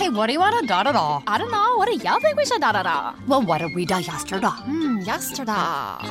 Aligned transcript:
Hey, 0.00 0.08
what 0.08 0.28
do 0.28 0.32
you 0.32 0.40
want 0.40 0.58
to 0.58 0.66
da 0.66 0.82
da 0.82 0.92
da? 0.92 1.20
I 1.26 1.36
don't 1.36 1.50
know. 1.52 1.76
What 1.76 1.86
do 1.86 1.94
y'all 2.02 2.18
think 2.20 2.34
we 2.34 2.46
should 2.46 2.62
da 2.62 2.72
da 2.72 2.82
da? 2.82 3.12
Well, 3.28 3.42
what 3.42 3.58
did 3.58 3.74
we 3.74 3.84
da 3.84 3.98
yesterday? 3.98 4.46
Hmm, 4.46 5.00
yesterday. 5.00 5.52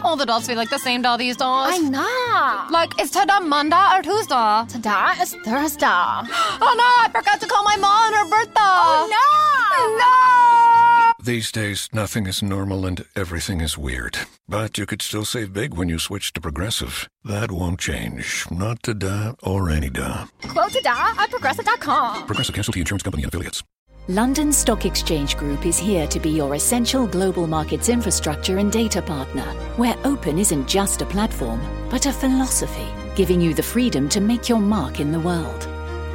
All 0.03 0.15
the 0.15 0.27
dolls 0.27 0.45
feel 0.45 0.57
like 0.57 0.69
the 0.69 0.77
same 0.77 1.01
doll 1.01 1.17
these 1.17 1.37
days. 1.37 1.73
I 1.73 1.79
know. 1.79 2.67
Like, 2.69 3.01
is 3.01 3.09
today 3.09 3.39
Monday 3.41 3.83
or 3.91 4.03
Tuesday? 4.03 4.65
Today 4.69 5.13
is 5.19 5.33
Thursday. 5.43 5.87
oh 5.89 6.73
no, 6.77 6.89
I 7.03 7.09
forgot 7.11 7.41
to 7.41 7.47
call 7.47 7.63
my 7.63 7.77
mom 7.77 7.89
on 7.89 8.13
her 8.13 8.29
birthday. 8.29 8.53
Oh 8.61 9.07
no! 9.09 9.97
No! 9.97 11.25
These 11.25 11.51
days, 11.51 11.89
nothing 11.91 12.27
is 12.27 12.43
normal 12.43 12.85
and 12.85 13.03
everything 13.15 13.59
is 13.59 13.75
weird. 13.75 14.19
But 14.47 14.77
you 14.77 14.85
could 14.85 15.01
still 15.01 15.25
save 15.25 15.51
big 15.51 15.73
when 15.73 15.89
you 15.89 15.97
switch 15.97 16.31
to 16.33 16.41
Progressive. 16.41 17.09
That 17.23 17.51
won't 17.51 17.79
change. 17.79 18.45
Not 18.51 18.83
today 18.83 19.33
or 19.41 19.71
any 19.71 19.89
day. 19.89 20.25
Quote 20.43 20.73
today 20.73 20.89
at 20.93 21.31
progressive.com. 21.31 22.27
Progressive 22.27 22.53
Casualty 22.53 22.81
Insurance 22.81 23.01
Company 23.01 23.23
and 23.23 23.33
Affiliates. 23.33 23.63
London 24.09 24.52
Stock 24.52 24.85
Exchange 24.85 25.38
Group 25.38 25.67
is 25.67 25.77
here 25.77 26.07
to 26.07 26.19
be 26.19 26.31
your 26.31 26.55
essential 26.55 27.05
global 27.05 27.45
markets 27.45 27.89
infrastructure 27.89 28.57
and 28.57 28.71
data 28.71 29.03
partner, 29.03 29.45
where 29.77 29.95
open 30.03 30.39
isn't 30.39 30.67
just 30.67 31.03
a 31.03 31.05
platform, 31.05 31.61
but 31.91 32.07
a 32.07 32.11
philosophy, 32.11 32.88
giving 33.16 33.39
you 33.39 33.53
the 33.53 33.61
freedom 33.61 34.09
to 34.09 34.19
make 34.19 34.49
your 34.49 34.57
mark 34.57 34.99
in 34.99 35.11
the 35.11 35.19
world. 35.19 35.67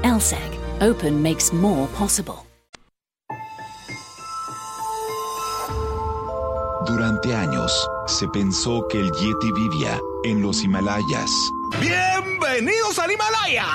LSEG, 0.03 0.59
open 0.81 1.23
makes 1.23 1.53
more 1.53 1.87
possible. 1.95 2.45
Durante 6.89 7.33
años, 7.33 7.71
se 8.09 8.27
pensó 8.27 8.89
que 8.89 8.99
el 8.99 9.13
Yeti 9.13 9.53
vivía 9.53 10.01
en 10.25 10.43
los 10.43 10.65
Himalayas. 10.65 11.31
¡Bienvenidos 11.81 12.99
al 12.99 13.13
Himalaya! 13.13 13.67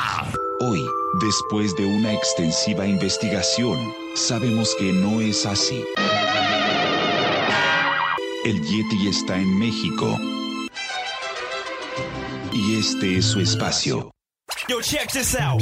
Hoy, 0.61 0.85
después 1.21 1.73
de 1.77 1.85
una 1.85 2.11
extensiva 2.11 2.85
investigación, 2.85 3.79
sabemos 4.15 4.75
que 4.77 4.91
no 4.91 5.21
es 5.21 5.45
así. 5.45 5.83
El 8.45 8.61
Yeti 8.61 9.07
está 9.07 9.35
en 9.37 9.59
México. 9.59 10.17
Y 12.51 12.79
este 12.79 13.17
es 13.17 13.25
su 13.25 13.39
espacio. 13.39 14.11
Yo, 14.67 14.81
check 14.81 15.11
this 15.11 15.35
out. 15.35 15.61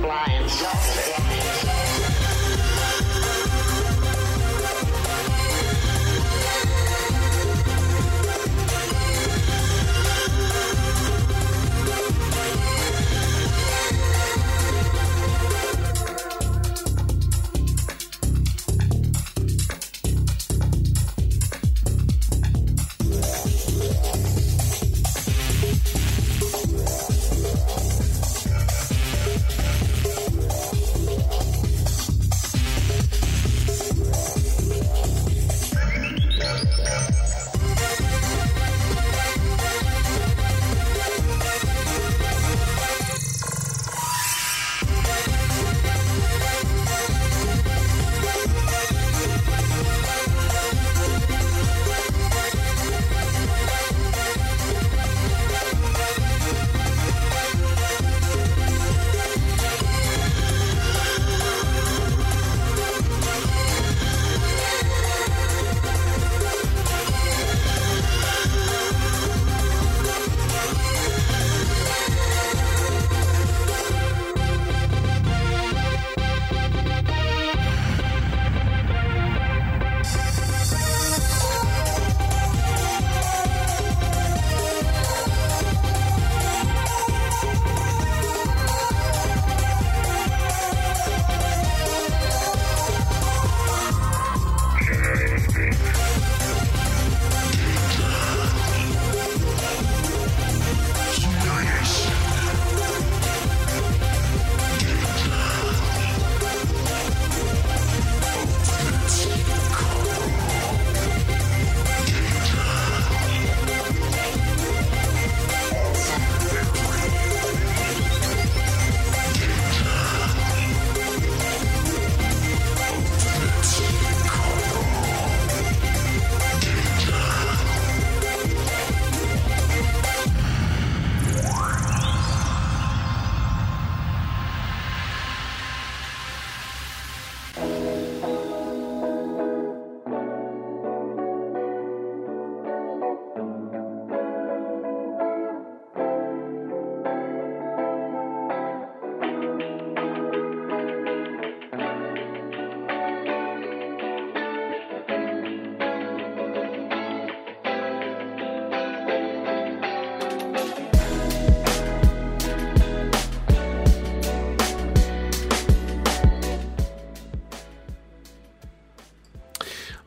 blind. 0.00 1.17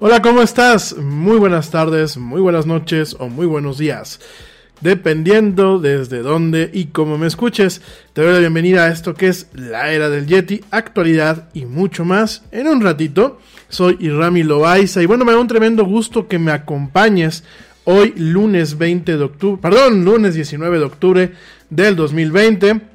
Hola, 0.03 0.19
¿cómo 0.23 0.41
estás? 0.41 0.97
Muy 0.97 1.37
buenas 1.37 1.69
tardes, 1.69 2.17
muy 2.17 2.41
buenas 2.41 2.65
noches 2.65 3.15
o 3.19 3.29
muy 3.29 3.45
buenos 3.45 3.77
días. 3.77 4.19
Dependiendo 4.81 5.77
desde 5.77 6.23
dónde 6.23 6.71
y 6.73 6.85
cómo 6.85 7.19
me 7.19 7.27
escuches, 7.27 7.83
te 8.13 8.23
doy 8.23 8.33
la 8.33 8.39
bienvenida 8.39 8.85
a 8.85 8.87
esto 8.87 9.13
que 9.13 9.27
es 9.27 9.45
la 9.53 9.91
era 9.91 10.09
del 10.09 10.25
Yeti, 10.25 10.63
actualidad 10.71 11.49
y 11.53 11.65
mucho 11.65 12.03
más. 12.03 12.41
En 12.51 12.67
un 12.67 12.81
ratito, 12.81 13.37
soy 13.69 13.95
Irami 13.99 14.41
Loaiza 14.41 15.03
y 15.03 15.05
bueno, 15.05 15.23
me 15.23 15.33
da 15.33 15.37
un 15.37 15.47
tremendo 15.47 15.85
gusto 15.85 16.27
que 16.27 16.39
me 16.39 16.51
acompañes 16.51 17.43
hoy 17.83 18.15
lunes 18.17 18.79
20 18.79 19.17
de 19.17 19.23
octubre, 19.23 19.61
perdón, 19.61 20.03
lunes 20.03 20.33
19 20.33 20.79
de 20.79 20.83
octubre 20.83 21.31
del 21.69 21.95
2020 21.95 22.90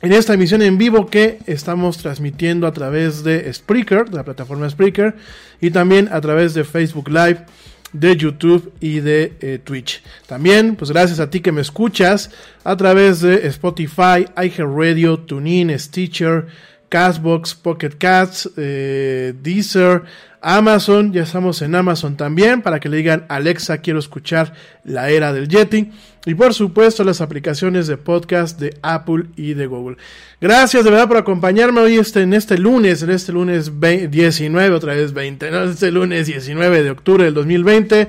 en 0.00 0.12
esta 0.12 0.34
emisión 0.34 0.62
en 0.62 0.78
vivo 0.78 1.06
que 1.06 1.38
estamos 1.46 1.98
transmitiendo 1.98 2.66
a 2.66 2.72
través 2.72 3.24
de 3.24 3.52
Spreaker, 3.52 4.08
de 4.08 4.16
la 4.16 4.24
plataforma 4.24 4.70
Spreaker, 4.70 5.16
y 5.60 5.70
también 5.70 6.08
a 6.12 6.20
través 6.20 6.54
de 6.54 6.64
Facebook 6.64 7.08
Live, 7.08 7.44
de 7.92 8.16
YouTube 8.16 8.72
y 8.80 9.00
de 9.00 9.32
eh, 9.40 9.58
Twitch. 9.62 10.02
También, 10.26 10.76
pues 10.76 10.90
gracias 10.90 11.20
a 11.20 11.30
ti 11.30 11.40
que 11.40 11.52
me 11.52 11.62
escuchas 11.62 12.30
a 12.62 12.76
través 12.76 13.20
de 13.20 13.46
Spotify, 13.48 14.26
iHeartRadio, 14.36 15.20
TuneIn, 15.20 15.76
Stitcher, 15.78 16.46
Castbox, 16.88 17.54
Pocket 17.54 17.92
Cats, 17.98 18.50
eh, 18.56 19.34
Deezer, 19.42 20.02
Amazon, 20.40 21.12
ya 21.12 21.22
estamos 21.22 21.62
en 21.62 21.74
Amazon 21.74 22.16
también 22.16 22.62
para 22.62 22.78
que 22.78 22.88
le 22.88 22.98
digan 22.98 23.26
Alexa 23.28 23.78
quiero 23.78 23.98
escuchar 23.98 24.52
la 24.84 25.10
era 25.10 25.32
del 25.32 25.48
Yeti 25.48 25.90
y 26.26 26.34
por 26.34 26.54
supuesto 26.54 27.02
las 27.02 27.20
aplicaciones 27.20 27.88
de 27.88 27.96
podcast 27.96 28.60
de 28.60 28.78
Apple 28.82 29.26
y 29.36 29.54
de 29.54 29.66
Google. 29.66 29.96
Gracias 30.40 30.84
de 30.84 30.90
verdad 30.90 31.08
por 31.08 31.16
acompañarme 31.16 31.80
hoy 31.80 31.96
este, 31.96 32.22
en 32.22 32.34
este 32.34 32.56
lunes, 32.56 33.02
en 33.02 33.10
este 33.10 33.32
lunes 33.32 33.72
19, 33.80 34.74
otra 34.74 34.94
vez 34.94 35.12
20, 35.12 35.50
¿no? 35.50 35.64
este 35.64 35.90
lunes 35.90 36.28
19 36.28 36.84
de 36.84 36.90
octubre 36.90 37.24
del 37.24 37.34
2020, 37.34 38.08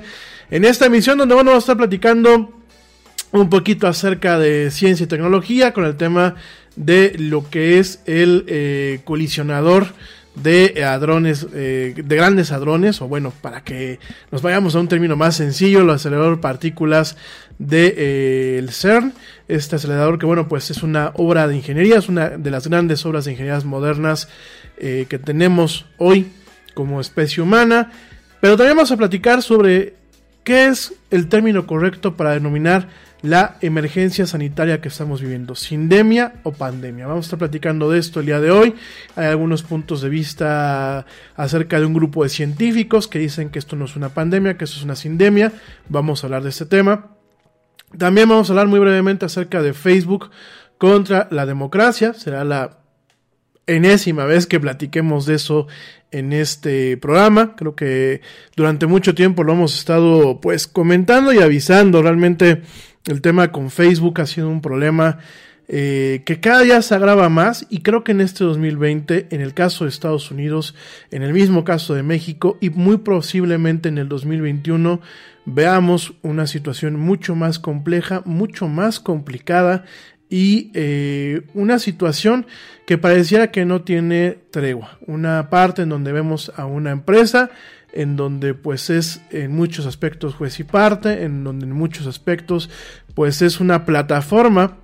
en 0.50 0.64
esta 0.64 0.86
emisión 0.86 1.18
donde 1.18 1.34
vamos 1.34 1.54
a 1.54 1.58
estar 1.58 1.76
platicando 1.76 2.60
un 3.32 3.48
poquito 3.48 3.86
acerca 3.86 4.38
de 4.38 4.70
ciencia 4.70 5.04
y 5.04 5.06
tecnología 5.08 5.72
con 5.72 5.84
el 5.84 5.96
tema 5.96 6.36
de 6.80 7.14
lo 7.18 7.48
que 7.50 7.78
es 7.78 8.00
el 8.06 8.44
eh, 8.48 9.00
colisionador 9.04 9.88
de 10.34 10.82
hadrones, 10.82 11.46
eh, 11.52 11.92
de 11.94 12.16
grandes 12.16 12.52
hadrones, 12.52 13.02
o 13.02 13.08
bueno, 13.08 13.34
para 13.42 13.62
que 13.62 13.98
nos 14.30 14.40
vayamos 14.40 14.74
a 14.74 14.80
un 14.80 14.88
término 14.88 15.14
más 15.14 15.36
sencillo, 15.36 15.82
el 15.82 15.90
acelerador 15.90 16.40
partículas 16.40 17.18
del 17.58 17.68
de, 17.68 17.94
eh, 17.98 18.66
CERN, 18.70 19.12
este 19.46 19.76
acelerador 19.76 20.18
que 20.18 20.24
bueno, 20.24 20.48
pues 20.48 20.70
es 20.70 20.82
una 20.82 21.12
obra 21.16 21.46
de 21.46 21.56
ingeniería, 21.56 21.98
es 21.98 22.08
una 22.08 22.30
de 22.30 22.50
las 22.50 22.66
grandes 22.66 23.04
obras 23.04 23.26
de 23.26 23.32
ingeniería 23.32 23.60
modernas 23.64 24.28
que 24.78 25.20
tenemos 25.22 25.84
hoy 25.98 26.28
como 26.72 27.02
especie 27.02 27.42
humana, 27.42 27.92
pero 28.40 28.56
también 28.56 28.78
vamos 28.78 28.90
a 28.90 28.96
platicar 28.96 29.42
sobre 29.42 29.92
qué 30.42 30.68
es 30.68 30.94
el 31.10 31.28
término 31.28 31.66
correcto 31.66 32.16
para 32.16 32.30
denominar 32.30 32.88
la 33.22 33.56
emergencia 33.60 34.26
sanitaria 34.26 34.80
que 34.80 34.88
estamos 34.88 35.20
viviendo, 35.20 35.54
sindemia 35.54 36.34
o 36.42 36.52
pandemia. 36.52 37.06
Vamos 37.06 37.26
a 37.26 37.26
estar 37.26 37.38
platicando 37.38 37.90
de 37.90 37.98
esto 37.98 38.20
el 38.20 38.26
día 38.26 38.40
de 38.40 38.50
hoy. 38.50 38.74
Hay 39.16 39.26
algunos 39.26 39.62
puntos 39.62 40.00
de 40.00 40.08
vista 40.08 41.06
acerca 41.36 41.78
de 41.78 41.86
un 41.86 41.94
grupo 41.94 42.22
de 42.22 42.30
científicos 42.30 43.08
que 43.08 43.18
dicen 43.18 43.50
que 43.50 43.58
esto 43.58 43.76
no 43.76 43.84
es 43.84 43.96
una 43.96 44.10
pandemia, 44.10 44.56
que 44.56 44.64
esto 44.64 44.78
es 44.78 44.84
una 44.84 44.96
sindemia. 44.96 45.52
Vamos 45.88 46.22
a 46.22 46.26
hablar 46.26 46.42
de 46.42 46.50
este 46.50 46.66
tema. 46.66 47.16
También 47.96 48.28
vamos 48.28 48.48
a 48.48 48.52
hablar 48.52 48.68
muy 48.68 48.78
brevemente 48.78 49.26
acerca 49.26 49.62
de 49.62 49.74
Facebook 49.74 50.30
contra 50.78 51.28
la 51.30 51.44
democracia. 51.44 52.14
Será 52.14 52.44
la 52.44 52.78
enésima 53.66 54.24
vez 54.24 54.46
que 54.46 54.60
platiquemos 54.60 55.26
de 55.26 55.34
eso 55.34 55.66
en 56.10 56.32
este 56.32 56.96
programa. 56.96 57.54
Creo 57.56 57.74
que 57.74 58.20
durante 58.56 58.86
mucho 58.86 59.14
tiempo 59.14 59.44
lo 59.44 59.52
hemos 59.52 59.76
estado 59.76 60.40
pues 60.40 60.66
comentando 60.66 61.32
y 61.32 61.38
avisando. 61.38 62.02
Realmente 62.02 62.62
el 63.06 63.20
tema 63.20 63.52
con 63.52 63.70
Facebook 63.70 64.20
ha 64.20 64.26
sido 64.26 64.48
un 64.48 64.60
problema 64.60 65.18
eh, 65.72 66.22
que 66.24 66.40
cada 66.40 66.62
día 66.62 66.82
se 66.82 66.96
agrava 66.96 67.28
más 67.28 67.64
y 67.70 67.82
creo 67.82 68.02
que 68.02 68.10
en 68.10 68.20
este 68.20 68.42
2020, 68.42 69.28
en 69.30 69.40
el 69.40 69.54
caso 69.54 69.84
de 69.84 69.90
Estados 69.90 70.32
Unidos, 70.32 70.74
en 71.12 71.22
el 71.22 71.32
mismo 71.32 71.64
caso 71.64 71.94
de 71.94 72.02
México 72.02 72.58
y 72.60 72.70
muy 72.70 72.98
posiblemente 72.98 73.88
en 73.88 73.98
el 73.98 74.08
2021, 74.08 75.00
veamos 75.44 76.14
una 76.22 76.48
situación 76.48 76.96
mucho 76.96 77.36
más 77.36 77.60
compleja, 77.60 78.22
mucho 78.24 78.66
más 78.66 78.98
complicada 78.98 79.84
y 80.28 80.70
eh, 80.74 81.42
una 81.54 81.78
situación 81.78 82.46
que 82.84 82.98
pareciera 82.98 83.52
que 83.52 83.64
no 83.64 83.82
tiene 83.82 84.38
tregua. 84.50 84.98
Una 85.06 85.50
parte 85.50 85.82
en 85.82 85.88
donde 85.88 86.12
vemos 86.12 86.52
a 86.56 86.66
una 86.66 86.90
empresa 86.90 87.50
en 87.92 88.16
donde 88.16 88.54
pues 88.54 88.90
es 88.90 89.20
en 89.30 89.54
muchos 89.54 89.86
aspectos 89.86 90.34
juez 90.34 90.60
y 90.60 90.64
parte, 90.64 91.24
en 91.24 91.44
donde 91.44 91.66
en 91.66 91.72
muchos 91.72 92.06
aspectos 92.06 92.70
pues 93.14 93.42
es 93.42 93.60
una 93.60 93.84
plataforma 93.84 94.78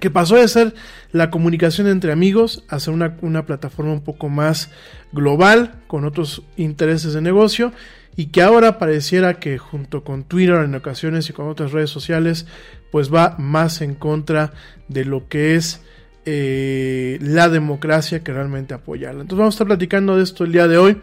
que 0.00 0.10
pasó 0.10 0.36
de 0.36 0.48
ser 0.48 0.74
la 1.12 1.30
comunicación 1.30 1.86
entre 1.86 2.12
amigos 2.12 2.64
a 2.68 2.78
ser 2.80 2.94
una, 2.94 3.16
una 3.22 3.46
plataforma 3.46 3.92
un 3.92 4.02
poco 4.02 4.28
más 4.28 4.70
global, 5.12 5.82
con 5.86 6.04
otros 6.04 6.42
intereses 6.56 7.14
de 7.14 7.22
negocio, 7.22 7.72
y 8.16 8.26
que 8.26 8.42
ahora 8.42 8.78
pareciera 8.78 9.40
que 9.40 9.58
junto 9.58 10.04
con 10.04 10.24
Twitter 10.24 10.56
en 10.56 10.74
ocasiones 10.74 11.28
y 11.28 11.32
con 11.32 11.48
otras 11.48 11.72
redes 11.72 11.90
sociales, 11.90 12.46
pues 12.92 13.12
va 13.12 13.36
más 13.38 13.80
en 13.80 13.94
contra 13.94 14.52
de 14.88 15.04
lo 15.04 15.28
que 15.28 15.56
es 15.56 15.82
eh, 16.26 17.18
la 17.20 17.48
democracia 17.48 18.22
que 18.22 18.32
realmente 18.32 18.74
apoyarla. 18.74 19.22
Entonces 19.22 19.38
vamos 19.38 19.54
a 19.54 19.56
estar 19.56 19.66
platicando 19.66 20.16
de 20.16 20.22
esto 20.22 20.44
el 20.44 20.52
día 20.52 20.66
de 20.66 20.78
hoy. 20.78 21.00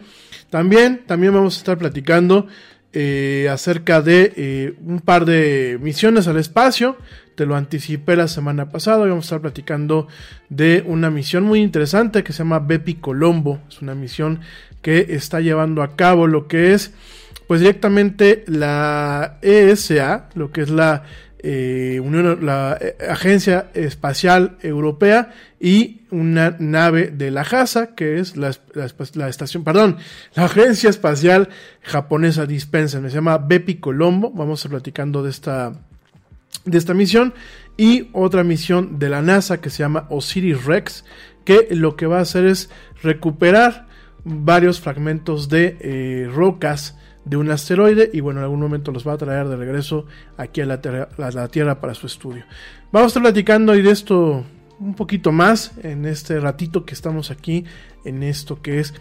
También, 0.50 1.02
también 1.06 1.32
vamos 1.32 1.56
a 1.56 1.58
estar 1.58 1.78
platicando 1.78 2.46
eh, 2.92 3.48
acerca 3.50 4.02
de 4.02 4.34
eh, 4.36 4.74
un 4.84 5.00
par 5.00 5.24
de 5.24 5.78
misiones 5.80 6.28
al 6.28 6.36
espacio. 6.36 6.98
Te 7.34 7.46
lo 7.46 7.56
anticipé 7.56 8.16
la 8.16 8.28
semana 8.28 8.68
pasada. 8.68 8.98
Hoy 8.98 9.08
vamos 9.08 9.24
a 9.24 9.28
estar 9.28 9.40
platicando 9.40 10.08
de 10.50 10.84
una 10.86 11.10
misión 11.10 11.44
muy 11.44 11.60
interesante 11.60 12.22
que 12.22 12.32
se 12.32 12.40
llama 12.40 12.58
Bepi 12.58 12.96
Colombo. 12.96 13.60
Es 13.68 13.80
una 13.80 13.94
misión 13.94 14.40
que 14.82 15.06
está 15.10 15.40
llevando 15.40 15.82
a 15.82 15.96
cabo 15.96 16.26
lo 16.26 16.48
que 16.48 16.74
es, 16.74 16.92
pues 17.46 17.60
directamente 17.60 18.44
la 18.46 19.38
ESA, 19.40 20.28
lo 20.34 20.50
que 20.52 20.62
es 20.62 20.70
la 20.70 21.04
eh, 21.42 22.00
Unión, 22.02 22.44
la 22.46 22.78
eh, 22.80 22.96
Agencia 23.10 23.70
Espacial 23.74 24.58
Europea 24.62 25.32
y 25.58 26.02
una 26.10 26.56
nave 26.58 27.08
de 27.08 27.30
la 27.30 27.44
JASA, 27.44 27.94
que 27.94 28.18
es 28.18 28.36
la, 28.36 28.52
la, 28.74 29.28
estación, 29.28 29.64
perdón, 29.64 29.96
la 30.34 30.44
Agencia 30.44 30.88
Espacial 30.88 31.48
Japonesa 31.82 32.46
Dispenser, 32.46 33.02
se 33.02 33.14
llama 33.14 33.38
Bepi 33.38 33.76
Colombo, 33.76 34.30
vamos 34.30 34.64
a 34.64 34.68
platicando 34.68 35.22
de 35.22 35.30
esta, 35.30 35.72
de 36.64 36.78
esta 36.78 36.94
misión, 36.94 37.34
y 37.76 38.10
otra 38.12 38.44
misión 38.44 38.98
de 38.98 39.08
la 39.08 39.22
NASA 39.22 39.60
que 39.60 39.70
se 39.70 39.78
llama 39.78 40.06
Osiris 40.10 40.64
Rex, 40.64 41.04
que 41.44 41.68
lo 41.70 41.96
que 41.96 42.06
va 42.06 42.18
a 42.18 42.22
hacer 42.22 42.44
es 42.44 42.70
recuperar 43.02 43.88
varios 44.24 44.80
fragmentos 44.80 45.48
de 45.48 45.76
eh, 45.80 46.30
rocas 46.32 46.96
de 47.24 47.36
un 47.36 47.50
asteroide 47.50 48.10
y 48.12 48.20
bueno, 48.20 48.40
en 48.40 48.44
algún 48.44 48.60
momento 48.60 48.90
los 48.90 49.06
va 49.06 49.12
a 49.12 49.18
traer 49.18 49.48
de 49.48 49.56
regreso 49.56 50.06
aquí 50.36 50.60
a 50.60 50.66
la, 50.66 51.48
Tierra 51.48 51.80
para 51.80 51.94
su 51.94 52.06
estudio. 52.06 52.44
Vamos 52.90 53.06
a 53.06 53.08
estar 53.08 53.22
platicando 53.22 53.72
hoy 53.72 53.82
de 53.82 53.90
esto 53.90 54.44
un 54.80 54.94
poquito 54.94 55.30
más 55.30 55.72
en 55.82 56.04
este 56.06 56.40
ratito 56.40 56.84
que 56.84 56.94
estamos 56.94 57.30
aquí 57.30 57.64
en 58.04 58.22
esto 58.22 58.60
que 58.60 58.80
es 58.80 58.94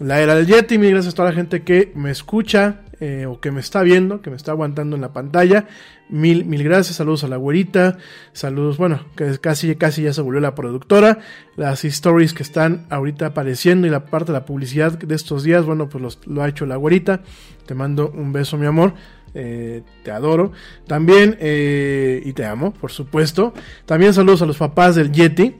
la 0.00 0.20
era 0.20 0.34
del 0.34 0.46
Yeti. 0.46 0.78
Mil 0.78 0.90
gracias 0.90 1.14
a 1.14 1.16
toda 1.16 1.30
la 1.30 1.34
gente 1.34 1.62
que 1.62 1.92
me 1.94 2.10
escucha 2.10 2.82
eh, 3.00 3.26
o 3.26 3.40
que 3.40 3.50
me 3.50 3.60
está 3.60 3.82
viendo, 3.82 4.20
que 4.22 4.30
me 4.30 4.36
está 4.36 4.52
aguantando 4.52 4.96
en 4.96 5.02
la 5.02 5.12
pantalla. 5.12 5.66
Mil, 6.08 6.44
mil 6.46 6.64
gracias, 6.64 6.96
saludos 6.96 7.22
a 7.24 7.28
la 7.28 7.36
güerita, 7.36 7.98
saludos, 8.32 8.78
bueno, 8.78 9.04
que 9.14 9.38
casi, 9.38 9.76
casi 9.76 10.02
ya 10.02 10.12
se 10.12 10.22
volvió 10.22 10.40
la 10.40 10.54
productora. 10.54 11.18
Las 11.56 11.84
stories 11.84 12.34
que 12.34 12.42
están 12.42 12.86
ahorita 12.90 13.26
apareciendo 13.26 13.86
y 13.86 13.90
la 13.90 14.06
parte 14.06 14.32
de 14.32 14.38
la 14.38 14.44
publicidad 14.44 14.98
de 14.98 15.14
estos 15.14 15.42
días, 15.42 15.64
bueno, 15.64 15.88
pues 15.88 16.18
lo 16.26 16.42
ha 16.42 16.48
hecho 16.48 16.66
la 16.66 16.76
güerita. 16.76 17.22
Te 17.66 17.74
mando 17.74 18.10
un 18.10 18.32
beso, 18.32 18.56
mi 18.56 18.66
amor. 18.66 18.94
Eh, 19.34 19.82
te 20.02 20.10
adoro. 20.10 20.52
También, 20.86 21.36
eh, 21.40 22.22
y 22.24 22.32
te 22.32 22.46
amo, 22.46 22.72
por 22.72 22.90
supuesto. 22.90 23.52
También 23.84 24.14
saludos 24.14 24.42
a 24.42 24.46
los 24.46 24.56
papás 24.56 24.96
del 24.96 25.12
Yeti. 25.12 25.56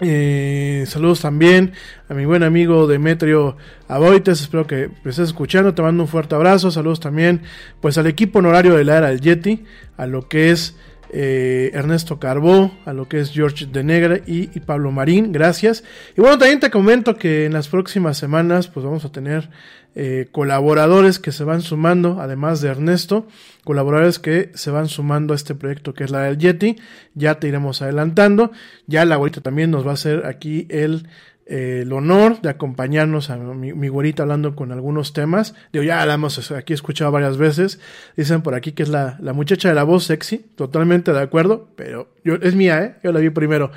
Eh, 0.00 0.84
saludos 0.88 1.20
también 1.20 1.72
a 2.08 2.14
mi 2.14 2.24
buen 2.24 2.42
amigo 2.42 2.88
Demetrio 2.88 3.56
Aboites, 3.86 4.40
espero 4.40 4.66
que 4.66 4.90
estés 5.04 5.20
escuchando, 5.20 5.72
te 5.72 5.82
mando 5.82 6.02
un 6.02 6.08
fuerte 6.08 6.34
abrazo, 6.34 6.72
saludos 6.72 6.98
también 6.98 7.42
pues 7.80 7.96
al 7.96 8.08
equipo 8.08 8.40
honorario 8.40 8.74
de 8.74 8.84
la 8.84 8.98
era 8.98 9.08
del 9.08 9.20
Yeti, 9.20 9.64
a 9.96 10.06
lo 10.06 10.28
que 10.28 10.50
es 10.50 10.76
eh, 11.10 11.70
Ernesto 11.74 12.18
Carbó, 12.18 12.72
a 12.84 12.92
lo 12.92 13.08
que 13.08 13.20
es 13.20 13.30
George 13.30 13.66
de 13.66 13.84
Negra 13.84 14.18
y, 14.26 14.50
y, 14.52 14.60
Pablo 14.60 14.90
Marín, 14.90 15.30
gracias. 15.30 15.84
Y 16.16 16.20
bueno, 16.20 16.38
también 16.38 16.58
te 16.58 16.70
comento 16.70 17.14
que 17.16 17.44
en 17.44 17.52
las 17.52 17.68
próximas 17.68 18.18
semanas 18.18 18.66
pues 18.66 18.84
vamos 18.84 19.04
a 19.04 19.12
tener 19.12 19.48
eh, 19.94 20.28
colaboradores 20.32 21.18
que 21.18 21.32
se 21.32 21.44
van 21.44 21.60
sumando, 21.62 22.20
además 22.20 22.60
de 22.60 22.68
Ernesto, 22.68 23.26
colaboradores 23.64 24.18
que 24.18 24.50
se 24.54 24.70
van 24.70 24.88
sumando 24.88 25.32
a 25.32 25.36
este 25.36 25.54
proyecto 25.54 25.94
que 25.94 26.04
es 26.04 26.10
la 26.10 26.22
del 26.22 26.38
Yeti, 26.38 26.76
ya 27.14 27.38
te 27.38 27.48
iremos 27.48 27.82
adelantando, 27.82 28.52
ya 28.86 29.04
la 29.04 29.14
abuelita 29.14 29.40
también 29.40 29.70
nos 29.70 29.86
va 29.86 29.92
a 29.92 29.94
hacer 29.94 30.26
aquí 30.26 30.66
el 30.70 31.08
eh, 31.46 31.80
el 31.82 31.92
honor 31.92 32.40
de 32.40 32.48
acompañarnos 32.48 33.28
a 33.28 33.36
mi, 33.36 33.74
mi, 33.74 33.88
güerita 33.88 34.22
hablando 34.22 34.56
con 34.56 34.72
algunos 34.72 35.12
temas. 35.12 35.54
Digo, 35.72 35.84
ya 35.84 36.04
la 36.06 36.14
hemos 36.14 36.50
aquí 36.50 36.72
escuchado 36.72 37.10
varias 37.12 37.36
veces. 37.36 37.80
Dicen 38.16 38.40
por 38.40 38.54
aquí 38.54 38.72
que 38.72 38.82
es 38.82 38.88
la, 38.88 39.18
la 39.20 39.34
muchacha 39.34 39.68
de 39.68 39.74
la 39.74 39.84
voz 39.84 40.04
sexy. 40.04 40.38
Totalmente 40.56 41.12
de 41.12 41.20
acuerdo, 41.20 41.68
pero 41.76 42.08
yo, 42.24 42.36
es 42.36 42.54
mía, 42.54 42.82
¿eh? 42.82 42.94
Yo 43.04 43.12
la 43.12 43.20
vi 43.20 43.28
primero. 43.28 43.72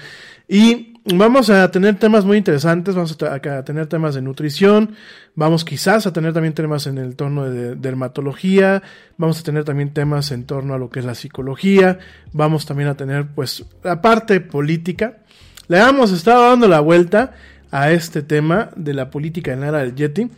Y 0.47 0.93
vamos 1.15 1.49
a 1.49 1.69
tener 1.71 1.97
temas 1.97 2.25
muy 2.25 2.37
interesantes, 2.37 2.95
vamos 2.95 3.17
a, 3.21 3.39
tener 3.63 3.87
temas 3.87 4.15
de 4.15 4.21
nutrición, 4.21 4.95
vamos 5.35 5.63
quizás 5.63 6.05
a 6.05 6.13
tener 6.13 6.33
también 6.33 6.53
temas 6.53 6.87
en 6.87 6.97
el 6.97 7.15
torno 7.15 7.45
de, 7.45 7.51
de 7.51 7.75
dermatología, 7.75 8.83
vamos 9.17 9.39
a 9.39 9.43
tener 9.43 9.63
también 9.63 9.93
temas 9.93 10.31
en 10.31 10.45
torno 10.45 10.73
a 10.73 10.77
lo 10.77 10.89
que 10.89 10.99
es 10.99 11.05
la 11.05 11.15
psicología, 11.15 11.99
vamos 12.33 12.65
también 12.65 12.89
a 12.89 12.97
tener 12.97 13.27
pues 13.27 13.65
la 13.83 14.01
parte 14.01 14.41
política. 14.41 15.19
Le 15.67 15.79
hemos 15.79 16.11
estado 16.11 16.49
dando 16.49 16.67
la 16.67 16.79
vuelta 16.79 17.33
a 17.71 17.91
este 17.91 18.21
tema 18.21 18.69
de 18.75 18.93
la 18.93 19.09
política 19.09 19.53
en 19.53 19.61
la 19.61 19.67
era 19.67 19.79
del 19.79 19.95
Yeti, 19.95 20.29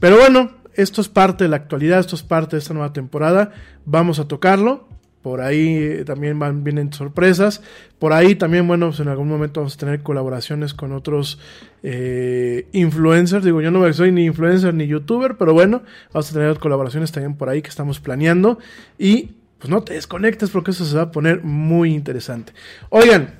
pero 0.00 0.16
bueno, 0.16 0.52
esto 0.74 1.00
es 1.00 1.08
parte 1.08 1.44
de 1.44 1.50
la 1.50 1.56
actualidad, 1.56 2.00
esto 2.00 2.16
es 2.16 2.22
parte 2.22 2.56
de 2.56 2.60
esta 2.60 2.74
nueva 2.74 2.92
temporada, 2.92 3.52
vamos 3.84 4.18
a 4.18 4.28
tocarlo, 4.28 4.87
por 5.28 5.42
ahí 5.42 6.04
también 6.06 6.38
van, 6.38 6.64
vienen 6.64 6.90
sorpresas. 6.90 7.60
Por 7.98 8.14
ahí 8.14 8.34
también, 8.34 8.66
bueno, 8.66 8.86
pues 8.86 9.00
en 9.00 9.08
algún 9.08 9.28
momento 9.28 9.60
vamos 9.60 9.74
a 9.74 9.76
tener 9.76 10.02
colaboraciones 10.02 10.72
con 10.72 10.92
otros 10.92 11.38
eh, 11.82 12.66
influencers. 12.72 13.44
Digo, 13.44 13.60
yo 13.60 13.70
no 13.70 13.92
soy 13.92 14.10
ni 14.10 14.24
influencer 14.24 14.72
ni 14.72 14.86
youtuber, 14.86 15.36
pero 15.36 15.52
bueno, 15.52 15.82
vamos 16.14 16.30
a 16.30 16.32
tener 16.32 16.58
colaboraciones 16.58 17.12
también 17.12 17.34
por 17.34 17.50
ahí 17.50 17.60
que 17.60 17.68
estamos 17.68 18.00
planeando. 18.00 18.58
Y 18.98 19.34
pues 19.58 19.68
no 19.68 19.82
te 19.82 19.92
desconectes 19.92 20.48
porque 20.48 20.70
eso 20.70 20.86
se 20.86 20.96
va 20.96 21.02
a 21.02 21.12
poner 21.12 21.44
muy 21.44 21.92
interesante. 21.92 22.54
Oigan, 22.88 23.34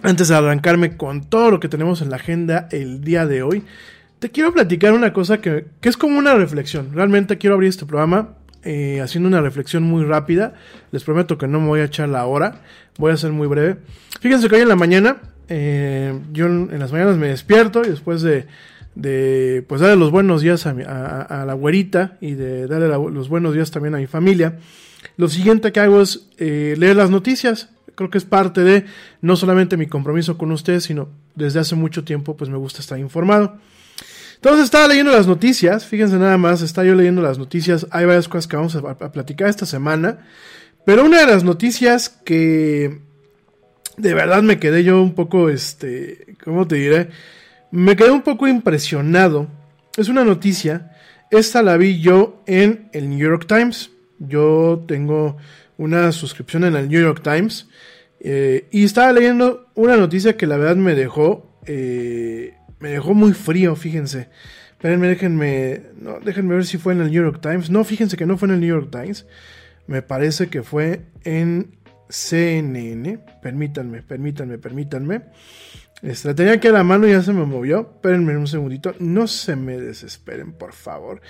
antes 0.00 0.28
de 0.28 0.34
arrancarme 0.34 0.96
con 0.96 1.28
todo 1.28 1.50
lo 1.50 1.60
que 1.60 1.68
tenemos 1.68 2.00
en 2.00 2.08
la 2.08 2.16
agenda 2.16 2.68
el 2.70 3.04
día 3.04 3.26
de 3.26 3.42
hoy, 3.42 3.64
te 4.18 4.30
quiero 4.30 4.50
platicar 4.50 4.94
una 4.94 5.12
cosa 5.12 5.42
que, 5.42 5.66
que 5.82 5.90
es 5.90 5.98
como 5.98 6.18
una 6.18 6.34
reflexión. 6.36 6.94
Realmente 6.94 7.36
quiero 7.36 7.52
abrir 7.52 7.68
este 7.68 7.84
programa 7.84 8.30
eh, 8.64 9.00
haciendo 9.00 9.28
una 9.28 9.40
reflexión 9.40 9.82
muy 9.82 10.04
rápida. 10.04 10.54
Les 10.90 11.04
prometo 11.04 11.38
que 11.38 11.48
no 11.48 11.60
me 11.60 11.68
voy 11.68 11.80
a 11.80 11.84
echar 11.84 12.08
la 12.08 12.26
hora. 12.26 12.62
Voy 12.98 13.12
a 13.12 13.16
ser 13.16 13.32
muy 13.32 13.48
breve. 13.48 13.78
Fíjense 14.20 14.48
que 14.48 14.56
hoy 14.56 14.62
en 14.62 14.68
la 14.68 14.76
mañana, 14.76 15.18
eh, 15.48 16.18
yo 16.32 16.46
en 16.46 16.78
las 16.78 16.92
mañanas 16.92 17.16
me 17.16 17.28
despierto 17.28 17.82
y 17.84 17.88
después 17.88 18.22
de, 18.22 18.46
pues 19.66 19.80
darle 19.80 19.96
los 19.96 20.10
buenos 20.10 20.42
días 20.42 20.66
a, 20.66 20.74
mi, 20.74 20.84
a, 20.84 21.44
la 21.46 21.54
güerita 21.54 22.18
y 22.20 22.32
de 22.32 22.66
darle 22.66 22.88
los 22.88 23.28
buenos 23.28 23.54
días 23.54 23.70
también 23.70 23.94
a 23.94 23.98
mi 23.98 24.06
familia, 24.06 24.58
lo 25.16 25.28
siguiente 25.28 25.72
que 25.72 25.80
hago 25.80 26.00
es 26.00 26.28
eh, 26.38 26.74
leer 26.78 26.96
las 26.96 27.10
noticias. 27.10 27.70
Creo 27.94 28.10
que 28.10 28.18
es 28.18 28.24
parte 28.24 28.62
de 28.62 28.86
no 29.20 29.36
solamente 29.36 29.76
mi 29.76 29.86
compromiso 29.86 30.38
con 30.38 30.50
ustedes, 30.52 30.84
sino 30.84 31.08
desde 31.34 31.60
hace 31.60 31.74
mucho 31.74 32.04
tiempo 32.04 32.36
pues 32.36 32.48
me 32.50 32.56
gusta 32.56 32.80
estar 32.80 32.98
informado. 32.98 33.58
Entonces 34.42 34.64
estaba 34.64 34.88
leyendo 34.88 35.12
las 35.12 35.28
noticias, 35.28 35.86
fíjense 35.86 36.18
nada 36.18 36.36
más, 36.36 36.62
estaba 36.62 36.84
yo 36.84 36.96
leyendo 36.96 37.22
las 37.22 37.38
noticias, 37.38 37.86
hay 37.92 38.06
varias 38.06 38.26
cosas 38.26 38.48
que 38.48 38.56
vamos 38.56 38.74
a, 38.74 39.12
platicar 39.12 39.48
esta 39.48 39.66
semana, 39.66 40.26
pero 40.84 41.04
una 41.04 41.20
de 41.20 41.26
las 41.26 41.44
noticias 41.44 42.08
que 42.08 43.02
de 43.96 44.14
verdad 44.14 44.42
me 44.42 44.58
quedé 44.58 44.82
yo 44.82 45.00
un 45.00 45.14
poco, 45.14 45.48
este, 45.48 46.34
¿cómo 46.42 46.66
te 46.66 46.74
diré? 46.74 47.10
Me 47.70 47.94
quedé 47.94 48.10
un 48.10 48.22
poco 48.22 48.48
impresionado, 48.48 49.46
es 49.96 50.08
una 50.08 50.24
noticia, 50.24 50.90
esta 51.30 51.62
la 51.62 51.76
vi 51.76 52.00
yo 52.00 52.42
en 52.46 52.88
el 52.92 53.10
New 53.10 53.20
York 53.20 53.46
Times, 53.46 53.92
yo 54.18 54.82
tengo 54.88 55.36
una 55.78 56.10
suscripción 56.10 56.64
en 56.64 56.74
el 56.74 56.88
New 56.88 57.00
York 57.00 57.22
Times, 57.22 57.68
eh, 58.18 58.66
y 58.72 58.82
estaba 58.82 59.12
leyendo 59.12 59.68
una 59.76 59.96
noticia 59.96 60.36
que 60.36 60.48
la 60.48 60.56
verdad 60.56 60.74
me 60.74 60.96
dejó... 60.96 61.60
Eh, 61.64 62.56
me 62.82 62.90
dejó 62.90 63.14
muy 63.14 63.32
frío, 63.32 63.76
fíjense. 63.76 64.28
Espérenme, 64.72 65.06
déjenme, 65.06 66.54
ver 66.54 66.66
si 66.66 66.78
fue 66.78 66.92
en 66.92 67.00
el 67.00 67.12
New 67.12 67.22
York 67.22 67.38
Times. 67.40 67.70
No, 67.70 67.84
fíjense 67.84 68.16
que 68.16 68.26
no 68.26 68.36
fue 68.36 68.48
en 68.48 68.54
el 68.54 68.60
New 68.60 68.68
York 68.68 68.88
Times. 68.90 69.24
Me 69.86 70.02
parece 70.02 70.48
que 70.48 70.64
fue 70.64 71.04
en 71.22 71.76
CNN. 72.08 73.20
Permítanme, 73.40 74.02
permítanme, 74.02 74.58
permítanme. 74.58 75.22
Este, 76.02 76.26
la 76.26 76.34
tenía 76.34 76.54
aquí 76.54 76.66
a 76.66 76.72
la 76.72 76.82
mano 76.82 77.06
y 77.06 77.12
ya 77.12 77.22
se 77.22 77.32
me 77.32 77.44
movió. 77.44 77.92
Espérenme 77.94 78.36
un 78.36 78.48
segundito. 78.48 78.96
No 78.98 79.28
se 79.28 79.54
me 79.54 79.78
desesperen, 79.78 80.52
por 80.52 80.72
favor. 80.72 81.20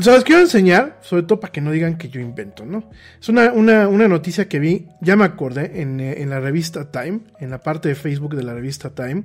Se 0.00 0.12
los 0.12 0.22
quiero 0.22 0.42
enseñar, 0.42 1.00
sobre 1.02 1.24
todo 1.24 1.40
para 1.40 1.52
que 1.52 1.60
no 1.60 1.72
digan 1.72 1.98
que 1.98 2.08
yo 2.08 2.20
invento, 2.20 2.64
¿no? 2.64 2.88
Es 3.20 3.28
una, 3.28 3.52
una, 3.52 3.88
una 3.88 4.06
noticia 4.06 4.48
que 4.48 4.60
vi, 4.60 4.86
ya 5.00 5.16
me 5.16 5.24
acordé, 5.24 5.80
en, 5.80 5.98
en 5.98 6.30
la 6.30 6.38
revista 6.38 6.92
Time, 6.92 7.22
en 7.40 7.50
la 7.50 7.60
parte 7.60 7.88
de 7.88 7.96
Facebook 7.96 8.36
de 8.36 8.44
la 8.44 8.54
revista 8.54 8.94
Time 8.94 9.24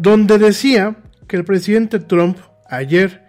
donde 0.00 0.38
decía 0.38 0.96
que 1.28 1.36
el 1.36 1.44
presidente 1.44 1.98
Trump 2.00 2.38
ayer 2.66 3.22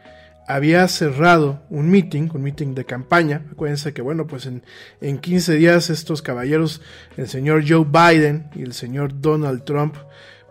había 0.48 0.88
cerrado 0.88 1.62
un 1.70 1.90
meeting, 1.90 2.30
un 2.34 2.44
meeting 2.44 2.74
de 2.74 2.86
campaña. 2.86 3.42
Acuérdense 3.52 3.94
que, 3.94 4.02
bueno, 4.02 4.26
pues 4.26 4.46
en, 4.46 4.64
en 5.02 5.20
15 5.20 5.56
días 5.56 5.90
estos 5.90 6.22
caballeros, 6.22 6.82
el 7.18 7.28
señor 7.28 7.64
Joe 7.68 7.86
Biden 7.86 8.50
y 8.56 8.62
el 8.62 8.72
señor 8.72 9.20
Donald 9.20 9.66
Trump, 9.66 9.96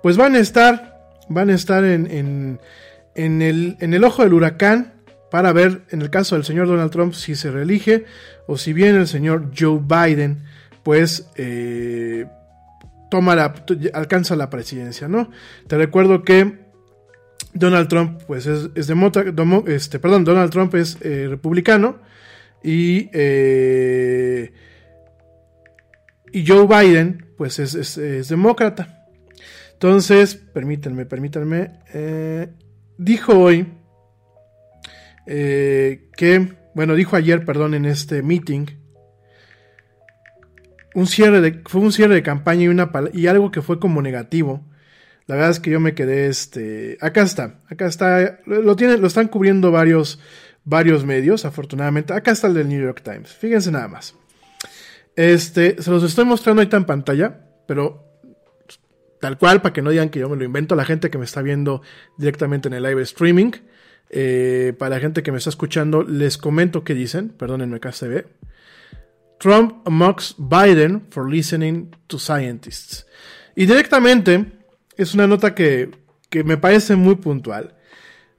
pues 0.02 0.18
van 0.18 0.34
a 0.34 0.40
estar, 0.40 1.08
van 1.30 1.48
a 1.48 1.54
estar 1.54 1.84
en, 1.84 2.06
en, 2.10 2.60
en, 3.14 3.40
el, 3.40 3.76
en 3.80 3.94
el 3.94 4.04
ojo 4.04 4.22
del 4.22 4.34
huracán 4.34 4.92
para 5.30 5.52
ver, 5.52 5.82
en 5.90 6.02
el 6.02 6.10
caso 6.10 6.34
del 6.34 6.44
señor 6.44 6.66
Donald 6.66 6.90
Trump, 6.90 7.14
si 7.14 7.34
se 7.34 7.50
reelige 7.50 8.04
o 8.46 8.58
si 8.58 8.74
bien 8.74 8.94
el 8.96 9.08
señor 9.08 9.52
Joe 9.58 9.80
Biden, 9.80 10.42
pues 10.82 11.30
eh, 11.36 12.26
toma 13.10 13.36
la, 13.36 13.54
alcanza 13.92 14.36
la 14.36 14.48
presidencia, 14.48 15.08
¿no? 15.08 15.30
Te 15.66 15.76
recuerdo 15.76 16.22
que 16.22 16.70
Donald 17.52 17.88
Trump, 17.88 18.22
pues 18.26 18.46
es, 18.46 18.70
es 18.74 18.86
demo, 18.86 19.10
este, 19.66 19.98
perdón, 19.98 20.24
Donald 20.24 20.50
Trump 20.50 20.74
es 20.76 20.98
eh, 21.00 21.26
republicano 21.28 21.98
y, 22.62 23.10
eh, 23.12 24.52
y 26.32 26.46
Joe 26.46 26.66
Biden, 26.66 27.26
pues 27.36 27.58
es, 27.58 27.74
es, 27.74 28.28
demócrata. 28.28 29.08
Entonces, 29.72 30.36
permítanme, 30.36 31.06
permítanme, 31.06 31.80
eh, 31.92 32.48
dijo 32.98 33.38
hoy 33.38 33.66
que, 35.26 36.56
bueno, 36.74 36.96
dijo 36.96 37.14
ayer, 37.14 37.44
perdón, 37.44 37.74
en 37.74 37.84
este 37.84 38.20
meeting, 38.22 38.66
un 40.94 41.06
cierre 41.06 41.40
de, 41.40 41.62
fue 41.66 41.80
un 41.80 41.92
cierre 41.92 42.14
de 42.14 42.22
campaña 42.22 42.62
y, 42.62 42.68
una, 42.68 42.90
y 43.12 43.26
algo 43.26 43.50
que 43.50 43.62
fue 43.62 43.78
como 43.78 44.02
negativo. 44.02 44.64
La 45.26 45.36
verdad 45.36 45.50
es 45.50 45.60
que 45.60 45.70
yo 45.70 45.78
me 45.78 45.94
quedé, 45.94 46.26
este, 46.26 46.98
acá 47.00 47.22
está, 47.22 47.60
acá 47.68 47.86
está, 47.86 48.40
lo, 48.46 48.74
tienen, 48.74 49.00
lo 49.00 49.06
están 49.06 49.28
cubriendo 49.28 49.70
varios, 49.70 50.18
varios 50.64 51.04
medios, 51.04 51.44
afortunadamente. 51.44 52.12
Acá 52.12 52.32
está 52.32 52.48
el 52.48 52.54
del 52.54 52.68
New 52.68 52.82
York 52.82 53.02
Times, 53.04 53.32
fíjense 53.32 53.70
nada 53.70 53.86
más. 53.86 54.16
Este, 55.14 55.80
se 55.80 55.90
los 55.90 56.02
estoy 56.02 56.24
mostrando 56.24 56.62
ahorita 56.62 56.76
en 56.76 56.84
pantalla, 56.84 57.40
pero 57.68 58.10
tal 59.20 59.38
cual, 59.38 59.62
para 59.62 59.72
que 59.72 59.82
no 59.82 59.90
digan 59.90 60.08
que 60.08 60.18
yo 60.18 60.28
me 60.28 60.36
lo 60.36 60.44
invento, 60.44 60.74
la 60.74 60.84
gente 60.84 61.10
que 61.10 61.18
me 61.18 61.24
está 61.24 61.42
viendo 61.42 61.82
directamente 62.16 62.68
en 62.68 62.74
el 62.74 62.82
live 62.82 63.02
streaming, 63.02 63.52
eh, 64.08 64.72
para 64.78 64.96
la 64.96 65.00
gente 65.00 65.22
que 65.22 65.30
me 65.30 65.38
está 65.38 65.50
escuchando, 65.50 66.02
les 66.02 66.38
comento 66.38 66.82
qué 66.82 66.94
dicen, 66.94 67.28
perdónenme, 67.28 67.76
acá 67.76 67.92
se 67.92 68.08
ve. 68.08 68.26
Trump 69.40 69.88
mocks 69.88 70.34
Biden 70.38 71.06
for 71.10 71.28
listening 71.28 71.90
to 72.06 72.18
scientists. 72.18 73.06
Y 73.56 73.64
directamente 73.64 74.44
es 74.96 75.14
una 75.14 75.26
nota 75.26 75.54
que, 75.54 75.90
que 76.28 76.44
me 76.44 76.58
parece 76.58 76.94
muy 76.94 77.16
puntual. 77.16 77.74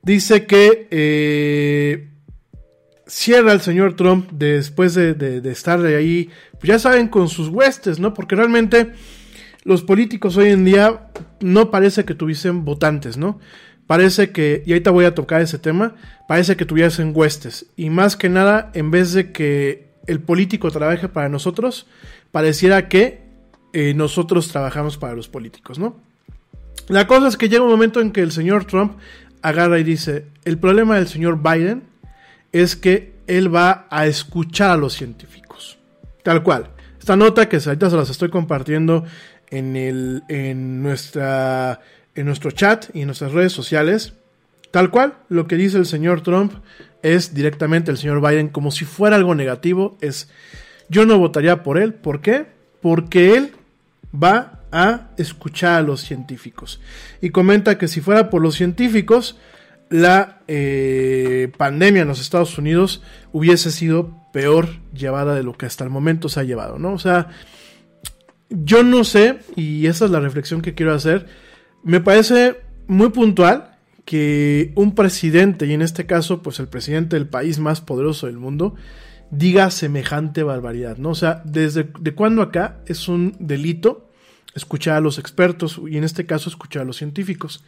Dice 0.04 0.46
que 0.46 0.88
eh, 0.92 2.12
cierra 3.08 3.52
el 3.52 3.62
señor 3.62 3.96
Trump 3.96 4.30
después 4.32 4.94
de, 4.94 5.16
de, 5.16 5.42
de 5.42 5.52
estar 5.52 5.82
de 5.82 5.96
ahí, 5.96 6.30
pues 6.54 6.70
ya 6.70 6.78
saben, 6.78 7.08
con 7.08 7.30
sus 7.30 7.50
huestes, 7.50 8.00
¿no? 8.00 8.14
Porque 8.14 8.36
realmente 8.36 8.94
los 9.64 9.82
políticos 9.82 10.38
hoy 10.38 10.50
en 10.50 10.66
día 10.66 11.10
no 11.40 11.72
parece 11.72 12.06
que 12.06 12.14
tuviesen 12.14 12.64
votantes, 12.64 13.18
¿no? 13.18 13.40
Parece 13.88 14.30
que, 14.30 14.62
y 14.68 14.72
ahorita 14.72 14.92
voy 14.92 15.06
a 15.06 15.16
tocar 15.16 15.42
ese 15.42 15.58
tema, 15.58 15.96
parece 16.28 16.56
que 16.56 16.66
tuviesen 16.66 17.12
huestes. 17.16 17.66
Y 17.76 17.90
más 17.90 18.16
que 18.16 18.30
nada, 18.30 18.72
en 18.76 18.92
vez 18.92 19.14
de 19.14 19.32
que 19.32 19.91
el 20.08 20.20
político 20.20 20.72
trabaje 20.72 21.08
para 21.10 21.30
nosotros, 21.30 21.88
pareciera 22.32 22.88
que 22.88 23.22
eh, 23.74 23.94
nosotros 23.94 24.50
trabajamos 24.50 24.98
para 24.98 25.16
los 25.16 25.28
políticos, 25.28 25.80
¿no? 25.80 25.96
La 26.88 27.08
cosa 27.08 27.28
es 27.28 27.38
que 27.38 27.48
llega 27.48 27.64
un 27.64 27.70
momento 27.70 28.02
en 28.02 28.12
que 28.12 28.22
el 28.22 28.32
señor 28.32 28.66
Trump 28.66 28.98
agarra 29.42 29.80
y 29.80 29.84
dice, 29.84 30.26
el 30.46 30.58
problema 30.58 30.98
del 30.98 31.08
señor 31.08 31.42
Biden 31.42 31.84
es 32.52 32.76
que 32.76 33.14
él 33.28 33.54
va 33.54 33.88
a 33.90 34.08
escuchar 34.08 34.72
a 34.72 34.78
los 34.78 34.94
científicos. 34.94 35.78
Tal 36.24 36.44
cual. 36.44 36.70
Esta 37.00 37.16
nota 37.16 37.48
que 37.48 37.58
ahorita 37.58 37.90
se 37.90 37.96
las 37.96 38.10
estoy 38.10 38.30
compartiendo 38.30 39.06
en, 39.50 39.76
el, 39.76 40.24
en, 40.28 40.84
nuestra, 40.84 41.80
en 42.14 42.26
nuestro 42.26 42.52
chat 42.52 42.86
y 42.94 43.02
en 43.02 43.08
nuestras 43.08 43.32
redes 43.32 43.54
sociales. 43.54 44.14
Tal 44.72 44.92
cual, 44.92 45.16
lo 45.30 45.48
que 45.48 45.56
dice 45.56 45.78
el 45.78 45.86
señor 45.86 46.22
Trump 46.22 46.54
es 47.04 47.34
directamente 47.34 47.92
el 47.92 47.98
señor 47.98 48.22
Biden 48.22 48.50
como 48.50 48.72
si 48.72 48.86
fuera 48.86 49.16
algo 49.16 49.36
negativo. 49.36 49.98
Es 50.02 50.30
yo 50.90 51.06
no 51.06 51.18
votaría 51.18 51.64
por 51.64 51.78
él. 51.78 51.94
¿Por 51.94 52.22
qué? 52.22 52.48
Porque 52.82 53.36
él 53.36 53.52
va 54.14 54.60
a 54.72 55.10
escuchar 55.18 55.80
a 55.80 55.82
los 55.82 56.02
científicos. 56.02 56.82
Y 57.22 57.30
comenta 57.30 57.78
que 57.78 57.88
si 57.88 58.02
fuera 58.02 58.30
por 58.30 58.42
los 58.42 58.56
científicos, 58.56 59.38
la 59.90 60.42
eh, 60.48 61.52
pandemia 61.58 62.04
en 62.04 62.08
los 62.08 62.22
Estados 62.22 62.58
Unidos 62.58 63.02
hubiese 63.32 63.72
sido 63.72 64.18
peor 64.32 64.70
llevada 64.94 65.36
de 65.36 65.44
lo 65.44 65.58
que 65.58 65.66
hasta 65.66 65.84
el 65.84 65.90
momento 65.90 66.30
se 66.30 66.40
ha 66.40 66.44
llevado, 66.44 66.80
¿no? 66.80 66.94
O 66.94 67.00
sea, 67.00 67.30
yo 68.50 68.84
no 68.84 69.04
sé, 69.04 69.40
y 69.56 69.88
esa 69.88 70.06
es 70.06 70.12
la 70.12 70.20
reflexión 70.20 70.62
que 70.62 70.74
quiero 70.74 70.94
hacer, 70.94 71.28
me 71.84 72.00
parece 72.00 72.58
muy 72.88 73.10
puntual 73.10 73.71
que 74.12 74.74
un 74.76 74.94
presidente, 74.94 75.68
y 75.68 75.74
en 75.74 75.82
este 75.82 76.06
caso, 76.06 76.42
pues 76.42 76.60
el 76.60 76.68
presidente 76.68 77.16
del 77.16 77.30
país 77.30 77.60
más 77.60 77.80
poderoso 77.80 78.28
del 78.28 78.36
mundo, 78.36 78.76
diga 79.30 79.72
semejante 79.72 80.44
barbaridad, 80.44 80.98
¿no? 80.98 81.12
O 81.12 81.16
sea, 81.16 81.42
desde 81.46 81.88
de 81.98 82.14
cuándo 82.14 82.42
acá 82.42 82.82
es 82.88 83.08
un 83.08 83.38
delito 83.40 84.10
escuchar 84.54 84.98
a 84.98 85.00
los 85.00 85.18
expertos 85.18 85.80
y 85.90 85.96
en 85.96 86.04
este 86.04 86.26
caso 86.26 86.50
escuchar 86.50 86.82
a 86.82 86.86
los 86.86 86.98
científicos. 86.98 87.64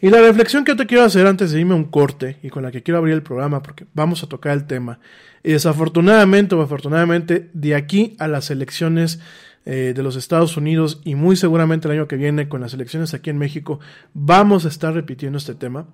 Y 0.00 0.10
la 0.10 0.20
reflexión 0.20 0.64
que 0.64 0.72
yo 0.72 0.76
te 0.76 0.86
quiero 0.86 1.04
hacer 1.04 1.28
antes 1.28 1.52
de 1.52 1.60
irme 1.60 1.74
a 1.74 1.76
un 1.76 1.84
corte 1.84 2.38
y 2.42 2.50
con 2.50 2.64
la 2.64 2.72
que 2.72 2.82
quiero 2.82 2.98
abrir 2.98 3.14
el 3.14 3.22
programa 3.22 3.62
porque 3.62 3.86
vamos 3.94 4.24
a 4.24 4.28
tocar 4.28 4.54
el 4.54 4.66
tema. 4.66 4.98
Y 5.44 5.52
desafortunadamente 5.52 6.56
o 6.56 6.60
afortunadamente 6.60 7.50
de 7.52 7.76
aquí 7.76 8.16
a 8.18 8.26
las 8.26 8.50
elecciones 8.50 9.20
eh, 9.70 9.92
de 9.94 10.02
los 10.02 10.16
Estados 10.16 10.56
Unidos 10.56 11.02
y 11.04 11.14
muy 11.14 11.36
seguramente 11.36 11.88
el 11.88 11.92
año 11.92 12.08
que 12.08 12.16
viene 12.16 12.48
con 12.48 12.62
las 12.62 12.72
elecciones 12.72 13.12
aquí 13.12 13.28
en 13.28 13.36
México 13.36 13.80
vamos 14.14 14.64
a 14.64 14.68
estar 14.68 14.94
repitiendo 14.94 15.36
este 15.36 15.54
tema. 15.54 15.86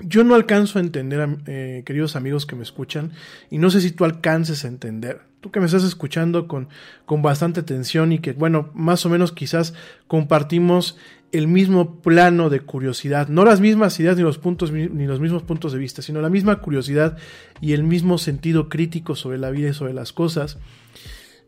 Yo 0.00 0.22
no 0.22 0.34
alcanzo 0.34 0.78
a 0.78 0.82
entender, 0.82 1.38
eh, 1.46 1.82
queridos 1.86 2.14
amigos 2.14 2.44
que 2.44 2.56
me 2.56 2.62
escuchan, 2.62 3.12
y 3.48 3.56
no 3.56 3.70
sé 3.70 3.80
si 3.80 3.92
tú 3.92 4.04
alcances 4.04 4.66
a 4.66 4.68
entender 4.68 5.22
tú 5.40 5.50
que 5.50 5.60
me 5.60 5.66
estás 5.66 5.84
escuchando 5.84 6.46
con, 6.46 6.68
con 7.04 7.20
bastante 7.20 7.60
atención 7.60 8.12
y 8.12 8.18
que, 8.18 8.32
bueno, 8.32 8.70
más 8.74 9.04
o 9.04 9.10
menos 9.10 9.30
quizás 9.32 9.74
compartimos 10.06 10.96
el 11.32 11.48
mismo 11.48 12.00
plano 12.00 12.48
de 12.48 12.60
curiosidad, 12.60 13.28
no 13.28 13.44
las 13.44 13.60
mismas 13.60 13.98
ideas 14.00 14.16
ni 14.16 14.22
los 14.22 14.38
puntos 14.38 14.72
ni 14.72 15.06
los 15.06 15.20
mismos 15.20 15.42
puntos 15.42 15.72
de 15.72 15.78
vista, 15.78 16.00
sino 16.00 16.22
la 16.22 16.30
misma 16.30 16.60
curiosidad 16.60 17.18
y 17.60 17.74
el 17.74 17.82
mismo 17.82 18.16
sentido 18.16 18.68
crítico 18.68 19.16
sobre 19.16 19.36
la 19.36 19.50
vida 19.50 19.68
y 19.68 19.74
sobre 19.74 19.92
las 19.92 20.12
cosas. 20.12 20.58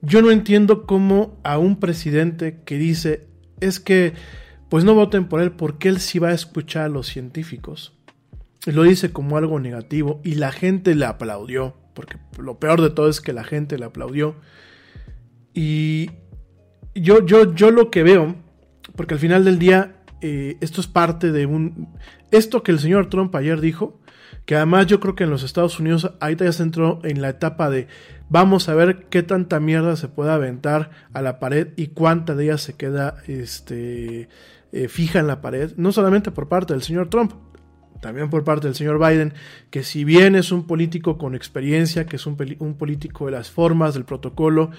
Yo 0.07 0.23
no 0.23 0.31
entiendo 0.31 0.87
cómo 0.87 1.37
a 1.43 1.59
un 1.59 1.81
presidente 1.81 2.61
que 2.65 2.79
dice 2.79 3.27
es 3.61 3.81
que 3.81 4.13
pues 4.69 4.85
no 4.85 4.95
voten 4.95 5.27
por 5.27 5.41
él 5.41 5.51
porque 5.51 5.89
él 5.89 5.99
sí 5.99 6.21
va 6.21 6.29
a 6.29 6.35
escuchar 6.35 6.85
a 6.85 6.89
los 6.89 7.09
científicos. 7.09 7.93
Lo 8.67 8.85
dice 8.85 9.13
como 9.13 9.37
algo 9.37 9.59
negativo 9.59 10.21
y 10.23 10.37
la 10.37 10.53
gente 10.53 10.95
le 10.95 11.07
aplaudió 11.07 11.75
porque 11.93 12.19
lo 12.39 12.61
peor 12.61 12.83
de 12.83 12.91
todo 12.91 13.09
es 13.09 13.21
que 13.21 13.33
la 13.33 13.43
gente 13.43 13.79
le 13.79 13.87
aplaudió. 13.87 14.37
Y 15.55 16.11
yo, 16.95 17.27
yo, 17.27 17.55
yo 17.55 17.73
lo 17.73 17.91
que 17.91 18.05
veo, 18.05 18.37
porque 18.95 19.15
al 19.15 19.21
final 19.21 19.45
del 19.45 19.59
día 19.59 19.97
eh, 20.21 20.57
esto 20.61 20.81
es 20.81 20.87
parte 20.87 21.33
de 21.33 21.47
un... 21.47 21.89
Esto 22.31 22.63
que 22.63 22.71
el 22.71 22.79
señor 22.79 23.09
Trump 23.09 23.35
ayer 23.35 23.61
dijo, 23.61 23.99
que 24.47 24.57
además 24.57 24.87
yo 24.87 25.01
creo 25.01 25.15
que 25.15 25.25
en 25.25 25.31
los 25.31 25.43
Estados 25.43 25.79
Unidos 25.79 26.13
ahorita 26.21 26.45
ya 26.45 26.53
se 26.53 26.63
entró 26.63 27.01
en 27.03 27.21
la 27.21 27.31
etapa 27.31 27.69
de 27.69 27.89
vamos 28.29 28.69
a 28.69 28.75
ver 28.75 29.07
qué 29.11 29.23
tanta 29.23 29.61
mierda 29.61 29.97
se 29.97 30.09
puede 30.09 30.31
aventar 30.31 30.91
a 31.13 31.21
la 31.21 31.39
pared 31.39 31.69
y 31.77 31.89
cuánta 31.89 32.35
de 32.35 32.45
ella 32.45 32.59
se 32.59 32.75
queda 32.75 33.17
este, 33.27 34.29
eh, 34.73 34.89
fija 34.89 35.19
en 35.19 35.27
la 35.27 35.41
pared, 35.41 35.73
no 35.77 35.93
solamente 35.93 36.31
por 36.31 36.49
parte 36.49 36.73
del 36.73 36.83
señor 36.83 37.09
Trump, 37.09 37.33
también 38.01 38.31
por 38.31 38.45
parte 38.45 38.69
del 38.69 38.77
señor 38.77 38.99
Biden, 38.99 39.35
que 39.71 39.83
si 39.83 40.05
bien 40.05 40.37
es 40.37 40.53
un 40.53 40.67
político 40.67 41.19
con 41.19 41.35
experiencia, 41.35 42.07
que 42.07 42.17
es 42.17 42.27
un, 42.27 42.37
político 42.37 43.27
de 43.27 43.33
las 43.33 43.51
formas, 43.51 43.95
del 43.95 44.05
protocolo, 44.05 44.71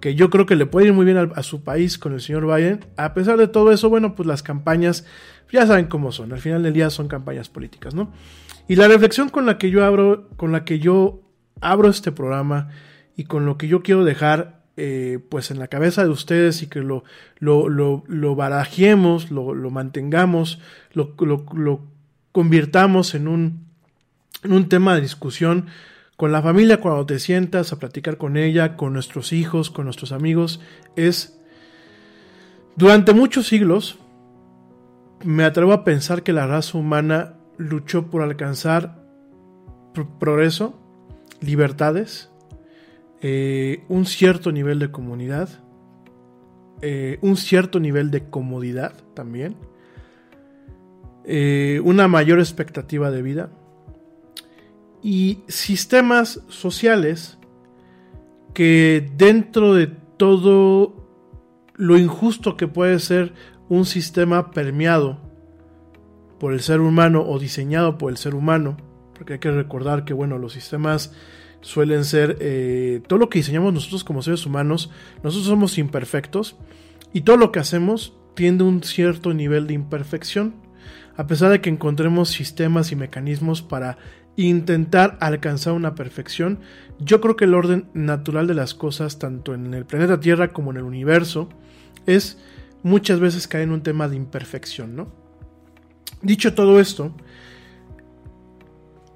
que 0.00 0.14
yo 0.14 0.30
creo 0.30 0.46
que 0.46 0.56
le 0.56 0.66
puede 0.66 0.86
ir 0.86 0.92
muy 0.92 1.04
bien 1.04 1.32
a, 1.34 1.42
su 1.42 1.62
país 1.62 1.98
con 1.98 2.14
el 2.14 2.20
señor 2.20 2.46
Biden, 2.46 2.86
a 2.96 3.12
pesar 3.12 3.36
de 3.36 3.48
todo 3.48 3.72
eso, 3.72 3.90
bueno, 3.90 4.14
pues 4.14 4.26
las 4.26 4.42
campañas 4.42 5.04
ya 5.52 5.66
saben 5.66 5.86
cómo 5.86 6.12
son, 6.12 6.32
al 6.32 6.38
final 6.38 6.62
del 6.62 6.72
día 6.72 6.88
son 6.90 7.08
campañas 7.08 7.48
políticas, 7.48 7.94
¿no? 7.94 8.12
Y 8.68 8.76
la 8.76 8.88
reflexión 8.88 9.28
con 9.28 9.46
la 9.46 9.58
que 9.58 9.70
yo 9.70 9.84
abro, 9.84 10.28
con 10.36 10.52
la 10.52 10.64
que 10.64 10.78
yo 10.78 11.22
abro 11.60 11.88
este 11.88 12.12
programa 12.12 12.70
y 13.16 13.24
con 13.24 13.46
lo 13.46 13.58
que 13.58 13.68
yo 13.68 13.82
quiero 13.82 14.04
dejar 14.04 14.60
eh, 14.76 15.18
pues 15.28 15.50
en 15.50 15.58
la 15.58 15.68
cabeza 15.68 16.04
de 16.04 16.08
ustedes 16.08 16.62
y 16.62 16.68
que 16.68 16.80
lo, 16.80 17.04
lo, 17.38 17.68
lo, 17.68 18.04
lo 18.06 18.34
barajemos, 18.34 19.30
lo, 19.30 19.54
lo 19.54 19.70
mantengamos, 19.70 20.60
lo, 20.92 21.14
lo, 21.18 21.84
convirtamos 22.32 23.14
en 23.14 23.28
un, 23.28 23.66
en 24.42 24.52
un 24.52 24.68
tema 24.68 24.94
de 24.94 25.02
discusión 25.02 25.66
con 26.16 26.32
la 26.32 26.40
familia 26.40 26.80
cuando 26.80 27.04
te 27.06 27.18
sientas 27.18 27.72
a 27.72 27.78
platicar 27.78 28.16
con 28.16 28.36
ella, 28.36 28.76
con 28.76 28.92
nuestros 28.92 29.32
hijos, 29.32 29.70
con 29.70 29.84
nuestros 29.84 30.12
amigos, 30.12 30.60
es 30.96 31.38
durante 32.76 33.12
muchos 33.12 33.48
siglos 33.48 33.98
me 35.24 35.44
atrevo 35.44 35.72
a 35.72 35.84
pensar 35.84 36.22
que 36.22 36.32
la 36.32 36.46
raza 36.46 36.78
humana 36.78 37.34
luchó 37.60 38.08
por 38.08 38.22
alcanzar 38.22 39.04
progreso, 40.18 40.80
libertades, 41.40 42.30
eh, 43.20 43.84
un 43.88 44.06
cierto 44.06 44.50
nivel 44.50 44.78
de 44.78 44.90
comunidad, 44.90 45.48
eh, 46.80 47.18
un 47.20 47.36
cierto 47.36 47.78
nivel 47.78 48.10
de 48.10 48.30
comodidad 48.30 48.94
también, 49.14 49.56
eh, 51.24 51.82
una 51.84 52.08
mayor 52.08 52.38
expectativa 52.38 53.10
de 53.10 53.20
vida 53.20 53.50
y 55.02 55.40
sistemas 55.48 56.42
sociales 56.48 57.38
que 58.54 59.10
dentro 59.16 59.74
de 59.74 59.88
todo 60.16 60.94
lo 61.74 61.98
injusto 61.98 62.56
que 62.56 62.68
puede 62.68 62.98
ser 63.00 63.34
un 63.68 63.84
sistema 63.84 64.50
permeado 64.50 65.29
por 66.40 66.52
el 66.52 66.60
ser 66.60 66.80
humano 66.80 67.22
o 67.24 67.38
diseñado 67.38 67.98
por 67.98 68.10
el 68.10 68.16
ser 68.16 68.34
humano, 68.34 68.76
porque 69.14 69.34
hay 69.34 69.38
que 69.38 69.52
recordar 69.52 70.04
que 70.04 70.14
bueno, 70.14 70.38
los 70.38 70.54
sistemas 70.54 71.12
suelen 71.60 72.04
ser 72.04 72.38
eh, 72.40 73.00
todo 73.06 73.20
lo 73.20 73.28
que 73.28 73.38
diseñamos 73.38 73.72
nosotros 73.72 74.02
como 74.02 74.22
seres 74.22 74.44
humanos, 74.44 74.90
nosotros 75.22 75.46
somos 75.46 75.78
imperfectos 75.78 76.56
y 77.12 77.20
todo 77.20 77.36
lo 77.36 77.52
que 77.52 77.60
hacemos 77.60 78.16
tiende 78.34 78.64
a 78.64 78.66
un 78.66 78.82
cierto 78.82 79.32
nivel 79.34 79.68
de 79.68 79.74
imperfección 79.74 80.54
a 81.20 81.26
pesar 81.26 81.50
de 81.50 81.60
que 81.60 81.68
encontremos 81.68 82.30
sistemas 82.30 82.92
y 82.92 82.96
mecanismos 82.96 83.60
para 83.60 83.98
intentar 84.36 85.18
alcanzar 85.20 85.74
una 85.74 85.94
perfección, 85.94 86.60
yo 86.98 87.20
creo 87.20 87.36
que 87.36 87.44
el 87.44 87.52
orden 87.52 87.90
natural 87.92 88.46
de 88.46 88.54
las 88.54 88.72
cosas, 88.72 89.18
tanto 89.18 89.52
en 89.52 89.74
el 89.74 89.84
planeta 89.84 90.20
Tierra 90.20 90.54
como 90.54 90.70
en 90.70 90.78
el 90.78 90.84
universo, 90.84 91.50
es 92.06 92.38
muchas 92.82 93.20
veces 93.20 93.48
caer 93.48 93.64
en 93.64 93.72
un 93.72 93.82
tema 93.82 94.08
de 94.08 94.16
imperfección, 94.16 94.96
¿no? 94.96 95.19
Dicho 96.22 96.54
todo 96.54 96.80
esto, 96.80 97.12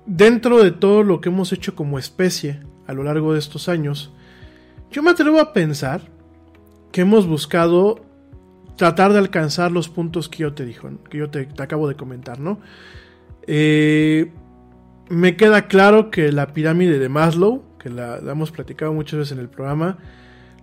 dentro 0.07 0.62
de 0.62 0.71
todo 0.71 1.03
lo 1.03 1.21
que 1.21 1.29
hemos 1.29 1.53
hecho 1.53 1.75
como 1.75 1.99
especie 1.99 2.61
a 2.87 2.93
lo 2.93 3.03
largo 3.03 3.33
de 3.33 3.38
estos 3.38 3.69
años, 3.69 4.12
yo 4.90 5.03
me 5.03 5.11
atrevo 5.11 5.40
a 5.40 5.53
pensar 5.53 6.03
que 6.93 7.03
hemos 7.03 7.27
buscado 7.27 8.05
tratar 8.77 9.12
de 9.12 9.19
alcanzar 9.19 9.73
los 9.73 9.88
puntos 9.88 10.29
que 10.29 10.38
yo 10.38 10.55
te 10.55 10.64
dijo, 10.64 10.88
que 11.11 11.19
yo 11.19 11.31
te, 11.31 11.49
acabo 11.59 11.88
de 11.88 11.95
comentar, 11.95 12.40
¿no? 12.40 12.61
Eh, 13.47 14.33
me 15.09 15.37
queda 15.37 15.67
claro 15.67 16.11
que 16.11 16.33
la 16.33 16.53
pirámide 16.53 16.99
de 16.99 17.09
Maslow, 17.09 17.62
que 17.79 17.90
la, 17.90 18.19
hemos 18.19 18.51
platicado 18.51 18.93
muchas 18.93 19.19
veces 19.19 19.33
en 19.33 19.38
el 19.38 19.49
programa, 19.49 19.99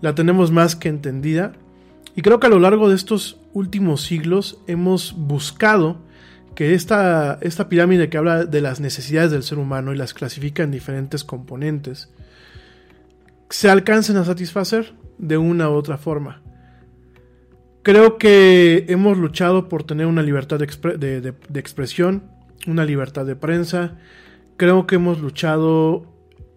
la 0.02 0.16
tenemos 0.16 0.52
más 0.52 0.76
que 0.76 0.90
entendida. 0.90 1.54
Y 2.16 2.22
creo 2.22 2.40
que 2.40 2.48
a 2.48 2.50
lo 2.50 2.60
largo 2.60 2.90
de 2.90 2.96
estos 2.96 3.40
últimos 3.54 4.02
siglos 4.02 4.60
hemos 4.68 5.14
buscado 5.16 5.98
que 6.56 6.74
esta, 6.74 7.38
esta 7.42 7.70
pirámide 7.70 8.10
que 8.10 8.18
habla 8.18 8.46
de 8.46 8.62
las 8.62 8.80
necesidades 8.80 9.32
del 9.32 9.44
ser 9.44 9.58
humano 9.58 9.94
y 9.94 9.98
las 9.98 10.14
clasifica 10.14 10.64
en 10.64 10.72
diferentes 10.72 11.24
componentes, 11.24 12.10
se 13.50 13.70
alcancen 13.70 14.18
a 14.18 14.26
satisfacer 14.26 14.94
de 15.18 15.38
una 15.38 15.70
u 15.70 15.74
otra 15.74 15.98
forma. 15.98 16.42
Creo 17.84 18.18
que 18.18 18.86
hemos 18.90 19.18
luchado 19.18 19.68
por 19.68 19.84
tener 19.84 20.06
una 20.06 20.22
libertad 20.22 20.60
de, 20.60 21.34
expresión, 21.56 22.24
una 22.68 22.86
libertad 22.86 23.26
de 23.26 23.36
prensa. 23.36 23.98
Creo 24.56 24.86
que 24.86 24.96
hemos 24.96 25.20
luchado 25.20 26.06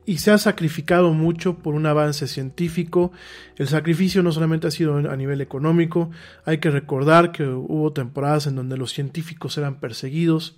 y 0.06 0.18
se 0.18 0.30
ha 0.30 0.38
sacrificado 0.38 1.12
mucho 1.12 1.58
por 1.58 1.74
un 1.74 1.86
avance 1.86 2.26
científico. 2.26 3.12
El 3.56 3.68
sacrificio 3.68 4.22
no 4.22 4.32
solamente 4.32 4.66
ha 4.66 4.70
sido 4.70 4.96
a 4.96 5.16
nivel 5.16 5.40
económico, 5.40 6.10
hay 6.44 6.58
que 6.58 6.70
recordar 6.70 7.32
que 7.32 7.44
hubo 7.46 7.92
temporadas 7.92 8.46
en 8.46 8.56
donde 8.56 8.76
los 8.76 8.92
científicos 8.92 9.56
eran 9.56 9.80
perseguidos. 9.80 10.56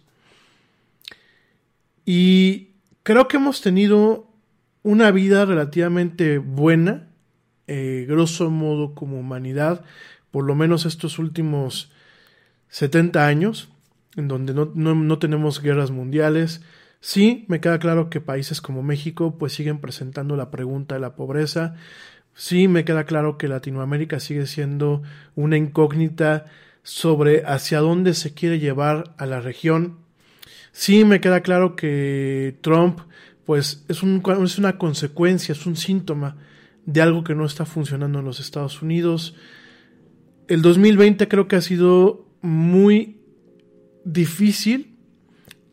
Y 2.04 2.70
creo 3.02 3.28
que 3.28 3.36
hemos 3.36 3.60
tenido 3.60 4.30
una 4.82 5.10
vida 5.10 5.44
relativamente 5.44 6.38
buena, 6.38 7.08
eh, 7.66 8.06
grosso 8.08 8.50
modo 8.50 8.94
como 8.94 9.18
humanidad, 9.18 9.84
por 10.30 10.44
lo 10.44 10.54
menos 10.54 10.86
estos 10.86 11.18
últimos 11.18 11.90
70 12.68 13.26
años, 13.26 13.68
en 14.16 14.28
donde 14.28 14.54
no, 14.54 15.18
tenemos 15.18 15.60
guerras 15.60 15.90
mundiales. 15.90 16.62
Sí, 17.08 17.44
me 17.46 17.60
queda 17.60 17.78
claro 17.78 18.10
que 18.10 18.20
países 18.20 18.60
como 18.60 18.82
México 18.82 19.38
pues 19.38 19.52
siguen 19.52 19.78
presentando 19.78 20.34
la 20.34 20.50
pregunta 20.50 20.96
de 20.96 21.00
la 21.00 21.14
pobreza, 21.14 21.76
Sí 22.34 22.66
me 22.66 22.84
queda 22.84 23.04
claro 23.04 23.38
que 23.38 23.46
Latinoamérica 23.46 24.18
sigue 24.18 24.46
siendo 24.48 25.04
una 25.36 25.56
incógnita 25.56 26.46
sobre 26.82 27.44
hacia 27.46 27.78
dónde 27.78 28.12
se 28.12 28.34
quiere 28.34 28.58
llevar 28.58 29.14
a 29.18 29.24
la 29.24 29.40
región. 29.40 30.00
Sí 30.72 31.04
me 31.04 31.20
queda 31.20 31.42
claro 31.42 31.76
que 31.76 32.58
Trump 32.60 32.98
pues 33.44 33.84
es, 33.88 34.02
un, 34.02 34.20
es 34.42 34.58
una 34.58 34.76
consecuencia, 34.76 35.52
es 35.52 35.64
un 35.64 35.76
síntoma 35.76 36.38
de 36.86 37.02
algo 37.02 37.22
que 37.22 37.36
no 37.36 37.46
está 37.46 37.66
funcionando 37.66 38.18
en 38.18 38.24
los 38.24 38.40
Estados 38.40 38.82
Unidos. 38.82 39.36
El 40.48 40.60
2020 40.60 41.28
creo 41.28 41.46
que 41.46 41.54
ha 41.54 41.60
sido 41.60 42.26
muy 42.42 43.20
difícil 44.04 44.95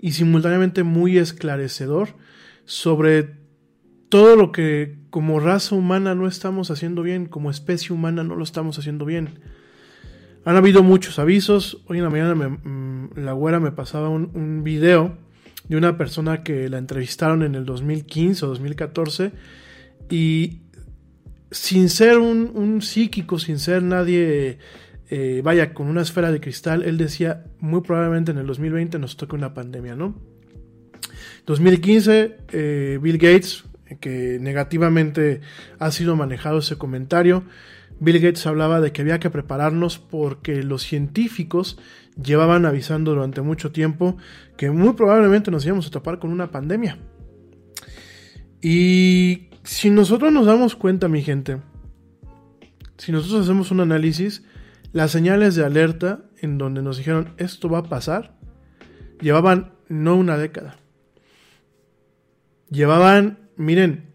y 0.04 0.12
simultáneamente 0.12 0.84
muy 0.84 1.18
esclarecedor 1.18 2.10
sobre 2.66 3.38
todo 4.10 4.36
lo 4.36 4.52
que 4.52 4.98
como 5.10 5.40
raza 5.40 5.76
humana 5.76 6.14
no 6.14 6.28
estamos 6.28 6.72
haciendo 6.72 7.04
bien, 7.04 7.26
como 7.26 7.50
especie 7.50 7.96
humana 7.96 8.22
no 8.22 8.36
lo 8.36 8.44
estamos 8.44 8.78
haciendo 8.78 9.06
bien. 9.06 9.40
Han 10.44 10.58
habido 10.58 10.84
muchos 10.84 11.20
avisos. 11.20 11.82
Hoy 11.88 12.00
en 12.00 12.04
la 12.04 12.10
mañana 12.10 12.36
me, 12.36 13.10
la 13.16 13.32
güera 13.32 13.62
me 13.62 13.72
pasaba 13.72 14.10
un, 14.10 14.62
video 14.66 15.18
de 15.70 15.78
una 15.78 15.98
persona 15.98 16.44
que 16.44 16.68
la 16.68 16.80
entrevistaron 16.80 17.42
en 17.42 17.56
el 17.56 17.64
2015 17.64 18.44
o 18.44 18.50
2014 18.50 19.32
y 20.10 20.64
sin 21.50 21.88
ser 21.88 22.18
un 22.18 22.82
psíquico, 22.82 23.40
sin 23.40 23.58
ser 23.58 23.82
nadie, 23.84 24.60
eh, 25.10 25.42
vaya, 25.44 25.74
con 25.74 25.88
una 25.88 26.02
esfera 26.02 26.32
de 26.32 26.40
cristal, 26.40 26.84
él 26.84 26.98
decía, 26.98 27.46
muy 27.60 27.82
probablemente 27.82 28.32
en 28.32 28.38
el 28.38 28.48
2020 28.48 29.00
nos 29.00 29.18
toque 29.18 29.36
una 29.36 29.54
pandemia, 29.54 29.96
¿no? 29.96 30.16
2015, 31.46 32.38
eh, 32.52 33.00
Bill 33.02 33.18
Gates, 33.18 33.66
que 34.00 34.38
negativamente 34.40 35.42
ha 35.80 35.92
sido 35.92 36.16
manejado 36.16 36.60
ese 36.60 36.78
comentario, 36.78 37.44
Bill 38.00 38.20
Gates 38.20 38.46
hablaba 38.46 38.82
de 38.82 38.92
que 38.92 39.02
había 39.02 39.20
que 39.20 39.30
prepararnos 39.30 40.00
porque 40.00 40.64
los 40.64 40.84
científicos 40.84 41.78
llevaban 42.22 42.66
avisando 42.66 43.14
durante 43.14 43.42
mucho 43.42 43.72
tiempo 43.72 44.18
que 44.58 44.72
muy 44.72 44.94
probablemente 44.94 45.52
nos 45.52 45.66
íbamos 45.66 45.88
a 45.88 45.92
topar 45.92 46.20
con 46.20 46.32
una 46.32 46.52
pandemia. 46.52 46.98
Y 48.62 49.50
si 49.64 49.90
nosotros 49.90 50.32
nos 50.32 50.46
damos 50.46 50.76
cuenta, 50.76 51.08
mi 51.08 51.22
gente, 51.22 51.58
si 52.98 53.12
nosotros 53.12 53.42
hacemos 53.42 53.72
un 53.72 53.82
análisis, 53.82 54.44
las 54.94 55.12
señales 55.12 55.56
de 55.56 55.66
alerta 55.66 56.22
en 56.38 56.58
donde 56.58 56.82
nos 56.82 56.98
dijeron 56.98 57.34
esto 57.38 57.68
va 57.68 57.80
a 57.80 57.84
pasar, 57.84 58.36
llevaban 59.20 59.74
no 59.90 60.16
una 60.16 60.38
década. 60.38 60.78
Llevaban, 62.70 63.50
miren, 63.58 64.14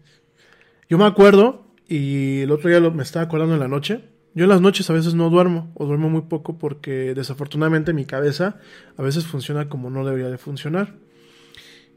yo 0.89 0.97
me 0.97 1.05
acuerdo, 1.05 1.67
y 1.87 2.41
el 2.41 2.51
otro 2.51 2.69
día 2.69 2.79
me 2.89 3.03
estaba 3.03 3.25
acordando 3.25 3.53
en 3.53 3.59
la 3.59 3.67
noche, 3.67 4.05
yo 4.33 4.43
en 4.43 4.49
las 4.49 4.61
noches 4.61 4.89
a 4.89 4.93
veces 4.93 5.15
no 5.15 5.29
duermo 5.29 5.71
o 5.75 5.85
duermo 5.85 6.09
muy 6.09 6.21
poco 6.21 6.57
porque 6.57 7.13
desafortunadamente 7.13 7.93
mi 7.93 8.05
cabeza 8.05 8.57
a 8.95 9.01
veces 9.01 9.25
funciona 9.25 9.69
como 9.69 9.89
no 9.89 10.05
debería 10.05 10.29
de 10.29 10.37
funcionar. 10.37 10.95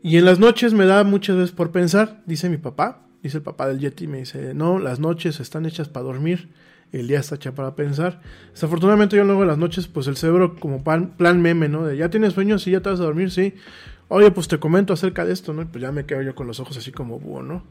Y 0.03 0.17
en 0.17 0.25
las 0.25 0.41
noches 0.41 0.75
me 0.75 0.87
da 0.87 1.05
muchas 1.05 1.37
veces 1.37 1.53
por 1.53 1.71
pensar, 1.71 2.23
dice 2.27 2.49
mi 2.49 2.57
papá, 2.57 3.07
dice 3.23 3.37
el 3.37 3.43
papá 3.45 3.69
del 3.69 3.79
Yeti, 3.79 4.09
me 4.09 4.19
dice, 4.19 4.55
no, 4.55 4.79
las 4.79 4.99
noches 4.99 5.39
están 5.39 5.67
hechas 5.67 5.89
para 5.89 6.05
dormir, 6.05 6.49
el 6.99 7.09
día 7.09 7.21
está 7.21 7.37
hecho 7.37 7.55
para 7.55 7.75
pensar. 7.75 8.21
Desafortunadamente 8.53 9.17
yo 9.17 9.25
luego 9.25 9.43
en 9.43 9.49
las 9.49 9.59
noches, 9.59 9.89
pues 9.89 10.07
el 10.07 10.17
cerebro 10.17 10.57
como 10.57 10.85
plan, 10.85 11.15
plan 11.17 11.41
meme, 11.41 11.69
¿no? 11.69 11.87
De 11.87 11.97
ya 11.97 12.11
tienes 12.11 12.35
sueño, 12.35 12.59
sí, 12.59 12.71
ya 12.71 12.81
te 12.81 12.91
vas 12.91 13.01
a 13.01 13.05
dormir, 13.05 13.31
sí. 13.31 13.55
Oye, 14.09 14.31
pues 14.31 14.47
te 14.47 14.59
comento 14.59 14.93
acerca 14.93 15.25
de 15.25 15.33
esto, 15.33 15.55
¿no? 15.55 15.67
Pues 15.67 15.81
ya 15.81 15.91
me 15.91 16.05
quedo 16.05 16.21
yo 16.21 16.35
con 16.35 16.47
los 16.47 16.61
ojos 16.61 16.77
así 16.77 16.93
como 16.93 17.19
búho, 17.19 17.43
¿no? 17.43 17.65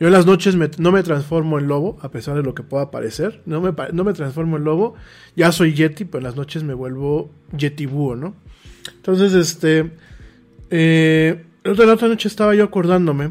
Yo 0.00 0.08
en 0.08 0.12
las 0.12 0.26
noches 0.26 0.56
me, 0.56 0.68
no 0.78 0.90
me 0.90 1.04
transformo 1.04 1.60
en 1.60 1.68
lobo, 1.68 1.98
a 2.00 2.10
pesar 2.10 2.34
de 2.34 2.42
lo 2.42 2.52
que 2.52 2.64
pueda 2.64 2.90
parecer. 2.90 3.42
No 3.46 3.60
me, 3.60 3.72
no 3.92 4.02
me 4.02 4.12
transformo 4.12 4.56
en 4.56 4.64
lobo. 4.64 4.96
Ya 5.36 5.52
soy 5.52 5.72
Yeti, 5.72 6.04
pero 6.04 6.18
en 6.18 6.24
las 6.24 6.34
noches 6.34 6.64
me 6.64 6.74
vuelvo 6.74 7.30
Yeti 7.56 7.86
búho, 7.86 8.16
¿no? 8.16 8.34
Entonces, 8.96 9.34
este... 9.34 9.92
Eh, 10.70 11.44
la 11.62 11.92
otra 11.92 12.08
noche 12.08 12.26
estaba 12.26 12.54
yo 12.56 12.64
acordándome. 12.64 13.30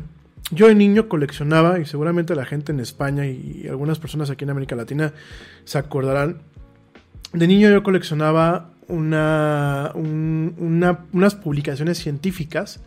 Yo 0.54 0.68
de 0.68 0.76
niño 0.76 1.08
coleccionaba, 1.10 1.80
y 1.80 1.86
seguramente 1.86 2.36
la 2.36 2.46
gente 2.46 2.72
en 2.72 2.80
España 2.80 3.26
y 3.26 3.66
algunas 3.70 4.00
personas 4.00 4.30
aquí 4.30 4.44
en 4.44 4.52
América 4.52 4.76
Latina 4.76 5.14
se 5.66 5.78
acordarán. 5.78 6.42
De 7.34 7.48
niño 7.48 7.70
yo 7.70 7.82
coleccionaba 7.84 8.70
una, 8.88 9.92
un, 9.96 10.56
una, 10.58 11.06
unas 11.14 11.36
publicaciones 11.36 11.98
científicas 11.98 12.82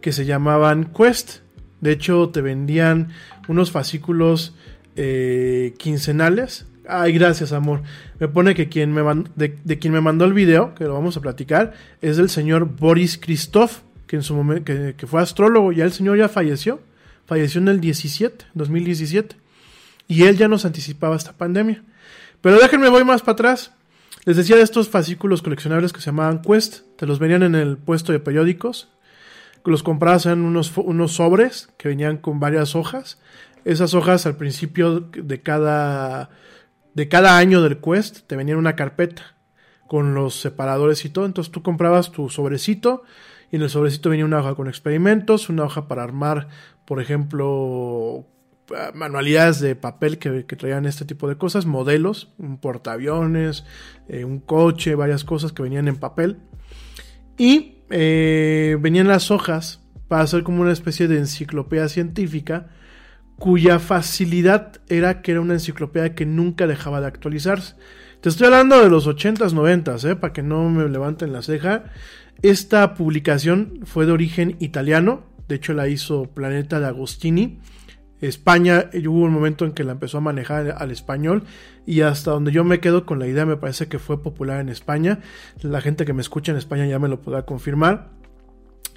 que 0.00 0.12
se 0.12 0.24
llamaban 0.24 0.92
Quest. 0.96 1.38
De 1.80 1.92
hecho, 1.92 2.28
te 2.28 2.42
vendían 2.42 3.08
unos 3.48 3.70
fascículos 3.70 4.54
eh, 4.96 5.74
quincenales. 5.78 6.66
Ay, 6.86 7.12
gracias, 7.12 7.52
amor. 7.52 7.82
Me 8.18 8.28
pone 8.28 8.54
que 8.54 8.68
quien 8.68 8.92
me 8.92 9.02
de, 9.36 9.58
de, 9.64 9.78
quien 9.78 9.92
me 9.92 10.00
mandó 10.00 10.24
el 10.24 10.32
video, 10.32 10.74
que 10.74 10.84
lo 10.84 10.94
vamos 10.94 11.16
a 11.16 11.20
platicar, 11.20 11.72
es 12.00 12.16
del 12.16 12.28
señor 12.28 12.76
Boris 12.76 13.18
Christoph, 13.18 13.78
que 14.06 14.16
en 14.16 14.22
su 14.22 14.34
momento, 14.34 14.64
que, 14.64 14.94
que, 14.96 15.06
fue 15.06 15.22
astrólogo. 15.22 15.72
Ya 15.72 15.84
el 15.84 15.92
señor 15.92 16.18
ya 16.18 16.28
falleció. 16.28 16.80
Falleció 17.32 17.62
en 17.62 17.68
el 17.68 17.80
17, 17.80 18.44
2017. 18.52 19.36
Y 20.06 20.24
él 20.24 20.36
ya 20.36 20.48
nos 20.48 20.66
anticipaba 20.66 21.16
esta 21.16 21.32
pandemia. 21.32 21.82
Pero 22.42 22.58
déjenme 22.58 22.90
voy 22.90 23.04
más 23.04 23.22
para 23.22 23.32
atrás. 23.32 23.72
Les 24.26 24.36
decía 24.36 24.56
de 24.56 24.62
estos 24.62 24.90
fascículos 24.90 25.40
coleccionables 25.40 25.94
que 25.94 26.00
se 26.00 26.06
llamaban 26.06 26.42
Quest. 26.42 26.82
Te 26.98 27.06
los 27.06 27.18
venían 27.18 27.42
en 27.42 27.54
el 27.54 27.78
puesto 27.78 28.12
de 28.12 28.20
periódicos 28.20 28.92
los 29.70 29.82
comprabas 29.82 30.26
en 30.26 30.44
unos, 30.44 30.76
unos 30.76 31.12
sobres 31.12 31.70
que 31.78 31.88
venían 31.88 32.18
con 32.18 32.38
varias 32.38 32.74
hojas. 32.74 33.18
Esas 33.64 33.94
hojas 33.94 34.26
al 34.26 34.36
principio 34.36 35.00
de 35.00 35.40
cada, 35.40 36.28
de 36.92 37.08
cada 37.08 37.38
año 37.38 37.62
del 37.62 37.78
quest 37.78 38.26
te 38.26 38.36
venían 38.36 38.58
una 38.58 38.76
carpeta 38.76 39.36
con 39.86 40.14
los 40.14 40.38
separadores 40.38 41.04
y 41.06 41.10
todo. 41.10 41.26
Entonces 41.26 41.50
tú 41.50 41.62
comprabas 41.62 42.10
tu 42.10 42.28
sobrecito 42.28 43.04
y 43.50 43.56
en 43.56 43.62
el 43.62 43.70
sobrecito 43.70 44.10
venía 44.10 44.24
una 44.24 44.40
hoja 44.40 44.54
con 44.54 44.66
experimentos, 44.66 45.48
una 45.48 45.64
hoja 45.64 45.86
para 45.86 46.02
armar, 46.02 46.48
por 46.84 47.00
ejemplo, 47.00 48.26
manualidades 48.94 49.60
de 49.60 49.76
papel 49.76 50.18
que, 50.18 50.42
traían 50.44 50.86
este 50.86 51.04
tipo 51.04 51.28
de 51.28 51.36
cosas, 51.36 51.66
modelos, 51.66 52.32
un 52.38 52.58
portaaviones, 52.58 53.64
eh, 54.08 54.24
un 54.24 54.40
coche, 54.40 54.94
varias 54.94 55.24
cosas 55.24 55.52
que 55.52 55.62
venían 55.62 55.88
en 55.88 55.96
papel. 55.96 56.38
Y 57.36 57.78
eh, 57.90 58.76
venían 58.80 59.08
las 59.08 59.30
hojas 59.30 59.82
para 60.08 60.22
hacer 60.22 60.42
como 60.42 60.62
una 60.62 60.72
especie 60.72 61.08
de 61.08 61.18
enciclopedia 61.18 61.88
científica 61.88 62.68
cuya 63.38 63.78
facilidad 63.78 64.80
era 64.88 65.20
que 65.22 65.32
era 65.32 65.40
una 65.40 65.54
enciclopedia 65.54 66.14
que 66.14 66.26
nunca 66.26 66.66
dejaba 66.66 67.00
de 67.00 67.08
actualizarse. 67.08 67.74
Te 68.20 68.28
estoy 68.28 68.46
hablando 68.46 68.80
de 68.80 68.88
los 68.88 69.08
80s, 69.08 69.52
90s, 69.52 70.08
¿eh? 70.08 70.14
para 70.14 70.32
que 70.32 70.44
no 70.44 70.70
me 70.70 70.88
levanten 70.88 71.32
la 71.32 71.42
ceja. 71.42 71.86
Esta 72.42 72.94
publicación 72.94 73.80
fue 73.84 74.06
de 74.06 74.12
origen 74.12 74.56
italiano, 74.60 75.24
de 75.48 75.54
hecho 75.54 75.72
la 75.72 75.88
hizo 75.88 76.24
Planeta 76.24 76.80
de 76.80 76.86
Agostini. 76.86 77.60
España 78.20 78.88
hubo 79.06 79.24
un 79.24 79.32
momento 79.32 79.64
en 79.64 79.72
que 79.72 79.82
la 79.82 79.92
empezó 79.92 80.18
a 80.18 80.20
manejar 80.20 80.76
al 80.78 80.90
español 80.92 81.42
y 81.86 82.02
hasta 82.02 82.30
donde 82.30 82.52
yo 82.52 82.62
me 82.62 82.78
quedo 82.78 83.04
con 83.04 83.18
la 83.18 83.26
idea 83.26 83.44
me 83.44 83.56
parece 83.56 83.88
que 83.88 83.98
fue 83.98 84.22
popular 84.22 84.60
en 84.60 84.68
España. 84.68 85.18
La 85.60 85.80
gente 85.80 86.04
que 86.04 86.12
me 86.12 86.22
escucha 86.22 86.52
en 86.52 86.58
España 86.58 86.86
ya 86.86 87.00
me 87.00 87.08
lo 87.08 87.20
podrá 87.20 87.44
confirmar. 87.44 88.10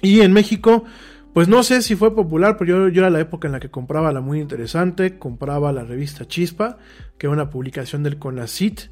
Y 0.00 0.20
en 0.20 0.32
México, 0.32 0.84
pues 1.32 1.48
no 1.48 1.62
sé 1.64 1.82
si 1.82 1.96
fue 1.96 2.14
popular, 2.14 2.56
pero 2.56 2.86
yo, 2.86 2.88
yo 2.88 3.00
era 3.00 3.10
la 3.10 3.20
época 3.20 3.48
en 3.48 3.52
la 3.52 3.60
que 3.60 3.70
compraba 3.70 4.12
la 4.12 4.20
muy 4.20 4.40
interesante, 4.40 5.18
compraba 5.18 5.72
la 5.72 5.84
revista 5.84 6.26
Chispa, 6.26 6.78
que 7.18 7.26
era 7.26 7.32
una 7.32 7.50
publicación 7.50 8.02
del 8.04 8.18
CONACIT 8.18 8.82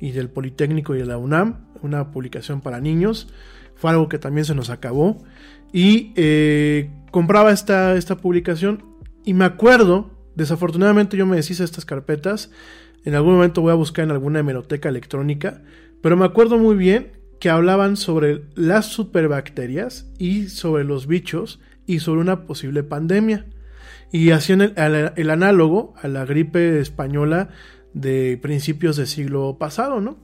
y 0.00 0.12
del 0.12 0.30
Politécnico 0.30 0.94
y 0.94 0.98
de 0.98 1.06
la 1.06 1.18
UNAM, 1.18 1.66
una 1.82 2.10
publicación 2.10 2.60
para 2.60 2.80
niños. 2.80 3.28
Fue 3.74 3.90
algo 3.90 4.08
que 4.08 4.18
también 4.18 4.44
se 4.44 4.54
nos 4.54 4.70
acabó. 4.70 5.22
Y 5.72 6.12
eh, 6.16 6.90
compraba 7.12 7.52
esta, 7.52 7.94
esta 7.94 8.16
publicación 8.16 8.84
y 9.24 9.34
me 9.34 9.44
acuerdo, 9.44 10.10
desafortunadamente 10.34 11.16
yo 11.16 11.26
me 11.26 11.36
deshice 11.36 11.62
de 11.62 11.66
estas 11.66 11.84
carpetas, 11.84 12.50
en 13.04 13.14
algún 13.14 13.34
momento 13.34 13.62
voy 13.62 13.70
a 13.70 13.76
buscar 13.76 14.04
en 14.04 14.10
alguna 14.10 14.40
hemeroteca 14.40 14.88
electrónica, 14.88 15.62
pero 16.00 16.16
me 16.16 16.24
acuerdo 16.24 16.58
muy 16.58 16.74
bien 16.74 17.12
que 17.38 17.50
hablaban 17.50 17.96
sobre 17.96 18.44
las 18.54 18.86
superbacterias 18.86 20.10
y 20.18 20.48
sobre 20.48 20.84
los 20.84 21.06
bichos 21.06 21.60
y 21.86 22.00
sobre 22.00 22.20
una 22.20 22.46
posible 22.46 22.82
pandemia. 22.82 23.46
Y 24.12 24.30
hacían 24.30 24.60
el, 24.60 24.74
el, 24.76 25.12
el 25.16 25.30
análogo 25.30 25.94
a 26.00 26.08
la 26.08 26.24
gripe 26.24 26.80
española 26.80 27.48
de 27.94 28.38
principios 28.40 28.96
del 28.96 29.06
siglo 29.06 29.56
pasado, 29.58 30.00
¿no? 30.00 30.18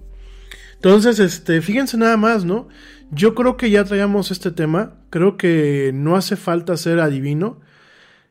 Entonces, 0.79 1.19
este, 1.19 1.61
fíjense 1.61 1.97
nada 1.97 2.17
más, 2.17 2.45
¿no? 2.45 2.69
Yo 3.11 3.35
creo 3.35 3.57
que 3.57 3.69
ya 3.69 3.83
traíamos 3.83 4.31
este 4.31 4.53
tema, 4.53 4.95
creo 5.11 5.37
que 5.37 5.91
no 5.93 6.15
hace 6.15 6.37
falta 6.37 6.77
ser 6.77 7.01
adivino, 7.01 7.61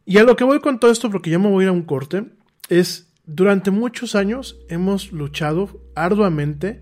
y 0.05 0.17
a 0.17 0.23
lo 0.23 0.37
que 0.37 0.45
voy 0.45 0.61
con 0.61 0.79
todo 0.79 0.89
esto, 0.89 1.11
porque 1.11 1.29
ya 1.29 1.39
me 1.39 1.49
voy 1.49 1.63
a 1.63 1.65
ir 1.65 1.69
a 1.69 1.73
un 1.73 1.83
corte, 1.83 2.25
es 2.69 3.11
durante 3.25 3.71
muchos 3.71 4.15
años 4.15 4.57
hemos 4.69 5.11
luchado 5.11 5.81
arduamente 5.95 6.79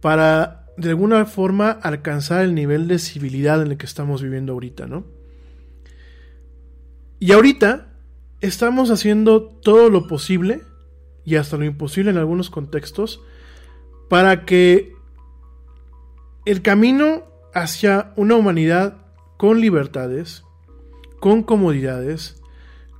para 0.00 0.66
de 0.76 0.88
alguna 0.90 1.24
forma 1.26 1.70
alcanzar 1.70 2.44
el 2.44 2.54
nivel 2.54 2.88
de 2.88 2.98
civilidad 2.98 3.62
en 3.62 3.70
el 3.70 3.78
que 3.78 3.86
estamos 3.86 4.22
viviendo 4.22 4.52
ahorita, 4.52 4.86
¿no? 4.86 5.04
Y 7.20 7.32
ahorita 7.32 7.88
estamos 8.40 8.90
haciendo 8.90 9.42
todo 9.42 9.90
lo 9.90 10.08
posible 10.08 10.62
y 11.24 11.36
hasta 11.36 11.56
lo 11.56 11.64
imposible 11.64 12.10
en 12.10 12.16
algunos 12.16 12.50
contextos 12.50 13.20
para 14.08 14.44
que 14.44 14.94
el 16.44 16.62
camino 16.62 17.24
hacia 17.54 18.12
una 18.16 18.36
humanidad 18.36 18.98
con 19.36 19.60
libertades, 19.60 20.44
con 21.20 21.42
comodidades, 21.42 22.42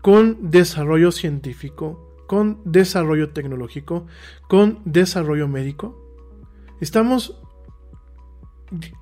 con 0.03 0.51
desarrollo 0.51 1.13
científico, 1.13 2.09
con 2.27 2.61
desarrollo 2.65 3.31
tecnológico, 3.31 4.07
con 4.49 4.81
desarrollo 4.85 5.49
médico. 5.49 5.97
Estamos 6.81 7.41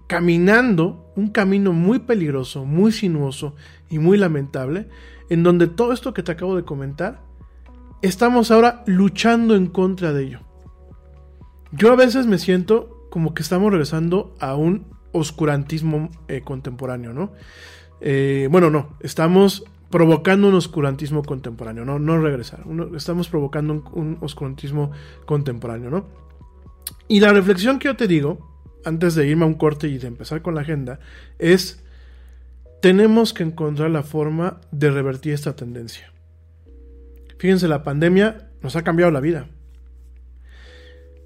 caminando 0.06 1.12
un 1.16 1.30
camino 1.30 1.72
muy 1.72 1.98
peligroso, 1.98 2.64
muy 2.64 2.92
sinuoso 2.92 3.56
y 3.90 3.98
muy 3.98 4.16
lamentable, 4.16 4.88
en 5.28 5.42
donde 5.42 5.66
todo 5.66 5.92
esto 5.92 6.14
que 6.14 6.22
te 6.22 6.32
acabo 6.32 6.56
de 6.56 6.64
comentar, 6.64 7.20
estamos 8.00 8.50
ahora 8.50 8.84
luchando 8.86 9.56
en 9.56 9.66
contra 9.66 10.12
de 10.12 10.24
ello. 10.24 10.45
Yo 11.72 11.92
a 11.92 11.96
veces 11.96 12.26
me 12.26 12.38
siento 12.38 13.08
como 13.10 13.34
que 13.34 13.42
estamos 13.42 13.70
regresando 13.70 14.34
a 14.40 14.54
un 14.54 14.86
oscurantismo 15.12 16.10
eh, 16.28 16.42
contemporáneo, 16.42 17.12
¿no? 17.12 17.32
Eh, 18.00 18.48
bueno, 18.50 18.70
no, 18.70 18.96
estamos 19.00 19.64
provocando 19.90 20.48
un 20.48 20.54
oscurantismo 20.54 21.22
contemporáneo, 21.22 21.84
no, 21.84 21.98
no 21.98 22.18
regresar, 22.20 22.64
estamos 22.94 23.28
provocando 23.28 23.72
un, 23.72 23.84
un 23.92 24.18
oscurantismo 24.20 24.90
contemporáneo, 25.24 25.90
¿no? 25.90 26.06
Y 27.08 27.20
la 27.20 27.32
reflexión 27.32 27.78
que 27.78 27.88
yo 27.88 27.96
te 27.96 28.08
digo, 28.08 28.56
antes 28.84 29.14
de 29.14 29.26
irme 29.26 29.44
a 29.44 29.48
un 29.48 29.54
corte 29.54 29.88
y 29.88 29.98
de 29.98 30.08
empezar 30.08 30.42
con 30.42 30.54
la 30.54 30.60
agenda, 30.60 31.00
es, 31.38 31.84
tenemos 32.82 33.32
que 33.32 33.44
encontrar 33.44 33.90
la 33.90 34.02
forma 34.02 34.60
de 34.70 34.90
revertir 34.90 35.32
esta 35.32 35.56
tendencia. 35.56 36.12
Fíjense, 37.38 37.68
la 37.68 37.82
pandemia 37.82 38.50
nos 38.62 38.76
ha 38.76 38.82
cambiado 38.82 39.12
la 39.12 39.20
vida. 39.20 39.48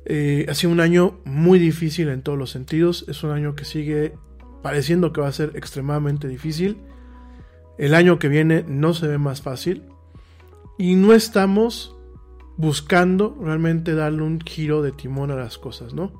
Eh, 0.05 0.47
ha 0.49 0.55
sido 0.55 0.73
un 0.73 0.81
año 0.81 1.21
muy 1.25 1.59
difícil 1.59 2.09
en 2.09 2.23
todos 2.23 2.39
los 2.39 2.51
sentidos. 2.51 3.05
Es 3.09 3.23
un 3.23 3.31
año 3.31 3.55
que 3.55 3.65
sigue 3.65 4.15
pareciendo 4.63 5.13
que 5.13 5.21
va 5.21 5.29
a 5.29 5.33
ser 5.33 5.53
extremadamente 5.55 6.29
difícil. 6.29 6.79
El 7.79 7.95
año 7.95 8.19
que 8.19 8.29
viene 8.29 8.65
no 8.67 8.95
se 8.95 9.07
ve 9.07 9.19
más 9.19 9.43
fácil. 9.43 9.85
Y 10.79 10.95
no 10.95 11.13
estamos 11.13 11.97
buscando 12.57 13.37
realmente 13.41 13.95
darle 13.95 14.23
un 14.23 14.41
giro 14.41 14.83
de 14.83 14.93
timón 14.93 15.31
a 15.31 15.37
las 15.37 15.59
cosas, 15.59 15.95
¿no? 15.95 16.13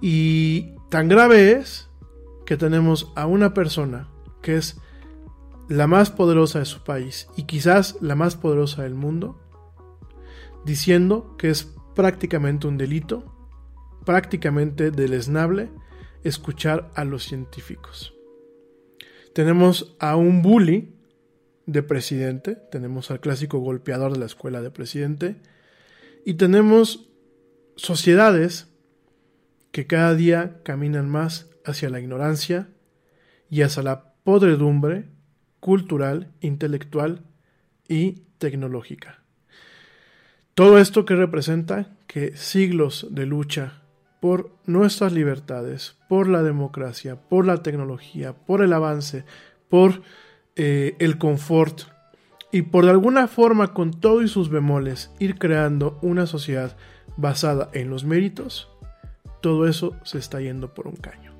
Y 0.00 0.74
tan 0.90 1.08
grave 1.08 1.52
es 1.52 1.88
que 2.44 2.56
tenemos 2.56 3.12
a 3.14 3.26
una 3.26 3.54
persona 3.54 4.08
que 4.42 4.56
es 4.56 4.80
la 5.68 5.86
más 5.86 6.10
poderosa 6.10 6.58
de 6.58 6.64
su 6.64 6.82
país 6.82 7.28
y 7.36 7.44
quizás 7.44 7.96
la 8.00 8.16
más 8.16 8.34
poderosa 8.34 8.82
del 8.82 8.94
mundo, 8.94 9.40
diciendo 10.64 11.36
que 11.38 11.50
es 11.50 11.72
prácticamente 11.94 12.66
un 12.66 12.78
delito, 12.78 13.24
prácticamente 14.04 14.90
deleznable, 14.90 15.70
escuchar 16.24 16.90
a 16.94 17.04
los 17.04 17.24
científicos. 17.24 18.14
Tenemos 19.34 19.96
a 19.98 20.16
un 20.16 20.42
bully 20.42 20.94
de 21.66 21.82
presidente, 21.82 22.56
tenemos 22.70 23.10
al 23.10 23.20
clásico 23.20 23.58
golpeador 23.58 24.12
de 24.12 24.18
la 24.18 24.26
escuela 24.26 24.60
de 24.60 24.70
presidente, 24.70 25.40
y 26.24 26.34
tenemos 26.34 27.10
sociedades 27.76 28.68
que 29.70 29.86
cada 29.86 30.14
día 30.14 30.60
caminan 30.62 31.08
más 31.08 31.50
hacia 31.64 31.88
la 31.88 32.00
ignorancia 32.00 32.68
y 33.48 33.62
hacia 33.62 33.82
la 33.82 34.14
podredumbre 34.22 35.08
cultural, 35.60 36.32
intelectual 36.40 37.24
y 37.88 38.24
tecnológica. 38.38 39.21
Todo 40.54 40.78
esto 40.78 41.06
que 41.06 41.16
representa 41.16 41.86
que 42.06 42.36
siglos 42.36 43.06
de 43.10 43.24
lucha 43.24 43.80
por 44.20 44.50
nuestras 44.66 45.12
libertades, 45.12 45.96
por 46.10 46.28
la 46.28 46.42
democracia, 46.42 47.16
por 47.16 47.46
la 47.46 47.62
tecnología, 47.62 48.34
por 48.34 48.62
el 48.62 48.74
avance, 48.74 49.24
por 49.70 50.02
eh, 50.54 50.94
el 50.98 51.16
confort 51.16 51.84
y 52.52 52.62
por 52.62 52.84
de 52.84 52.90
alguna 52.90 53.28
forma 53.28 53.72
con 53.72 53.92
todo 53.92 54.20
y 54.20 54.28
sus 54.28 54.50
bemoles 54.50 55.10
ir 55.18 55.38
creando 55.38 55.98
una 56.02 56.26
sociedad 56.26 56.76
basada 57.16 57.70
en 57.72 57.88
los 57.88 58.04
méritos, 58.04 58.68
todo 59.40 59.66
eso 59.66 59.96
se 60.04 60.18
está 60.18 60.42
yendo 60.42 60.74
por 60.74 60.86
un 60.86 60.96
caño. 60.96 61.32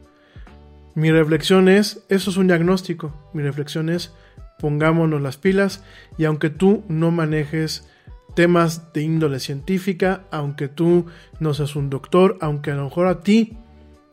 Mi 0.94 1.10
reflexión 1.10 1.68
es, 1.68 2.02
eso 2.08 2.30
es 2.30 2.38
un 2.38 2.46
diagnóstico, 2.46 3.30
mi 3.34 3.42
reflexión 3.42 3.90
es, 3.90 4.14
pongámonos 4.58 5.20
las 5.20 5.36
pilas 5.36 5.84
y 6.16 6.24
aunque 6.24 6.48
tú 6.48 6.82
no 6.88 7.10
manejes 7.10 7.86
temas 8.34 8.92
de 8.92 9.02
índole 9.02 9.40
científica, 9.40 10.24
aunque 10.30 10.68
tú 10.68 11.06
no 11.40 11.54
seas 11.54 11.76
un 11.76 11.90
doctor, 11.90 12.38
aunque 12.40 12.70
a 12.70 12.76
lo 12.76 12.84
mejor 12.84 13.06
a 13.06 13.20
ti 13.20 13.56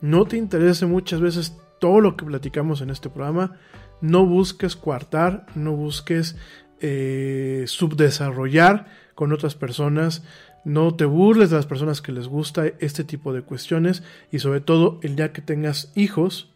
no 0.00 0.24
te 0.24 0.36
interese 0.36 0.86
muchas 0.86 1.20
veces 1.20 1.56
todo 1.78 2.00
lo 2.00 2.16
que 2.16 2.24
platicamos 2.24 2.80
en 2.80 2.90
este 2.90 3.08
programa, 3.08 3.58
no 4.00 4.26
busques 4.26 4.76
coartar, 4.76 5.46
no 5.54 5.72
busques 5.72 6.36
eh, 6.80 7.64
subdesarrollar 7.66 8.86
con 9.14 9.32
otras 9.32 9.54
personas, 9.54 10.22
no 10.64 10.94
te 10.94 11.04
burles 11.04 11.50
de 11.50 11.56
las 11.56 11.66
personas 11.66 12.02
que 12.02 12.12
les 12.12 12.28
gusta 12.28 12.66
este 12.78 13.04
tipo 13.04 13.32
de 13.32 13.42
cuestiones 13.42 14.02
y 14.30 14.38
sobre 14.38 14.60
todo 14.60 14.98
el 15.02 15.16
día 15.16 15.32
que 15.32 15.42
tengas 15.42 15.92
hijos, 15.94 16.50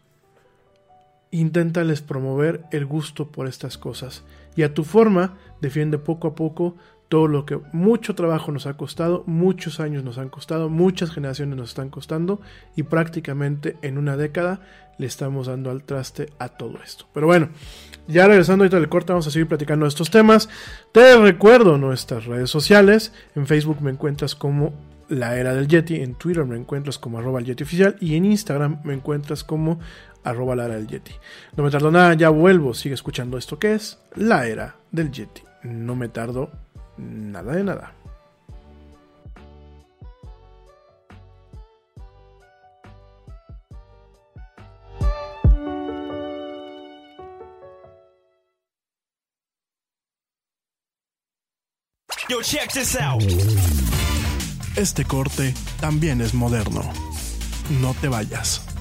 inténtales 1.31 2.01
promover 2.01 2.63
el 2.71 2.85
gusto 2.85 3.31
por 3.31 3.47
estas 3.47 3.77
cosas. 3.77 4.23
Y 4.55 4.63
a 4.63 4.73
tu 4.73 4.83
forma 4.83 5.37
defiende 5.61 5.97
poco 5.97 6.29
a 6.29 6.35
poco 6.35 6.75
todo 7.15 7.29
lo 7.29 7.45
que 7.45 7.61
mucho 7.71 8.13
trabajo 8.13 8.51
nos 8.51 8.65
ha 8.65 8.73
costado, 8.73 9.23
muchos 9.25 9.79
años 9.79 10.03
nos 10.03 10.17
han 10.17 10.27
costado, 10.27 10.67
muchas 10.67 11.11
generaciones 11.11 11.55
nos 11.55 11.69
están 11.69 11.89
costando 11.89 12.41
y 12.75 12.83
prácticamente 12.83 13.77
en 13.83 13.97
una 13.97 14.17
década 14.17 14.59
le 14.97 15.07
estamos 15.07 15.47
dando 15.47 15.71
al 15.71 15.85
traste 15.85 16.33
a 16.39 16.49
todo 16.49 16.77
esto. 16.83 17.05
Pero 17.13 17.27
bueno, 17.27 17.51
ya 18.09 18.27
regresando 18.27 18.65
ahorita 18.65 18.81
del 18.81 18.89
corte 18.89 19.13
vamos 19.13 19.27
a 19.27 19.31
seguir 19.31 19.47
platicando 19.47 19.85
de 19.85 19.91
estos 19.91 20.11
temas. 20.11 20.49
Te 20.91 21.15
recuerdo 21.15 21.77
nuestras 21.77 22.25
redes 22.25 22.49
sociales, 22.49 23.13
en 23.33 23.47
Facebook 23.47 23.81
me 23.81 23.91
encuentras 23.91 24.35
como 24.35 24.73
la 25.07 25.37
era 25.37 25.55
del 25.55 25.69
Yeti, 25.69 25.95
en 26.01 26.15
Twitter 26.15 26.43
me 26.43 26.57
encuentras 26.57 26.99
como 26.99 27.17
arroba 27.17 27.39
el 27.39 27.45
Yeti 27.45 27.63
oficial 27.63 27.95
y 28.01 28.17
en 28.17 28.25
Instagram 28.25 28.81
me 28.83 28.93
encuentras 28.93 29.45
como 29.45 29.79
arroba 30.25 30.57
la 30.57 30.65
era 30.65 30.75
del 30.75 30.87
Yeti. 30.87 31.13
No 31.55 31.63
me 31.63 31.71
tardo 31.71 31.91
nada, 31.91 32.13
ya 32.15 32.27
vuelvo, 32.27 32.73
sigue 32.73 32.95
escuchando 32.95 33.37
esto 33.37 33.57
que 33.57 33.73
es 33.73 33.99
la 34.15 34.47
era 34.47 34.75
del 34.91 35.13
Yeti. 35.13 35.43
No 35.63 35.95
me 35.95 36.09
tardo 36.09 36.64
nada 36.97 37.53
de 37.53 37.63
nada. 37.63 37.93
Yo, 52.27 52.41
check 52.41 52.71
this 52.73 52.95
out. 52.99 53.21
Este 54.75 55.05
corte 55.05 55.53
también 55.79 56.21
es 56.21 56.33
moderno. 56.33 56.81
No 57.81 57.93
te 58.01 58.07
vayas. 58.07 58.74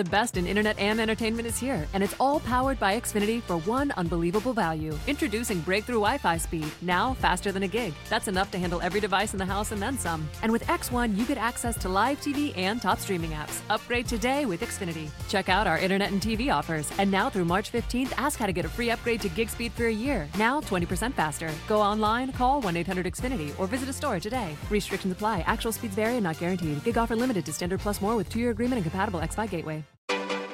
The 0.00 0.08
best 0.08 0.38
in 0.38 0.46
internet 0.46 0.78
and 0.78 0.98
entertainment 0.98 1.46
is 1.46 1.58
here, 1.58 1.86
and 1.92 2.02
it's 2.02 2.14
all 2.18 2.40
powered 2.40 2.80
by 2.80 2.98
Xfinity 2.98 3.42
for 3.42 3.58
one 3.58 3.92
unbelievable 3.98 4.54
value. 4.54 4.98
Introducing 5.06 5.60
breakthrough 5.60 5.96
Wi 5.96 6.16
Fi 6.16 6.38
speed, 6.38 6.64
now 6.80 7.12
faster 7.12 7.52
than 7.52 7.64
a 7.64 7.68
gig. 7.68 7.92
That's 8.08 8.26
enough 8.26 8.50
to 8.52 8.58
handle 8.58 8.80
every 8.80 9.00
device 9.00 9.34
in 9.34 9.38
the 9.38 9.44
house 9.44 9.72
and 9.72 9.82
then 9.82 9.98
some. 9.98 10.26
And 10.42 10.52
with 10.52 10.64
X1, 10.68 11.18
you 11.18 11.26
get 11.26 11.36
access 11.36 11.76
to 11.82 11.90
live 11.90 12.18
TV 12.22 12.56
and 12.56 12.80
top 12.80 12.98
streaming 12.98 13.32
apps. 13.32 13.60
Upgrade 13.68 14.08
today 14.08 14.46
with 14.46 14.62
Xfinity. 14.62 15.10
Check 15.28 15.50
out 15.50 15.66
our 15.66 15.76
internet 15.76 16.12
and 16.12 16.22
TV 16.22 16.50
offers. 16.50 16.90
And 16.96 17.10
now 17.10 17.28
through 17.28 17.44
March 17.44 17.70
15th, 17.70 18.14
ask 18.16 18.38
how 18.38 18.46
to 18.46 18.54
get 18.54 18.64
a 18.64 18.70
free 18.70 18.88
upgrade 18.88 19.20
to 19.20 19.28
gig 19.28 19.50
speed 19.50 19.72
for 19.72 19.84
a 19.84 19.92
year. 19.92 20.26
Now 20.38 20.62
20% 20.62 21.12
faster. 21.12 21.50
Go 21.68 21.78
online, 21.78 22.32
call 22.32 22.62
1 22.62 22.74
800 22.74 23.04
Xfinity, 23.04 23.52
or 23.60 23.66
visit 23.66 23.90
a 23.90 23.92
store 23.92 24.18
today. 24.18 24.56
Restrictions 24.70 25.12
apply. 25.12 25.40
Actual 25.40 25.72
speeds 25.72 25.94
vary 25.94 26.14
and 26.14 26.24
not 26.24 26.38
guaranteed. 26.38 26.82
Gig 26.84 26.96
offer 26.96 27.14
limited 27.14 27.44
to 27.44 27.52
standard 27.52 27.80
plus 27.80 28.00
more 28.00 28.16
with 28.16 28.30
two 28.30 28.40
year 28.40 28.50
agreement 28.50 28.78
and 28.78 28.84
compatible 28.90 29.20
X5 29.20 29.50
gateway. 29.50 29.84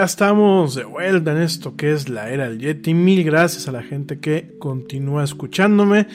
Ya 0.00 0.06
estamos 0.06 0.74
de 0.76 0.84
vuelta 0.84 1.32
en 1.32 1.42
esto 1.42 1.76
que 1.76 1.92
es 1.92 2.08
la 2.08 2.30
era 2.30 2.48
del 2.48 2.58
Yeti. 2.58 2.94
Mil 2.94 3.22
gracias 3.22 3.68
a 3.68 3.72
la 3.72 3.82
gente 3.82 4.18
que 4.18 4.56
continúa 4.58 5.22
escuchándome. 5.22 6.06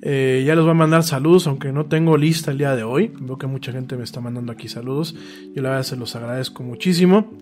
Eh, 0.00 0.44
ya 0.46 0.54
les 0.54 0.62
voy 0.62 0.70
a 0.70 0.74
mandar 0.74 1.02
saludos, 1.02 1.48
aunque 1.48 1.72
no 1.72 1.86
tengo 1.86 2.16
lista 2.16 2.52
el 2.52 2.58
día 2.58 2.76
de 2.76 2.84
hoy. 2.84 3.10
Veo 3.18 3.38
que 3.38 3.48
mucha 3.48 3.72
gente 3.72 3.96
me 3.96 4.04
está 4.04 4.20
mandando 4.20 4.52
aquí 4.52 4.68
saludos. 4.68 5.16
Yo 5.56 5.60
la 5.60 5.70
verdad 5.70 5.82
se 5.82 5.96
los 5.96 6.14
agradezco 6.14 6.62
muchísimo. 6.62 7.32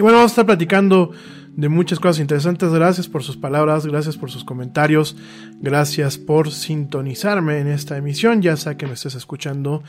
Y 0.00 0.02
bueno, 0.02 0.16
vamos 0.16 0.30
a 0.30 0.32
estar 0.32 0.46
platicando 0.46 1.12
de 1.54 1.68
muchas 1.68 2.00
cosas 2.00 2.20
interesantes. 2.20 2.72
Gracias 2.72 3.06
por 3.06 3.22
sus 3.22 3.36
palabras, 3.36 3.84
gracias 3.84 4.16
por 4.16 4.30
sus 4.30 4.44
comentarios, 4.44 5.14
gracias 5.60 6.16
por 6.16 6.50
sintonizarme 6.50 7.58
en 7.58 7.68
esta 7.68 7.98
emisión, 7.98 8.40
ya 8.40 8.56
sea 8.56 8.78
que 8.78 8.86
me 8.86 8.94
estés 8.94 9.14
escuchando 9.14 9.82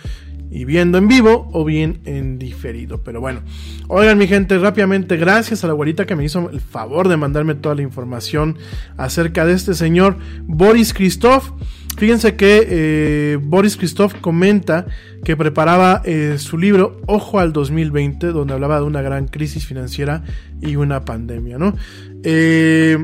y 0.50 0.66
viendo 0.66 0.98
en 0.98 1.08
vivo 1.08 1.50
o 1.54 1.64
bien 1.64 2.02
en 2.04 2.38
diferido. 2.38 3.06
Pero 3.06 3.22
bueno, 3.22 3.40
oigan 3.88 4.18
mi 4.18 4.28
gente, 4.28 4.58
rápidamente, 4.58 5.16
gracias 5.16 5.64
a 5.64 5.68
la 5.68 5.72
abuelita 5.72 6.06
que 6.06 6.18
me 6.18 6.26
hizo 6.26 6.50
el 6.50 6.60
favor 6.60 7.08
de 7.08 7.16
mandarme 7.16 7.56
toda 7.56 7.76
la 7.76 7.84
información 7.84 8.58
acerca 8.98 9.46
de 9.46 9.54
este 9.54 9.76
señor 9.76 10.18
Boris 10.44 10.94
Christoph. 10.94 11.52
Fíjense 11.98 12.36
que 12.36 12.68
eh, 12.68 13.40
Boris 13.42 13.78
Christoph 13.78 14.16
comenta 14.22 14.88
que 15.24 15.38
preparaba 15.38 16.02
eh, 16.04 16.38
su 16.40 16.58
libro 16.58 17.00
Ojo 17.06 17.40
al 17.40 17.54
2020, 17.54 18.28
donde 18.28 18.54
hablaba 18.54 18.78
de 18.78 18.86
una 18.86 19.02
gran 19.02 19.28
crisis 19.28 19.66
financiera 19.66 20.24
y 20.62 20.78
una 20.78 21.06
pandemia, 21.06 21.58
¿no? 21.58 21.76
Eh, 22.24 22.98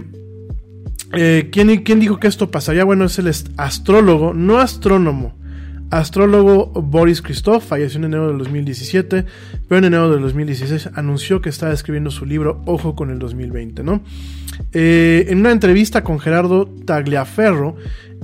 eh, 1.13 1.49
¿quién, 1.51 1.83
¿Quién 1.83 1.99
dijo 1.99 2.19
que 2.19 2.27
esto 2.27 2.51
pasaría? 2.51 2.83
Bueno, 2.83 3.05
es 3.05 3.19
el 3.19 3.31
astrólogo, 3.57 4.33
no 4.33 4.57
astrónomo, 4.59 5.35
astrólogo 5.89 6.67
Boris 6.81 7.21
Christoph, 7.21 7.63
falleció 7.63 7.99
en 7.99 8.05
enero 8.05 8.27
del 8.27 8.39
2017, 8.39 9.25
pero 9.67 9.79
en 9.79 9.85
enero 9.85 10.11
del 10.11 10.21
2016 10.21 10.89
anunció 10.95 11.41
que 11.41 11.49
estaba 11.49 11.71
escribiendo 11.71 12.11
su 12.11 12.25
libro 12.25 12.61
Ojo 12.65 12.95
con 12.95 13.09
el 13.09 13.19
2020, 13.19 13.83
¿no? 13.83 14.01
Eh, 14.73 15.25
en 15.29 15.39
una 15.39 15.51
entrevista 15.51 16.03
con 16.03 16.19
Gerardo 16.19 16.65
Tagliaferro 16.85 17.75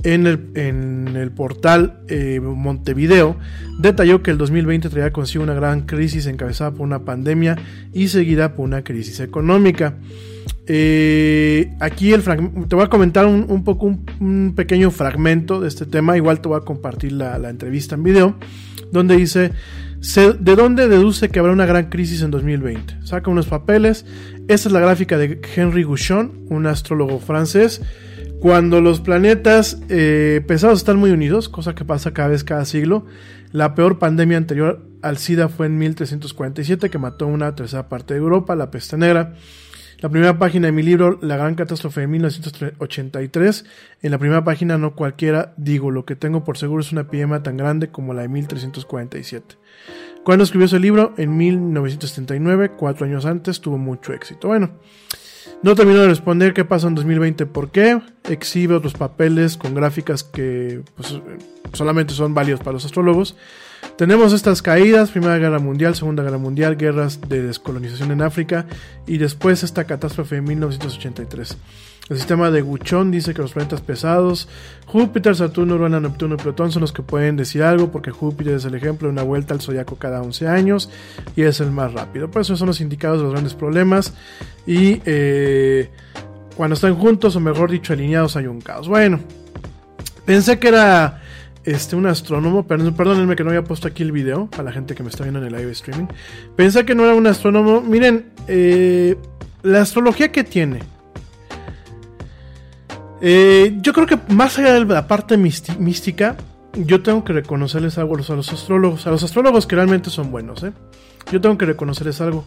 en 0.02 0.26
el, 0.26 0.50
en 0.54 1.16
el 1.16 1.30
portal 1.30 2.00
eh, 2.08 2.40
Montevideo, 2.40 3.36
detalló 3.78 4.22
que 4.22 4.30
el 4.30 4.38
2020 4.38 4.88
traerá 4.90 5.12
consigo 5.12 5.44
una 5.44 5.54
gran 5.54 5.82
crisis 5.82 6.26
encabezada 6.26 6.72
por 6.72 6.82
una 6.82 7.04
pandemia 7.04 7.56
y 7.92 8.08
seguida 8.08 8.54
por 8.54 8.66
una 8.66 8.84
crisis 8.84 9.20
económica. 9.20 9.96
Eh, 10.66 11.72
aquí 11.80 12.12
te 12.12 12.76
voy 12.76 12.84
a 12.84 12.88
comentar 12.88 13.26
un, 13.26 13.64
poco 13.64 13.86
un, 14.20 14.52
pequeño 14.54 14.90
fragmento 14.90 15.60
de 15.60 15.68
este 15.68 15.86
tema, 15.86 16.16
igual 16.16 16.40
te 16.40 16.48
voy 16.48 16.58
a 16.58 16.64
compartir 16.64 17.12
la 17.12 17.48
entrevista 17.48 17.94
en 17.94 18.02
video, 18.02 18.36
donde 18.92 19.16
dice, 19.16 19.52
¿de 20.12 20.56
dónde 20.56 20.88
deduce 20.88 21.30
que 21.30 21.38
habrá 21.38 21.52
una 21.52 21.64
gran 21.64 21.88
crisis 21.88 22.20
en 22.22 22.30
2020? 22.30 23.06
Saca 23.06 23.30
unos 23.30 23.46
papeles, 23.46 24.04
esta 24.48 24.68
es 24.68 24.72
la 24.72 24.80
gráfica 24.80 25.16
de 25.16 25.40
Henry 25.56 25.82
Gouchon, 25.82 26.44
un 26.50 26.66
astrólogo 26.66 27.20
francés, 27.20 27.80
cuando 28.38 28.82
los 28.82 29.00
planetas 29.00 29.78
eh, 29.88 30.44
pesados 30.46 30.80
están 30.80 30.98
muy 30.98 31.10
unidos, 31.10 31.48
cosa 31.48 31.74
que 31.74 31.86
pasa 31.86 32.12
cada 32.12 32.28
vez 32.28 32.44
cada 32.44 32.66
siglo, 32.66 33.06
la 33.50 33.74
peor 33.74 33.98
pandemia 33.98 34.36
anterior 34.36 34.86
al 35.00 35.16
SIDA 35.16 35.48
fue 35.48 35.66
en 35.66 35.78
1347, 35.78 36.90
que 36.90 36.98
mató 36.98 37.26
una 37.26 37.54
tercera 37.54 37.88
parte 37.88 38.12
de 38.12 38.20
Europa, 38.20 38.54
la 38.56 38.70
peste 38.70 38.98
negra. 38.98 39.34
La 40.04 40.10
primera 40.10 40.38
página 40.38 40.66
de 40.66 40.72
mi 40.72 40.82
libro, 40.82 41.18
La 41.22 41.38
Gran 41.38 41.54
Catástrofe 41.54 42.02
de 42.02 42.08
1983, 42.08 43.64
en 44.02 44.10
la 44.10 44.18
primera 44.18 44.44
página 44.44 44.76
no 44.76 44.94
cualquiera 44.94 45.54
digo, 45.56 45.90
lo 45.90 46.04
que 46.04 46.14
tengo 46.14 46.44
por 46.44 46.58
seguro 46.58 46.82
es 46.82 46.92
una 46.92 47.00
epidemia 47.00 47.42
tan 47.42 47.56
grande 47.56 47.88
como 47.88 48.12
la 48.12 48.20
de 48.20 48.28
1347. 48.28 49.56
Cuando 50.22 50.44
escribió 50.44 50.66
ese 50.66 50.78
libro? 50.78 51.14
En 51.16 51.34
1979, 51.38 52.72
cuatro 52.76 53.06
años 53.06 53.24
antes, 53.24 53.62
tuvo 53.62 53.78
mucho 53.78 54.12
éxito. 54.12 54.48
Bueno, 54.48 54.72
no 55.62 55.74
termino 55.74 56.02
de 56.02 56.08
responder 56.08 56.52
qué 56.52 56.66
pasa 56.66 56.86
en 56.86 56.96
2020, 56.96 57.46
por 57.46 57.70
qué. 57.70 57.98
Exhibe 58.28 58.74
otros 58.74 58.92
papeles 58.92 59.56
con 59.56 59.74
gráficas 59.74 60.22
que 60.22 60.82
pues, 60.96 61.18
solamente 61.72 62.12
son 62.12 62.34
válidos 62.34 62.60
para 62.60 62.72
los 62.72 62.84
astrólogos. 62.84 63.38
Tenemos 63.96 64.32
estas 64.32 64.60
caídas, 64.60 65.10
Primera 65.10 65.38
Guerra 65.38 65.60
Mundial, 65.60 65.94
Segunda 65.94 66.24
Guerra 66.24 66.38
Mundial, 66.38 66.76
guerras 66.76 67.20
de 67.28 67.42
descolonización 67.42 68.10
en 68.10 68.22
África 68.22 68.66
y 69.06 69.18
después 69.18 69.62
esta 69.62 69.84
catástrofe 69.84 70.36
de 70.36 70.40
1983. 70.42 71.56
El 72.10 72.18
sistema 72.18 72.50
de 72.50 72.60
Guchón 72.60 73.10
dice 73.10 73.32
que 73.32 73.40
los 73.40 73.52
planetas 73.52 73.80
pesados, 73.80 74.46
Júpiter, 74.84 75.34
Saturno, 75.34 75.76
Urano, 75.76 76.00
Neptuno 76.00 76.34
y 76.34 76.38
Plutón 76.38 76.70
son 76.70 76.82
los 76.82 76.92
que 76.92 77.02
pueden 77.02 77.36
decir 77.36 77.62
algo 77.62 77.90
porque 77.90 78.10
Júpiter 78.10 78.54
es 78.54 78.66
el 78.66 78.74
ejemplo 78.74 79.08
de 79.08 79.12
una 79.12 79.22
vuelta 79.22 79.54
al 79.54 79.62
zodiaco 79.62 79.96
cada 79.96 80.20
11 80.20 80.48
años 80.48 80.90
y 81.34 81.42
es 81.42 81.60
el 81.60 81.70
más 81.70 81.94
rápido. 81.94 82.30
Por 82.30 82.42
eso 82.42 82.56
son 82.56 82.66
los 82.66 82.82
indicados 82.82 83.18
de 83.18 83.24
los 83.24 83.32
grandes 83.32 83.54
problemas 83.54 84.12
y 84.66 85.00
eh, 85.06 85.90
cuando 86.56 86.74
están 86.74 86.94
juntos 86.94 87.36
o 87.36 87.40
mejor 87.40 87.70
dicho 87.70 87.94
alineados 87.94 88.36
hay 88.36 88.48
un 88.48 88.60
caos. 88.60 88.86
Bueno, 88.86 89.20
pensé 90.26 90.58
que 90.58 90.68
era 90.68 91.22
este, 91.64 91.96
un 91.96 92.06
astrónomo, 92.06 92.66
perdónenme 92.66 93.36
que 93.36 93.44
no 93.44 93.50
había 93.50 93.64
puesto 93.64 93.88
aquí 93.88 94.02
el 94.02 94.12
video 94.12 94.46
para 94.46 94.64
la 94.64 94.72
gente 94.72 94.94
que 94.94 95.02
me 95.02 95.08
está 95.08 95.24
viendo 95.24 95.40
en 95.40 95.46
el 95.46 95.52
live 95.52 95.72
streaming. 95.72 96.06
Pensé 96.56 96.84
que 96.84 96.94
no 96.94 97.04
era 97.04 97.14
un 97.14 97.26
astrónomo. 97.26 97.80
Miren, 97.80 98.32
eh, 98.48 99.16
la 99.62 99.80
astrología 99.80 100.30
que 100.30 100.44
tiene. 100.44 100.80
Eh, 103.22 103.78
yo 103.80 103.94
creo 103.94 104.06
que 104.06 104.18
más 104.34 104.58
allá 104.58 104.74
de 104.74 104.84
la 104.84 105.06
parte 105.06 105.38
mística, 105.38 106.36
yo 106.74 107.02
tengo 107.02 107.24
que 107.24 107.32
reconocerles 107.32 107.96
algo 107.96 108.14
a 108.14 108.18
los, 108.18 108.52
astrólogos, 108.52 109.06
a 109.06 109.10
los 109.10 109.22
astrólogos 109.22 109.66
que 109.66 109.76
realmente 109.76 110.10
son 110.10 110.30
buenos. 110.30 110.62
¿eh? 110.62 110.72
Yo 111.32 111.40
tengo 111.40 111.56
que 111.56 111.64
reconocerles 111.64 112.20
algo. 112.20 112.44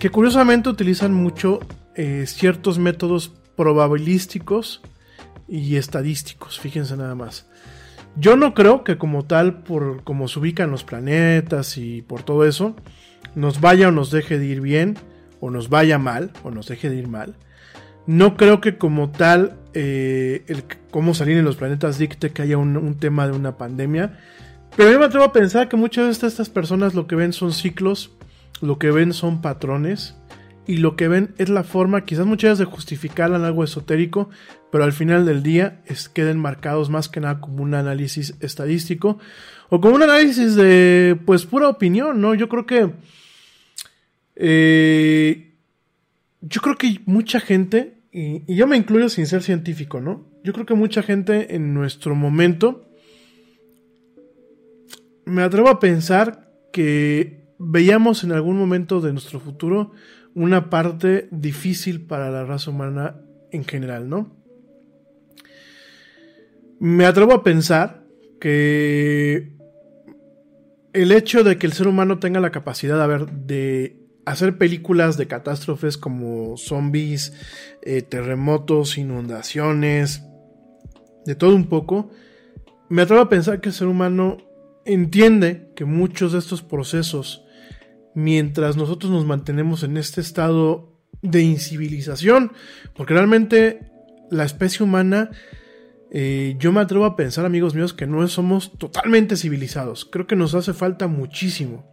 Que 0.00 0.10
curiosamente 0.10 0.68
utilizan 0.68 1.12
mucho 1.12 1.60
ciertos 2.26 2.78
métodos 2.78 3.32
probabilísticos 3.56 4.80
y 5.48 5.74
estadísticos. 5.74 6.60
Fíjense 6.60 6.96
nada 6.96 7.16
más. 7.16 7.47
Yo 8.16 8.36
no 8.36 8.54
creo 8.54 8.84
que 8.84 8.98
como 8.98 9.24
tal, 9.24 9.62
por 9.62 10.02
cómo 10.02 10.28
se 10.28 10.38
ubican 10.40 10.70
los 10.70 10.84
planetas 10.84 11.78
y 11.78 12.02
por 12.02 12.22
todo 12.22 12.44
eso, 12.44 12.74
nos 13.34 13.60
vaya 13.60 13.88
o 13.88 13.92
nos 13.92 14.10
deje 14.10 14.38
de 14.38 14.46
ir 14.46 14.60
bien, 14.60 14.96
o 15.40 15.50
nos 15.50 15.68
vaya 15.68 15.98
mal, 15.98 16.32
o 16.42 16.50
nos 16.50 16.68
deje 16.68 16.90
de 16.90 16.96
ir 16.96 17.08
mal. 17.08 17.36
No 18.06 18.36
creo 18.36 18.60
que 18.60 18.78
como 18.78 19.10
tal, 19.10 19.58
eh, 19.74 20.42
el 20.48 20.64
cómo 20.90 21.14
salir 21.14 21.36
en 21.36 21.44
los 21.44 21.56
planetas 21.56 21.98
dicte 21.98 22.30
que 22.30 22.42
haya 22.42 22.56
un, 22.56 22.96
tema 22.98 23.26
de 23.26 23.34
una 23.34 23.56
pandemia. 23.58 24.18
Pero 24.76 24.90
yo 24.90 24.98
me 24.98 25.04
atrevo 25.04 25.26
a 25.26 25.32
pensar 25.32 25.68
que 25.68 25.76
muchas 25.76 26.06
veces 26.06 26.24
estas 26.24 26.48
personas 26.48 26.94
lo 26.94 27.06
que 27.06 27.16
ven 27.16 27.32
son 27.32 27.52
ciclos, 27.52 28.12
lo 28.60 28.78
que 28.78 28.90
ven 28.90 29.12
son 29.12 29.42
patrones, 29.42 30.16
y 30.68 30.76
lo 30.76 30.94
que 30.94 31.08
ven 31.08 31.34
es 31.38 31.48
la 31.48 31.64
forma, 31.64 32.04
quizás 32.04 32.26
muchas 32.26 32.50
veces 32.50 32.58
de 32.60 32.72
justificar 32.72 33.32
algo 33.32 33.64
esotérico, 33.64 34.30
pero 34.70 34.84
al 34.84 34.92
final 34.92 35.26
del 35.26 35.42
día 35.42 35.82
es, 35.86 36.08
queden 36.08 36.38
marcados 36.38 36.90
más 36.90 37.08
que 37.08 37.18
nada 37.20 37.40
como 37.40 37.64
un 37.64 37.74
análisis 37.74 38.36
estadístico 38.38 39.18
o 39.70 39.80
como 39.80 39.96
un 39.96 40.04
análisis 40.04 40.54
de, 40.54 41.18
pues, 41.26 41.46
pura 41.46 41.68
opinión, 41.68 42.20
¿no? 42.20 42.34
Yo 42.34 42.48
creo 42.48 42.66
que, 42.66 42.92
eh, 44.36 45.54
yo 46.42 46.60
creo 46.60 46.76
que 46.76 47.00
mucha 47.06 47.40
gente, 47.40 47.94
y, 48.12 48.42
y, 48.46 48.54
yo 48.54 48.68
me 48.68 48.76
incluyo 48.76 49.08
sin 49.08 49.26
ser 49.26 49.42
científico, 49.42 50.00
¿no? 50.00 50.28
yo 50.48 50.52
creo 50.52 50.66
que 50.66 50.74
mucha 50.74 51.02
gente 51.02 51.54
en 51.54 51.74
nuestro 51.74 52.14
momento, 52.14 52.88
me 55.24 55.42
atrevo 55.42 55.68
a 55.68 55.80
pensar 55.80 56.50
que 56.72 57.52
veíamos 57.58 58.24
en 58.24 58.32
algún 58.32 58.56
momento 58.56 59.00
de 59.00 59.12
nuestro 59.12 59.40
futuro 59.40 59.92
una 60.38 60.70
parte 60.70 61.28
difícil 61.32 62.06
para 62.06 62.30
la 62.30 62.44
raza 62.44 62.70
humana 62.70 63.20
en 63.50 63.64
general, 63.64 64.08
¿no? 64.08 64.36
Me 66.78 67.06
atrevo 67.06 67.32
a 67.32 67.42
pensar 67.42 68.04
que 68.40 69.52
el 70.92 71.10
hecho 71.10 71.42
de 71.42 71.58
que 71.58 71.66
el 71.66 71.72
ser 71.72 71.88
humano 71.88 72.20
tenga 72.20 72.38
la 72.38 72.52
capacidad 72.52 73.08
de, 73.28 73.96
hacer 74.26 74.58
películas 74.58 75.16
de 75.16 75.26
catástrofes 75.26 75.98
como 75.98 76.56
zombies, 76.56 77.32
eh, 77.82 78.02
terremotos, 78.02 78.96
inundaciones, 78.96 80.22
de 81.24 81.34
todo 81.34 81.56
un 81.56 81.68
poco, 81.68 82.10
me 82.88 83.02
atrevo 83.02 83.22
a 83.22 83.28
pensar 83.28 83.60
que 83.60 83.70
el 83.70 83.74
ser 83.74 83.88
humano 83.88 84.38
entiende 84.84 85.72
que 85.74 85.84
muchos 85.84 86.32
de 86.32 86.38
estos 86.38 86.62
procesos, 86.62 87.44
mientras 88.14 88.76
nosotros 88.76 89.12
nos 89.12 89.26
mantenemos 89.26 89.82
en 89.82 89.96
este 89.96 90.20
estado 90.20 90.98
de 91.22 91.42
incivilización, 91.42 92.52
porque 92.94 93.14
realmente 93.14 93.90
la 94.30 94.44
especie 94.44 94.84
humana, 94.84 95.30
eh, 96.10 96.56
yo 96.58 96.72
me 96.72 96.80
atrevo 96.80 97.04
a 97.04 97.16
pensar, 97.16 97.44
amigos 97.44 97.74
míos, 97.74 97.92
que 97.92 98.06
no 98.06 98.26
somos 98.28 98.76
totalmente 98.78 99.36
civilizados. 99.36 100.04
Creo 100.04 100.26
que 100.26 100.36
nos 100.36 100.54
hace 100.54 100.72
falta 100.72 101.06
muchísimo. 101.06 101.86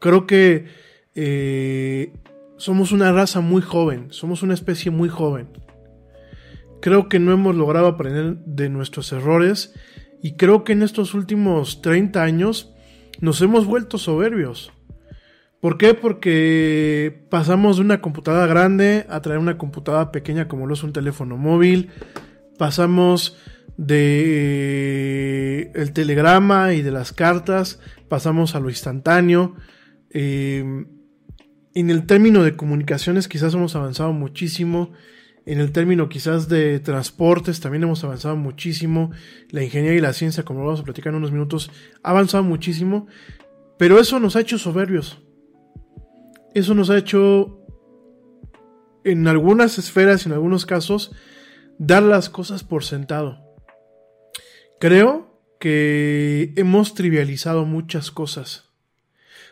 Creo 0.00 0.26
que 0.26 0.66
eh, 1.14 2.12
somos 2.56 2.92
una 2.92 3.12
raza 3.12 3.40
muy 3.40 3.62
joven, 3.62 4.08
somos 4.10 4.42
una 4.42 4.54
especie 4.54 4.90
muy 4.90 5.08
joven. 5.08 5.48
Creo 6.80 7.08
que 7.08 7.18
no 7.18 7.32
hemos 7.32 7.56
logrado 7.56 7.86
aprender 7.86 8.36
de 8.44 8.68
nuestros 8.68 9.12
errores 9.12 9.74
y 10.22 10.36
creo 10.36 10.62
que 10.62 10.72
en 10.72 10.82
estos 10.82 11.14
últimos 11.14 11.82
30 11.82 12.22
años 12.22 12.72
nos 13.20 13.40
hemos 13.42 13.66
vuelto 13.66 13.98
soberbios. 13.98 14.72
¿Por 15.60 15.76
qué? 15.76 15.94
Porque 15.94 17.24
pasamos 17.30 17.76
de 17.76 17.82
una 17.82 18.00
computadora 18.00 18.46
grande 18.46 19.06
a 19.08 19.20
traer 19.20 19.40
una 19.40 19.58
computadora 19.58 20.12
pequeña 20.12 20.46
como 20.46 20.66
lo 20.66 20.74
es 20.74 20.84
un 20.84 20.92
teléfono 20.92 21.36
móvil. 21.36 21.90
Pasamos 22.58 23.36
de 23.76 25.72
el 25.74 25.92
telegrama 25.92 26.74
y 26.74 26.82
de 26.82 26.92
las 26.92 27.12
cartas, 27.12 27.80
pasamos 28.08 28.54
a 28.54 28.60
lo 28.60 28.70
instantáneo. 28.70 29.56
Eh, 30.10 30.84
en 31.74 31.90
el 31.90 32.06
término 32.06 32.44
de 32.44 32.56
comunicaciones 32.56 33.26
quizás 33.26 33.54
hemos 33.54 33.74
avanzado 33.74 34.12
muchísimo. 34.12 34.92
En 35.44 35.58
el 35.60 35.72
término 35.72 36.08
quizás 36.08 36.48
de 36.48 36.78
transportes 36.78 37.58
también 37.60 37.82
hemos 37.82 38.04
avanzado 38.04 38.36
muchísimo. 38.36 39.10
La 39.50 39.64
ingeniería 39.64 39.98
y 39.98 40.02
la 40.02 40.12
ciencia, 40.12 40.44
como 40.44 40.64
vamos 40.64 40.80
a 40.80 40.84
platicar 40.84 41.12
en 41.12 41.16
unos 41.16 41.32
minutos, 41.32 41.70
ha 42.04 42.10
avanzado 42.10 42.44
muchísimo. 42.44 43.08
Pero 43.76 43.98
eso 43.98 44.20
nos 44.20 44.36
ha 44.36 44.40
hecho 44.40 44.58
soberbios. 44.58 45.22
Eso 46.54 46.74
nos 46.74 46.90
ha 46.90 46.98
hecho, 46.98 47.60
en 49.04 49.26
algunas 49.28 49.78
esferas, 49.78 50.26
en 50.26 50.32
algunos 50.32 50.66
casos, 50.66 51.12
dar 51.78 52.02
las 52.02 52.28
cosas 52.28 52.64
por 52.64 52.84
sentado. 52.84 53.38
Creo 54.80 55.40
que 55.60 56.52
hemos 56.56 56.94
trivializado 56.94 57.64
muchas 57.64 58.10
cosas. 58.10 58.70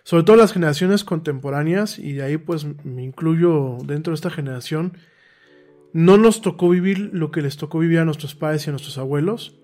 Sobre 0.04 0.22
todo 0.22 0.36
las 0.36 0.52
generaciones 0.52 1.02
contemporáneas, 1.02 1.98
y 1.98 2.12
de 2.12 2.22
ahí 2.22 2.36
pues 2.36 2.64
me 2.84 3.02
incluyo 3.02 3.78
dentro 3.84 4.12
de 4.12 4.14
esta 4.14 4.30
generación, 4.30 4.96
no 5.92 6.16
nos 6.16 6.42
tocó 6.42 6.68
vivir 6.68 7.10
lo 7.12 7.30
que 7.30 7.42
les 7.42 7.56
tocó 7.56 7.78
vivir 7.80 7.98
a 7.98 8.04
nuestros 8.04 8.34
padres 8.34 8.66
y 8.66 8.70
a 8.70 8.72
nuestros 8.72 8.98
abuelos, 8.98 9.58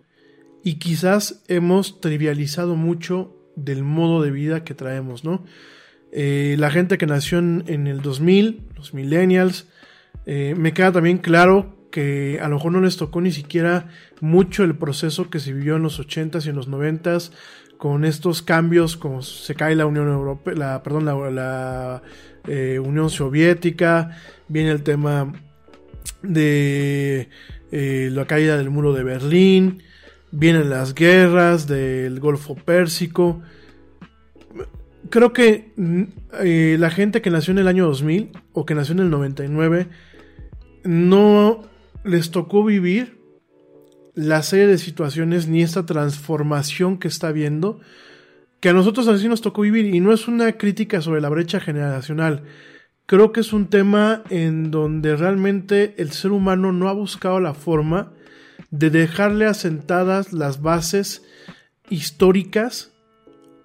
y 0.64 0.80
quizás 0.80 1.44
hemos 1.48 2.00
trivializado 2.00 2.74
mucho 2.74 3.36
del 3.54 3.84
modo 3.84 4.22
de 4.22 4.30
vida 4.30 4.64
que 4.64 4.74
traemos, 4.74 5.24
¿no? 5.24 5.44
Eh, 6.14 6.56
la 6.58 6.70
gente 6.70 6.98
que 6.98 7.06
nació 7.06 7.38
en, 7.38 7.86
el 7.86 8.02
2000, 8.02 8.68
los 8.76 8.92
millennials, 8.92 9.66
eh, 10.26 10.54
me 10.56 10.74
queda 10.74 10.92
también 10.92 11.18
claro 11.18 11.88
que 11.90 12.38
a 12.40 12.48
lo 12.48 12.56
mejor 12.56 12.72
no 12.72 12.80
les 12.82 12.98
tocó 12.98 13.22
ni 13.22 13.32
siquiera 13.32 13.88
mucho 14.20 14.62
el 14.62 14.76
proceso 14.76 15.30
que 15.30 15.40
se 15.40 15.54
vivió 15.54 15.76
en 15.76 15.82
los 15.82 15.98
80s 15.98 16.44
y 16.44 16.50
en 16.50 16.56
los 16.56 16.68
90s 16.68 17.32
con 17.78 18.04
estos 18.04 18.42
cambios, 18.42 18.96
como 18.96 19.22
se 19.22 19.54
cae 19.54 19.74
la 19.74 19.86
Unión 19.86 20.08
Europea, 20.08 20.54
la, 20.54 20.82
perdón, 20.82 21.06
la, 21.06 22.02
eh, 22.46 22.78
Unión 22.78 23.10
Soviética, 23.10 24.16
viene 24.48 24.70
el 24.70 24.82
tema 24.82 25.32
de 26.22 27.28
la 27.70 28.26
caída 28.26 28.58
del 28.58 28.68
muro 28.68 28.92
de 28.92 29.02
Berlín, 29.02 29.82
vienen 30.30 30.68
las 30.68 30.94
guerras 30.94 31.66
del 31.66 32.20
Golfo 32.20 32.54
Pérsico, 32.54 33.42
creo 35.10 35.32
que 35.32 35.72
mm, 35.76 36.02
eh, 36.42 36.76
la 36.78 36.90
gente 36.90 37.22
que 37.22 37.30
nació 37.30 37.52
en 37.52 37.58
el 37.58 37.68
año 37.68 37.86
2000 37.86 38.30
o 38.52 38.66
que 38.66 38.74
nació 38.74 38.92
en 38.92 39.00
el 39.00 39.10
99 39.10 39.88
no 40.84 41.62
les 42.04 42.30
tocó 42.30 42.64
vivir 42.64 43.20
la 44.14 44.42
serie 44.42 44.66
de 44.66 44.78
situaciones 44.78 45.48
ni 45.48 45.62
esta 45.62 45.86
transformación 45.86 46.98
que 46.98 47.08
está 47.08 47.32
viendo 47.32 47.80
que 48.62 48.68
a 48.68 48.72
nosotros 48.72 49.08
así 49.08 49.26
nos 49.26 49.40
tocó 49.40 49.62
vivir 49.62 49.92
y 49.92 49.98
no 49.98 50.12
es 50.12 50.28
una 50.28 50.52
crítica 50.52 51.00
sobre 51.00 51.20
la 51.20 51.28
brecha 51.28 51.58
generacional. 51.58 52.44
Creo 53.06 53.32
que 53.32 53.40
es 53.40 53.52
un 53.52 53.66
tema 53.66 54.22
en 54.30 54.70
donde 54.70 55.16
realmente 55.16 55.96
el 55.98 56.12
ser 56.12 56.30
humano 56.30 56.70
no 56.70 56.88
ha 56.88 56.92
buscado 56.92 57.40
la 57.40 57.54
forma 57.54 58.12
de 58.70 58.90
dejarle 58.90 59.46
asentadas 59.46 60.32
las 60.32 60.62
bases 60.62 61.24
históricas 61.90 62.91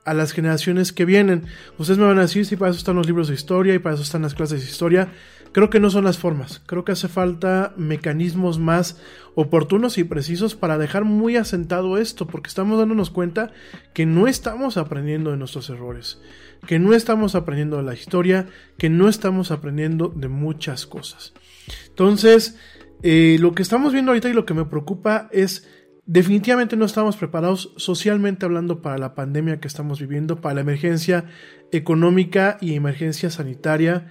a 0.07 0.13
las 0.13 0.31
generaciones 0.31 0.93
que 0.93 1.05
vienen. 1.05 1.43
Ustedes 1.77 1.99
me 1.99 2.05
van 2.05 2.17
a 2.17 2.21
decir 2.21 2.45
si 2.45 2.55
para 2.55 2.71
eso 2.71 2.79
están 2.79 2.95
los 2.95 3.05
libros 3.05 3.27
de 3.27 3.35
historia 3.35 3.75
y 3.75 3.79
para 3.79 3.95
eso 3.95 4.03
están 4.03 4.21
las 4.21 4.33
clases 4.33 4.61
de 4.61 4.69
historia. 4.69 5.09
Creo 5.51 5.69
que 5.69 5.79
no 5.79 5.89
son 5.89 6.05
las 6.05 6.17
formas. 6.17 6.61
Creo 6.65 6.85
que 6.85 6.93
hace 6.93 7.07
falta 7.07 7.73
mecanismos 7.77 8.57
más 8.57 9.01
oportunos 9.35 9.97
y 9.97 10.05
precisos 10.05 10.55
para 10.55 10.77
dejar 10.77 11.03
muy 11.03 11.35
asentado 11.35 11.97
esto, 11.97 12.25
porque 12.25 12.47
estamos 12.47 12.79
dándonos 12.79 13.09
cuenta 13.09 13.51
que 13.93 14.05
no 14.05 14.27
estamos 14.27 14.77
aprendiendo 14.77 15.31
de 15.31 15.37
nuestros 15.37 15.69
errores, 15.69 16.21
que 16.65 16.79
no 16.79 16.93
estamos 16.93 17.35
aprendiendo 17.35 17.77
de 17.77 17.83
la 17.83 17.93
historia, 17.93 18.47
que 18.77 18.89
no 18.89 19.09
estamos 19.09 19.51
aprendiendo 19.51 20.07
de 20.15 20.27
muchas 20.27 20.85
cosas. 20.85 21.33
Entonces, 21.89 22.57
eh, 23.03 23.37
lo 23.39 23.53
que 23.53 23.61
estamos 23.61 23.93
viendo 23.93 24.11
ahorita 24.11 24.29
y 24.29 24.33
lo 24.33 24.45
que 24.45 24.53
me 24.53 24.65
preocupa 24.65 25.27
es 25.31 25.67
Definitivamente 26.07 26.77
no 26.77 26.85
estamos 26.85 27.17
preparados 27.17 27.73
socialmente 27.75 28.45
hablando 28.45 28.81
para 28.81 28.97
la 28.97 29.13
pandemia 29.13 29.59
que 29.59 29.67
estamos 29.67 29.99
viviendo, 29.99 30.39
para 30.39 30.55
la 30.55 30.61
emergencia 30.61 31.25
económica 31.73 32.57
y 32.61 32.75
emergencia 32.75 33.29
sanitaria. 33.29 34.07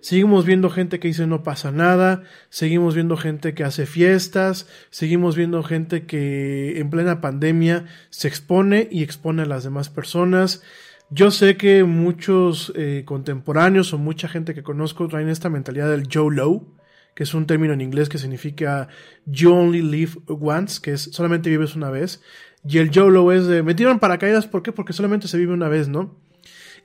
Seguimos 0.00 0.46
viendo 0.46 0.70
gente 0.70 1.00
que 1.00 1.08
dice 1.08 1.26
no 1.26 1.42
pasa 1.42 1.72
nada, 1.72 2.22
seguimos 2.50 2.94
viendo 2.94 3.16
gente 3.16 3.52
que 3.52 3.64
hace 3.64 3.86
fiestas, 3.86 4.68
seguimos 4.90 5.34
viendo 5.34 5.64
gente 5.64 6.06
que 6.06 6.78
en 6.78 6.88
plena 6.88 7.20
pandemia 7.20 7.86
se 8.10 8.28
expone 8.28 8.86
y 8.88 9.02
expone 9.02 9.42
a 9.42 9.46
las 9.46 9.64
demás 9.64 9.88
personas. 9.88 10.62
Yo 11.10 11.32
sé 11.32 11.56
que 11.56 11.82
muchos 11.82 12.72
eh, 12.76 13.02
contemporáneos 13.04 13.92
o 13.92 13.98
mucha 13.98 14.28
gente 14.28 14.54
que 14.54 14.62
conozco 14.62 15.08
traen 15.08 15.28
esta 15.28 15.50
mentalidad 15.50 15.90
del 15.90 16.06
Joe 16.10 16.32
Low, 16.32 16.76
que 17.20 17.24
es 17.24 17.34
un 17.34 17.46
término 17.46 17.74
en 17.74 17.82
inglés 17.82 18.08
que 18.08 18.16
significa 18.16 18.88
You 19.26 19.52
only 19.52 19.82
live 19.82 20.12
once, 20.26 20.80
que 20.80 20.92
es 20.92 21.02
solamente 21.02 21.50
vives 21.50 21.76
una 21.76 21.90
vez. 21.90 22.22
Y 22.66 22.78
el 22.78 22.90
YOLO 22.90 23.30
es 23.30 23.46
de 23.46 23.62
me 23.62 23.74
tiran 23.74 23.98
paracaídas, 23.98 24.46
¿por 24.46 24.62
qué? 24.62 24.72
Porque 24.72 24.94
solamente 24.94 25.28
se 25.28 25.36
vive 25.36 25.52
una 25.52 25.68
vez, 25.68 25.86
¿no? 25.86 26.16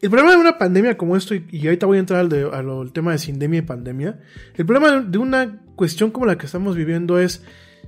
El 0.02 0.10
problema 0.10 0.32
de 0.32 0.38
una 0.38 0.58
pandemia 0.58 0.98
como 0.98 1.16
esto, 1.16 1.36
y, 1.36 1.66
ahorita 1.66 1.86
voy 1.86 1.96
a 1.96 2.00
entrar 2.02 2.20
al, 2.20 2.54
al 2.54 2.92
tema 2.92 3.14
de 3.14 3.18
sindemia 3.20 3.60
y 3.60 3.62
pandemia, 3.62 4.20
el 4.56 4.66
problema 4.66 5.00
de 5.00 5.18
una 5.18 5.62
cuestión 5.78 6.12
como 6.12 6.26
la 6.26 6.38
que 6.38 6.48
estamos 6.48 6.76
viviendo 6.76 7.18
es, 7.18 7.42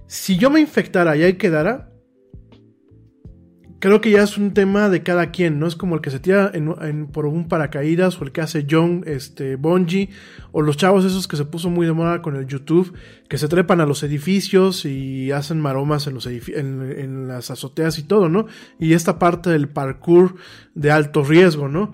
si 0.05 0.37
yo 0.37 0.49
me 0.49 0.61
infectara 0.61 1.17
y 1.17 1.23
ahí 1.23 1.33
quedara, 1.33 1.89
creo 3.79 4.01
que 4.01 4.11
ya 4.11 4.23
es 4.23 4.37
un 4.37 4.53
tema 4.53 4.89
de 4.89 5.03
cada 5.03 5.31
quien, 5.31 5.59
¿no? 5.59 5.67
Es 5.67 5.75
como 5.75 5.95
el 5.95 6.01
que 6.01 6.09
se 6.09 6.19
tira 6.19 6.51
en, 6.53 7.07
por 7.07 7.25
un 7.25 7.47
paracaídas 7.47 8.19
o 8.19 8.23
el 8.23 8.31
que 8.31 8.41
hace 8.41 8.65
John 8.69 9.03
este, 9.05 9.55
Bonji 9.55 10.09
o 10.51 10.61
los 10.61 10.77
chavos 10.77 11.05
esos 11.05 11.27
que 11.27 11.37
se 11.37 11.45
puso 11.45 11.69
muy 11.69 11.85
de 11.85 11.93
moda 11.93 12.21
con 12.21 12.35
el 12.35 12.47
YouTube, 12.47 12.93
que 13.27 13.37
se 13.37 13.47
trepan 13.47 13.81
a 13.81 13.85
los 13.85 14.01
edificios 14.03 14.85
y 14.85 15.31
hacen 15.31 15.61
maromas 15.61 16.07
en, 16.07 16.15
los 16.15 16.25
en, 16.25 17.27
las 17.27 17.51
azoteas 17.51 17.99
y 17.99 18.03
todo, 18.03 18.29
¿no? 18.29 18.47
Y 18.79 18.93
esta 18.93 19.19
parte 19.19 19.49
del 19.49 19.69
parkour 19.69 20.35
de 20.73 20.91
alto 20.91 21.23
riesgo, 21.23 21.67
¿no? 21.67 21.93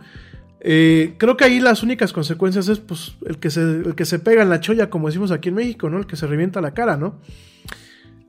Eh, 0.65 1.15
creo 1.17 1.35
que 1.35 1.43
ahí 1.43 1.59
las 1.59 1.83
únicas 1.83 2.13
consecuencias 2.13 2.69
es 2.69 2.79
pues 2.79 3.17
el 3.25 3.37
que, 3.37 3.49
se, 3.49 3.61
el 3.61 3.95
que 3.95 4.05
se 4.05 4.19
pega 4.19 4.43
en 4.43 4.49
la 4.49 4.61
cholla, 4.61 4.89
como 4.89 5.07
decimos 5.07 5.31
aquí 5.31 5.49
en 5.49 5.55
México, 5.55 5.89
¿no? 5.89 5.97
El 5.97 6.07
que 6.07 6.15
se 6.15 6.27
revienta 6.27 6.61
la 6.61 6.73
cara, 6.73 6.97
¿no? 6.97 7.19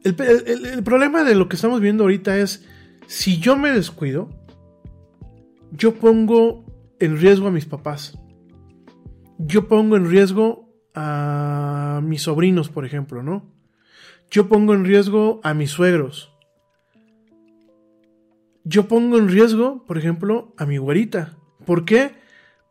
el 0.05 0.82
problema 0.84 1.24
de 1.24 1.34
lo 1.34 1.48
que 1.48 1.57
estamos 1.57 1.80
viendo 1.80 2.05
ahorita 2.05 2.36
es 2.36 2.62
si 3.07 3.38
yo 3.38 3.57
me 3.57 3.70
descuido, 3.70 4.30
yo 5.72 5.94
pongo 5.94 6.64
en 7.00 7.18
riesgo 7.18 7.48
a 7.48 7.50
mis 7.50 7.66
papás. 7.66 8.18
Yo 9.38 9.68
pongo 9.68 9.96
en 9.96 10.09
riesgo 10.09 10.68
a 10.94 12.00
mis 12.02 12.22
sobrinos, 12.22 12.68
por 12.68 12.84
ejemplo, 12.84 13.22
¿no? 13.22 13.55
yo 14.34 14.48
pongo 14.48 14.74
en 14.74 14.84
riesgo 14.84 15.40
a 15.44 15.55
mis 15.55 15.70
suegros. 15.70 16.32
Yo 18.64 18.88
pongo 18.88 19.16
en 19.16 19.28
riesgo, 19.28 19.84
por 19.84 19.96
ejemplo, 19.96 20.55
a 20.57 20.66
mi 20.66 20.76
güerita. 20.78 21.36
¿Por 21.64 21.84
qué? 21.84 22.16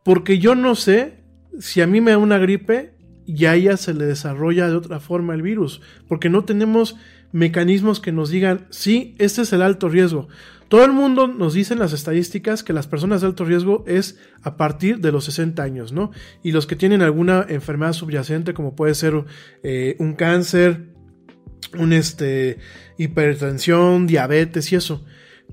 Porque 0.03 0.39
yo 0.39 0.55
no 0.55 0.75
sé 0.75 1.23
si 1.59 1.81
a 1.81 1.87
mí 1.87 2.01
me 2.01 2.11
da 2.11 2.17
una 2.17 2.37
gripe 2.37 2.97
y 3.25 3.45
a 3.45 3.55
ella 3.55 3.77
se 3.77 3.93
le 3.93 4.05
desarrolla 4.05 4.67
de 4.67 4.75
otra 4.75 4.99
forma 4.99 5.35
el 5.35 5.41
virus. 5.41 5.81
Porque 6.09 6.29
no 6.29 6.43
tenemos 6.43 6.97
mecanismos 7.33 7.99
que 7.99 8.13
nos 8.13 8.29
digan, 8.29 8.67
sí, 8.69 9.15
este 9.17 9.41
es 9.41 9.51
el 9.51 9.61
alto 9.61 9.89
riesgo. 9.89 10.29
Todo 10.69 10.85
el 10.85 10.93
mundo 10.93 11.27
nos 11.27 11.53
dice 11.53 11.73
en 11.73 11.79
las 11.79 11.93
estadísticas 11.93 12.63
que 12.63 12.73
las 12.73 12.87
personas 12.87 13.21
de 13.21 13.27
alto 13.27 13.43
riesgo 13.43 13.83
es 13.85 14.17
a 14.41 14.55
partir 14.55 14.99
de 14.99 15.11
los 15.11 15.25
60 15.25 15.61
años, 15.61 15.91
¿no? 15.91 16.11
Y 16.41 16.51
los 16.51 16.65
que 16.65 16.75
tienen 16.75 17.01
alguna 17.01 17.45
enfermedad 17.49 17.93
subyacente, 17.93 18.53
como 18.53 18.75
puede 18.75 18.95
ser 18.95 19.25
eh, 19.61 19.95
un 19.99 20.13
cáncer, 20.13 20.93
un 21.77 21.91
este, 21.91 22.59
hipertensión, 22.97 24.07
diabetes 24.07 24.71
y 24.71 24.75
eso. 24.75 25.05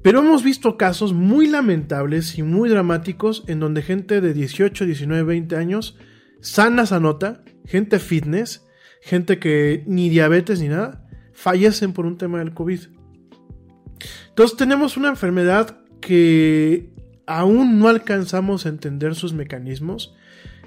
Pero 0.03 0.21
hemos 0.21 0.43
visto 0.43 0.77
casos 0.77 1.13
muy 1.13 1.47
lamentables 1.47 2.39
y 2.39 2.43
muy 2.43 2.71
dramáticos 2.71 3.45
en 3.47 3.61
donde 3.61 3.83
gente 3.83 4.21
de 4.21 4.33
18, 4.33 4.87
19, 4.87 5.23
20 5.25 5.57
años, 5.57 5.99
sana 6.41 6.87
sanota, 6.87 7.43
gente 7.67 7.99
fitness, 7.99 8.67
gente 9.03 9.39
que 9.39 9.85
ni 9.87 10.09
diabetes 10.09 10.61
ni 10.61 10.69
nada, 10.69 11.07
fallecen 11.41 11.95
por 11.95 12.05
un 12.05 12.19
tema 12.19 12.39
del 12.41 12.53
COVID. 12.53 12.81
Entonces 14.29 14.57
tenemos 14.59 14.99
una 14.99 15.09
enfermedad 15.09 15.79
que 16.01 16.93
aún 17.27 17.79
no 17.79 17.89
alcanzamos 17.89 18.67
a 18.67 18.69
entender 18.69 19.15
sus 19.15 19.33
mecanismos 19.33 20.15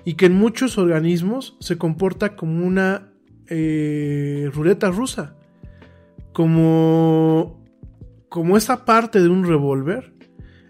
y 0.03 0.15
que 0.15 0.25
en 0.25 0.33
muchos 0.33 0.79
organismos 0.79 1.57
se 1.59 1.77
comporta 1.77 2.35
como 2.35 2.65
una 2.65 3.13
eh, 3.47 4.49
ruleta 4.51 4.89
rusa, 4.89 5.35
como, 6.33 7.63
como 8.29 8.57
esa 8.57 8.83
parte 8.83 9.21
de 9.21 9.29
un 9.29 9.45
revólver 9.45 10.13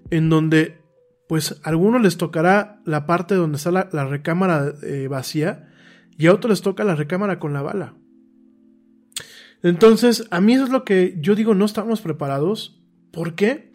en 0.09 0.29
donde 0.29 0.81
pues 1.29 1.61
a 1.63 1.69
algunos 1.69 2.01
les 2.01 2.17
tocará 2.17 2.81
la 2.85 3.05
parte 3.05 3.35
donde 3.35 3.55
está 3.55 3.71
la, 3.71 4.05
recámara 4.05 4.73
eh, 4.83 5.07
vacía 5.07 5.69
y 6.17 6.27
a 6.27 6.33
otros 6.33 6.49
les 6.49 6.61
toca 6.61 6.83
la 6.83 6.95
recámara 6.95 7.39
con 7.39 7.53
la 7.53 7.61
bala. 7.61 7.95
Entonces, 9.63 10.27
a 10.29 10.41
mí 10.41 10.53
eso 10.53 10.65
es 10.65 10.69
lo 10.69 10.83
que 10.83 11.15
yo 11.19 11.35
digo, 11.35 11.55
no 11.55 11.65
estamos 11.65 12.01
preparados. 12.01 12.83
¿Por 13.11 13.33
qué? 13.33 13.73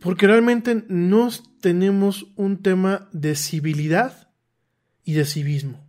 Porque 0.00 0.28
realmente 0.28 0.84
no 0.88 1.28
tenemos 1.60 2.32
un 2.36 2.62
tema 2.62 3.08
de 3.12 3.34
civilidad 3.34 4.30
y 5.04 5.14
de 5.14 5.24
civismo. 5.24 5.84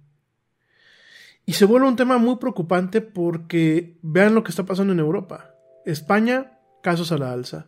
Y 1.45 1.53
se 1.53 1.65
vuelve 1.65 1.87
un 1.87 1.95
tema 1.95 2.17
muy 2.17 2.37
preocupante 2.37 3.01
porque 3.01 3.99
vean 4.01 4.33
lo 4.33 4.43
que 4.43 4.49
está 4.49 4.65
pasando 4.65 4.93
en 4.93 4.99
Europa. 4.99 5.55
España, 5.85 6.57
casos 6.81 7.11
a 7.11 7.17
la 7.17 7.31
alza. 7.31 7.67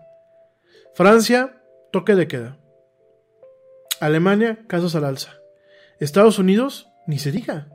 Francia, 0.95 1.61
toque 1.91 2.15
de 2.15 2.27
queda. 2.27 2.57
Alemania, 3.99 4.65
casos 4.67 4.95
al 4.95 5.03
alza. 5.03 5.33
Estados 5.99 6.39
Unidos, 6.39 6.89
ni 7.05 7.19
se 7.19 7.31
diga. 7.31 7.69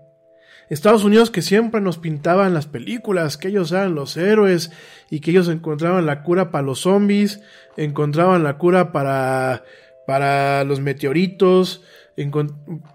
Estados 0.71 1.03
Unidos 1.03 1.33
que 1.33 1.43
siempre 1.43 1.81
nos 1.81 1.99
pintaban 1.99 2.55
las 2.55 2.67
películas, 2.67 3.37
que 3.37 3.49
ellos 3.49 3.73
eran 3.73 3.97
los 3.97 4.17
héroes 4.17 4.71
y 5.11 5.19
que 5.19 5.33
ellos 5.33 5.49
encontraban 5.49 6.07
la 6.07 6.23
cura 6.23 6.53
para 6.53 6.63
los 6.63 6.83
zombies, 6.83 7.43
encontraban 7.77 8.45
la 8.45 8.57
cura 8.57 8.93
para, 8.93 9.65
para 10.07 10.63
los 10.63 10.79
meteoritos, 10.81 11.83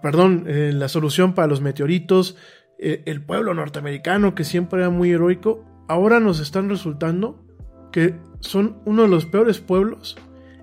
perdón, 0.00 0.44
eh, 0.48 0.72
la 0.72 0.88
solución 0.88 1.34
para 1.34 1.48
los 1.48 1.60
meteoritos, 1.60 2.36
eh, 2.78 3.02
el 3.04 3.22
pueblo 3.22 3.52
norteamericano 3.52 4.34
que 4.34 4.44
siempre 4.44 4.80
era 4.80 4.88
muy 4.88 5.10
heroico, 5.10 5.62
ahora 5.86 6.18
nos 6.18 6.40
están 6.40 6.70
resultando 6.70 7.44
que 7.92 8.14
son 8.40 8.78
uno 8.86 9.02
de 9.02 9.08
los 9.08 9.26
peores 9.26 9.60
pueblos 9.60 10.16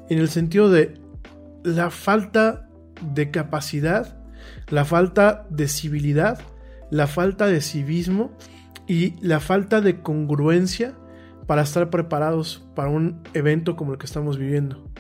en 0.10 0.18
el 0.18 0.30
sentido 0.30 0.72
de 0.72 0.96
la 1.64 1.92
falta 1.92 2.68
de 3.14 3.30
capacidad, 3.30 4.18
la 4.70 4.84
falta 4.84 5.46
de 5.52 5.68
civilidad 5.68 6.40
la 6.94 7.08
falta 7.08 7.48
de 7.48 7.60
civismo 7.60 8.38
y 8.88 9.16
la 9.20 9.40
falta 9.40 9.82
de 9.82 10.02
congruencia 10.02 10.94
para 11.48 11.64
estar 11.64 11.90
preparados 11.90 12.64
para 12.76 12.90
un 12.90 13.24
evento 13.34 13.76
como 13.76 13.94
el 13.94 13.98
que 13.98 14.06
estamos 14.06 14.38
viviendo. 14.38 14.92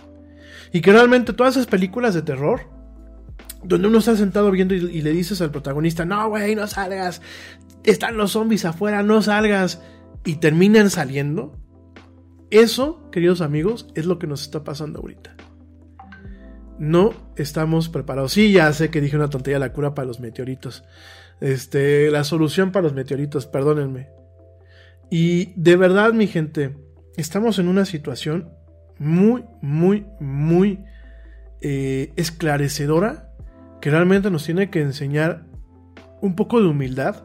Y 0.72 0.82
que 0.82 0.92
realmente 0.92 1.34
todas 1.34 1.56
esas 1.56 1.68
películas 1.68 2.16
de 2.16 2.24
terror, 2.24 2.62
donde 3.64 3.88
uno 3.88 4.00
está 4.00 4.16
sentado 4.16 4.50
viendo 4.50 4.74
y, 4.74 5.02
le 5.02 5.12
dices 5.12 5.40
al 5.42 5.52
protagonista, 5.52 6.04
no, 6.04 6.30
güey, 6.30 6.56
no 6.56 6.66
salgas, 6.66 7.22
están 7.84 8.18
los 8.18 8.32
zombies 8.32 8.66
afuera, 8.66 9.04
no 9.04 9.22
salgas, 9.22 9.80
y 10.26 10.38
terminan 10.38 10.90
saliendo, 10.90 11.60
eso, 12.50 13.08
queridos 13.12 13.42
amigos, 13.42 13.88
es 13.94 14.08
lo 14.08 14.18
que 14.18 14.26
nos 14.26 14.42
está 14.42 14.64
pasando 14.64 15.00
ahorita. 15.00 15.36
No 16.80 17.14
estamos 17.36 17.88
preparados. 17.88 18.34
Sí, 18.34 18.52
ya 18.52 18.74
sé 18.74 18.90
que 18.90 19.00
dije 19.00 19.16
una 19.16 19.30
tontería 19.30 19.60
la 19.60 19.74
cura 19.74 19.94
para 19.94 20.08
los 20.08 20.20
meteoritos. 20.20 20.84
Este, 21.40 22.10
la 22.12 22.24
solución 22.24 22.72
para 22.72 22.84
los 22.84 22.94
meteoritos, 22.94 23.48
perdónenme. 23.48 24.10
Y 25.10 25.54
de 25.56 25.76
verdad, 25.76 26.14
mi 26.14 26.28
gente, 26.28 26.78
estamos 27.18 27.60
en 27.60 27.68
una 27.68 27.86
situación 27.86 28.50
muy, 28.98 29.44
muy, 29.62 30.06
muy 30.20 30.84
eh, 31.62 32.14
esclarecedora 32.16 33.32
que 33.82 33.92
realmente 33.92 34.32
nos 34.32 34.46
tiene 34.46 34.70
que 34.70 34.82
enseñar 34.82 35.46
un 36.22 36.36
poco 36.36 36.62
de 36.62 36.68
humildad 36.68 37.24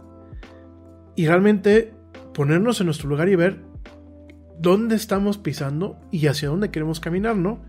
y 1.15 1.27
realmente 1.27 1.95
ponernos 2.35 2.81
en 2.81 2.87
nuestro 2.87 3.09
lugar 3.09 3.29
y 3.29 3.37
ver 3.37 3.61
dónde 4.59 4.97
estamos 4.97 5.39
pisando 5.39 6.01
y 6.11 6.27
hacia 6.27 6.49
dónde 6.49 6.71
queremos 6.71 7.01
caminar, 7.01 7.37
¿no? 7.37 7.63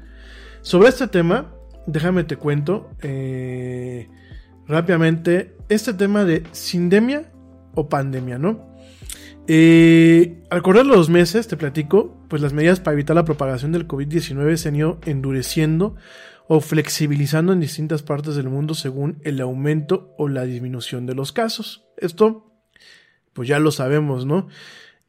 Sobre 0.61 0.89
este 0.89 1.07
tema, 1.07 1.53
déjame 1.87 2.23
te 2.23 2.35
cuento. 2.35 2.91
Eh, 3.01 4.09
rápidamente 4.67 5.55
este 5.69 5.93
tema 5.93 6.25
de 6.25 6.43
sindemia 6.51 7.31
o 7.75 7.87
pandemia, 7.87 8.37
¿no? 8.37 8.69
Eh, 9.47 10.43
al 10.51 10.61
correr 10.61 10.85
los 10.85 11.09
meses, 11.09 11.47
te 11.47 11.57
platico, 11.57 12.23
pues 12.27 12.41
las 12.41 12.53
medidas 12.53 12.79
para 12.79 12.93
evitar 12.93 13.15
la 13.15 13.25
propagación 13.25 13.71
del 13.71 13.87
COVID-19 13.87 14.57
se 14.57 14.69
han 14.69 14.75
ido 14.75 14.99
endureciendo 15.05 15.95
o 16.47 16.61
flexibilizando 16.61 17.53
en 17.53 17.59
distintas 17.59 18.03
partes 18.03 18.35
del 18.35 18.49
mundo 18.49 18.73
según 18.73 19.19
el 19.23 19.41
aumento 19.41 20.13
o 20.17 20.27
la 20.27 20.43
disminución 20.45 21.05
de 21.05 21.15
los 21.15 21.31
casos. 21.31 21.85
Esto, 21.97 22.51
pues 23.33 23.47
ya 23.47 23.59
lo 23.59 23.71
sabemos, 23.71 24.25
¿no? 24.25 24.47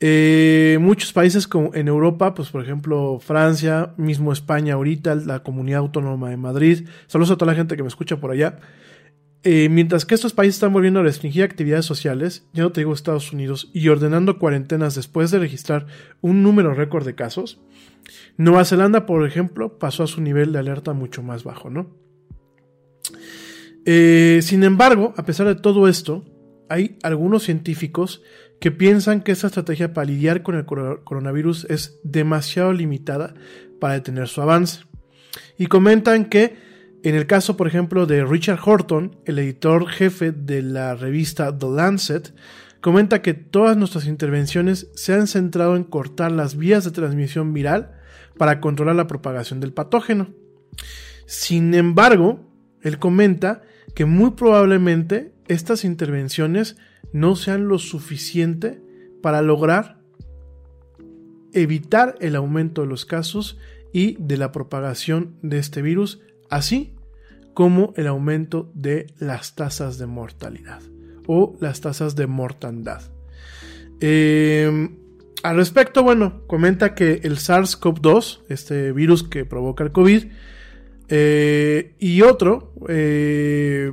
Eh, 0.03 0.79
muchos 0.81 1.13
países 1.13 1.47
como 1.47 1.75
en 1.75 1.89
Europa, 1.89 2.33
pues 2.33 2.49
por 2.49 2.63
ejemplo 2.63 3.19
Francia, 3.21 3.93
mismo 3.99 4.33
España 4.33 4.75
ahorita, 4.75 5.15
la 5.15 5.43
comunidad 5.43 5.81
autónoma 5.81 6.31
de 6.31 6.39
Madrid, 6.39 6.89
saludos 7.07 7.33
a 7.33 7.37
toda 7.37 7.53
la 7.53 7.57
gente 7.57 7.77
que 7.77 7.83
me 7.83 7.89
escucha 7.89 8.19
por 8.19 8.31
allá, 8.31 8.59
eh, 9.43 9.69
mientras 9.71 10.05
que 10.05 10.15
estos 10.15 10.35
países 10.35 10.57
están 10.57 10.73
volviendo 10.73 11.01
a 11.01 11.03
restringir 11.03 11.43
actividades 11.43 11.87
sociales, 11.87 12.47
ya 12.53 12.63
no 12.63 12.73
te 12.73 12.83
digo 12.83 12.93
Estados 12.93 13.33
Unidos, 13.33 13.71
y 13.73 13.89
ordenando 13.89 14.39
cuarentenas 14.39 14.95
después 14.95 15.31
de 15.31 15.39
registrar 15.39 15.87
un 16.21 16.43
número 16.43 16.75
récord 16.75 17.07
de 17.07 17.15
casos, 17.15 17.61
Nueva 18.37 18.65
Zelanda, 18.65 19.07
por 19.07 19.27
ejemplo, 19.27 19.79
pasó 19.79 20.03
a 20.03 20.07
su 20.07 20.21
nivel 20.21 20.53
de 20.53 20.59
alerta 20.59 20.93
mucho 20.93 21.23
más 21.23 21.45
bajo, 21.45 21.71
¿no? 21.71 21.89
Eh, 23.87 24.41
sin 24.43 24.63
embargo, 24.63 25.15
a 25.17 25.25
pesar 25.25 25.47
de 25.47 25.55
todo 25.55 25.89
esto, 25.89 26.25
hay 26.69 26.99
algunos 27.03 27.45
científicos 27.45 28.23
que 28.61 28.71
piensan 28.71 29.23
que 29.23 29.33
esta 29.33 29.47
estrategia 29.47 29.95
para 29.95 30.07
lidiar 30.07 30.43
con 30.43 30.55
el 30.55 30.67
coronavirus 30.67 31.67
es 31.71 31.99
demasiado 32.05 32.73
limitada 32.73 33.35
para 33.81 33.95
detener 33.95 34.29
su 34.29 34.43
avance. 34.43 34.85
Y 35.57 35.67
comentan 35.67 36.27
que 36.27 36.57
en 37.03 37.15
el 37.15 37.27
caso, 37.27 37.57
por 37.57 37.67
ejemplo, 37.67 38.07
de 38.07 38.25
Richard 38.25 38.61
Horton, 38.65 39.17
el 39.25 39.39
editor 39.39 39.89
jefe 39.89 40.33
de 40.33 40.63
la 40.63 40.95
revista 40.95 41.57
The 41.57 41.67
Lancet, 41.69 42.35
comenta 42.81 43.23
que 43.23 43.35
todas 43.35 43.77
nuestras 43.77 44.07
intervenciones 44.07 44.89
se 44.95 45.15
han 45.15 45.27
centrado 45.27 45.77
en 45.77 45.85
cortar 45.85 46.33
las 46.33 46.57
vías 46.57 46.85
de 46.85 46.91
transmisión 46.91 47.53
viral 47.53 47.93
para 48.37 48.61
controlar 48.61 48.97
la 48.97 49.07
propagación 49.07 49.61
del 49.61 49.73
patógeno. 49.73 50.31
Sin 51.27 51.75
embargo, 51.75 52.41
él 52.83 52.99
comenta 52.99 53.63
que 53.95 54.05
muy 54.05 54.33
probablemente 54.33 55.33
estas 55.49 55.85
intervenciones 55.85 56.77
no 57.13 57.37
sean 57.37 57.69
lo 57.69 57.79
suficiente 57.79 58.83
para 59.23 59.43
lograr 59.43 60.01
evitar 61.53 62.15
el 62.21 62.37
aumento 62.37 62.83
de 62.83 62.89
los 62.89 63.05
casos 63.05 63.59
y 63.93 64.17
de 64.21 64.37
la 64.37 64.53
propagación 64.53 65.37
de 65.43 65.59
este 65.59 65.83
virus 65.83 66.21
así 66.51 66.95
como 67.55 67.93
el 67.97 68.07
aumento 68.07 68.71
de 68.75 69.07
las 69.19 69.55
tasas 69.55 69.99
de 69.99 70.07
mortalidad 70.07 70.83
o 71.27 71.57
las 71.61 71.81
tasas 71.81 72.17
de 72.17 72.27
mortandad. 72.27 73.03
Em, 74.01 74.97
al 75.43 75.57
respecto, 75.57 76.03
bueno, 76.03 76.47
comenta 76.47 76.95
que 76.95 77.21
el 77.23 77.37
SARS-CoV-2, 77.39 78.41
este 78.49 78.93
virus 78.93 79.23
que 79.23 79.45
provoca 79.45 79.85
el 79.85 79.93
COVID, 79.93 80.25
eh, 81.09 81.95
y 81.99 82.23
otro, 82.23 82.73
eh, 82.89 83.93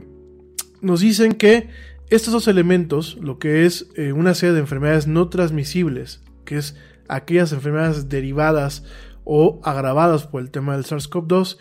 nos 0.82 1.02
dicen 1.02 1.34
que 1.34 1.70
estos 2.10 2.34
dos 2.34 2.48
elementos, 2.48 3.18
lo 3.22 3.38
que 3.38 3.66
es 3.66 3.88
eh, 3.96 4.14
una 4.14 4.34
serie 4.34 4.54
de 4.54 4.62
enfermedades 4.62 5.08
no 5.08 5.30
transmisibles, 5.30 6.22
que 6.46 6.58
es 6.58 6.76
aquellas 7.10 7.52
enfermedades 7.52 8.08
derivadas 8.08 8.84
o 9.24 9.60
agravadas 9.64 10.26
por 10.26 10.42
el 10.42 10.52
tema 10.52 10.76
del 10.76 10.86
SARS-CoV-2, 10.86 11.58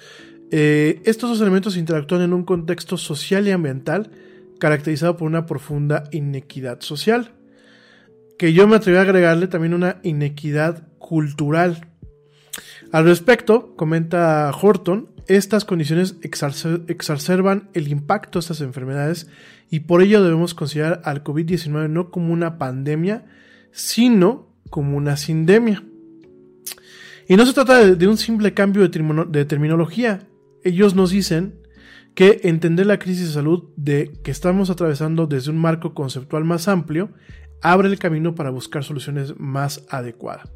eh, 0.51 1.01
estos 1.05 1.31
dos 1.31 1.41
elementos 1.41 1.77
interactúan 1.77 2.23
en 2.23 2.33
un 2.33 2.45
contexto 2.45 2.97
social 2.97 3.47
y 3.49 3.51
ambiental 3.51 4.11
caracterizado 4.59 5.17
por 5.17 5.27
una 5.27 5.47
profunda 5.47 6.05
inequidad 6.13 6.81
social, 6.81 7.33
que 8.39 8.53
yo 8.53 8.67
me 8.67 8.77
atreví 8.77 8.99
a 8.99 9.03
agregarle 9.03 9.49
también 9.49 9.75
una 9.75 9.99
inequidad 10.03 10.89
cultural. 10.99 11.89
Al 12.93 13.05
respecto, 13.05 13.75
comenta 13.77 14.51
Horton, 14.51 15.11
estas 15.27 15.65
condiciones 15.65 16.17
exacerban 16.23 17.69
el 17.75 17.89
impacto 17.89 18.39
de 18.39 18.41
estas 18.41 18.61
enfermedades 18.61 19.29
y 19.71 19.81
por 19.81 20.01
ello 20.03 20.23
debemos 20.23 20.55
considerar 20.55 21.01
al 21.05 21.25
COVID-19 21.25 21.91
no 21.91 22.11
como 22.11 22.33
una 22.33 22.59
pandemia, 22.59 23.25
sino 23.73 24.49
como 24.71 24.97
una 24.97 25.17
sindemia. 25.17 25.83
Y 27.29 27.37
no 27.37 27.45
se 27.45 27.53
trata 27.53 27.85
de, 27.85 28.07
un 28.07 28.17
simple 28.17 28.55
cambio 28.55 28.87
de, 28.89 29.27
de 29.29 29.45
terminología. 29.45 30.21
Ellos 30.67 30.97
nos 30.97 31.11
dicen 31.11 31.61
que 32.17 32.41
entender 32.43 32.87
la 32.87 32.99
crisis 32.99 33.29
de 33.29 33.35
salud 33.35 33.69
de 33.77 34.11
que 34.25 34.33
estamos 34.33 34.69
atravesando 34.69 35.29
desde 35.29 35.53
un 35.53 35.59
marco 35.59 35.95
conceptual 35.95 36.45
más 36.45 36.67
amplio 36.67 37.11
abre 37.63 37.87
el 37.87 38.01
camino 38.01 38.35
para 38.35 38.51
buscar 38.51 38.83
soluciones 38.83 39.39
más 39.39 39.87
adecuadas. 39.91 40.51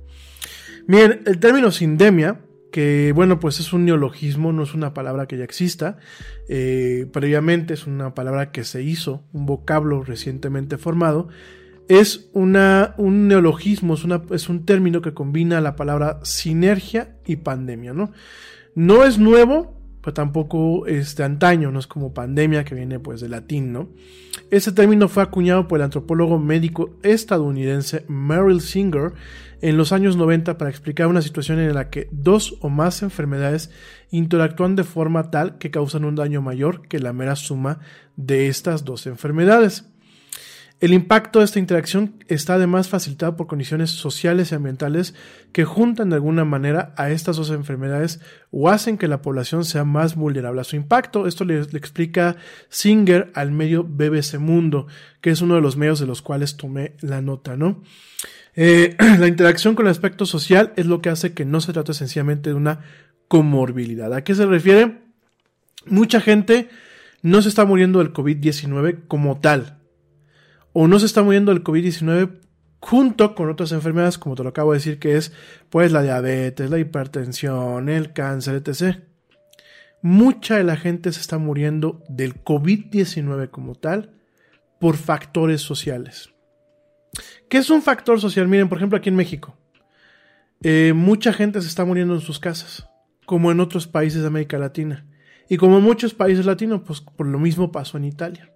Bien, 0.89 1.23
el 1.27 1.39
término 1.39 1.71
sindemia, 1.71 2.41
que 2.73 3.13
bueno, 3.15 3.39
pues 3.39 3.61
es 3.61 3.73
un 3.73 3.85
neologismo, 3.85 4.53
no 4.53 4.65
es 4.65 4.75
una 4.75 4.95
palabra 4.95 5.27
que 5.27 5.39
ya 5.39 5.45
exista, 5.45 5.99
eh, 6.49 7.07
previamente 7.13 7.75
es 7.75 7.87
una 7.87 8.15
palabra 8.15 8.51
que 8.51 8.65
se 8.65 8.83
hizo, 8.83 9.23
un 9.33 9.47
vocablo 9.47 10.03
recientemente 10.03 10.77
formado, 10.77 11.29
es 11.87 12.31
una, 12.33 12.97
un 12.99 13.29
neologismo, 13.29 13.95
es, 13.95 14.05
es 14.33 14.49
un 14.49 14.67
término 14.67 15.03
que 15.03 15.15
combina 15.15 15.61
la 15.61 15.77
palabra 15.77 16.19
sinergia 16.25 17.17
y 17.25 17.37
pandemia, 17.37 17.93
¿no? 17.93 18.11
No 18.75 19.05
es 19.05 19.19
nuevo, 19.19 19.80
pero 20.03 20.15
tampoco 20.15 20.87
es 20.87 21.17
de 21.17 21.25
antaño, 21.25 21.71
no 21.71 21.79
es 21.79 21.87
como 21.87 22.15
pandemia 22.15 22.65
que 22.65 22.75
viene 22.75 22.99
pues 22.99 23.21
de 23.21 23.29
latín, 23.29 23.73
¿no? 23.73 23.89
Ese 24.51 24.73
término 24.73 25.09
fue 25.09 25.23
acuñado 25.23 25.69
por 25.69 25.79
el 25.79 25.85
antropólogo 25.85 26.39
médico 26.39 26.97
estadounidense 27.03 28.05
Merrill 28.09 28.61
Singer 28.61 29.13
en 29.61 29.77
los 29.77 29.93
años 29.93 30.17
90 30.17 30.57
para 30.59 30.71
explicar 30.71 31.07
una 31.07 31.23
situación 31.23 31.59
en 31.59 31.75
la 31.75 31.91
que 31.91 32.09
dos 32.11 32.57
o 32.61 32.69
más 32.69 33.03
enfermedades 33.03 33.71
interactúan 34.11 34.77
de 34.77 34.85
forma 34.85 35.31
tal 35.31 35.59
que 35.59 35.71
causan 35.71 36.05
un 36.05 36.17
daño 36.17 36.41
mayor 36.41 36.87
que 36.89 36.99
la 36.99 37.13
mera 37.13 37.37
suma 37.37 37.81
de 38.17 38.49
estas 38.49 38.85
dos 38.85 39.07
enfermedades. 39.07 39.90
El 40.81 40.95
impacto 40.95 41.41
de 41.41 41.45
esta 41.45 41.59
interacción 41.59 42.15
está 42.27 42.55
además 42.55 42.89
facilitado 42.89 43.37
por 43.37 43.47
condiciones 43.47 43.91
sociales 43.91 44.51
y 44.51 44.55
ambientales 44.55 45.15
que 45.53 45.67
juntan 45.67 46.09
de 46.09 46.17
alguna 46.17 46.47
manera 46.47 46.95
a 46.97 47.11
estas 47.11 47.37
dos 47.37 47.51
enfermedades 47.51 48.21
o 48.51 48.71
hacen 48.71 48.97
que 48.97 49.07
la 49.07 49.21
población 49.21 49.67
sea 49.67 49.85
más 49.85 50.15
vulnerable 50.15 50.63
a 50.63 50.65
su 50.65 50.77
impacto. 50.77 51.27
Esto 51.27 51.45
le, 51.45 51.61
explica 51.61 52.37
Singer 52.71 53.31
al 53.35 53.53
medio 53.53 53.85
BBC 53.85 54.39
Mundo, 54.39 54.87
que 55.21 55.29
es 55.29 55.43
uno 55.43 55.55
de 55.55 55.61
los 55.61 55.77
medios 55.77 56.01
de 56.01 56.07
los 56.07 56.23
cuales 56.23 56.57
tomé 56.57 56.95
la 57.01 57.21
nota, 57.21 57.59
¿no? 57.59 57.83
Eh, 58.57 58.97
la 59.19 59.27
interacción 59.27 59.75
con 59.75 59.85
el 59.85 59.91
aspecto 59.91 60.25
social 60.25 60.73
es 60.77 60.87
lo 60.87 61.03
que 61.03 61.11
hace 61.11 61.35
que 61.35 61.45
no 61.45 61.61
se 61.61 61.75
trate 61.75 61.93
sencillamente 61.93 62.49
de 62.51 62.57
una 62.57 62.81
comorbilidad. 63.29 64.15
¿A 64.15 64.25
qué 64.25 64.35
se 64.35 64.47
refiere? 64.47 65.03
Mucha 65.85 66.23
gente 66.23 66.71
no 67.21 67.43
se 67.43 67.51
está 67.51 67.67
muriendo 67.67 67.99
del 67.99 68.15
COVID-19 68.15 69.01
como 69.09 69.41
tal 69.41 69.80
o 70.73 70.89
no 70.89 70.99
se 70.99 71.07
está 71.07 71.23
muriendo 71.23 71.53
del 71.53 71.65
COVID-19 71.65 72.41
junto 72.81 73.35
con 73.35 73.51
otras 73.51 73.73
enfermedades, 73.73 74.19
como 74.19 74.35
te 74.35 74.43
lo 74.43 74.49
acabo 74.49 74.73
de 74.73 74.79
decir, 74.79 74.99
que 74.99 75.17
es 75.17 75.33
pues 75.69 75.93
la 75.93 76.03
diabetes, 76.03 76.71
la 76.71 76.79
hipertensión, 76.79 77.89
el 77.89 78.13
cáncer, 78.13 78.63
etc. 78.65 78.99
Mucha 80.03 80.57
de 80.57 80.65
la 80.65 80.77
gente 80.77 81.13
se 81.13 81.21
está 81.21 81.39
muriendo 81.39 82.03
del 82.09 82.43
COVID-19 82.43 83.51
como 83.51 83.75
tal 83.75 84.15
por 84.79 84.97
factores 84.97 85.61
sociales. 85.61 86.31
¿Qué 87.49 87.59
es 87.59 87.69
un 87.71 87.83
factor 87.83 88.21
social? 88.21 88.49
Miren, 88.49 88.69
por 88.69 88.79
ejemplo, 88.79 88.97
aquí 88.97 89.09
en 89.09 89.17
México, 89.17 89.57
eh, 90.63 90.93
mucha 90.95 91.33
gente 91.33 91.61
se 91.61 91.69
está 91.69 91.85
muriendo 91.85 92.15
en 92.15 92.21
sus 92.21 92.39
casas, 92.39 92.89
como 93.27 93.51
en 93.51 93.61
otros 93.61 93.87
países 93.87 94.23
de 94.23 94.29
América 94.29 94.59
Latina. 94.59 95.07
Y 95.49 95.57
como 95.57 95.79
en 95.79 95.85
muchos 95.85 96.15
países 96.15 96.47
latinos, 96.47 96.83
pues 96.87 97.01
por 97.01 97.27
lo 97.27 97.39
mismo 97.39 97.73
pasó 97.73 97.99
en 97.99 98.05
Italia. 98.05 98.50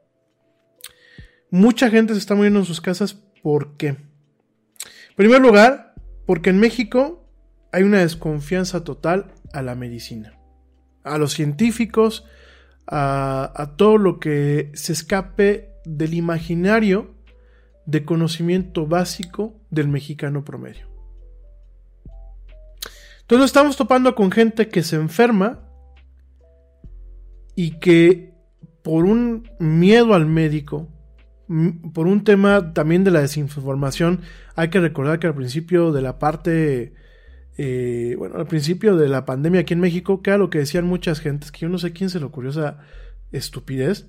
Mucha 1.55 1.89
gente 1.89 2.15
se 2.15 2.19
está 2.19 2.35
muriendo 2.35 2.59
en 2.59 2.65
sus 2.65 2.81
casas. 2.81 3.15
¿Por 3.41 3.77
qué? 3.77 3.87
En 3.87 5.15
primer 5.15 5.41
lugar, 5.41 5.95
porque 6.27 6.51
en 6.51 6.59
México 6.59 7.29
hay 7.71 7.85
una 7.85 8.01
desconfianza 8.01 8.83
total 8.83 9.33
a 9.53 9.63
la 9.63 9.77
medicina, 9.77 10.37
a 11.05 11.17
los 11.17 11.33
científicos, 11.33 12.25
a, 12.89 13.53
a 13.55 13.77
todo 13.77 13.99
lo 13.99 14.19
que 14.19 14.73
se 14.75 14.93
escape 14.93 15.71
del 15.85 16.15
imaginario 16.15 17.15
de 17.87 18.05
conocimiento 18.05 18.89
básico 18.89 19.55
del 19.71 19.87
mexicano 19.87 20.45
promedio. 20.45 20.89
Entonces 23.21 23.47
estamos 23.47 23.77
topando 23.77 24.17
con 24.17 24.33
gente 24.33 24.67
que 24.67 24.83
se 24.83 24.97
enferma 24.97 25.61
y 27.55 27.79
que 27.79 28.35
por 28.83 29.05
un 29.05 29.49
miedo 29.61 30.15
al 30.15 30.27
médico, 30.27 30.89
por 31.93 32.07
un 32.07 32.25
tema 32.25 32.73
también 32.73 33.05
de 33.05 33.11
la 33.11 33.21
desinformación, 33.21 34.23
hay 34.57 34.71
que 34.71 34.81
recordar 34.81 35.19
que 35.19 35.27
al 35.27 35.35
principio 35.35 35.93
de 35.93 36.03
la 36.03 36.19
parte, 36.19 36.95
eh, 37.59 38.15
bueno, 38.19 38.37
al 38.37 38.47
principio 38.47 38.97
de 38.97 39.09
la 39.09 39.25
pandemia 39.25 39.61
aquí 39.61 39.75
en 39.75 39.81
México, 39.81 40.23
que 40.23 40.31
era 40.31 40.39
lo 40.39 40.51
que 40.51 40.59
decían 40.59 40.87
muchas 40.87 41.21
gentes, 41.21 41.53
que 41.53 41.61
yo 41.61 41.69
no 41.69 41.79
sé 41.79 41.93
quién 41.93 42.09
se 42.11 42.19
le 42.19 42.27
ocurrió 42.27 42.51
esa 42.51 42.79
estupidez, 43.33 44.07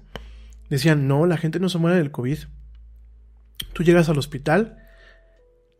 decían, 0.70 1.08
no, 1.08 1.26
la 1.26 1.38
gente 1.38 1.60
no 1.60 1.70
se 1.70 1.78
muere 1.78 1.98
del 1.98 2.12
COVID. 2.12 2.38
Tú 3.74 3.84
llegas 3.84 4.10
al 4.10 4.18
hospital, 4.18 4.78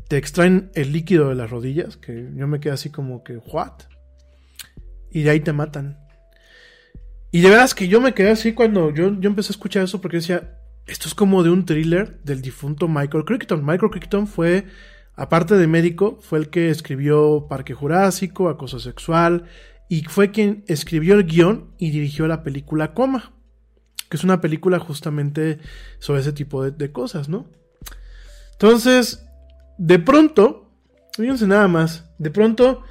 te 0.10 0.18
extraen 0.18 0.72
el 0.76 0.92
líquido 0.92 1.30
de 1.30 1.36
las 1.36 1.50
rodillas, 1.50 1.98
que 1.98 2.30
yo 2.36 2.48
me 2.48 2.60
quedé 2.60 2.74
así 2.74 2.90
como 2.90 3.24
que, 3.24 3.38
¿what? 3.38 3.74
Y 5.10 5.24
de 5.24 5.30
ahí 5.30 5.40
te 5.40 5.54
matan. 5.54 6.00
Y 7.32 7.42
de 7.42 7.50
veras 7.50 7.74
que 7.74 7.88
yo 7.88 8.02
me 8.02 8.14
quedé 8.14 8.32
así 8.32 8.54
cuando 8.54 8.94
yo, 8.94 9.20
yo 9.20 9.30
empecé 9.30 9.50
a 9.50 9.52
escuchar 9.52 9.84
eso 9.84 10.02
porque 10.02 10.18
decía, 10.18 10.58
esto 10.88 11.08
es 11.08 11.16
como 11.16 11.44
de 11.44 11.50
un 11.50 11.66
thriller 11.66 12.20
del 12.24 12.42
difunto 12.42 12.88
Michael 12.88 13.26
Crichton. 13.26 13.66
Michael 13.66 13.92
Crichton 13.92 14.28
fue, 14.28 14.66
aparte 15.16 15.56
de 15.56 15.68
médico, 15.68 16.20
fue 16.22 16.40
el 16.40 16.50
que 16.50 16.70
escribió 16.70 17.48
Parque 17.50 17.74
Jurásico, 17.74 18.50
Acoso 18.50 18.80
Sexual, 18.80 19.46
y 19.90 20.04
fue 20.04 20.32
quien 20.32 20.64
escribió 20.68 21.16
el 21.16 21.26
guion 21.26 21.74
y 21.78 21.90
dirigió 21.90 22.28
la 22.28 22.44
película 22.44 22.94
Coma, 22.94 23.34
que 24.10 24.18
es 24.18 24.24
una 24.24 24.42
película 24.42 24.78
justamente 24.80 25.60
sobre 26.00 26.22
ese 26.22 26.34
tipo 26.34 26.70
de, 26.70 26.92
cosas, 26.92 27.30
¿no? 27.30 27.50
Entonces, 28.54 29.26
de 29.80 29.98
pronto, 29.98 30.72
fíjense 31.16 31.48
nada 31.48 31.68
más, 31.68 32.12
de 32.20 32.30
pronto 32.30 32.84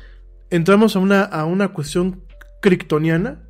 entramos 0.51 0.97
a 0.97 0.99
una, 0.99 1.23
a 1.23 1.45
una 1.45 1.69
cuestión 1.69 2.25
criptoniana 2.61 3.44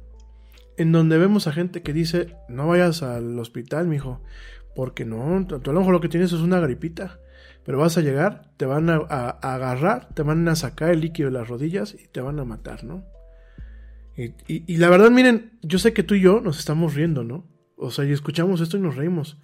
en 0.77 0.93
donde 0.93 1.19
vemos 1.19 1.47
a 1.47 1.53
gente 1.53 1.83
que 1.83 1.93
dice, 1.93 2.37
no 2.49 2.69
vayas 2.69 3.03
al 3.03 3.39
hospital, 3.39 3.87
mijo, 3.87 4.23
porque 4.75 5.05
no, 5.05 5.47
tú 5.47 5.71
a 5.71 5.73
lo 5.73 6.01
que 6.01 6.09
tienes 6.09 6.33
es 6.33 6.41
una 6.41 6.61
gripita, 6.61 7.21
pero 7.65 7.79
vas 7.79 7.97
a 7.97 8.01
llegar, 8.01 8.51
te 8.57 8.67
van 8.67 8.91
a, 8.91 8.97
agarrar, 8.97 10.09
te 10.15 10.23
van 10.23 10.47
a 10.49 10.57
sacar 10.57 10.91
el 10.91 11.01
líquido 11.01 11.31
de 11.31 11.39
las 11.39 11.49
rodillas 11.49 11.95
y 11.95 12.09
te 12.09 12.21
van 12.21 12.39
a 12.39 12.45
matar, 12.45 12.85
¿no? 12.85 13.05
Y, 14.17 14.77
la 14.77 14.91
verdad, 14.91 15.11
miren, 15.11 15.59
yo 15.63 15.79
sé 15.79 15.93
que 15.93 16.05
tú 16.05 16.15
y 16.15 16.21
yo 16.21 16.41
nos 16.41 16.59
estamos 16.59 16.95
riendo, 16.95 17.25
¿no? 17.25 17.49
O 17.77 17.91
sea, 17.91 18.05
y 18.05 18.13
escuchamos 18.13 18.61
esto 18.61 18.77
y 18.77 18.81
nos 18.81 18.97
reímos, 18.97 19.39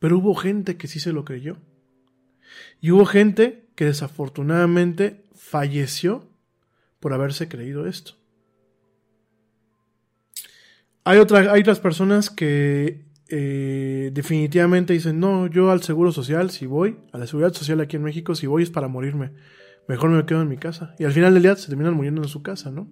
pero 0.00 0.18
hubo 0.18 0.34
gente 0.34 0.76
que 0.76 0.88
sí 0.88 0.98
se 0.98 1.12
lo 1.12 1.24
creyó. 1.24 1.58
Y 2.80 2.90
hubo 2.90 3.04
gente 3.04 3.68
que 3.76 3.84
desafortunadamente 3.84 5.24
falleció 5.34 6.28
por 6.98 7.12
haberse 7.12 7.48
creído 7.48 7.86
esto. 7.86 8.17
Hay, 11.08 11.16
hay 11.16 11.60
otras 11.60 11.80
personas 11.80 12.28
que 12.28 13.06
eh, 13.30 14.10
definitivamente 14.12 14.92
dicen, 14.92 15.18
no, 15.18 15.46
yo 15.46 15.70
al 15.70 15.82
seguro 15.82 16.12
social, 16.12 16.50
si 16.50 16.66
voy, 16.66 16.98
a 17.12 17.16
la 17.16 17.26
seguridad 17.26 17.54
social 17.54 17.80
aquí 17.80 17.96
en 17.96 18.02
México, 18.02 18.34
si 18.34 18.46
voy 18.46 18.62
es 18.62 18.68
para 18.68 18.88
morirme. 18.88 19.32
Mejor 19.88 20.10
me 20.10 20.26
quedo 20.26 20.42
en 20.42 20.48
mi 20.48 20.58
casa. 20.58 20.94
Y 20.98 21.04
al 21.04 21.12
final 21.12 21.32
del 21.32 21.44
día 21.44 21.56
se 21.56 21.68
terminan 21.68 21.94
muriendo 21.94 22.20
en 22.20 22.28
su 22.28 22.42
casa, 22.42 22.70
¿no? 22.70 22.90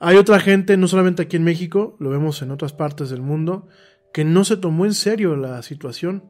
Hay 0.00 0.16
otra 0.16 0.40
gente, 0.40 0.76
no 0.76 0.88
solamente 0.88 1.22
aquí 1.22 1.36
en 1.36 1.44
México, 1.44 1.96
lo 2.00 2.10
vemos 2.10 2.42
en 2.42 2.50
otras 2.50 2.72
partes 2.72 3.08
del 3.08 3.22
mundo, 3.22 3.68
que 4.12 4.24
no 4.24 4.42
se 4.42 4.56
tomó 4.56 4.84
en 4.84 4.94
serio 4.94 5.36
la 5.36 5.62
situación. 5.62 6.24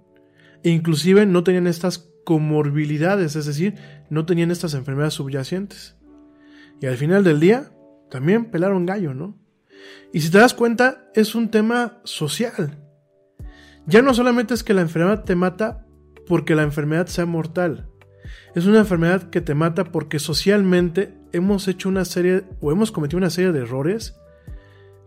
E 0.62 0.68
inclusive 0.68 1.24
no 1.24 1.42
tenían 1.42 1.66
estas 1.66 2.10
comorbilidades, 2.26 3.34
es 3.34 3.46
decir, 3.46 3.76
no 4.10 4.26
tenían 4.26 4.50
estas 4.50 4.74
enfermedades 4.74 5.14
subyacentes. 5.14 5.96
Y 6.82 6.86
al 6.86 6.98
final 6.98 7.24
del 7.24 7.40
día, 7.40 7.72
también 8.10 8.50
pelaron 8.50 8.84
gallo, 8.84 9.14
¿no? 9.14 9.45
Y 10.16 10.22
si 10.22 10.30
te 10.30 10.38
das 10.38 10.54
cuenta, 10.54 11.10
es 11.12 11.34
un 11.34 11.50
tema 11.50 12.00
social. 12.04 12.78
ya 13.84 14.00
no 14.00 14.14
solamente 14.14 14.54
es 14.54 14.64
que 14.64 14.72
la 14.72 14.80
enfermedad 14.80 15.24
te 15.24 15.36
mata 15.36 15.86
porque 16.26 16.54
la 16.54 16.62
enfermedad 16.62 17.06
sea 17.06 17.26
mortal. 17.26 17.90
Es 18.54 18.64
una 18.64 18.78
enfermedad 18.78 19.28
que 19.28 19.42
te 19.42 19.54
mata 19.54 19.84
porque 19.84 20.18
socialmente 20.18 21.12
hemos 21.34 21.68
hecho 21.68 21.90
una 21.90 22.06
serie 22.06 22.44
o 22.62 22.72
hemos 22.72 22.92
cometido 22.92 23.18
una 23.18 23.28
serie 23.28 23.52
de 23.52 23.60
errores 23.60 24.16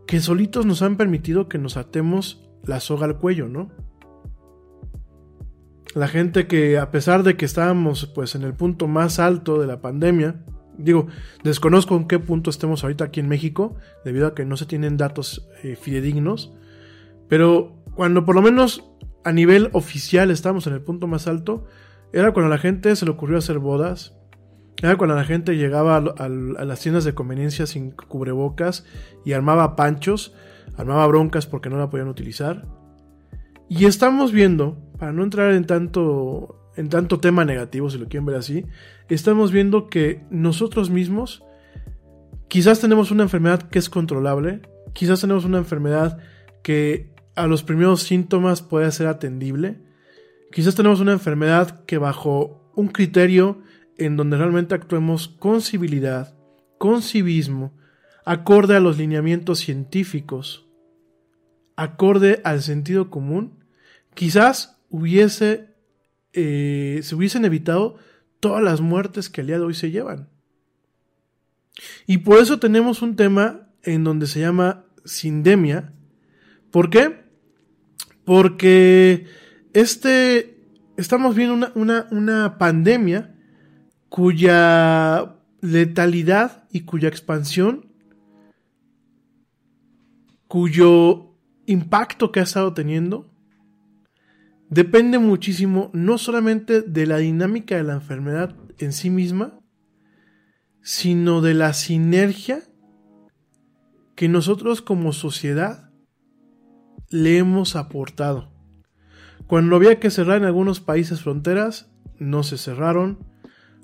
que 0.05 0.19
solitos 0.19 0.67
nos 0.67 0.83
han 0.83 0.95
permitido 0.95 1.49
que 1.49 1.57
nos 1.57 1.75
atemos 1.75 2.47
la 2.63 2.79
soga 2.79 3.07
al 3.07 3.17
cuello, 3.17 3.49
¿no? 3.49 3.71
La 5.95 6.07
gente 6.07 6.45
que 6.45 6.77
a 6.77 6.91
pesar 6.91 7.23
de 7.23 7.35
que 7.35 7.45
estábamos 7.45 8.05
pues 8.13 8.35
en 8.35 8.43
el 8.43 8.53
punto 8.53 8.87
más 8.87 9.17
alto 9.17 9.59
de 9.59 9.65
la 9.65 9.81
pandemia, 9.81 10.45
digo, 10.79 11.07
desconozco 11.43 11.95
en 11.95 12.07
qué 12.07 12.19
punto 12.19 12.49
estemos 12.49 12.83
ahorita 12.83 13.05
aquí 13.05 13.19
en 13.19 13.27
México, 13.27 13.75
debido 14.03 14.27
a 14.27 14.35
que 14.35 14.45
no 14.45 14.57
se 14.57 14.65
tienen 14.65 14.97
datos 14.97 15.47
eh, 15.63 15.75
fidedignos, 15.75 16.53
pero 17.27 17.75
cuando 17.95 18.25
por 18.25 18.35
lo 18.35 18.41
menos 18.41 18.89
a 19.23 19.31
nivel 19.31 19.69
oficial 19.73 20.31
estamos 20.31 20.65
en 20.67 20.73
el 20.73 20.81
punto 20.81 21.07
más 21.07 21.27
alto, 21.27 21.65
era 22.13 22.31
cuando 22.31 22.47
a 22.47 22.55
la 22.55 22.61
gente 22.61 22.95
se 22.95 23.05
le 23.05 23.11
ocurrió 23.11 23.37
hacer 23.37 23.59
bodas, 23.59 24.15
era 24.81 24.97
cuando 24.97 25.15
la 25.15 25.25
gente 25.25 25.57
llegaba 25.57 25.97
a, 25.97 25.99
a, 25.99 26.25
a 26.25 26.29
las 26.65 26.79
tiendas 26.79 27.03
de 27.03 27.13
conveniencia 27.13 27.67
sin 27.67 27.91
cubrebocas 27.91 28.85
y 29.25 29.33
armaba 29.33 29.75
panchos, 29.75 30.33
armaba 30.77 31.05
broncas 31.07 31.45
porque 31.45 31.69
no 31.69 31.77
la 31.77 31.89
podían 31.89 32.07
utilizar. 32.07 32.65
Y 33.67 33.85
estamos 33.85 34.31
viendo, 34.31 34.79
para 34.97 35.11
no 35.11 35.23
entrar 35.23 35.53
en 35.53 35.65
tanto, 35.65 36.58
en 36.79 36.87
tanto 36.87 37.19
tema 37.19 37.43
negativo, 37.43 37.89
si 37.89 37.97
lo 37.97 38.07
quieren 38.07 38.25
ver 38.25 38.37
así, 38.37 38.65
estamos 39.09 39.51
viendo 39.51 39.87
que 39.87 40.23
nosotros 40.29 40.89
mismos 40.89 41.43
quizás 42.47 42.79
tenemos 42.79 43.11
una 43.11 43.23
enfermedad 43.23 43.63
que 43.63 43.79
es 43.79 43.89
controlable, 43.89 44.61
quizás 44.93 45.19
tenemos 45.19 45.43
una 45.43 45.57
enfermedad 45.57 46.19
que 46.63 47.11
a 47.35 47.47
los 47.47 47.63
primeros 47.63 48.03
síntomas 48.03 48.61
puede 48.61 48.89
ser 48.93 49.07
atendible, 49.07 49.81
quizás 50.53 50.73
tenemos 50.73 51.01
una 51.01 51.11
enfermedad 51.11 51.83
que 51.83 51.97
bajo 51.97 52.71
un 52.77 52.87
criterio 52.87 53.61
en 53.97 54.15
donde 54.15 54.37
realmente 54.37 54.73
actuemos 54.73 55.27
con 55.27 55.61
civilidad, 55.61 56.33
con 56.77 57.01
civismo, 57.01 57.73
acorde 58.23 58.77
a 58.77 58.79
los 58.79 58.97
lineamientos 58.97 59.59
científicos, 59.59 60.65
acorde 61.75 62.39
al 62.45 62.61
sentido 62.61 63.09
común, 63.09 63.65
quizás 64.13 64.81
hubiese, 64.89 65.68
eh, 66.33 66.99
se 67.03 67.15
hubiesen 67.15 67.45
evitado 67.45 67.97
todas 68.39 68.63
las 68.63 68.81
muertes 68.81 69.29
que 69.29 69.41
al 69.41 69.47
día 69.47 69.57
de 69.57 69.65
hoy 69.65 69.73
se 69.73 69.91
llevan. 69.91 70.29
Y 72.05 72.19
por 72.19 72.39
eso 72.39 72.59
tenemos 72.59 73.01
un 73.01 73.15
tema 73.15 73.69
en 73.83 74.03
donde 74.03 74.27
se 74.27 74.39
llama 74.39 74.85
sindemia. 75.05 75.93
¿Por 76.71 76.89
qué? 76.89 77.23
Porque 78.25 79.25
este, 79.73 80.57
estamos 80.97 81.35
viendo 81.35 81.53
una, 81.53 81.71
una, 81.75 82.07
una 82.11 82.57
pandemia 82.57 83.35
cuya 84.09 85.35
letalidad 85.61 86.67
y 86.71 86.81
cuya 86.81 87.09
expansión, 87.09 87.85
cuyo 90.47 91.35
impacto 91.65 92.31
que 92.31 92.39
ha 92.39 92.43
estado 92.43 92.73
teniendo, 92.73 93.28
depende 94.69 95.19
muchísimo 95.19 95.89
no 95.93 96.17
solamente 96.17 96.81
de 96.81 97.05
la 97.05 97.17
dinámica 97.17 97.75
de 97.75 97.83
la 97.83 97.93
enfermedad 97.93 98.55
en 98.77 98.93
sí 98.93 99.09
misma, 99.09 99.59
sino 100.81 101.41
de 101.41 101.53
la 101.53 101.73
sinergia 101.73 102.61
que 104.15 104.27
nosotros 104.27 104.81
como 104.81 105.13
sociedad 105.13 105.91
le 107.09 107.37
hemos 107.37 107.75
aportado. 107.75 108.51
Cuando 109.47 109.75
había 109.75 109.99
que 109.99 110.11
cerrar 110.11 110.37
en 110.37 110.43
algunos 110.43 110.79
países 110.79 111.21
fronteras, 111.21 111.91
no 112.19 112.43
se 112.43 112.57
cerraron. 112.57 113.25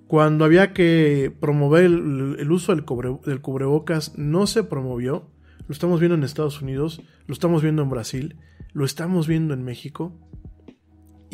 Cuando 0.08 0.46
había 0.46 0.74
que 0.74 1.36
promover 1.40 1.86
el, 1.86 2.52
uso 2.52 2.76
del, 2.76 2.86
del, 3.26 3.42
cubrebocas, 3.42 4.16
no 4.18 4.46
se 4.46 4.64
promovió. 4.64 5.32
Lo 5.68 5.74
estamos 5.74 6.00
viendo 6.00 6.16
en 6.16 6.24
Estados 6.24 6.62
Unidos, 6.62 7.02
lo 7.26 7.34
estamos 7.34 7.64
viendo 7.64 7.82
en 7.82 7.90
Brasil, 7.90 8.38
lo 8.74 8.86
estamos 8.86 9.28
viendo 9.28 9.56
en 9.56 9.64
México. 9.64 10.14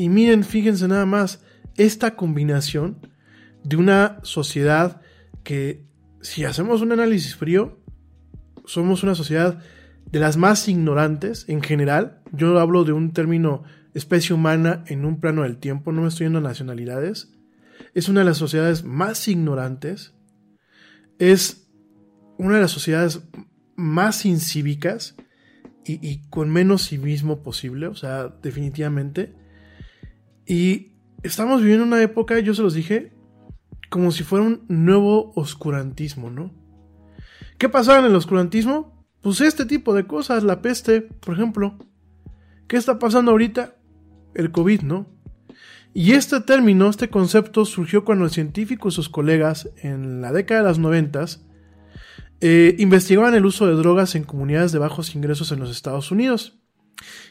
Y 0.01 0.09
miren, 0.09 0.43
fíjense 0.43 0.87
nada 0.87 1.05
más, 1.05 1.43
esta 1.77 2.15
combinación 2.15 3.07
de 3.63 3.77
una 3.77 4.17
sociedad 4.23 4.99
que, 5.43 5.85
si 6.21 6.43
hacemos 6.43 6.81
un 6.81 6.91
análisis 6.91 7.35
frío, 7.35 7.77
somos 8.65 9.03
una 9.03 9.13
sociedad 9.13 9.61
de 10.11 10.19
las 10.19 10.37
más 10.37 10.67
ignorantes 10.67 11.45
en 11.49 11.61
general. 11.61 12.23
Yo 12.31 12.57
hablo 12.59 12.83
de 12.83 12.93
un 12.93 13.13
término 13.13 13.61
especie 13.93 14.33
humana 14.33 14.83
en 14.87 15.05
un 15.05 15.19
plano 15.19 15.43
del 15.43 15.57
tiempo, 15.57 15.91
no 15.91 16.01
me 16.01 16.07
estoy 16.07 16.25
yendo 16.25 16.39
a 16.39 16.41
nacionalidades. 16.41 17.31
Es 17.93 18.09
una 18.09 18.21
de 18.21 18.25
las 18.25 18.37
sociedades 18.37 18.83
más 18.83 19.27
ignorantes. 19.27 20.15
Es 21.19 21.67
una 22.39 22.55
de 22.55 22.61
las 22.61 22.71
sociedades 22.71 23.21
más 23.75 24.25
incívicas 24.25 25.15
y, 25.85 26.27
con 26.29 26.49
menos 26.49 26.87
civismo 26.87 27.43
posible, 27.43 27.85
o 27.85 27.93
sea, 27.93 28.29
definitivamente. 28.41 29.39
Y 30.51 30.91
estamos 31.23 31.61
viviendo 31.61 31.85
una 31.85 32.01
época, 32.01 32.37
yo 32.41 32.53
se 32.53 32.61
los 32.61 32.73
dije, 32.73 33.13
como 33.89 34.11
si 34.11 34.25
fuera 34.25 34.43
un 34.43 34.65
nuevo 34.67 35.31
oscurantismo, 35.37 36.29
¿no? 36.29 36.51
¿Qué 37.57 37.69
pasaba 37.69 37.99
en 37.99 38.05
el 38.07 38.15
oscurantismo? 38.15 39.07
Pues 39.21 39.39
este 39.39 39.65
tipo 39.65 39.93
de 39.93 40.05
cosas, 40.05 40.43
la 40.43 40.61
peste, 40.61 41.03
por 41.03 41.35
ejemplo. 41.35 41.77
¿Qué 42.67 42.75
está 42.75 42.99
pasando 42.99 43.31
ahorita? 43.31 43.77
El 44.33 44.51
COVID, 44.51 44.81
¿no? 44.81 45.07
Y 45.93 46.11
este 46.11 46.41
término, 46.41 46.89
este 46.89 47.09
concepto 47.09 47.63
surgió 47.63 48.03
cuando 48.03 48.25
el 48.25 48.31
científico 48.31 48.89
y 48.89 48.91
sus 48.91 49.07
colegas 49.07 49.69
en 49.81 50.19
la 50.19 50.33
década 50.33 50.63
de 50.63 50.67
los 50.67 50.79
noventas 50.79 51.47
eh, 52.41 52.75
investigaban 52.77 53.35
el 53.35 53.45
uso 53.45 53.67
de 53.67 53.75
drogas 53.75 54.15
en 54.15 54.25
comunidades 54.25 54.73
de 54.73 54.79
bajos 54.79 55.15
ingresos 55.15 55.53
en 55.53 55.61
los 55.61 55.71
Estados 55.71 56.11
Unidos. 56.11 56.60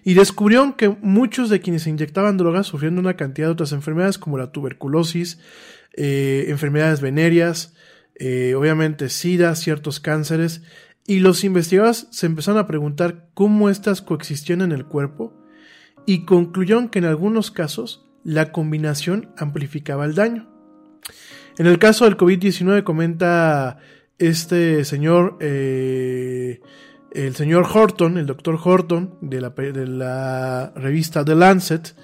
Y 0.05 0.15
descubrieron 0.15 0.73
que 0.73 0.89
muchos 0.89 1.51
de 1.51 1.61
quienes 1.61 1.83
se 1.83 1.91
inyectaban 1.91 2.37
drogas 2.37 2.67
sufrían 2.67 2.99
una 2.99 3.17
cantidad 3.17 3.49
de 3.49 3.53
otras 3.53 3.73
enfermedades 3.73 4.19
como 4.19 4.39
la 4.39 4.53
tuberculosis, 4.53 5.39
eh, 5.95 6.47
enfermedades 6.49 7.01
venéreas, 7.01 7.75
eh, 8.17 8.55
obviamente 8.55 9.09
SIDA, 9.09 9.55
ciertos 9.55 10.01
cánceres, 10.01 10.63
y 11.07 11.21
los 11.21 11.45
investigadores 11.45 12.07
se 12.11 12.27
empezaron 12.27 12.61
a 12.61 12.67
preguntar 12.67 13.29
cómo 13.35 13.69
estas 13.71 14.03
coexistían 14.03 14.61
en 14.61 14.73
el 14.73 14.85
cuerpo 14.85 15.35
y 16.07 16.25
concluyeron 16.25 16.89
que 16.89 16.99
en 16.99 17.07
algunos 17.07 17.51
casos 17.51 18.07
la 18.25 18.53
combinación 18.53 19.33
amplificaba 19.37 20.05
el 20.05 20.15
daño. 20.15 20.49
En 21.59 21.67
el 21.67 21.79
caso 21.79 22.05
del 22.05 22.17
COVID-19 22.17 22.85
comenta 22.85 23.79
este 24.19 24.85
señor, 24.85 25.39
eh, 25.41 26.61
el 27.13 27.35
señor 27.35 27.67
Horton, 27.73 28.19
el 28.19 28.27
doctor 28.27 28.59
Horton 28.63 29.17
de 29.21 29.41
la, 29.41 30.73
revista 30.75 31.25
The 31.25 31.35
Lancet, 31.35 31.95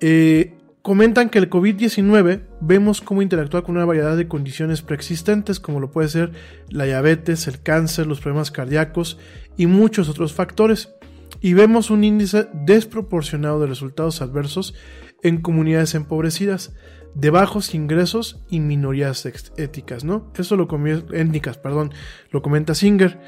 eh, 0.00 0.56
comentan 0.82 1.28
que 1.28 1.38
el 1.38 1.50
COVID-19 1.50 2.42
vemos 2.60 3.00
cómo 3.00 3.22
interactúa 3.22 3.62
con 3.62 3.76
una 3.76 3.84
variedad 3.84 4.16
de 4.16 4.28
condiciones 4.28 4.82
preexistentes 4.82 5.60
como 5.60 5.80
lo 5.80 5.90
puede 5.90 6.08
ser 6.08 6.32
la 6.68 6.84
diabetes, 6.84 7.46
el 7.46 7.62
cáncer, 7.62 8.06
los 8.06 8.20
problemas 8.20 8.50
cardíacos 8.50 9.18
y 9.56 9.66
muchos 9.66 10.08
otros 10.08 10.32
factores. 10.32 10.94
Y 11.40 11.54
vemos 11.54 11.90
un 11.90 12.04
índice 12.04 12.48
desproporcionado 12.52 13.60
de 13.60 13.66
resultados 13.66 14.20
adversos 14.20 14.74
en 15.22 15.40
comunidades 15.40 15.94
empobrecidas, 15.94 16.74
de 17.14 17.30
bajos 17.30 17.74
ingresos 17.74 18.42
y 18.50 18.60
minorías 18.60 19.26
éticas, 19.56 20.04
¿no? 20.04 20.32
Eso 20.36 20.56
lo 20.56 20.68
étnicas, 21.12 21.58
perdón, 21.58 21.92
lo 22.30 22.42
comenta 22.42 22.74
Singer. 22.74 23.18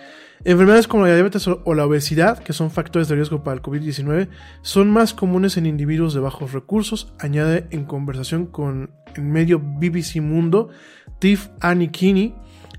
Enfermedades 0.44 0.88
como 0.88 1.06
la 1.06 1.14
diabetes 1.14 1.46
o 1.46 1.74
la 1.74 1.86
obesidad, 1.86 2.38
que 2.38 2.52
son 2.52 2.72
factores 2.72 3.06
de 3.06 3.14
riesgo 3.14 3.44
para 3.44 3.54
el 3.54 3.62
COVID-19, 3.62 4.28
son 4.62 4.90
más 4.90 5.14
comunes 5.14 5.56
en 5.56 5.66
individuos 5.66 6.14
de 6.14 6.20
bajos 6.20 6.52
recursos, 6.52 7.12
añade 7.20 7.68
en 7.70 7.84
conversación 7.84 8.46
con 8.46 8.90
el 9.14 9.22
medio 9.22 9.60
BBC 9.60 10.20
Mundo 10.20 10.70
Tiff 11.20 11.48
Annie 11.60 11.92
Kinney, 11.92 12.34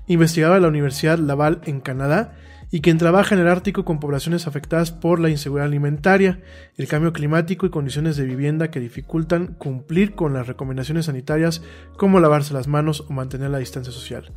investigadora 0.06 0.56
de 0.56 0.60
la 0.60 0.68
Universidad 0.68 1.18
Laval 1.18 1.62
en 1.64 1.80
Canadá, 1.80 2.36
y 2.70 2.82
quien 2.82 2.98
trabaja 2.98 3.34
en 3.34 3.40
el 3.40 3.48
Ártico 3.48 3.86
con 3.86 3.98
poblaciones 3.98 4.46
afectadas 4.46 4.90
por 4.90 5.18
la 5.18 5.30
inseguridad 5.30 5.68
alimentaria, 5.68 6.42
el 6.76 6.86
cambio 6.86 7.14
climático 7.14 7.64
y 7.64 7.70
condiciones 7.70 8.16
de 8.16 8.26
vivienda 8.26 8.70
que 8.70 8.80
dificultan 8.80 9.54
cumplir 9.54 10.14
con 10.14 10.34
las 10.34 10.46
recomendaciones 10.48 11.06
sanitarias 11.06 11.62
como 11.96 12.20
lavarse 12.20 12.52
las 12.52 12.68
manos 12.68 13.06
o 13.08 13.12
mantener 13.14 13.50
la 13.50 13.58
distancia 13.58 13.92
social. 13.92 14.32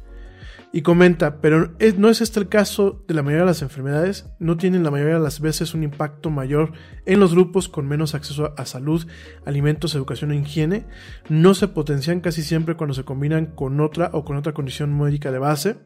Y 0.73 0.81
comenta, 0.81 1.39
pero 1.39 1.71
no 1.97 2.09
es 2.09 2.19
este 2.19 2.41
el 2.41 2.49
caso 2.49 3.03
de 3.07 3.13
la 3.13 3.23
mayoría 3.23 3.43
de 3.43 3.51
las 3.51 3.61
enfermedades, 3.61 4.27
no 4.37 4.57
tienen 4.57 4.83
la 4.83 4.91
mayoría 4.91 5.15
de 5.15 5.21
las 5.21 5.39
veces 5.39 5.73
un 5.73 5.83
impacto 5.83 6.29
mayor 6.29 6.73
en 7.05 7.21
los 7.21 7.33
grupos 7.33 7.69
con 7.69 7.87
menos 7.87 8.13
acceso 8.13 8.53
a 8.57 8.65
salud, 8.65 9.07
alimentos, 9.45 9.95
educación 9.95 10.31
e 10.31 10.35
higiene, 10.35 10.85
no 11.29 11.53
se 11.53 11.69
potencian 11.69 12.19
casi 12.19 12.43
siempre 12.43 12.75
cuando 12.75 12.93
se 12.93 13.05
combinan 13.05 13.45
con 13.47 13.79
otra 13.79 14.09
o 14.11 14.25
con 14.25 14.35
otra 14.35 14.53
condición 14.53 14.97
médica 14.97 15.31
de 15.31 15.39
base, 15.39 15.77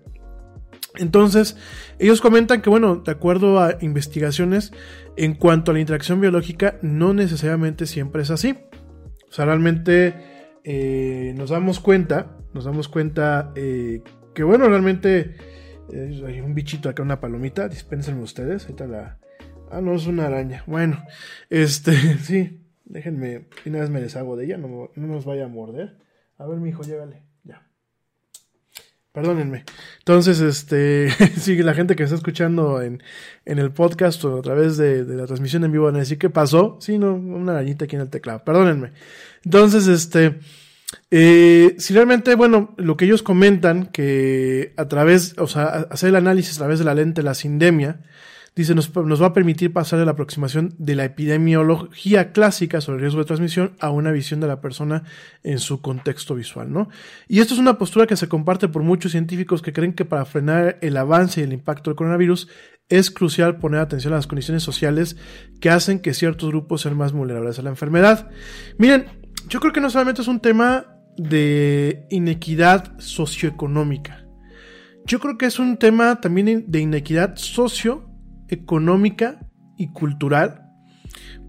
Entonces, 0.96 1.56
ellos 2.00 2.20
comentan 2.20 2.62
que, 2.62 2.70
bueno, 2.70 2.98
de 2.98 3.12
acuerdo 3.12 3.62
a 3.62 3.78
investigaciones, 3.80 4.74
en 5.16 5.36
cuanto 5.36 5.72
a 5.72 5.74
la 5.74 5.80
interacción 5.80 6.20
biológica, 6.20 6.80
no 6.82 7.14
necesariamente 7.14 7.86
siempre 7.86 8.24
es 8.24 8.32
así. 8.32 8.58
O 9.30 9.34
sea, 9.34 9.46
realmente 9.46 10.16
eh, 10.66 11.34
nos 11.38 11.50
damos 11.52 11.80
cuenta, 11.80 12.38
nos 12.54 12.66
damos 12.66 12.90
cuenta 12.90 13.54
eh, 13.56 14.04
que, 14.34 14.44
bueno, 14.44 14.68
realmente 14.68 15.36
eh, 15.92 16.24
hay 16.26 16.42
un 16.42 16.54
bichito 16.54 16.90
acá, 16.90 17.04
una 17.04 17.20
palomita, 17.20 17.68
dispénsenme 17.68 18.22
ustedes, 18.22 18.64
ahorita 18.64 18.88
la... 18.88 19.20
Ah, 19.70 19.82
no, 19.82 19.96
es 19.96 20.06
una 20.08 20.28
araña. 20.28 20.64
Bueno, 20.68 21.04
este, 21.50 21.94
sí, 22.24 22.62
déjenme, 22.86 23.48
una 23.66 23.80
vez 23.80 23.90
me 23.90 24.02
deshago 24.02 24.36
de 24.36 24.46
ella, 24.46 24.58
no, 24.58 24.92
no 24.96 25.08
nos 25.08 25.26
vaya 25.26 25.46
a 25.46 25.48
morder. 25.48 25.98
A 26.38 26.46
ver, 26.48 26.60
mi 26.60 26.70
hijo, 26.70 26.84
llégale. 26.84 27.24
Perdónenme. 29.12 29.66
Entonces, 30.00 30.40
este, 30.40 31.10
sí, 31.38 31.62
la 31.62 31.74
gente 31.74 31.96
que 31.96 32.04
está 32.04 32.16
escuchando 32.16 32.82
en, 32.82 33.04
en 33.44 33.60
el 33.60 33.72
podcast 33.72 34.24
o 34.24 34.40
a 34.40 34.42
través 34.42 34.78
de, 34.78 35.04
de, 35.04 35.16
la 35.16 35.26
transmisión 35.26 35.66
en 35.66 35.72
vivo 35.74 35.86
van 35.86 35.96
a 35.98 36.00
decir, 36.00 36.18
¿qué 36.18 36.30
pasó? 36.30 36.78
Sí, 36.80 36.98
no, 36.98 37.16
una 37.16 37.52
arañita 37.52 37.86
aquí 37.86 37.98
en 37.98 38.04
el 38.04 38.10
teclado. 38.10 38.46
Perdónenme. 38.46 38.94
Entonces, 39.44 39.88
este, 39.88 40.40
eh, 41.12 41.76
si 41.78 41.94
realmente, 41.94 42.36
bueno, 42.36 42.74
lo 42.78 42.96
que 42.96 43.04
ellos 43.04 43.22
comentan, 43.22 43.88
que 43.88 44.74
a 44.78 44.88
través, 44.88 45.36
o 45.38 45.48
sea, 45.48 45.66
hacer 45.92 46.10
el 46.10 46.16
análisis 46.16 46.56
a 46.56 46.60
través 46.60 46.80
de 46.80 46.86
la 46.86 46.96
lente, 46.96 47.22
la 47.22 47.34
sindemia, 47.34 48.00
dice, 48.56 48.76
nos, 48.76 48.96
nos, 48.96 49.22
va 49.22 49.28
a 49.28 49.34
permitir 49.34 49.74
pasar 49.74 50.00
de 50.00 50.06
la 50.06 50.12
aproximación 50.12 50.74
de 50.78 50.96
la 50.96 51.04
epidemiología 51.04 52.32
clásica 52.32 52.80
sobre 52.80 52.98
el 52.98 53.02
riesgo 53.02 53.20
de 53.20 53.26
transmisión 53.26 53.76
a 53.80 53.90
una 53.90 54.12
visión 54.12 54.40
de 54.40 54.48
la 54.48 54.62
persona 54.62 55.04
en 55.44 55.60
su 55.60 55.82
contexto 55.82 56.34
visual, 56.36 56.72
¿no? 56.72 56.90
Y 57.28 57.42
esto 57.42 57.54
es 57.56 57.60
una 57.60 57.78
postura 57.78 58.08
que 58.08 58.16
se 58.16 58.30
comparte 58.30 58.70
por 58.70 58.84
muchos 58.84 59.12
científicos 59.12 59.62
que 59.62 59.74
creen 59.74 59.94
que 59.94 60.06
para 60.06 60.24
frenar 60.24 60.78
el 60.82 60.96
avance 60.96 61.42
y 61.42 61.44
el 61.44 61.52
impacto 61.52 61.90
del 61.90 61.98
coronavirus 61.98 62.48
es 62.88 63.12
crucial 63.12 63.58
poner 63.58 63.82
atención 63.82 64.14
a 64.14 64.18
las 64.18 64.28
condiciones 64.28 64.64
sociales 64.64 65.18
que 65.60 65.70
hacen 65.70 66.00
que 66.00 66.14
ciertos 66.14 66.50
grupos 66.50 66.82
sean 66.82 66.98
más 66.98 67.12
vulnerables 67.12 67.60
a 67.60 67.64
la 67.64 67.70
enfermedad. 67.70 68.30
Miren, 68.78 69.08
yo 69.48 69.60
creo 69.60 69.74
que 69.74 69.82
no 69.82 69.90
solamente 69.90 70.22
es 70.22 70.28
un 70.28 70.42
tema 70.42 71.01
de 71.18 72.06
inequidad 72.10 72.98
socioeconómica. 73.00 74.26
Yo 75.06 75.20
creo 75.20 75.38
que 75.38 75.46
es 75.46 75.60
un 75.60 75.78
tema 75.78 76.22
también 76.22 76.66
de 76.68 76.80
inequidad 76.80 77.36
socio 77.36 78.10
económica 78.48 79.40
y 79.78 79.92
cultural. 79.92 80.70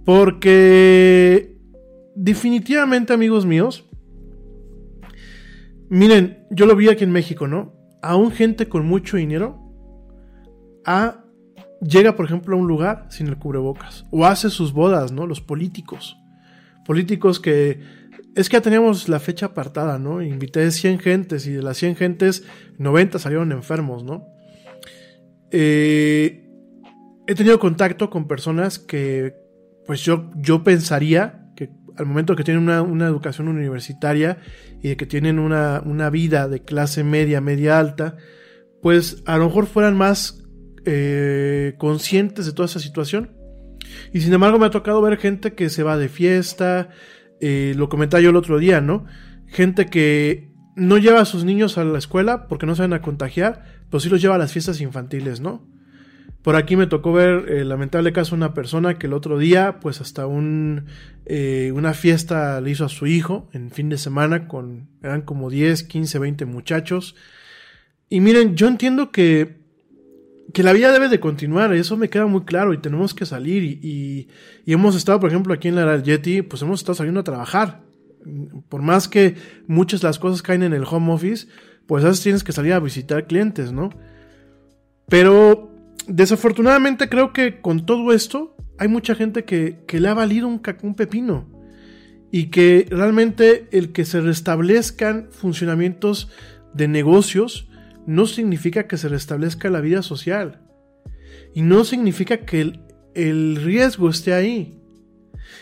Porque 0.05 1.57
definitivamente, 2.15 3.13
amigos 3.13 3.47
míos, 3.47 3.89
miren, 5.89 6.47
yo 6.51 6.67
lo 6.67 6.75
vi 6.75 6.89
aquí 6.89 7.05
en 7.05 7.13
México, 7.13 7.47
¿no? 7.47 7.75
Aún 8.03 8.33
gente 8.33 8.69
con 8.69 8.87
mucho 8.87 9.17
dinero 9.17 9.61
a, 10.85 11.25
llega, 11.81 12.17
por 12.17 12.27
ejemplo, 12.27 12.57
a 12.57 12.59
un 12.59 12.67
lugar 12.67 13.07
sin 13.11 13.29
el 13.29 13.39
cubrebocas. 13.39 14.05
O 14.11 14.27
hace 14.27 14.51
sus 14.51 14.73
bodas, 14.73 15.13
¿no? 15.13 15.27
Los 15.27 15.41
políticos. 15.41 16.17
Políticos 16.85 17.39
que... 17.39 18.02
Es 18.35 18.49
que 18.49 18.57
ya 18.57 18.63
teníamos 18.63 19.09
la 19.09 19.21
fecha 19.21 19.47
apartada, 19.47 19.99
¿no? 19.99 20.23
Invité 20.23 20.71
100 20.71 21.01
gentes 21.01 21.47
y 21.47 21.53
de 21.53 21.63
las 21.63 21.77
100 21.77 21.97
gentes, 21.97 22.45
90 22.79 23.19
salieron 23.19 23.53
enfermos, 23.53 24.05
¿no? 24.05 24.27
Eh, 25.51 26.49
he 27.27 27.35
tenido 27.35 27.59
contacto 27.59 28.09
con 28.09 28.27
personas 28.27 28.79
que, 28.79 29.35
pues 29.87 30.03
yo, 30.03 30.31
yo 30.37 30.65
pensaría 30.65 31.53
que 31.57 31.71
al 31.97 32.07
momento 32.07 32.35
que 32.35 32.45
tienen 32.45 32.63
una, 32.63 32.81
una 32.81 33.07
educación 33.07 33.49
universitaria 33.49 34.39
y 34.83 34.97
que 34.97 35.07
tienen 35.07 35.39
una, 35.39 35.83
una, 35.85 36.09
vida 36.09 36.49
de 36.49 36.63
clase 36.63 37.05
media, 37.05 37.43
media 37.43 37.79
alta, 37.79 38.17
pues 38.81 39.23
a 39.27 39.37
lo 39.37 39.47
mejor 39.47 39.67
fueran 39.67 39.97
más 39.97 40.43
eh, 40.87 41.75
conscientes 41.79 42.47
de 42.47 42.53
toda 42.53 42.67
esa 42.67 42.81
situación. 42.81 43.37
Y 44.13 44.21
sin 44.23 44.33
embargo 44.33 44.59
me 44.59 44.67
ha 44.67 44.71
tocado 44.71 45.03
ver 45.03 45.19
gente 45.19 45.55
que 45.55 45.69
se 45.69 45.83
va 45.83 45.99
de 45.99 46.09
fiesta, 46.09 46.89
eh, 47.43 47.75
lo 47.77 47.89
comentaba 47.89 48.21
yo 48.21 48.31
el 48.31 48.37
otro 48.37 48.59
día, 48.59 48.81
¿no? 48.81 49.05
Gente 49.49 49.87
que 49.87 50.53
no 50.77 50.97
lleva 50.97 51.21
a 51.21 51.25
sus 51.25 51.45
niños 51.45 51.77
a 51.77 51.85
la 51.85 51.99
escuela 51.99 52.47
porque 52.47 52.67
no 52.67 52.77
se 52.77 52.83
van 52.83 52.93
a 52.93 53.03
contagiar, 53.03 53.65
pero 53.91 53.99
sí 53.99 54.09
los 54.09 54.23
lleva 54.23 54.37
a 54.37 54.39
las 54.39 54.53
fiestas 54.53 54.81
infantiles, 54.81 55.41
¿no? 55.41 55.67
Por 56.43 56.55
aquí 56.55 56.77
me 56.77 56.87
tocó 56.87 57.13
ver 57.13 57.51
el 57.51 57.69
lamentable 57.69 58.13
caso 58.13 58.31
de 58.31 58.37
una 58.37 58.55
persona 58.55 58.97
que 58.97 59.09
el 59.09 59.13
otro 59.13 59.39
día, 59.39 59.81
pues 59.81 60.01
hasta 60.01 60.27
un, 60.27 60.87
eh, 61.27 61.73
una 61.75 61.95
fiesta 61.95 62.61
le 62.61 62.71
hizo 62.71 62.85
a 62.85 62.89
su 62.89 63.09
hijo 63.09 63.49
en 63.53 63.73
fin 63.73 63.89
de 63.89 63.99
semana, 63.99 64.47
con, 64.47 64.89
eran 65.03 65.23
como 65.23 65.51
10, 65.51 65.83
15, 65.83 66.21
20 66.21 66.45
muchachos. 66.47 67.17
Y 68.09 68.21
miren, 68.21 68.55
yo 68.55 68.69
entiendo 68.69 69.11
que, 69.11 69.62
que 70.53 70.63
la 70.63 70.73
vida 70.73 70.93
debe 70.93 71.09
de 71.09 71.21
continuar, 71.21 71.73
eso 71.73 71.97
me 71.97 72.11
queda 72.11 72.27
muy 72.27 72.43
claro 72.43 72.73
y 72.73 72.79
tenemos 72.79 73.15
que 73.15 73.27
salir. 73.27 73.63
Y, 73.63 74.29
y, 74.67 74.73
hemos 74.73 74.95
estado, 74.97 75.21
por 75.21 75.31
ejemplo, 75.31 75.55
aquí 75.55 75.69
en 75.69 75.77
la 75.77 76.03
Yeti, 76.03 76.43
pues 76.43 76.63
hemos 76.63 76.81
estado 76.81 76.95
saliendo 76.95 77.21
a 77.21 77.25
trabajar. 77.25 77.83
Por 78.69 78.83
más 78.83 79.09
que 79.09 79.35
muchas 79.67 80.01
de 80.01 80.09
las 80.09 80.19
cosas 80.19 80.43
caen 80.43 80.63
en 80.63 80.73
el 80.73 80.85
home 80.85 81.13
office, 81.13 81.49
pues 81.87 82.05
a 82.05 82.09
veces 82.09 82.23
tienes 82.23 82.45
que 82.45 82.53
salir 82.53 82.73
a 82.73 82.81
visitar 82.81 83.27
clientes, 83.27 83.73
¿no? 83.73 83.91
Pero 85.09 85.75
desafortunadamente 86.07 87.09
creo 87.09 87.33
que 87.33 87.61
con 87.61 87.85
todo 87.87 88.13
esto 88.13 88.57
hay 88.79 88.89
mucha 88.89 89.15
gente 89.15 89.45
que, 89.45 89.85
que 89.87 90.01
le 90.01 90.09
ha 90.09 90.15
valido 90.15 90.49
un, 90.49 90.63
un, 90.83 90.95
pepino 90.95 91.49
y 92.31 92.47
que 92.47 92.87
realmente 92.91 93.69
el 93.73 93.93
que 93.93 94.05
se 94.05 94.21
restablezcan 94.21 95.29
funcionamientos 95.31 96.31
de 96.73 96.89
negocios 96.89 97.69
no 98.07 98.27
significa 98.27 98.87
que 98.87 98.97
se 98.97 99.09
restablezca 99.09 99.71
la 99.71 99.81
vida 99.81 100.03
social. 100.03 100.61
Y 101.55 101.63
no 101.63 101.85
significa 101.85 102.39
que 102.39 102.61
el, 102.61 102.81
el 103.15 103.57
riesgo 103.57 104.09
esté 104.09 104.35
ahí. 104.35 104.79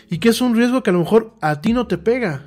Y 0.09 0.19
que 0.19 0.29
es 0.29 0.41
un 0.41 0.55
riesgo 0.55 0.83
que 0.83 0.89
a 0.89 0.93
lo 0.93 0.99
mejor 0.99 1.35
a 1.41 1.61
ti 1.61 1.73
no 1.73 1.87
te 1.87 1.97
pega, 1.97 2.45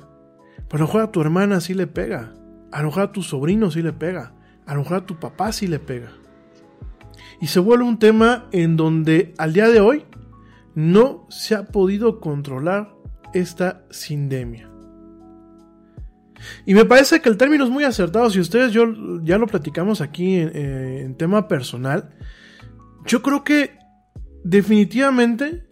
pero 0.69 0.77
a 0.77 0.79
lo 0.79 0.87
mejor 0.87 1.01
a 1.01 1.11
tu 1.11 1.21
hermana 1.21 1.61
sí 1.61 1.73
le 1.73 1.87
pega, 1.87 2.33
a 2.71 2.81
lo 2.81 2.87
mejor 2.87 3.03
a 3.03 3.11
tu 3.11 3.21
sobrino 3.21 3.71
sí 3.71 3.81
le 3.81 3.93
pega, 3.93 4.33
a 4.65 4.73
lo 4.73 4.81
mejor 4.81 4.97
a 4.97 5.05
tu 5.05 5.19
papá 5.19 5.51
sí 5.51 5.67
le 5.67 5.79
pega. 5.79 6.11
Y 7.41 7.47
se 7.47 7.59
vuelve 7.59 7.83
un 7.83 7.99
tema 7.99 8.47
en 8.51 8.77
donde 8.77 9.33
al 9.37 9.53
día 9.53 9.67
de 9.69 9.79
hoy 9.79 10.05
no 10.73 11.25
se 11.29 11.55
ha 11.55 11.65
podido 11.65 12.19
controlar 12.19 12.95
esta 13.33 13.85
sindemia. 13.89 14.69
Y 16.65 16.73
me 16.73 16.85
parece 16.85 17.21
que 17.21 17.29
el 17.29 17.37
término 17.37 17.63
es 17.63 17.69
muy 17.69 17.83
acertado. 17.83 18.29
Si 18.29 18.39
ustedes 18.39 18.71
yo, 18.71 18.85
ya 19.23 19.37
lo 19.37 19.47
platicamos 19.47 20.01
aquí 20.01 20.35
en, 20.35 20.55
en 20.55 21.15
tema 21.15 21.47
personal, 21.47 22.15
yo 23.05 23.21
creo 23.21 23.43
que 23.43 23.77
definitivamente 24.43 25.67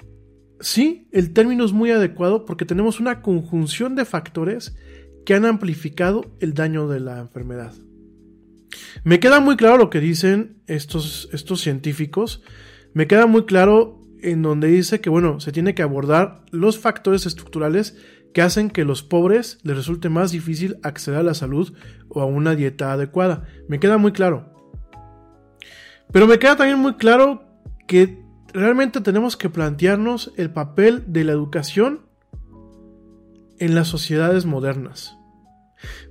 sí, 0.63 1.07
el 1.11 1.33
término 1.33 1.65
es 1.65 1.73
muy 1.73 1.91
adecuado 1.91 2.45
porque 2.45 2.65
tenemos 2.65 2.99
una 2.99 3.21
conjunción 3.21 3.95
de 3.95 4.05
factores 4.05 4.75
que 5.25 5.33
han 5.33 5.45
amplificado 5.45 6.35
el 6.39 6.53
daño 6.53 6.87
de 6.87 6.99
la 6.99 7.19
enfermedad. 7.19 7.73
Me 9.03 9.19
queda 9.19 9.39
muy 9.39 9.55
claro 9.55 9.77
lo 9.77 9.89
que 9.89 9.99
dicen 9.99 10.61
estos, 10.67 11.29
estos 11.31 11.61
científicos. 11.61 12.41
Me 12.93 13.07
queda 13.07 13.25
muy 13.25 13.45
claro 13.45 14.01
en 14.21 14.41
donde 14.41 14.67
dice 14.67 15.01
que, 15.01 15.09
bueno, 15.09 15.39
se 15.39 15.51
tiene 15.51 15.75
que 15.75 15.83
abordar 15.83 16.43
los 16.51 16.79
factores 16.79 17.25
estructurales 17.25 17.97
que 18.33 18.41
hacen 18.41 18.69
que 18.69 18.83
los 18.83 19.03
pobres 19.03 19.59
les 19.63 19.77
resulte 19.77 20.09
más 20.09 20.31
difícil 20.31 20.77
acceder 20.83 21.19
a 21.19 21.23
la 21.23 21.33
salud 21.33 21.73
o 22.09 22.21
a 22.21 22.25
una 22.25 22.55
dieta 22.55 22.91
adecuada. 22.91 23.45
Me 23.67 23.79
queda 23.79 23.97
muy 23.97 24.11
claro. 24.11 24.51
Pero 26.11 26.27
me 26.27 26.39
queda 26.39 26.55
también 26.55 26.79
muy 26.79 26.95
claro 26.95 27.43
que 27.87 28.23
realmente 28.53 29.01
tenemos 29.01 29.37
que 29.37 29.49
plantearnos 29.49 30.33
el 30.37 30.51
papel 30.51 31.05
de 31.07 31.23
la 31.23 31.31
educación 31.31 32.01
en 33.59 33.75
las 33.75 33.87
sociedades 33.87 34.45
modernas. 34.45 35.17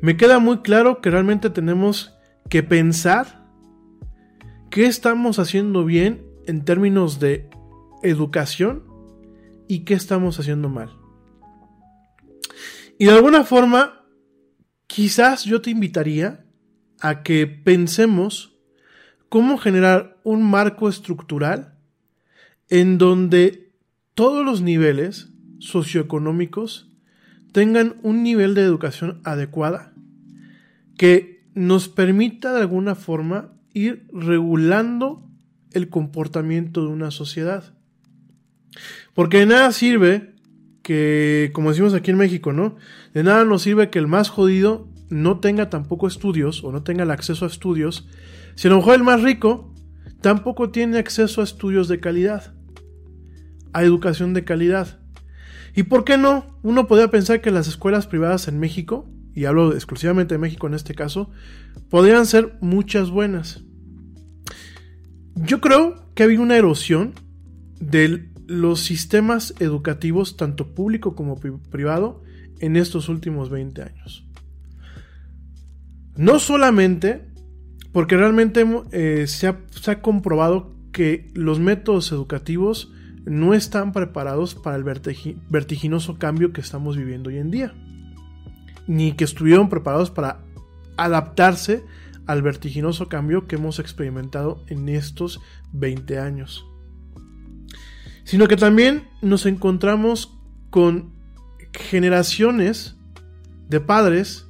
Me 0.01 0.17
queda 0.17 0.39
muy 0.39 0.59
claro 0.59 1.01
que 1.01 1.11
realmente 1.11 1.51
tenemos 1.51 2.15
que 2.49 2.63
pensar 2.63 3.47
qué 4.71 4.87
estamos 4.87 5.39
haciendo 5.39 5.85
bien 5.85 6.25
en 6.47 6.65
términos 6.65 7.21
de 7.21 7.49
educación 8.03 8.85
y 9.69 9.85
qué 9.85 9.95
estamos 9.95 10.39
haciendo 10.39 10.69
mal. 10.69 11.02
Y 13.03 13.07
de 13.07 13.11
alguna 13.11 13.43
forma, 13.43 14.01
quizás 14.87 15.45
yo 15.45 15.61
te 15.61 15.71
invitaría 15.71 16.45
a 17.01 17.25
que 17.25 17.49
pensemos 17.49 18.53
cómo 19.29 19.59
generar 19.59 20.21
un 20.23 20.49
marco 20.49 20.89
estructural 20.89 21.75
en 22.69 22.99
donde 22.99 23.73
todos 24.15 24.47
los 24.47 24.63
niveles 24.63 25.31
socioeconómicos 25.59 26.93
tengan 27.51 27.97
un 28.05 28.23
nivel 28.23 28.55
de 28.55 28.63
educación 28.63 29.21
adecuada, 29.25 29.95
que 30.97 31.45
nos 31.55 31.89
permita 31.89 32.53
de 32.53 32.61
alguna 32.61 32.95
forma 32.95 33.53
ir 33.75 34.07
regulando 34.13 35.29
el 35.73 35.89
comportamiento 35.89 36.83
de 36.83 36.93
una 36.93 37.11
sociedad. 37.11 37.75
Porque 39.13 39.39
de 39.39 39.47
nada 39.47 39.73
sirve 39.73 40.32
que, 40.83 41.51
como 41.53 41.71
decimos 41.71 41.95
aquí 41.95 42.11
en 42.11 42.19
México, 42.19 42.53
¿no? 42.53 42.77
De 43.15 43.23
nada 43.23 43.45
nos 43.45 43.63
sirve 43.63 43.91
que 43.91 43.99
el 43.99 44.07
más 44.07 44.29
jodido 44.29 44.89
no 45.09 45.41
tenga 45.41 45.71
tampoco 45.71 46.07
estudios 46.07 46.65
o 46.65 46.73
no 46.73 46.83
tenga 46.83 47.05
el 47.05 47.11
acceso 47.11 47.45
a 47.45 47.49
estudios 47.49 48.09
Si 48.55 48.69
a 48.69 48.71
lo 48.71 48.79
mejor 48.79 48.95
el 48.95 49.03
más 49.03 49.23
rico 49.23 49.73
tampoco 50.21 50.71
tiene 50.71 50.99
acceso 50.99 51.41
a 51.41 51.45
estudios 51.45 51.89
de 51.89 52.01
calidad, 52.01 52.55
a 53.73 53.83
educación 53.83 54.35
de 54.35 54.45
calidad. 54.45 55.01
¿Y 55.75 55.85
por 55.85 56.05
qué 56.05 56.19
no? 56.19 56.59
Uno 56.63 56.87
podría 56.87 57.11
pensar 57.11 57.41
que 57.41 57.51
las 57.51 57.67
escuelas 57.67 58.07
privadas 58.07 58.47
en 58.49 58.61
México, 58.61 59.11
y 59.35 59.47
hablo 59.47 59.73
exclusivamente 59.73 60.35
de 60.35 60.39
México 60.39 60.67
en 60.67 60.75
este 60.75 60.95
caso, 60.95 61.31
podrían 61.89 62.27
ser 62.27 62.57
muchas 62.61 63.11
buenas. 63.11 63.63
Yo 65.35 65.61
creo 65.61 66.07
que 66.15 66.23
ha 66.23 66.27
habido 66.27 66.43
una 66.43 66.57
erosión 66.57 67.15
de 67.81 68.32
los 68.53 68.81
sistemas 68.81 69.55
educativos, 69.61 70.37
tanto 70.37 70.75
público 70.75 71.15
como 71.15 71.41
privado, 71.41 72.23
en 72.61 72.77
estos 72.77 73.09
últimos 73.09 73.49
20 73.49 73.83
años. 73.83 74.25
No 76.17 76.39
solamente 76.39 77.33
porque 77.93 78.17
realmente 78.17 78.67
eh, 78.93 79.27
se, 79.27 79.49
ha, 79.49 79.59
se 79.71 79.91
ha 79.91 80.03
comprobado 80.03 80.75
que 80.93 81.31
los 81.35 81.61
métodos 81.61 82.13
educativos 82.13 82.93
no 83.25 83.55
están 83.55 83.93
preparados 83.93 84.55
para 84.55 84.77
el 84.77 84.85
vertiginoso 84.85 86.19
cambio 86.19 86.53
que 86.53 86.61
estamos 86.61 86.97
viviendo 86.97 87.31
hoy 87.31 87.39
en 87.39 87.51
día, 87.51 87.75
ni 88.87 89.13
que 89.13 89.25
estuvieron 89.25 89.69
preparados 89.69 90.11
para 90.11 90.41
adaptarse 90.97 91.85
al 92.27 92.43
vertiginoso 92.43 93.09
cambio 93.09 93.47
que 93.47 93.57
hemos 93.57 93.79
experimentado 93.79 94.63
en 94.69 94.89
estos 94.89 95.41
20 95.73 96.19
años. 96.19 96.67
Sino 98.25 98.49
que 98.49 98.57
también 98.57 99.09
nos 99.21 99.47
encontramos 99.47 100.37
con 100.71 101.13
generaciones 101.73 102.97
de 103.69 103.81
padres 103.81 104.47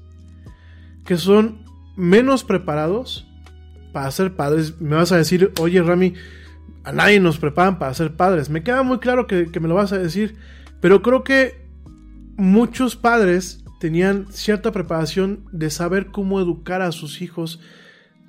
que 1.04 1.16
son 1.16 1.64
menos 1.96 2.44
preparados 2.44 3.26
para 3.92 4.10
ser 4.10 4.34
padres. 4.34 4.80
Me 4.80 4.96
vas 4.96 5.12
a 5.12 5.16
decir, 5.16 5.52
oye 5.60 5.82
Rami, 5.82 6.14
a 6.84 6.92
nadie 6.92 7.20
nos 7.20 7.38
preparan 7.38 7.78
para 7.78 7.94
ser 7.94 8.16
padres. 8.16 8.50
Me 8.50 8.62
queda 8.62 8.82
muy 8.82 8.98
claro 8.98 9.26
que, 9.26 9.50
que 9.50 9.60
me 9.60 9.68
lo 9.68 9.74
vas 9.74 9.92
a 9.92 9.98
decir, 9.98 10.36
pero 10.80 11.02
creo 11.02 11.24
que 11.24 11.66
muchos 12.36 12.96
padres 12.96 13.64
tenían 13.80 14.26
cierta 14.30 14.72
preparación 14.72 15.44
de 15.52 15.70
saber 15.70 16.06
cómo 16.06 16.40
educar 16.40 16.82
a 16.82 16.92
sus 16.92 17.20
hijos 17.20 17.60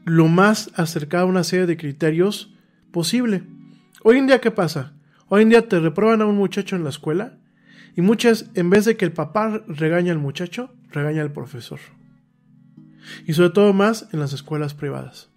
lo 0.05 0.27
más 0.27 0.71
acercado 0.75 1.25
a 1.25 1.29
una 1.29 1.43
serie 1.43 1.65
de 1.65 1.77
criterios 1.77 2.53
posible. 2.91 3.43
Hoy 4.03 4.17
en 4.17 4.27
día, 4.27 4.41
¿qué 4.41 4.51
pasa? 4.51 4.92
Hoy 5.35 5.41
en 5.41 5.49
día 5.49 5.67
te 5.67 5.79
reprueban 5.79 6.21
a 6.21 6.27
un 6.27 6.37
muchacho 6.37 6.75
en 6.75 6.83
la 6.83 6.91
escuela 6.91 7.39
y 7.95 8.01
muchas, 8.01 8.51
en 8.53 8.69
vez 8.69 8.85
de 8.85 8.97
que 8.97 9.05
el 9.05 9.13
papá 9.13 9.63
regaña 9.65 10.11
al 10.11 10.19
muchacho, 10.19 10.75
regaña 10.91 11.23
al 11.23 11.33
profesor. 11.33 11.79
Y 13.25 13.33
sobre 13.33 13.49
todo 13.49 13.73
más 13.73 14.07
en 14.13 14.19
las 14.19 14.33
escuelas 14.33 14.75
privadas. 14.75 15.31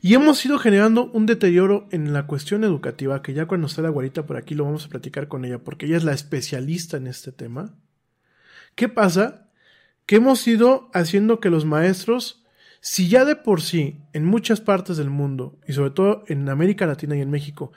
Y 0.00 0.14
hemos 0.14 0.42
ido 0.46 0.58
generando 0.58 1.10
un 1.12 1.26
deterioro 1.26 1.86
en 1.90 2.14
la 2.14 2.26
cuestión 2.26 2.64
educativa, 2.64 3.20
que 3.20 3.34
ya 3.34 3.44
cuando 3.44 3.66
esté 3.66 3.82
la 3.82 3.90
guarita 3.90 4.24
por 4.24 4.38
aquí 4.38 4.54
lo 4.54 4.64
vamos 4.64 4.86
a 4.86 4.88
platicar 4.88 5.28
con 5.28 5.44
ella, 5.44 5.58
porque 5.58 5.84
ella 5.84 5.98
es 5.98 6.04
la 6.04 6.14
especialista 6.14 6.96
en 6.96 7.08
este 7.08 7.30
tema. 7.30 7.74
¿Qué 8.74 8.88
pasa? 8.88 9.50
Que 10.06 10.16
hemos 10.16 10.48
ido 10.48 10.88
haciendo 10.94 11.40
que 11.40 11.50
los 11.50 11.66
maestros, 11.66 12.42
si 12.80 13.10
ya 13.10 13.26
de 13.26 13.36
por 13.36 13.60
sí 13.60 14.00
en 14.14 14.24
muchas 14.24 14.62
partes 14.62 14.96
del 14.96 15.10
mundo, 15.10 15.58
y 15.68 15.74
sobre 15.74 15.90
todo 15.90 16.24
en 16.28 16.48
América 16.48 16.86
Latina 16.86 17.18
y 17.18 17.20
en 17.20 17.30
México, 17.30 17.72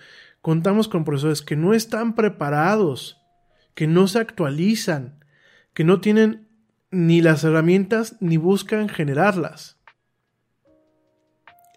contamos 0.45 0.87
con 0.87 1.05
profesores 1.05 1.41
que 1.41 1.55
no 1.55 1.73
están 1.73 2.13
preparados, 2.13 3.19
que 3.73 3.87
no 3.87 4.07
se 4.07 4.19
actualizan, 4.19 5.25
que 5.73 5.83
no 5.83 6.01
tienen 6.01 6.47
ni 6.91 7.23
las 7.23 7.43
herramientas 7.43 8.15
ni 8.19 8.37
buscan 8.37 8.87
generarlas. 8.87 9.79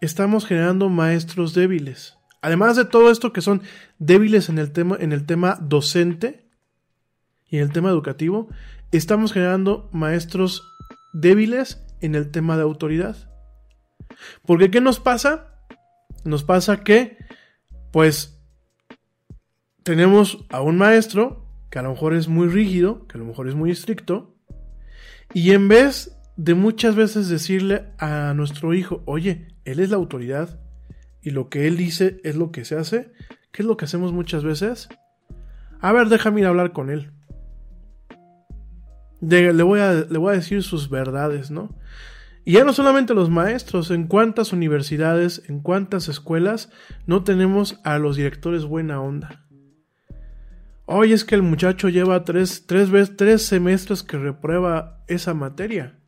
Estamos 0.02 0.44
generando 0.44 0.90
maestros 0.90 1.54
débiles. 1.54 2.18
Además 2.42 2.76
de 2.76 2.84
todo 2.84 3.10
esto 3.10 3.32
que 3.32 3.40
son 3.40 3.62
débiles 3.98 4.50
en 4.50 4.58
el 4.58 4.70
tema, 4.70 4.98
en 5.00 5.12
el 5.12 5.24
tema 5.24 5.56
docente 5.62 6.46
y 7.48 7.56
en 7.56 7.62
el 7.62 7.72
tema 7.72 7.88
educativo, 7.88 8.50
estamos 8.92 9.32
generando 9.32 9.88
maestros 9.94 10.62
débiles 11.14 11.82
en 12.02 12.14
el 12.14 12.30
tema 12.30 12.58
de 12.58 12.64
autoridad. 12.64 13.16
Porque 14.44 14.70
¿qué 14.70 14.82
nos 14.82 15.00
pasa? 15.00 15.54
Nos 16.24 16.44
pasa 16.44 16.84
que, 16.84 17.16
pues, 17.92 18.37
tenemos 19.88 20.44
a 20.50 20.60
un 20.60 20.76
maestro 20.76 21.46
que 21.70 21.78
a 21.78 21.82
lo 21.82 21.90
mejor 21.90 22.12
es 22.12 22.28
muy 22.28 22.48
rígido, 22.48 23.06
que 23.06 23.16
a 23.16 23.18
lo 23.18 23.24
mejor 23.24 23.48
es 23.48 23.54
muy 23.54 23.70
estricto, 23.70 24.34
y 25.32 25.52
en 25.52 25.68
vez 25.68 26.14
de 26.36 26.52
muchas 26.52 26.94
veces 26.94 27.28
decirle 27.28 27.86
a 27.98 28.34
nuestro 28.34 28.74
hijo, 28.74 29.02
oye, 29.06 29.48
él 29.64 29.80
es 29.80 29.88
la 29.88 29.96
autoridad 29.96 30.60
y 31.22 31.30
lo 31.30 31.48
que 31.48 31.66
él 31.66 31.78
dice 31.78 32.20
es 32.22 32.36
lo 32.36 32.52
que 32.52 32.66
se 32.66 32.76
hace, 32.76 33.12
¿qué 33.50 33.62
es 33.62 33.66
lo 33.66 33.78
que 33.78 33.86
hacemos 33.86 34.12
muchas 34.12 34.44
veces? 34.44 34.90
A 35.80 35.92
ver, 35.92 36.08
déjame 36.08 36.40
ir 36.40 36.46
a 36.46 36.50
hablar 36.50 36.72
con 36.72 36.90
él 36.90 37.10
le, 39.20 39.62
voy 39.62 39.80
a, 39.80 39.92
le 40.08 40.18
voy 40.18 40.32
a 40.32 40.36
decir 40.36 40.62
sus 40.62 40.90
verdades, 40.90 41.50
¿no? 41.50 41.74
Y 42.44 42.52
ya 42.52 42.64
no 42.64 42.72
solamente 42.72 43.14
los 43.14 43.30
maestros, 43.30 43.90
en 43.90 44.06
cuántas 44.06 44.52
universidades, 44.52 45.42
en 45.48 45.60
cuántas 45.60 46.08
escuelas 46.08 46.70
no 47.06 47.24
tenemos 47.24 47.80
a 47.84 47.98
los 47.98 48.16
directores 48.16 48.64
buena 48.64 49.00
onda. 49.00 49.47
Hoy 50.90 51.12
es 51.12 51.24
que 51.26 51.34
el 51.34 51.42
muchacho 51.42 51.90
lleva 51.90 52.24
tres, 52.24 52.66
tres, 52.66 52.90
tres 53.16 53.44
semestres 53.44 54.02
que 54.02 54.16
reprueba 54.16 55.04
esa 55.06 55.34
materia. 55.34 55.98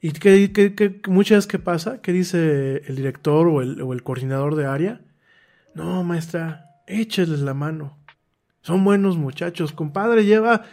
¿Y 0.00 0.12
qué, 0.12 0.52
qué, 0.52 1.00
muchas 1.08 1.38
veces 1.38 1.46
qué 1.48 1.58
pasa? 1.58 2.00
¿Qué 2.00 2.12
dice 2.12 2.82
el 2.86 2.94
director 2.94 3.48
o 3.48 3.62
el, 3.62 4.02
coordinador 4.04 4.54
de 4.54 4.66
área? 4.66 5.00
No, 5.74 6.04
maestra, 6.04 6.76
écheles 6.86 7.40
la 7.40 7.54
mano. 7.54 7.98
Son 8.62 8.84
buenos 8.84 9.16
muchachos. 9.16 9.72
Compadre, 9.72 10.24
lleva 10.24 10.64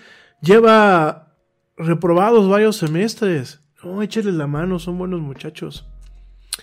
Lleva 0.43 1.37
reprobados 1.77 2.49
varios 2.49 2.75
semestres. 2.75 3.61
No, 3.81 4.01
échale 4.01 4.33
la 4.33 4.45
mano, 4.45 4.77
son 4.77 4.97
buenos 4.97 5.21
muchachos. 5.21 5.87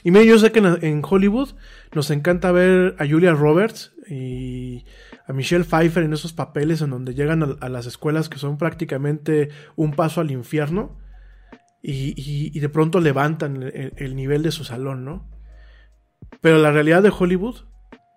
Y 0.05 0.11
mire, 0.11 0.27
yo 0.27 0.39
sé 0.39 0.53
que 0.53 0.59
en, 0.59 1.03
Hollywood 1.03 1.51
nos 1.93 2.11
encanta 2.11 2.53
ver 2.53 2.95
a 2.99 3.07
Julia 3.09 3.33
Roberts 3.33 3.93
y 4.07 4.85
a 5.31 5.33
Michelle 5.33 5.65
Pfeiffer 5.65 6.03
en 6.03 6.13
esos 6.13 6.33
papeles 6.33 6.83
en 6.83 6.91
donde 6.91 7.15
llegan 7.15 7.57
a, 7.61 7.69
las 7.69 7.87
escuelas 7.87 8.29
que 8.29 8.39
son 8.39 8.59
prácticamente 8.59 9.49
un 9.77 9.93
paso 9.93 10.21
al 10.21 10.33
infierno 10.33 10.99
y, 11.83 12.59
de 12.59 12.69
pronto 12.69 12.99
levantan 12.99 13.63
el, 13.63 13.93
el, 13.97 14.17
nivel 14.17 14.43
de 14.43 14.51
su 14.51 14.65
salón, 14.65 15.05
¿no? 15.05 15.31
Pero 16.41 16.59
la 16.59 16.73
realidad 16.73 17.05
de 17.05 17.13
Hollywood 17.17 17.59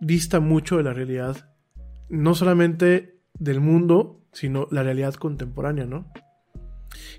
dista 0.01 0.39
mucho 0.39 0.77
de 0.77 0.83
la 0.83 0.93
realidad, 0.93 1.53
no 2.09 2.33
solamente 2.33 3.21
del 3.35 3.61
mundo, 3.61 4.25
sino 4.31 4.67
la 4.71 4.81
realidad 4.81 5.13
contemporánea, 5.13 5.85
¿no? 5.85 6.11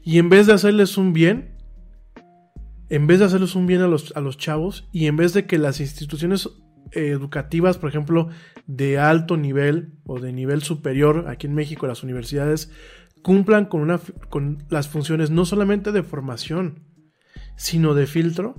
Y 0.02 0.18
en 0.18 0.28
vez 0.28 0.48
de 0.48 0.54
hacerles 0.54 0.98
un 0.98 1.12
bien, 1.12 1.54
en 2.88 3.06
vez 3.06 3.20
de 3.20 3.26
hacerles 3.26 3.54
un 3.54 3.66
bien 3.66 3.80
a 3.80 3.86
los, 3.86 4.12
a 4.16 4.20
los 4.20 4.38
chavos, 4.38 4.88
y 4.90 5.06
en 5.06 5.16
vez 5.16 5.34
de 5.34 5.46
que 5.46 5.56
las 5.56 5.78
instituciones 5.78 6.50
educativas, 6.92 7.78
por 7.78 7.88
ejemplo, 7.88 8.28
de 8.66 8.98
alto 8.98 9.36
nivel 9.36 9.92
o 10.04 10.20
de 10.20 10.32
nivel 10.32 10.62
superior, 10.62 11.26
aquí 11.28 11.46
en 11.46 11.54
México, 11.54 11.86
las 11.86 12.02
universidades, 12.02 12.70
cumplan 13.22 13.66
con, 13.66 13.80
una, 13.80 14.00
con 14.28 14.64
las 14.68 14.88
funciones 14.88 15.30
no 15.30 15.44
solamente 15.44 15.92
de 15.92 16.02
formación, 16.02 16.84
sino 17.56 17.94
de 17.94 18.06
filtro, 18.06 18.54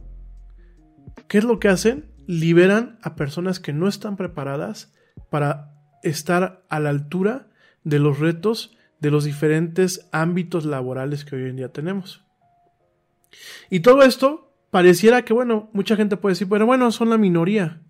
¿qué 1.28 1.38
es 1.38 1.43
lo 1.43 1.59
que 1.59 1.67
hacen? 1.67 2.11
Liberan 2.28 2.97
a 3.03 3.15
personas 3.15 3.59
que 3.59 3.73
no 3.73 3.88
están 3.88 4.17
preparadas 4.17 4.93
para 5.30 5.71
estar 6.01 6.65
a 6.69 6.80
la 6.80 6.89
altura 6.89 7.49
de 7.84 7.99
los 7.99 8.19
retos 8.19 8.76
de 8.99 9.11
los 9.11 9.23
diferentes 9.23 10.07
ámbitos 10.11 10.65
laborales 10.65 11.26
que 11.26 11.36
hoy 11.36 11.49
en 11.49 11.57
día 11.57 11.69
tenemos. 11.69 12.23
Y 13.69 13.82
todo 13.82 14.01
esto 14.01 14.53
pareciera 14.71 15.23
que, 15.23 15.34
bueno, 15.34 15.69
mucha 15.73 15.95
gente 15.95 16.17
puede 16.17 16.34
decir, 16.34 16.49
pero 16.49 16.65
bueno, 16.65 16.91
son 16.91 17.09
la 17.09 17.17
minoría. 17.17 17.82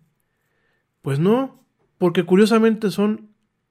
Pues 1.05 1.19
no, 1.19 1.63
porque 1.99 2.23
curiosamente 2.23 2.89
son 2.89 3.29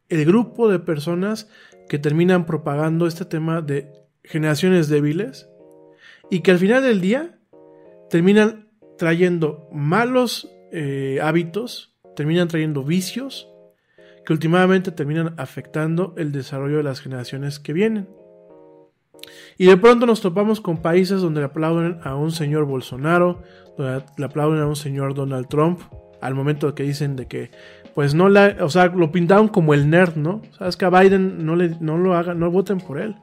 el 0.09 0.25
grupo 0.25 0.69
de 0.71 0.79
personas 0.79 1.51
que 1.89 1.99
terminan 1.99 2.47
propagando 2.47 3.09
este 3.09 3.25
tema 3.25 3.61
de 3.61 3.91
generaciones 4.23 4.89
débiles 4.89 5.49
y 6.31 6.43
que 6.43 6.53
al 6.53 6.59
final 6.59 6.85
del 6.85 7.01
día 7.01 7.41
terminan 8.09 8.69
trayendo 8.99 9.69
malos 9.73 10.49
eh, 10.71 11.19
hábitos, 11.25 11.97
terminan 12.15 12.47
trayendo 12.47 12.85
vicios, 12.85 13.49
que 14.25 14.33
últimamente 14.33 14.93
terminan 14.93 15.35
afectando 15.37 16.15
el 16.17 16.31
desarrollo 16.31 16.77
de 16.77 16.85
las 16.85 17.01
generaciones 17.01 17.59
que 17.59 17.73
vienen. 17.73 18.09
Y 19.59 19.67
de 19.67 19.77
pronto 19.77 20.07
nos 20.07 20.21
topamos 20.21 20.61
con 20.61 20.83
países 20.83 21.21
donde 21.21 21.41
le 21.41 21.47
aplauden 21.47 21.99
a 22.05 22.15
un 22.15 22.31
señor 22.31 22.65
Bolsonaro, 22.65 23.43
donde 23.77 24.05
le 24.19 24.25
aplauden 24.25 24.61
a 24.61 24.69
un 24.69 24.77
señor 24.77 25.15
Donald 25.15 25.49
Trump, 25.49 25.81
al 26.25 26.35
momento 26.35 26.75
que 26.75 26.83
dicen 26.85 27.17
de 27.17 27.27
que, 27.27 27.51
pues 27.95 28.15
no 28.15 28.31
la, 28.31 28.57
o 28.61 28.71
sea, 28.71 28.87
lo 28.87 29.13
pintaron 29.13 29.49
como 29.49 29.75
el 29.75 29.91
nerd, 29.91 30.17
¿no? 30.17 30.41
Sabes 30.59 30.79
que 30.79 30.87
a 30.87 30.91
Biden 30.91 31.45
no, 31.45 31.55
le, 31.55 31.77
no 31.81 31.99
lo 31.99 32.17
hagan, 32.17 32.41
no 32.41 32.51
voten 32.51 32.79
por 32.79 32.99
él. 32.99 33.15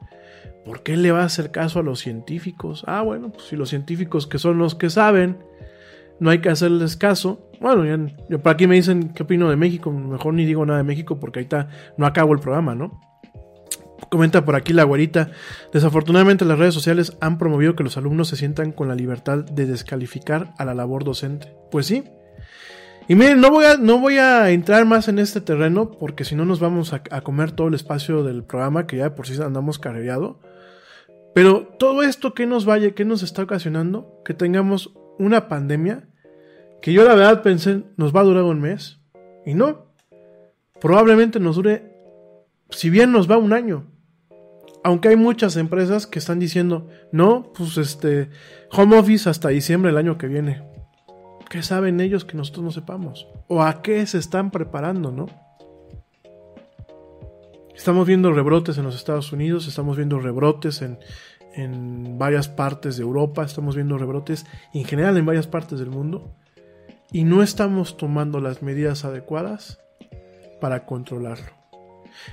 ¿Por 0.64 0.84
qué 0.84 0.96
le 0.96 1.10
va 1.10 1.22
a 1.22 1.24
hacer 1.24 1.50
caso 1.50 1.80
a 1.80 1.82
los 1.82 1.98
científicos? 1.98 2.84
Ah, 2.86 3.02
bueno, 3.02 3.32
pues 3.32 3.46
si 3.48 3.56
los 3.56 3.70
científicos 3.70 4.28
que 4.28 4.38
son 4.38 4.58
los 4.58 4.76
que 4.76 4.88
saben, 4.88 5.38
no 6.20 6.30
hay 6.30 6.38
que 6.38 6.48
hacerles 6.48 6.96
caso. 6.96 7.50
Bueno, 7.60 7.84
ya, 7.84 7.98
ya 8.30 8.38
por 8.38 8.52
aquí 8.52 8.68
me 8.68 8.76
dicen 8.76 9.12
qué 9.12 9.24
opino 9.24 9.50
de 9.50 9.56
México, 9.56 9.90
mejor 9.90 10.34
ni 10.34 10.44
digo 10.44 10.64
nada 10.64 10.78
de 10.78 10.84
México 10.84 11.18
porque 11.18 11.40
ahorita 11.40 11.70
no 11.96 12.06
acabo 12.06 12.32
el 12.32 12.38
programa, 12.38 12.76
¿no? 12.76 13.00
Comenta 14.10 14.44
por 14.44 14.54
aquí 14.54 14.72
la 14.72 14.84
güerita. 14.84 15.32
Desafortunadamente 15.72 16.44
las 16.44 16.58
redes 16.60 16.74
sociales 16.74 17.16
han 17.20 17.36
promovido 17.36 17.74
que 17.74 17.82
los 17.82 17.96
alumnos 17.96 18.28
se 18.28 18.36
sientan 18.36 18.70
con 18.70 18.86
la 18.86 18.94
libertad 18.94 19.38
de 19.38 19.66
descalificar 19.66 20.54
a 20.56 20.64
la 20.64 20.74
labor 20.74 21.02
docente. 21.02 21.52
Pues 21.72 21.86
sí. 21.86 22.04
Y 23.08 23.14
miren, 23.16 23.40
no 23.40 23.50
voy 23.50 23.64
a, 23.64 23.76
no 23.76 23.98
voy 23.98 24.18
a 24.18 24.50
entrar 24.50 24.84
más 24.84 25.08
en 25.08 25.18
este 25.18 25.40
terreno 25.40 25.90
porque 25.90 26.24
si 26.24 26.34
no 26.34 26.44
nos 26.44 26.60
vamos 26.60 26.92
a, 26.92 27.02
comer 27.22 27.52
todo 27.52 27.68
el 27.68 27.74
espacio 27.74 28.22
del 28.22 28.44
programa 28.44 28.86
que 28.86 28.96
ya 28.96 29.04
de 29.04 29.10
por 29.10 29.26
sí 29.26 29.40
andamos 29.42 29.78
carrereado. 29.78 30.40
Pero 31.34 31.66
todo 31.78 32.02
esto 32.02 32.34
que 32.34 32.46
nos 32.46 32.64
vaya, 32.64 32.92
que 32.92 33.04
nos 33.04 33.22
está 33.22 33.42
ocasionando, 33.42 34.20
que 34.24 34.34
tengamos 34.34 34.92
una 35.18 35.48
pandemia, 35.48 36.08
que 36.80 36.92
yo 36.92 37.04
la 37.04 37.14
verdad 37.14 37.42
pensé 37.42 37.82
nos 37.96 38.14
va 38.14 38.20
a 38.20 38.24
durar 38.24 38.44
un 38.44 38.60
mes. 38.60 39.00
Y 39.44 39.54
no. 39.54 39.86
Probablemente 40.80 41.40
nos 41.40 41.56
dure, 41.56 41.96
si 42.70 42.90
bien 42.90 43.12
nos 43.12 43.30
va 43.30 43.36
un 43.36 43.52
año. 43.52 43.86
Aunque 44.84 45.08
hay 45.08 45.16
muchas 45.16 45.56
empresas 45.56 46.06
que 46.06 46.18
están 46.18 46.40
diciendo, 46.40 46.88
no, 47.12 47.52
pues 47.52 47.78
este, 47.78 48.30
home 48.72 48.98
office 48.98 49.30
hasta 49.30 49.48
diciembre 49.48 49.90
del 49.90 49.98
año 49.98 50.18
que 50.18 50.26
viene. 50.26 50.71
¿Qué 51.52 51.62
saben 51.62 52.00
ellos 52.00 52.24
que 52.24 52.34
nosotros 52.34 52.64
no 52.64 52.70
sepamos? 52.70 53.28
¿O 53.46 53.62
a 53.62 53.82
qué 53.82 54.06
se 54.06 54.16
están 54.16 54.50
preparando, 54.50 55.12
no? 55.12 55.26
Estamos 57.76 58.06
viendo 58.06 58.32
rebrotes 58.32 58.78
en 58.78 58.84
los 58.84 58.96
Estados 58.96 59.32
Unidos, 59.32 59.68
estamos 59.68 59.98
viendo 59.98 60.18
rebrotes 60.18 60.80
en, 60.80 60.98
en 61.52 62.16
varias 62.16 62.48
partes 62.48 62.96
de 62.96 63.02
Europa, 63.02 63.44
estamos 63.44 63.76
viendo 63.76 63.98
rebrotes 63.98 64.46
en 64.72 64.86
general 64.86 65.18
en 65.18 65.26
varias 65.26 65.46
partes 65.46 65.78
del 65.78 65.90
mundo 65.90 66.34
y 67.12 67.24
no 67.24 67.42
estamos 67.42 67.98
tomando 67.98 68.40
las 68.40 68.62
medidas 68.62 69.04
adecuadas 69.04 69.78
para 70.58 70.86
controlarlo. 70.86 71.52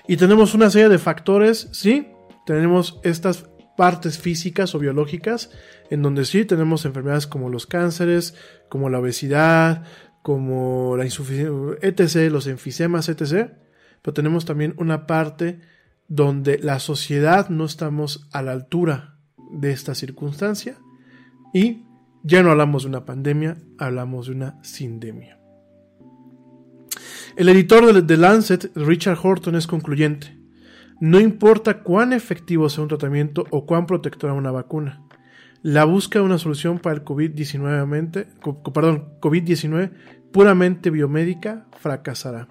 Y 0.07 0.15
tenemos 0.15 0.53
una 0.53 0.69
serie 0.69 0.87
de 0.87 0.97
factores, 0.97 1.67
sí, 1.73 2.07
tenemos 2.45 3.01
estas 3.03 3.48
partes 3.79 4.17
físicas 4.17 4.75
o 4.75 4.79
biológicas 4.79 5.51
en 5.89 6.01
donde 6.01 6.25
sí 6.25 6.43
tenemos 6.43 6.83
enfermedades 6.83 7.27
como 7.27 7.47
los 7.49 7.65
cánceres, 7.65 8.35
como 8.67 8.89
la 8.89 8.99
obesidad, 8.99 9.85
como 10.21 10.97
la 10.97 11.05
insuficiencia, 11.05 11.77
etc., 11.81 12.29
los 12.29 12.45
enfisemas, 12.47 13.07
etc., 13.07 13.51
pero 14.01 14.13
tenemos 14.13 14.43
también 14.43 14.73
una 14.75 15.07
parte 15.07 15.61
donde 16.09 16.57
la 16.57 16.79
sociedad 16.79 17.47
no 17.47 17.63
estamos 17.63 18.27
a 18.33 18.41
la 18.41 18.51
altura 18.51 19.17
de 19.49 19.71
esta 19.71 19.95
circunstancia 19.95 20.77
y 21.53 21.85
ya 22.21 22.43
no 22.43 22.51
hablamos 22.51 22.83
de 22.83 22.89
una 22.89 23.05
pandemia, 23.05 23.59
hablamos 23.77 24.27
de 24.27 24.33
una 24.33 24.61
sindemia. 24.61 25.39
El 27.37 27.47
editor 27.47 27.93
de 27.93 28.01
The 28.01 28.17
Lancet, 28.17 28.71
Richard 28.75 29.19
Horton, 29.23 29.55
es 29.55 29.67
concluyente. 29.67 30.37
No 30.99 31.19
importa 31.19 31.81
cuán 31.81 32.11
efectivo 32.13 32.69
sea 32.69 32.83
un 32.83 32.89
tratamiento 32.89 33.45
o 33.51 33.65
cuán 33.65 33.85
protectora 33.85 34.33
una 34.33 34.51
vacuna. 34.51 35.01
La 35.61 35.85
búsqueda 35.85 36.21
de 36.21 36.27
una 36.27 36.37
solución 36.37 36.79
para 36.79 36.95
el 36.95 37.05
COVID-19 37.05 38.27
perdón, 38.73 39.09
COVID 39.19 39.59
puramente 40.31 40.89
biomédica 40.89 41.67
fracasará. 41.79 42.49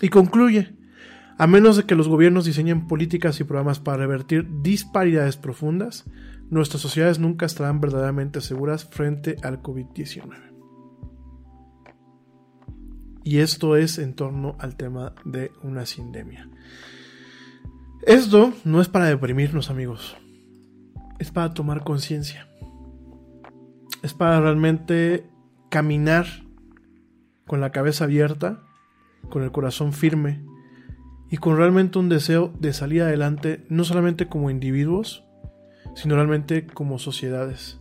Y 0.00 0.08
concluye, 0.08 0.74
a 1.38 1.46
menos 1.46 1.76
de 1.76 1.84
que 1.84 1.94
los 1.94 2.08
gobiernos 2.08 2.44
diseñen 2.44 2.86
políticas 2.86 3.38
y 3.40 3.44
programas 3.44 3.80
para 3.80 3.98
revertir 3.98 4.46
disparidades 4.62 5.36
profundas, 5.36 6.04
nuestras 6.50 6.82
sociedades 6.82 7.18
nunca 7.18 7.46
estarán 7.46 7.80
verdaderamente 7.80 8.40
seguras 8.40 8.84
frente 8.84 9.36
al 9.42 9.62
COVID-19. 9.62 10.48
Y 13.24 13.38
esto 13.38 13.76
es 13.76 13.98
en 13.98 14.14
torno 14.14 14.56
al 14.58 14.76
tema 14.76 15.14
de 15.24 15.52
una 15.62 15.84
sindemia. 15.84 16.48
Esto 18.06 18.54
no 18.64 18.80
es 18.80 18.88
para 18.88 19.06
deprimirnos 19.06 19.70
amigos, 19.70 20.16
es 21.18 21.30
para 21.30 21.52
tomar 21.52 21.82
conciencia. 21.82 22.48
Es 24.02 24.14
para 24.14 24.40
realmente 24.40 25.28
caminar 25.68 26.26
con 27.46 27.60
la 27.60 27.72
cabeza 27.72 28.04
abierta, 28.04 28.62
con 29.28 29.42
el 29.42 29.50
corazón 29.50 29.92
firme 29.92 30.44
y 31.28 31.38
con 31.38 31.56
realmente 31.56 31.98
un 31.98 32.08
deseo 32.08 32.52
de 32.60 32.72
salir 32.72 33.02
adelante, 33.02 33.66
no 33.68 33.82
solamente 33.84 34.28
como 34.28 34.50
individuos, 34.50 35.24
sino 35.94 36.14
realmente 36.14 36.66
como 36.66 37.00
sociedades. 37.00 37.80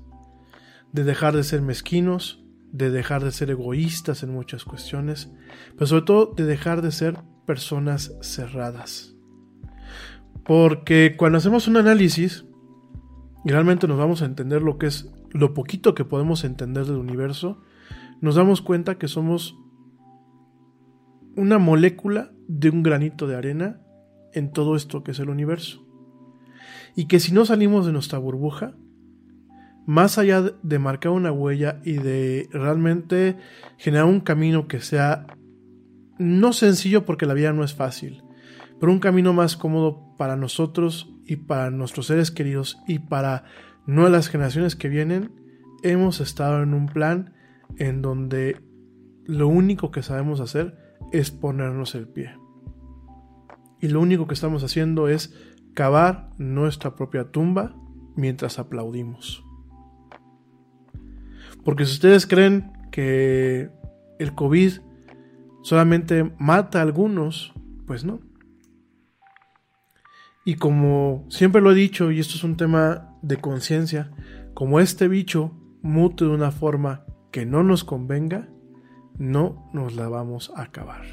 De 0.91 1.03
dejar 1.03 1.35
de 1.35 1.43
ser 1.43 1.61
mezquinos, 1.61 2.43
de 2.71 2.89
dejar 2.89 3.23
de 3.23 3.31
ser 3.31 3.51
egoístas 3.51 4.23
en 4.23 4.31
muchas 4.31 4.65
cuestiones, 4.65 5.31
pero 5.75 5.85
sobre 5.85 6.05
todo 6.05 6.33
de 6.35 6.45
dejar 6.45 6.81
de 6.81 6.91
ser 6.91 7.19
personas 7.45 8.13
cerradas. 8.21 9.16
Porque 10.47 11.15
cuando 11.17 11.39
hacemos 11.39 11.67
un 11.67 11.75
análisis 11.75 12.45
realmente 13.43 13.87
nos 13.87 13.97
vamos 13.97 14.21
a 14.21 14.25
entender 14.25 14.61
lo 14.61 14.77
que 14.77 14.87
es 14.87 15.11
lo 15.31 15.53
poquito 15.53 15.93
que 15.93 16.05
podemos 16.05 16.45
entender 16.45 16.85
del 16.85 16.95
universo, 16.95 17.61
nos 18.21 18.35
damos 18.35 18.61
cuenta 18.61 18.97
que 18.97 19.09
somos 19.09 19.57
una 21.35 21.59
molécula 21.59 22.31
de 22.47 22.69
un 22.69 22.81
granito 22.81 23.27
de 23.27 23.35
arena 23.35 23.81
en 24.33 24.51
todo 24.53 24.77
esto 24.77 25.03
que 25.03 25.11
es 25.11 25.19
el 25.19 25.29
universo. 25.29 25.85
Y 26.95 27.07
que 27.07 27.19
si 27.19 27.33
no 27.33 27.45
salimos 27.45 27.85
de 27.85 27.91
nuestra 27.91 28.17
burbuja, 28.17 28.73
más 29.85 30.17
allá 30.17 30.41
de 30.41 30.79
marcar 30.79 31.11
una 31.11 31.31
huella 31.31 31.81
y 31.83 31.93
de 31.93 32.47
realmente 32.53 33.37
generar 33.77 34.05
un 34.05 34.21
camino 34.21 34.67
que 34.67 34.79
sea 34.79 35.27
no 36.17 36.53
sencillo 36.53 37.05
porque 37.05 37.25
la 37.25 37.33
vida 37.33 37.53
no 37.53 37.63
es 37.63 37.75
fácil, 37.75 38.23
pero 38.79 38.91
un 38.91 38.99
camino 38.99 39.33
más 39.33 39.57
cómodo 39.57 40.15
para 40.17 40.35
nosotros 40.35 41.13
y 41.25 41.37
para 41.37 41.69
nuestros 41.71 42.07
seres 42.07 42.31
queridos 42.31 42.79
y 42.87 42.99
para 42.99 43.45
nuevas 43.85 44.29
generaciones 44.29 44.75
que 44.75 44.89
vienen, 44.89 45.31
hemos 45.83 46.19
estado 46.19 46.61
en 46.63 46.73
un 46.73 46.87
plan 46.87 47.33
en 47.77 48.01
donde 48.01 48.61
lo 49.25 49.47
único 49.47 49.91
que 49.91 50.03
sabemos 50.03 50.39
hacer 50.39 50.77
es 51.11 51.31
ponernos 51.31 51.95
el 51.95 52.07
pie. 52.07 52.35
Y 53.79 53.89
lo 53.89 54.01
único 54.01 54.27
que 54.27 54.33
estamos 54.33 54.63
haciendo 54.63 55.07
es 55.07 55.33
cavar 55.73 56.31
nuestra 56.37 56.95
propia 56.95 57.31
tumba 57.31 57.75
mientras 58.15 58.57
aplaudimos. 58.57 59.43
Porque 61.63 61.85
si 61.85 61.93
ustedes 61.93 62.25
creen 62.25 62.71
que 62.91 63.69
el 64.19 64.33
COVID 64.33 64.73
solamente 65.61 66.33
mata 66.39 66.79
a 66.79 66.81
algunos, 66.81 67.53
pues 67.85 68.03
no. 68.05 68.19
Y 70.47 70.55
como 70.55 71.25
siempre 71.27 71.59
lo 71.59 71.73
he 71.73 71.75
dicho, 71.75 72.09
y 72.09 72.21
esto 72.21 72.35
es 72.35 72.43
un 72.45 72.55
tema 72.55 73.13
de 73.21 73.35
conciencia, 73.35 74.11
como 74.53 74.79
este 74.79 75.09
bicho 75.09 75.51
mute 75.81 76.23
de 76.23 76.31
una 76.31 76.51
forma 76.51 77.03
que 77.31 77.45
no 77.45 77.63
nos 77.63 77.83
convenga, 77.83 78.47
no 79.17 79.69
nos 79.73 79.97
la 79.97 80.07
vamos 80.07 80.53
a 80.55 80.61
acabar. 80.61 81.03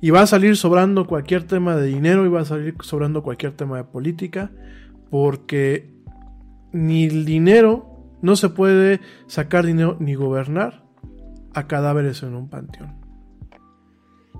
Y 0.00 0.10
va 0.10 0.22
a 0.22 0.26
salir 0.26 0.56
sobrando 0.56 1.06
cualquier 1.06 1.44
tema 1.44 1.76
de 1.76 1.86
dinero 1.86 2.26
y 2.26 2.30
va 2.30 2.40
a 2.40 2.44
salir 2.44 2.74
sobrando 2.80 3.22
cualquier 3.22 3.52
tema 3.52 3.76
de 3.76 3.84
política, 3.84 4.50
porque 5.08 5.94
ni 6.72 7.04
el 7.04 7.24
dinero 7.24 8.10
no 8.22 8.34
se 8.34 8.48
puede 8.48 9.00
sacar 9.28 9.64
dinero 9.64 9.96
ni 10.00 10.16
gobernar 10.16 10.84
a 11.54 11.68
cadáveres 11.68 12.24
en 12.24 12.34
un 12.34 12.48
panteón. 12.48 12.96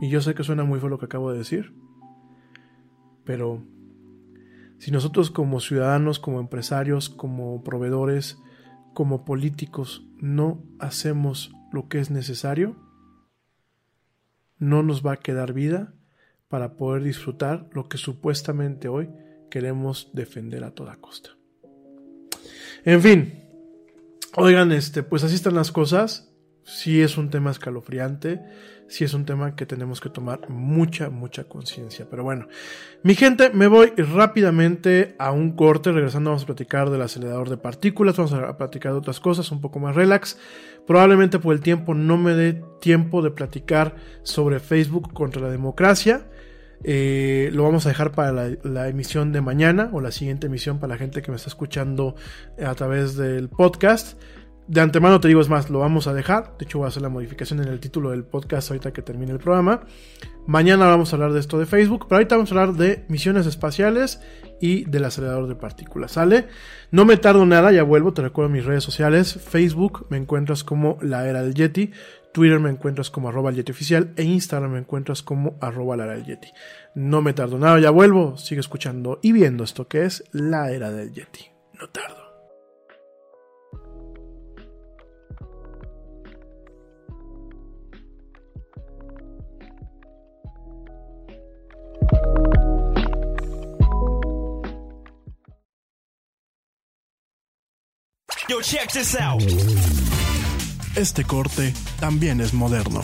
Y 0.00 0.08
yo 0.08 0.20
sé 0.20 0.34
que 0.34 0.42
suena 0.42 0.64
muy 0.64 0.80
feo 0.80 0.88
lo 0.88 0.98
que 0.98 1.04
acabo 1.04 1.30
de 1.30 1.38
decir, 1.38 1.85
pero 3.26 3.62
si 4.78 4.90
nosotros 4.90 5.30
como 5.30 5.60
ciudadanos, 5.60 6.18
como 6.18 6.40
empresarios, 6.40 7.10
como 7.10 7.62
proveedores, 7.62 8.38
como 8.94 9.26
políticos 9.26 10.06
no 10.18 10.62
hacemos 10.78 11.52
lo 11.72 11.88
que 11.88 11.98
es 11.98 12.10
necesario, 12.10 12.76
no 14.58 14.82
nos 14.82 15.04
va 15.04 15.12
a 15.12 15.16
quedar 15.18 15.52
vida 15.52 15.92
para 16.48 16.76
poder 16.76 17.02
disfrutar 17.02 17.68
lo 17.72 17.88
que 17.88 17.98
supuestamente 17.98 18.88
hoy 18.88 19.10
queremos 19.50 20.10
defender 20.14 20.64
a 20.64 20.70
toda 20.70 20.96
costa. 20.96 21.30
En 22.84 23.02
fin, 23.02 23.44
oigan, 24.36 24.72
este, 24.72 25.02
pues 25.02 25.24
así 25.24 25.34
están 25.34 25.54
las 25.54 25.72
cosas. 25.72 26.32
Sí 26.66 27.00
es 27.00 27.16
un 27.16 27.30
tema 27.30 27.52
escalofriante, 27.52 28.40
sí 28.88 29.04
es 29.04 29.14
un 29.14 29.24
tema 29.24 29.54
que 29.54 29.66
tenemos 29.66 30.00
que 30.00 30.10
tomar 30.10 30.50
mucha, 30.50 31.10
mucha 31.10 31.44
conciencia. 31.44 32.08
Pero 32.10 32.24
bueno, 32.24 32.48
mi 33.04 33.14
gente, 33.14 33.50
me 33.50 33.68
voy 33.68 33.92
rápidamente 33.96 35.14
a 35.20 35.30
un 35.30 35.52
corte. 35.52 35.92
Regresando, 35.92 36.30
vamos 36.30 36.42
a 36.42 36.46
platicar 36.46 36.90
del 36.90 37.02
acelerador 37.02 37.50
de 37.50 37.56
partículas, 37.56 38.16
vamos 38.16 38.32
a 38.32 38.56
platicar 38.56 38.90
de 38.90 38.98
otras 38.98 39.20
cosas 39.20 39.52
un 39.52 39.60
poco 39.60 39.78
más 39.78 39.94
relax. 39.94 40.40
Probablemente 40.88 41.38
por 41.38 41.54
el 41.54 41.60
tiempo 41.60 41.94
no 41.94 42.18
me 42.18 42.34
dé 42.34 42.60
tiempo 42.80 43.22
de 43.22 43.30
platicar 43.30 43.94
sobre 44.24 44.58
Facebook 44.58 45.12
contra 45.12 45.42
la 45.42 45.50
democracia. 45.50 46.26
Eh, 46.82 47.50
lo 47.52 47.62
vamos 47.62 47.86
a 47.86 47.90
dejar 47.90 48.10
para 48.10 48.32
la, 48.32 48.56
la, 48.64 48.88
emisión 48.88 49.32
de 49.32 49.40
mañana 49.40 49.88
o 49.92 50.00
la 50.00 50.10
siguiente 50.10 50.48
emisión 50.48 50.80
para 50.80 50.94
la 50.94 50.98
gente 50.98 51.22
que 51.22 51.30
me 51.30 51.36
está 51.36 51.48
escuchando 51.48 52.16
a 52.60 52.74
través 52.74 53.16
del 53.16 53.48
podcast. 53.48 54.20
De 54.68 54.80
antemano 54.80 55.20
te 55.20 55.28
digo, 55.28 55.40
es 55.40 55.48
más, 55.48 55.70
lo 55.70 55.78
vamos 55.78 56.08
a 56.08 56.12
dejar. 56.12 56.56
De 56.58 56.64
hecho, 56.64 56.78
voy 56.78 56.86
a 56.86 56.88
hacer 56.88 57.02
la 57.02 57.08
modificación 57.08 57.60
en 57.60 57.68
el 57.68 57.78
título 57.78 58.10
del 58.10 58.24
podcast 58.24 58.70
ahorita 58.70 58.92
que 58.92 59.00
termine 59.00 59.32
el 59.32 59.38
programa. 59.38 59.82
Mañana 60.46 60.86
vamos 60.86 61.12
a 61.12 61.16
hablar 61.16 61.32
de 61.32 61.40
esto 61.40 61.58
de 61.58 61.66
Facebook, 61.66 62.06
pero 62.08 62.16
ahorita 62.16 62.34
vamos 62.34 62.50
a 62.50 62.54
hablar 62.60 62.74
de 62.74 63.04
misiones 63.08 63.46
espaciales 63.46 64.20
y 64.60 64.84
del 64.84 65.04
acelerador 65.04 65.46
de 65.46 65.54
partículas. 65.54 66.12
¿Sale? 66.12 66.48
No 66.90 67.04
me 67.04 67.16
tardo 67.16 67.46
nada, 67.46 67.70
ya 67.70 67.84
vuelvo, 67.84 68.12
te 68.12 68.22
recuerdo 68.22 68.50
mis 68.50 68.64
redes 68.64 68.82
sociales. 68.82 69.34
Facebook 69.34 70.06
me 70.10 70.16
encuentras 70.16 70.64
como 70.64 70.98
la 71.00 71.28
era 71.28 71.42
del 71.42 71.54
Yeti. 71.54 71.92
Twitter 72.32 72.58
me 72.58 72.70
encuentras 72.70 73.08
como 73.08 73.28
arroba 73.28 73.50
el 73.50 73.56
Yeti 73.56 73.70
oficial 73.72 74.12
e 74.16 74.24
Instagram 74.24 74.72
me 74.72 74.78
encuentras 74.80 75.22
como 75.22 75.56
arroba 75.60 75.96
la 75.96 76.04
era 76.04 76.18
Yeti. 76.18 76.48
No 76.96 77.22
me 77.22 77.34
tardo 77.34 77.58
nada, 77.58 77.78
ya 77.78 77.90
vuelvo. 77.90 78.36
Sigue 78.36 78.60
escuchando 78.60 79.20
y 79.22 79.30
viendo 79.30 79.62
esto 79.62 79.86
que 79.86 80.04
es 80.04 80.24
la 80.32 80.72
era 80.72 80.90
del 80.90 81.12
Yeti. 81.12 81.46
No 81.78 81.88
tardo. 81.88 82.25
Yo, 98.48 98.60
check 98.60 98.92
this 98.92 99.16
out. 99.16 99.42
Este 100.94 101.24
corte 101.24 101.74
también 101.98 102.40
es 102.40 102.52
moderno. 102.52 103.02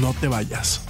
No 0.00 0.14
te 0.20 0.28
vayas. 0.28 0.80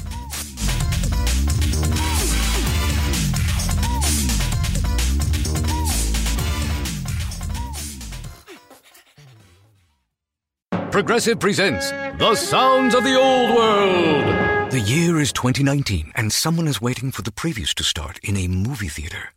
Progressive 10.91 11.39
presents 11.39 11.91
The 12.19 12.35
Sounds 12.35 12.95
of 12.95 13.05
the 13.05 13.17
Old 13.17 13.57
World. 13.57 14.71
The 14.71 14.81
year 14.81 15.19
is 15.19 15.33
2019, 15.33 16.13
and 16.15 16.31
someone 16.31 16.69
is 16.69 16.83
waiting 16.83 17.11
for 17.11 17.23
the 17.23 17.33
previews 17.33 17.73
to 17.77 17.85
start 17.85 18.19
in 18.23 18.37
a 18.37 18.49
movie 18.49 18.89
theater. 18.89 19.33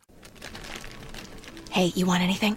Hey, 1.70 1.92
you 1.94 2.04
want 2.04 2.22
anything? 2.22 2.56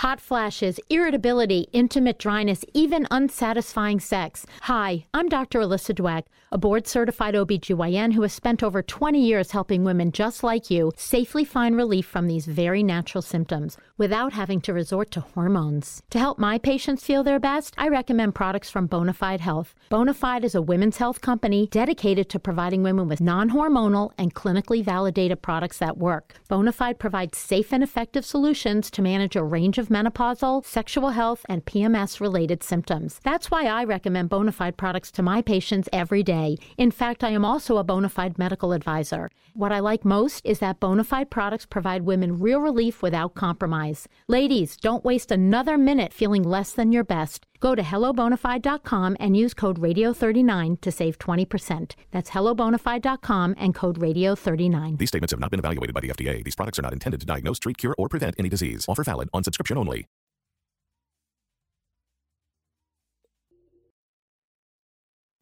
Hot 0.00 0.18
flashes, 0.18 0.80
irritability, 0.88 1.68
intimate 1.74 2.18
dryness, 2.18 2.64
even 2.72 3.06
unsatisfying 3.10 4.00
sex. 4.00 4.46
Hi, 4.62 5.04
I'm 5.12 5.28
Dr. 5.28 5.60
Alyssa 5.60 5.94
Dweck, 5.94 6.22
a 6.50 6.56
board 6.56 6.86
certified 6.86 7.34
OBGYN 7.34 8.14
who 8.14 8.22
has 8.22 8.32
spent 8.32 8.62
over 8.62 8.80
20 8.82 9.22
years 9.22 9.50
helping 9.50 9.84
women 9.84 10.10
just 10.10 10.42
like 10.42 10.70
you 10.70 10.90
safely 10.96 11.44
find 11.44 11.76
relief 11.76 12.06
from 12.06 12.28
these 12.28 12.46
very 12.46 12.82
natural 12.82 13.20
symptoms 13.20 13.76
without 14.00 14.32
having 14.32 14.62
to 14.62 14.72
resort 14.72 15.10
to 15.10 15.20
hormones. 15.20 16.02
To 16.08 16.18
help 16.18 16.38
my 16.38 16.56
patients 16.56 17.04
feel 17.04 17.22
their 17.22 17.38
best, 17.38 17.74
I 17.76 17.88
recommend 17.88 18.34
products 18.34 18.70
from 18.70 18.88
Bonafide 18.88 19.40
Health. 19.40 19.74
Bonafide 19.90 20.42
is 20.42 20.54
a 20.54 20.62
women's 20.62 20.96
health 20.96 21.20
company 21.20 21.66
dedicated 21.66 22.30
to 22.30 22.38
providing 22.38 22.82
women 22.82 23.08
with 23.08 23.20
non 23.20 23.50
hormonal 23.50 24.12
and 24.16 24.34
clinically 24.34 24.82
validated 24.82 25.42
products 25.42 25.76
that 25.78 25.98
work. 25.98 26.36
Bonafide 26.48 26.98
provides 26.98 27.36
safe 27.36 27.74
and 27.74 27.82
effective 27.82 28.24
solutions 28.24 28.90
to 28.90 29.02
manage 29.02 29.36
a 29.36 29.44
range 29.44 29.76
of 29.76 29.88
menopausal, 29.88 30.64
sexual 30.64 31.10
health, 31.10 31.44
and 31.50 31.66
PMS 31.66 32.20
related 32.20 32.62
symptoms. 32.62 33.20
That's 33.22 33.50
why 33.50 33.66
I 33.66 33.84
recommend 33.84 34.30
Bonafide 34.30 34.78
products 34.78 35.10
to 35.10 35.22
my 35.22 35.42
patients 35.42 35.90
every 35.92 36.22
day. 36.22 36.56
In 36.78 36.90
fact, 36.90 37.22
I 37.22 37.32
am 37.32 37.44
also 37.44 37.76
a 37.76 37.84
Bonafide 37.84 38.38
medical 38.38 38.72
advisor. 38.72 39.30
What 39.52 39.72
I 39.72 39.80
like 39.80 40.06
most 40.06 40.46
is 40.46 40.60
that 40.60 40.80
Bonafide 40.80 41.28
products 41.28 41.66
provide 41.66 42.02
women 42.02 42.38
real 42.38 42.60
relief 42.60 43.02
without 43.02 43.34
compromise. 43.34 43.89
Ladies, 44.28 44.76
don't 44.76 45.04
waste 45.04 45.32
another 45.32 45.76
minute 45.76 46.12
feeling 46.12 46.42
less 46.42 46.72
than 46.72 46.92
your 46.92 47.04
best. 47.04 47.44
Go 47.60 47.74
to 47.74 47.82
hellobonafide.com 47.82 49.16
and 49.20 49.36
use 49.36 49.54
code 49.54 49.80
radio39 49.80 50.80
to 50.80 50.90
save 50.90 51.18
20%. 51.18 51.94
That's 52.10 52.30
hellobonafide.com 52.30 53.54
and 53.58 53.74
code 53.74 53.98
radio39. 53.98 54.98
These 54.98 55.08
statements 55.08 55.32
have 55.32 55.40
not 55.40 55.50
been 55.50 55.60
evaluated 55.60 55.94
by 55.94 56.00
the 56.00 56.08
FDA. 56.08 56.42
These 56.44 56.56
products 56.56 56.78
are 56.78 56.82
not 56.82 56.92
intended 56.92 57.20
to 57.20 57.26
diagnose, 57.26 57.58
treat, 57.58 57.78
cure, 57.78 57.94
or 57.98 58.08
prevent 58.08 58.36
any 58.38 58.48
disease. 58.48 58.86
Offer 58.88 59.04
valid 59.04 59.28
on 59.34 59.44
subscription 59.44 59.76
only. 59.76 60.06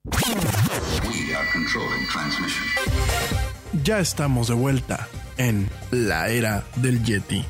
We 0.09 1.35
are 1.35 1.47
controlling 1.53 2.07
transmission. 2.07 2.65
Ya 3.85 4.01
estamos 4.01 4.49
de 4.49 4.55
vuelta 4.55 5.07
en 5.37 5.69
la 5.91 6.29
era 6.29 6.65
del 6.77 7.03
Yeti. 7.05 7.45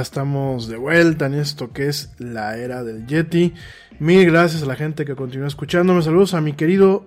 Estamos 0.00 0.68
de 0.68 0.76
vuelta 0.76 1.26
en 1.26 1.34
esto 1.34 1.72
que 1.72 1.88
es 1.88 2.12
la 2.18 2.56
era 2.56 2.84
del 2.84 3.06
Yeti. 3.06 3.54
Mil 3.98 4.24
gracias 4.30 4.62
a 4.62 4.66
la 4.66 4.76
gente 4.76 5.04
que 5.04 5.16
continúa 5.16 5.48
escuchándome. 5.48 6.02
Saludos 6.02 6.34
a 6.34 6.40
mi 6.40 6.52
querido 6.52 7.06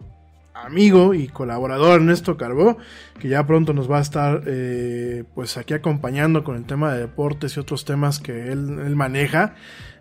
amigo 0.53 1.13
y 1.13 1.27
colaborador 1.27 2.01
Ernesto 2.01 2.37
Carbó, 2.37 2.77
que 3.19 3.29
ya 3.29 3.45
pronto 3.45 3.73
nos 3.73 3.89
va 3.89 3.99
a 3.99 4.01
estar 4.01 4.43
eh, 4.45 5.23
pues 5.33 5.57
aquí 5.57 5.73
acompañando 5.73 6.43
con 6.43 6.55
el 6.55 6.65
tema 6.65 6.93
de 6.93 6.99
deportes 6.99 7.55
y 7.55 7.59
otros 7.59 7.85
temas 7.85 8.19
que 8.19 8.51
él, 8.51 8.95
maneja. 8.95 9.55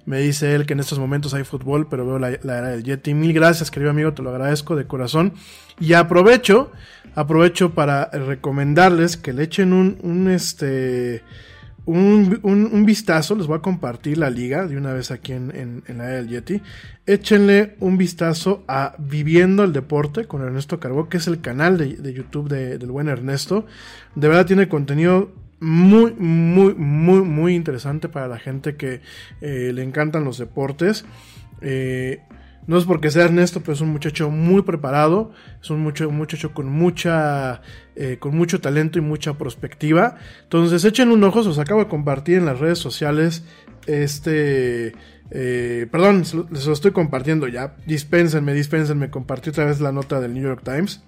Me 0.06 0.18
dice 0.18 0.54
él 0.54 0.66
que 0.66 0.72
en 0.72 0.80
estos 0.80 0.98
momentos 0.98 1.34
hay 1.34 1.44
fútbol, 1.44 1.86
pero 1.88 2.06
veo 2.06 2.18
la, 2.18 2.30
la, 2.42 2.58
era 2.58 2.68
del 2.68 2.82
Yeti. 2.82 3.14
Mil 3.14 3.32
gracias, 3.32 3.70
querido 3.70 3.90
amigo, 3.90 4.12
te 4.12 4.22
lo 4.22 4.30
agradezco 4.30 4.74
de 4.74 4.86
corazón. 4.86 5.34
Y 5.78 5.92
aprovecho, 5.92 6.72
aprovecho 7.14 7.74
para 7.74 8.06
recomendarles 8.06 9.16
que 9.16 9.32
le 9.32 9.44
echen 9.44 9.72
un, 9.72 9.98
un 10.02 10.30
este 10.30 11.22
un, 11.86 12.40
un, 12.42 12.84
vistazo, 12.84 13.34
les 13.34 13.46
voy 13.46 13.58
a 13.58 13.62
compartir 13.62 14.18
la 14.18 14.30
liga 14.30 14.66
de 14.66 14.76
una 14.76 14.92
vez 14.92 15.10
aquí 15.10 15.32
en, 15.32 15.82
en, 15.86 15.98
la 15.98 16.04
era 16.04 16.16
del 16.16 16.28
Yeti. 16.28 16.62
Échenle 17.06 17.76
un 17.80 17.98
vistazo 17.98 18.64
a 18.68 18.94
Viviendo 18.98 19.64
el 19.64 19.72
Deporte 19.72 20.26
con 20.26 20.42
Ernesto 20.42 20.78
Carbó, 20.78 21.08
que 21.08 21.16
es 21.16 21.26
el 21.26 21.40
canal 21.40 21.78
de, 21.78 21.96
de 21.96 22.12
YouTube 22.12 22.48
de, 22.48 22.78
del 22.78 22.90
buen 22.90 23.08
Ernesto. 23.08 23.66
De 24.14 24.28
verdad 24.28 24.46
tiene 24.46 24.68
contenido 24.68 25.32
muy, 25.60 26.12
muy, 26.12 26.74
muy, 26.74 27.22
muy 27.22 27.54
interesante 27.54 28.08
para 28.08 28.28
la 28.28 28.38
gente 28.38 28.76
que 28.76 29.00
eh, 29.40 29.72
le 29.74 29.82
encantan 29.82 30.24
los 30.24 30.38
deportes. 30.38 31.04
Eh, 31.60 32.20
no 32.66 32.78
es 32.78 32.84
porque 32.84 33.10
sea 33.10 33.24
Ernesto, 33.24 33.60
pero 33.60 33.72
es 33.72 33.80
un 33.80 33.90
muchacho 33.90 34.30
muy 34.30 34.62
preparado, 34.62 35.32
es 35.62 35.70
un 35.70 35.80
muchacho, 35.80 36.54
con 36.54 36.68
mucha, 36.68 37.62
eh, 37.96 38.18
con 38.20 38.36
mucho 38.36 38.60
talento 38.60 38.98
y 38.98 39.02
mucha 39.02 39.34
perspectiva. 39.34 40.16
Entonces 40.42 40.84
echen 40.84 41.10
un 41.10 41.24
ojo, 41.24 41.40
os 41.40 41.58
acabo 41.58 41.80
de 41.80 41.88
compartir 41.88 42.38
en 42.38 42.46
las 42.46 42.58
redes 42.58 42.78
sociales 42.78 43.44
este, 43.86 44.92
eh, 45.30 45.86
perdón, 45.90 46.24
les 46.50 46.66
lo 46.66 46.72
estoy 46.72 46.90
compartiendo 46.92 47.48
ya. 47.48 47.76
Dispénsenme, 47.86 48.52
dispénsenme, 48.52 49.10
compartí 49.10 49.50
otra 49.50 49.64
vez 49.64 49.80
la 49.80 49.92
nota 49.92 50.20
del 50.20 50.34
New 50.34 50.42
York 50.42 50.62
Times. 50.64 51.02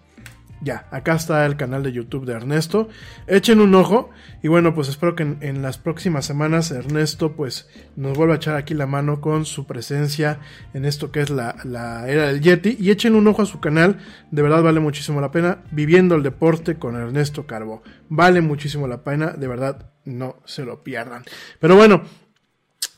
Ya, 0.62 0.86
acá 0.92 1.16
está 1.16 1.44
el 1.44 1.56
canal 1.56 1.82
de 1.82 1.90
YouTube 1.90 2.24
de 2.24 2.34
Ernesto. 2.34 2.88
Echen 3.26 3.60
un 3.60 3.74
ojo 3.74 4.10
y 4.44 4.48
bueno, 4.48 4.74
pues 4.74 4.88
espero 4.88 5.16
que 5.16 5.36
en, 5.40 5.60
las 5.60 5.76
próximas 5.76 6.24
semanas 6.24 6.70
Ernesto 6.70 7.32
pues 7.32 7.68
nos 7.96 8.16
vuelva 8.16 8.34
a 8.34 8.36
echar 8.36 8.54
aquí 8.54 8.72
la 8.72 8.86
mano 8.86 9.20
con 9.20 9.44
su 9.44 9.66
presencia 9.66 10.38
en 10.72 10.84
esto 10.84 11.10
que 11.10 11.20
es 11.20 11.30
la, 11.30 11.56
la 11.64 12.08
era 12.08 12.28
del 12.28 12.40
Yeti. 12.40 12.76
Y 12.78 12.90
echen 12.90 13.16
un 13.16 13.26
ojo 13.26 13.42
a 13.42 13.46
su 13.46 13.58
canal, 13.58 13.98
de 14.30 14.42
verdad 14.42 14.62
vale 14.62 14.78
muchísimo 14.78 15.20
la 15.20 15.32
pena. 15.32 15.64
Viviendo 15.72 16.14
el 16.14 16.22
deporte 16.22 16.76
con 16.76 16.94
Ernesto 16.94 17.44
Carbo. 17.46 17.82
Vale 18.08 18.40
muchísimo 18.40 18.86
la 18.86 19.02
pena, 19.02 19.32
de 19.32 19.48
verdad 19.48 19.90
no 20.04 20.36
se 20.44 20.64
lo 20.64 20.84
pierdan. 20.84 21.24
Pero 21.58 21.74
bueno, 21.74 22.02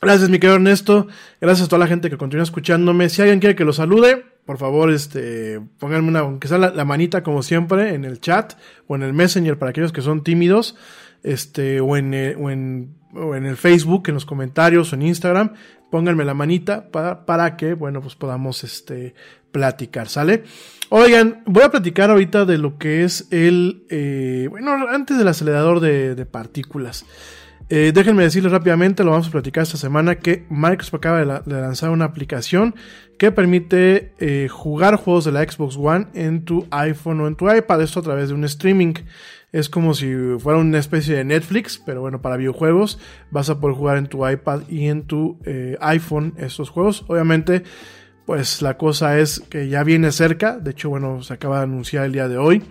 Gracias, 0.01 0.29
mi 0.29 0.37
querido 0.37 0.57
Ernesto. 0.57 1.07
Gracias 1.41 1.65
a 1.65 1.69
toda 1.69 1.79
la 1.79 1.87
gente 1.87 2.11
que 2.11 2.17
continúa 2.17 2.43
escuchándome. 2.43 3.09
Si 3.09 3.23
alguien 3.23 3.39
quiere 3.39 3.55
que 3.55 3.65
lo 3.65 3.73
salude, 3.73 4.25
por 4.45 4.57
favor, 4.57 4.91
este, 4.91 5.59
pónganme 5.79 6.07
una, 6.07 6.19
aunque 6.19 6.47
sea 6.47 6.57
la, 6.57 6.85
manita 6.85 7.23
como 7.23 7.43
siempre, 7.43 7.93
en 7.93 8.05
el 8.05 8.19
chat 8.19 8.53
o 8.87 8.95
en 8.95 9.03
el 9.03 9.13
Messenger 9.13 9.57
para 9.57 9.71
aquellos 9.71 9.91
que 9.91 10.01
son 10.01 10.23
tímidos, 10.23 10.75
este, 11.23 11.81
o 11.81 11.97
en, 11.97 12.13
o 12.37 12.49
en, 12.49 12.95
o 13.13 13.35
en 13.35 13.45
el 13.45 13.57
Facebook, 13.57 14.03
en 14.07 14.13
los 14.13 14.25
comentarios 14.25 14.91
o 14.91 14.95
en 14.95 15.01
Instagram. 15.01 15.53
Pónganme 15.89 16.25
la 16.25 16.33
manita 16.33 16.91
para, 16.91 17.25
para 17.25 17.57
que, 17.57 17.73
bueno, 17.73 18.01
pues 18.01 18.15
podamos, 18.15 18.63
este, 18.63 19.15
platicar, 19.55 20.09
¿sale? 20.09 20.43
Oigan, 20.89 21.41
voy 21.45 21.63
a 21.63 21.71
platicar 21.71 22.09
ahorita 22.09 22.43
de 22.43 22.57
lo 22.57 22.77
que 22.77 23.05
es 23.05 23.29
el, 23.31 23.85
eh, 23.89 24.47
bueno, 24.49 24.73
antes 24.89 25.17
del 25.17 25.29
acelerador 25.29 25.79
de, 25.79 26.25
partículas. 26.25 27.05
Eh, 27.69 27.93
déjenme 27.95 28.23
decirles 28.23 28.51
rápidamente, 28.51 29.05
lo 29.05 29.11
vamos 29.11 29.29
a 29.29 29.31
platicar 29.31 29.63
esta 29.63 29.77
semana, 29.77 30.15
que 30.15 30.45
Microsoft 30.49 30.95
acaba 30.95 31.39
de 31.39 31.61
lanzar 31.61 31.91
una 31.91 32.03
aplicación 32.03 32.75
que 33.17 33.31
permite 33.31 34.13
eh, 34.19 34.47
jugar 34.49 34.95
juegos 34.95 35.25
de 35.25 35.31
la 35.31 35.43
Xbox 35.43 35.77
One 35.77 36.07
en 36.13 36.45
tu 36.45 36.67
iPhone 36.71 37.21
o 37.21 37.27
en 37.27 37.35
tu 37.35 37.49
iPad, 37.51 37.81
esto 37.81 37.99
a 37.99 38.03
través 38.03 38.29
de 38.29 38.35
un 38.35 38.43
streaming. 38.43 38.93
Es 39.51 39.69
como 39.69 39.93
si 39.93 40.13
fuera 40.39 40.59
una 40.59 40.79
especie 40.79 41.15
de 41.15 41.23
Netflix, 41.23 41.81
pero 41.85 42.01
bueno, 42.01 42.21
para 42.21 42.35
videojuegos 42.35 42.99
vas 43.31 43.49
a 43.49 43.59
poder 43.59 43.77
jugar 43.77 43.97
en 43.97 44.07
tu 44.07 44.27
iPad 44.27 44.63
y 44.67 44.87
en 44.87 45.03
tu 45.03 45.39
eh, 45.45 45.77
iPhone 45.79 46.33
estos 46.37 46.69
juegos. 46.69 47.05
Obviamente, 47.07 47.63
pues 48.25 48.61
la 48.61 48.77
cosa 48.77 49.17
es 49.17 49.39
que 49.39 49.69
ya 49.69 49.83
viene 49.83 50.11
cerca, 50.11 50.57
de 50.57 50.71
hecho, 50.71 50.89
bueno, 50.89 51.23
se 51.23 51.33
acaba 51.33 51.59
de 51.59 51.63
anunciar 51.63 52.05
el 52.05 52.11
día 52.11 52.27
de 52.27 52.37
hoy. 52.37 52.63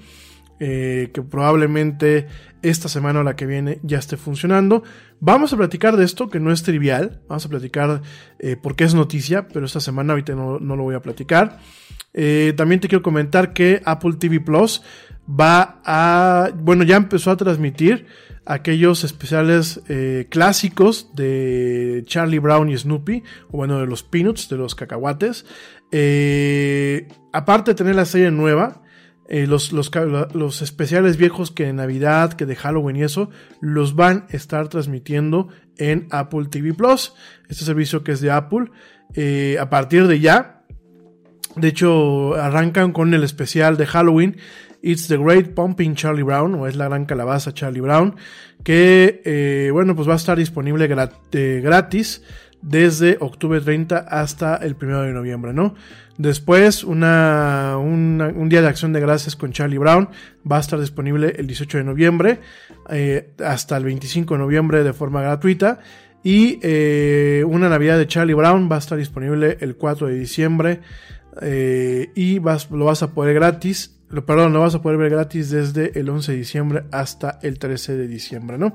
Eh, 0.61 1.11
que 1.12 1.21
probablemente 1.21 2.29
esta 2.65 2.89
semana 2.89 3.20
o 3.20 3.23
la 3.23 3.36
que 3.36 3.47
viene 3.47 3.78
ya 3.82 3.99
esté 3.99 4.16
funcionando. 4.16 4.82
Vamos 5.20 5.53
a 5.53 5.57
platicar 5.57 5.97
de 5.97 6.05
esto, 6.05 6.28
que 6.28 6.41
no 6.41 6.51
es 6.51 6.62
trivial. 6.62 7.20
Vamos 7.28 7.45
a 7.45 7.49
platicar 7.49 8.03
eh, 8.39 8.57
por 8.57 8.74
qué 8.74 8.85
es 8.85 8.95
noticia, 8.95 9.49
pero 9.49 9.66
esta 9.66 9.81
semana 9.81 10.15
ahorita 10.15 10.35
no, 10.35 10.59
lo 10.59 10.82
voy 10.82 10.95
a 10.95 11.03
platicar. 11.03 11.59
Eh, 12.15 12.55
también 12.57 12.81
te 12.81 12.89
quiero 12.89 13.03
comentar 13.03 13.53
que 13.53 13.82
Apple 13.85 14.15
TV 14.19 14.41
Plus 14.41 14.82
va 15.28 15.82
a, 15.85 16.51
bueno, 16.55 16.85
ya 16.85 16.97
empezó 16.97 17.31
a 17.31 17.36
transmitir 17.36 18.07
aquellos 18.47 19.05
especiales 19.05 19.81
eh, 19.89 20.27
clásicos 20.31 21.15
de 21.15 22.03
Charlie 22.07 22.39
Brown 22.39 22.70
y 22.70 22.77
Snoopy, 22.77 23.23
o 23.51 23.59
bueno, 23.59 23.78
de 23.78 23.86
los 23.86 24.03
Peanuts, 24.03 24.49
de 24.49 24.57
los 24.57 24.74
cacahuates. 24.74 25.45
Aparte 27.32 27.70
de 27.70 27.74
tener 27.74 27.95
la 27.95 28.05
serie 28.05 28.31
nueva, 28.31 28.84
eh, 29.28 29.46
los, 29.46 29.72
los, 29.72 29.90
los, 30.34 30.62
especiales 30.62 31.16
viejos 31.16 31.51
que 31.51 31.64
de 31.64 31.72
Navidad, 31.72 32.34
que 32.34 32.44
de 32.44 32.56
Halloween 32.56 32.96
y 32.96 33.02
eso, 33.05 33.30
los 33.60 33.94
van 33.94 34.26
a 34.30 34.36
estar 34.36 34.68
transmitiendo 34.68 35.48
en 35.78 36.06
Apple 36.10 36.46
TV 36.51 36.74
Plus. 36.74 37.14
Este 37.48 37.64
servicio 37.64 38.05
que 38.05 38.12
es 38.12 38.20
de 38.20 38.30
Apple. 38.30 38.70
Eh, 39.14 39.56
a 39.59 39.70
partir 39.70 40.06
de 40.06 40.20
ya, 40.20 40.62
de 41.56 41.68
hecho, 41.68 42.34
arrancan 42.34 42.92
con 42.92 43.14
el 43.14 43.24
especial 43.24 43.76
de 43.76 43.86
Halloween. 43.86 44.36
It's 44.82 45.09
the 45.09 45.16
Great 45.16 45.55
Pumping 45.55 45.94
Charlie 45.94 46.22
Brown, 46.22 46.55
o 46.56 46.66
es 46.66 46.76
la 46.76 46.88
gran 46.88 47.06
calabaza 47.06 47.55
Charlie 47.55 47.80
Brown, 47.80 48.16
que, 48.62 49.22
eh, 49.24 49.70
bueno, 49.72 49.96
pues 49.96 50.06
va 50.06 50.12
a 50.12 50.16
estar 50.16 50.36
disponible 50.36 50.86
gratis 50.86 52.22
desde 52.65 53.19
octubre 53.20 53.61
30 53.61 53.99
hasta 53.99 54.57
el 54.57 54.74
1 54.81 55.03
de 55.03 55.12
noviembre, 55.12 55.53
¿no? 55.53 55.74
Después, 56.16 56.85
una, 56.85 57.77
un 57.77 58.49
día 58.49 58.62
de 58.62 58.69
acción 58.69 58.93
de 58.93 59.01
gracias 59.01 59.36
con 59.36 59.53
Charlie 59.53 59.78
Brown 59.78 60.09
va 60.51 60.57
a 60.57 60.61
estar 60.61 60.81
disponible 60.81 61.35
el 61.36 61.47
18 61.47 61.78
de 61.78 61.85
noviembre 61.85 62.41
eh, 62.89 63.32
hasta 63.45 63.77
el 63.77 63.85
25 63.85 64.35
de 64.35 64.39
noviembre 64.39 64.85
de 64.85 64.93
forma 64.93 65.20
gratuita. 65.23 65.81
Y 66.23 66.59
eh, 66.62 67.45
una 67.47 67.69
Navidad 67.69 67.99
de 67.99 68.07
Charlie 68.07 68.32
Brown 68.32 68.70
va 68.70 68.77
a 68.77 68.78
estar 68.78 68.97
disponible 68.97 69.59
el 69.61 69.77
4 69.77 70.07
de 70.07 70.15
diciembre 70.15 70.81
eh, 71.43 72.11
y 72.15 72.39
vas, 72.39 72.70
lo 72.70 72.86
vas 72.86 73.03
a 73.03 73.12
poder 73.12 73.35
gratis 73.35 73.94
perdón, 74.09 74.52
lo 74.52 74.60
vas 74.60 74.74
a 74.74 74.82
poder 74.82 74.98
ver 74.98 75.10
gratis 75.10 75.51
desde 75.51 75.98
el 75.98 76.09
11 76.09 76.32
de 76.32 76.39
diciembre 76.39 76.85
hasta 76.93 77.39
el 77.43 77.59
13 77.59 77.97
de 77.97 78.06
diciembre, 78.06 78.59
¿no? 78.59 78.74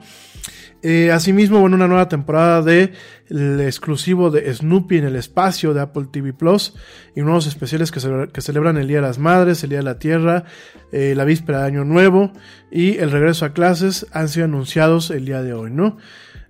Eh, 0.82 1.12
asimismo, 1.12 1.60
bueno, 1.60 1.76
una 1.76 1.88
nueva 1.88 2.08
temporada 2.08 2.62
de 2.62 2.94
el 3.30 3.60
exclusivo 3.62 4.32
de 4.32 4.54
Snoopy 4.54 4.98
en 4.98 5.06
el 5.06 5.16
espacio 5.16 5.74
de 5.74 5.82
Apple 5.82 6.08
TV 6.12 6.34
Plus 6.34 6.74
y 7.16 7.22
nuevos 7.22 7.48
especiales 7.48 7.92
que, 7.92 8.00
ce 8.00 8.10
que 8.32 8.42
celebran 8.42 8.78
el 8.78 8.88
Día 8.88 8.98
de 8.98 9.08
las 9.08 9.20
Madres, 9.20 9.64
el 9.64 9.70
Día 9.70 9.80
de 9.80 9.84
la 9.84 10.00
Tierra, 10.00 10.46
eh, 10.92 11.14
la 11.16 11.26
víspera 11.26 11.62
de 11.62 11.68
Año 11.68 11.86
Nuevo 11.86 12.32
y 12.72 12.98
el 12.98 13.12
regreso 13.12 13.46
a 13.46 13.54
clases 13.54 14.08
han 14.14 14.30
sido 14.30 14.46
anunciados 14.46 15.12
el 15.12 15.26
día 15.26 15.42
de 15.42 15.54
hoy, 15.54 15.70
¿no? 15.72 15.98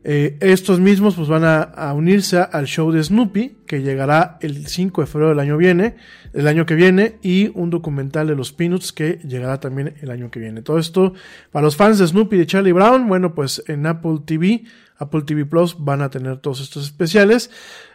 Eh, 0.03 0.37
estos 0.39 0.79
mismos 0.79 1.15
pues 1.15 1.27
van 1.27 1.43
a, 1.43 1.61
a, 1.61 1.93
unirse 1.93 2.37
al 2.39 2.67
show 2.67 2.89
de 2.89 3.03
Snoopy 3.03 3.57
que 3.67 3.81
llegará 3.81 4.37
el 4.39 4.67
5 4.67 5.01
de 5.01 5.07
febrero 5.07 5.29
del 5.29 5.39
año 5.39 5.57
viene, 5.57 5.95
el 6.33 6.47
año 6.47 6.65
que 6.65 6.75
viene 6.75 7.17
y 7.21 7.51
un 7.53 7.69
documental 7.69 8.27
de 8.27 8.35
los 8.35 8.53
Peanuts 8.53 8.93
que 8.93 9.19
llegará 9.27 9.59
también 9.59 9.95
el 10.01 10.09
año 10.09 10.31
que 10.31 10.39
viene. 10.39 10.61
Todo 10.61 10.79
esto 10.79 11.13
para 11.51 11.65
los 11.65 11.75
fans 11.75 11.99
de 11.99 12.07
Snoopy 12.07 12.37
y 12.37 12.39
de 12.39 12.45
Charlie 12.45 12.71
Brown, 12.71 13.09
bueno 13.09 13.35
pues 13.35 13.61
en 13.67 13.85
Apple 13.87 14.19
TV, 14.25 14.63
Apple 14.99 15.23
TV 15.23 15.45
Plus 15.45 15.77
van 15.79 16.01
a 16.01 16.09
tener 16.09 16.37
todos 16.37 16.61
estos 16.61 16.83
especiales. 16.83 17.49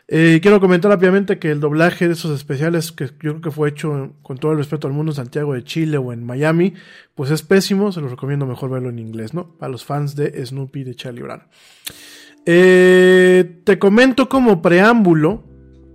Eh, 0.09 0.40
quiero 0.43 0.60
comentar 0.60 0.90
rápidamente 0.90 1.39
que 1.39 1.51
el 1.51 1.60
doblaje 1.60 2.06
de 2.06 2.14
esos 2.14 2.35
especiales, 2.35 2.93
que 2.93 3.05
yo 3.05 3.12
creo 3.18 3.40
que 3.40 3.51
fue 3.51 3.68
hecho 3.68 4.14
con 4.22 4.39
todo 4.39 4.52
el 4.52 4.59
respeto 4.59 4.86
al 4.86 4.93
mundo 4.93 5.12
en 5.12 5.16
Santiago 5.16 5.55
de 5.55 5.64
Chile 5.64 5.98
o 5.98 6.12
en 6.12 6.24
Miami, 6.24 6.74
pues 7.14 7.31
es 7.31 7.43
pésimo, 7.43 7.93
se 7.93 8.01
los 8.01 8.10
recomiendo 8.10 8.47
mejor 8.47 8.70
verlo 8.70 8.89
en 8.89 8.98
inglés, 8.98 9.35
¿no? 9.35 9.56
Para 9.56 9.70
los 9.70 9.85
fans 9.85 10.16
de 10.16 10.44
Snoopy 10.44 10.85
de 10.85 10.94
Charlie 10.94 11.22
Brown. 11.22 11.43
Eh, 12.47 13.60
te 13.64 13.78
comento 13.78 14.28
como 14.28 14.60
preámbulo 14.60 15.44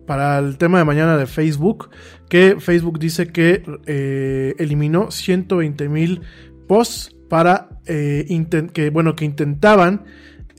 para 0.07 0.39
el 0.39 0.57
tema 0.57 0.79
de 0.79 0.85
mañana 0.85 1.17
de 1.17 1.27
Facebook, 1.27 1.91
que 2.29 2.55
Facebook 2.59 2.97
dice 2.97 3.27
que 3.27 3.63
eh, 3.85 4.55
eliminó 4.57 5.11
120 5.11 5.87
mil 5.87 6.21
posts 6.67 7.15
para 7.29 7.69
eh, 7.85 8.25
que, 8.73 8.89
bueno, 8.89 9.15
que 9.15 9.25
intentaban 9.25 10.05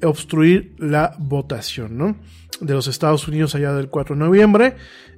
obstruir 0.02 0.74
la 0.78 1.14
votación, 1.18 1.96
¿no? 1.96 2.16
De 2.60 2.74
los 2.74 2.86
Estados 2.86 3.26
Unidos 3.28 3.54
allá 3.54 3.72
del 3.72 3.88
4 3.88 4.14
de 4.14 4.20
noviembre. 4.20 4.76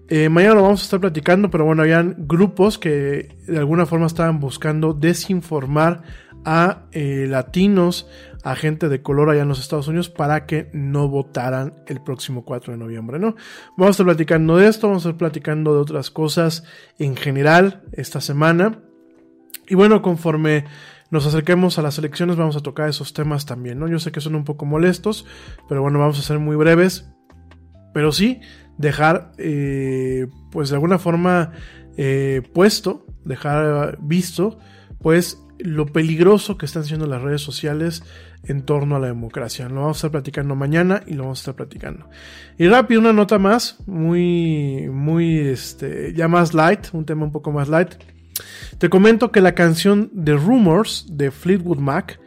Eh, 0.09 0.29
mañana 0.29 0.57
lo 0.57 0.63
vamos 0.63 0.83
a 0.83 0.85
estar 0.85 1.01
platicando, 1.01 1.51
pero 1.51 1.65
bueno, 1.65 1.83
habían 1.83 2.17
grupos 2.19 2.79
que 2.79 3.37
de 3.47 3.59
alguna 3.59 3.87
forma 3.87 4.07
estaban 4.07 4.41
buscando 4.41 4.93
desinformar 4.93 6.03
a 6.45 6.87
eh, 6.93 7.27
latinos, 7.29 8.09
a 8.43 8.57
gente 8.57 8.89
de 8.89 9.03
color 9.03 9.31
allá 9.31 9.43
en 9.43 9.49
los 9.49 9.61
Estados 9.61 9.87
Unidos 9.87 10.11
para 10.11 10.47
que 10.47 10.69
no 10.73 11.09
votaran 11.09 11.75
el 11.87 12.03
próximo 12.03 12.45
4 12.45 12.73
de 12.73 12.79
noviembre, 12.79 13.19
¿no? 13.19 13.37
Vamos 13.77 13.89
a 13.89 13.91
estar 13.93 14.07
platicando 14.07 14.57
de 14.57 14.69
esto, 14.69 14.89
vamos 14.89 15.07
a 15.07 15.11
estar 15.11 15.19
platicando 15.19 15.75
de 15.75 15.81
otras 15.81 16.11
cosas 16.11 16.65
en 16.99 17.17
general 17.17 17.83
esta 17.93 18.21
semana. 18.21 18.81
Y 19.69 19.77
bueno, 19.77 20.03
conforme 20.03 20.65
nos 21.13 21.27
acerquemos 21.27 21.79
a 21.79 21.83
las 21.83 21.99
elecciones 21.99 22.37
vamos 22.37 22.57
a 22.57 22.61
tocar 22.61 22.89
esos 22.89 23.13
temas 23.13 23.45
también, 23.45 23.79
¿no? 23.79 23.87
Yo 23.87 23.99
sé 23.99 24.11
que 24.11 24.23
son 24.23 24.35
un 24.35 24.45
poco 24.45 24.65
molestos, 24.65 25.27
pero 25.69 25.83
bueno, 25.83 25.99
vamos 25.99 26.19
a 26.19 26.23
ser 26.23 26.39
muy 26.39 26.57
breves. 26.57 27.07
Pero 27.93 28.13
sí, 28.13 28.41
dejar, 28.79 29.33
eh, 29.37 30.27
pues 30.51 30.71
de 30.71 30.77
alguna 30.77 30.99
forma, 30.99 31.53
eh, 31.99 32.41
puesto, 32.55 33.05
dejar 33.27 33.99
visto, 34.01 34.59
pues 35.01 35.39
lo 35.59 35.85
peligroso 35.85 36.57
que 36.57 36.65
están 36.65 36.85
siendo 36.85 37.07
las 37.07 37.21
redes 37.21 37.43
sociales 37.43 38.03
en 38.45 38.63
torno 38.63 38.97
a 38.97 38.99
la 38.99 39.09
democracia. 39.09 39.69
Lo 39.69 39.83
vamos 39.83 39.99
a 39.99 39.99
estar 39.99 40.11
platicando 40.13 40.55
mañana 40.55 41.03
y 41.07 41.13
lo 41.13 41.25
vamos 41.25 41.41
a 41.41 41.43
estar 41.43 41.57
platicando. 41.57 42.09
Y 42.57 42.69
rápido, 42.69 43.03
una 43.03 43.13
nota 43.13 43.39
más, 43.39 43.77
muy, 43.87 44.89
muy, 44.89 45.41
este, 45.41 46.15
ya 46.15 46.27
más 46.27 46.55
light, 46.55 46.87
un 46.95 47.05
tema 47.05 47.25
un 47.27 47.33
poco 47.33 47.53
más 47.53 47.69
light. 47.69 47.97
Te 48.79 48.89
comento 48.89 49.31
que 49.33 49.41
la 49.41 49.55
canción 49.55 50.11
de 50.13 50.35
Rumors 50.35 51.07
de 51.11 51.31
Fleetwood 51.31 51.79
Mac, 51.79 52.21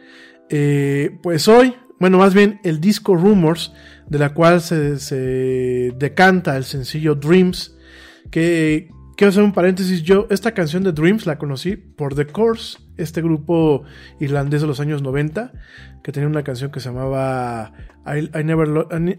eh, 0.48 1.18
pues 1.22 1.48
hoy, 1.48 1.74
bueno, 1.98 2.18
más 2.18 2.34
bien 2.34 2.60
el 2.64 2.80
disco 2.80 3.14
Rumors, 3.14 3.72
de 4.08 4.18
la 4.18 4.32
cual 4.34 4.60
se, 4.60 4.98
se 4.98 5.92
decanta 5.96 6.56
el 6.56 6.64
sencillo 6.64 7.14
Dreams, 7.14 7.76
que 8.30 8.88
quiero 9.16 9.30
hacer 9.30 9.42
un 9.42 9.52
paréntesis, 9.52 10.02
yo 10.02 10.26
esta 10.30 10.52
canción 10.52 10.84
de 10.84 10.92
Dreams 10.92 11.26
la 11.26 11.38
conocí 11.38 11.76
por 11.76 12.14
The 12.14 12.26
Course, 12.26 12.78
este 12.96 13.22
grupo 13.22 13.84
irlandés 14.20 14.60
de 14.60 14.66
los 14.66 14.80
años 14.80 15.02
90, 15.02 15.52
que 16.02 16.12
tenía 16.12 16.28
una 16.28 16.42
canción 16.42 16.70
que 16.70 16.80
se 16.80 16.88
llamaba 16.88 17.72
I, 18.06 18.30
I 18.38 18.44
never, 18.44 18.68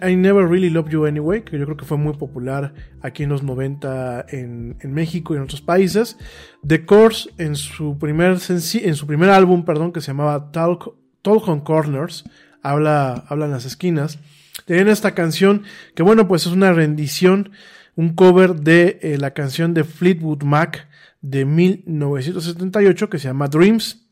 I 0.02 0.16
Never 0.16 0.48
Really 0.48 0.70
Loved 0.70 0.92
You 0.92 1.06
Anyway, 1.06 1.44
que 1.44 1.60
yo 1.60 1.66
creo 1.66 1.78
que 1.78 1.86
fue 1.86 1.98
muy 1.98 2.14
popular 2.14 2.74
aquí 3.02 3.24
en 3.24 3.30
los 3.30 3.44
90 3.44 4.28
en, 4.30 4.78
en 4.80 4.94
México 4.94 5.34
y 5.34 5.38
en 5.38 5.44
otros 5.44 5.62
países. 5.62 6.18
The 6.66 6.86
Course 6.86 7.30
en 7.38 7.56
su 7.56 7.98
primer, 7.98 8.38
en 8.50 8.96
su 8.96 9.08
primer 9.08 9.30
álbum, 9.30 9.66
perdón, 9.66 9.92
que 9.92 10.00
se 10.00 10.08
llamaba 10.08 10.52
Talk, 10.52 10.96
Talk 11.22 11.48
on 11.50 11.60
Corners, 11.60 12.24
habla, 12.64 13.26
habla 13.28 13.46
en 13.46 13.52
las 13.52 13.66
esquinas. 13.66 14.20
Tenían 14.66 14.88
esta 14.88 15.14
canción 15.14 15.64
que 15.96 16.04
bueno, 16.04 16.28
pues 16.28 16.46
es 16.46 16.54
una 16.54 16.72
rendición, 16.72 17.52
un 17.96 18.14
cover 18.16 18.56
de 18.56 19.00
eh, 19.02 19.18
la 19.18 19.32
canción 19.32 19.74
de 19.74 19.84
Fleetwood 19.84 20.44
Mac 20.44 20.88
de 21.30 21.46
1978 21.46 23.10
que 23.10 23.20
se 23.20 23.28
llama 23.28 23.48
Dreams. 23.48 24.08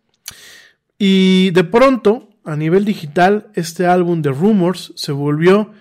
Y 0.98 1.52
de 1.52 1.64
pronto, 1.64 2.30
a 2.44 2.56
nivel 2.56 2.86
digital, 2.86 3.52
este 3.54 3.88
álbum 3.88 4.22
de 4.22 4.32
Rumors 4.32 4.94
se 4.96 5.12
volvió 5.12 5.72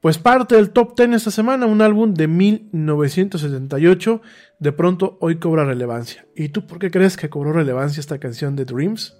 pues 0.00 0.18
parte 0.18 0.56
del 0.56 0.70
top 0.70 0.96
10 0.96 1.12
esta 1.12 1.30
semana, 1.30 1.66
un 1.66 1.80
álbum 1.80 2.12
de 2.12 2.26
1978, 2.26 4.20
de 4.58 4.72
pronto 4.72 5.16
hoy 5.20 5.36
cobra 5.36 5.64
relevancia. 5.64 6.26
¿Y 6.34 6.48
tú 6.48 6.66
por 6.66 6.80
qué 6.80 6.90
crees 6.90 7.16
que 7.16 7.30
cobró 7.30 7.52
relevancia 7.52 8.00
esta 8.00 8.18
canción 8.18 8.56
de 8.56 8.64
Dreams? 8.64 9.16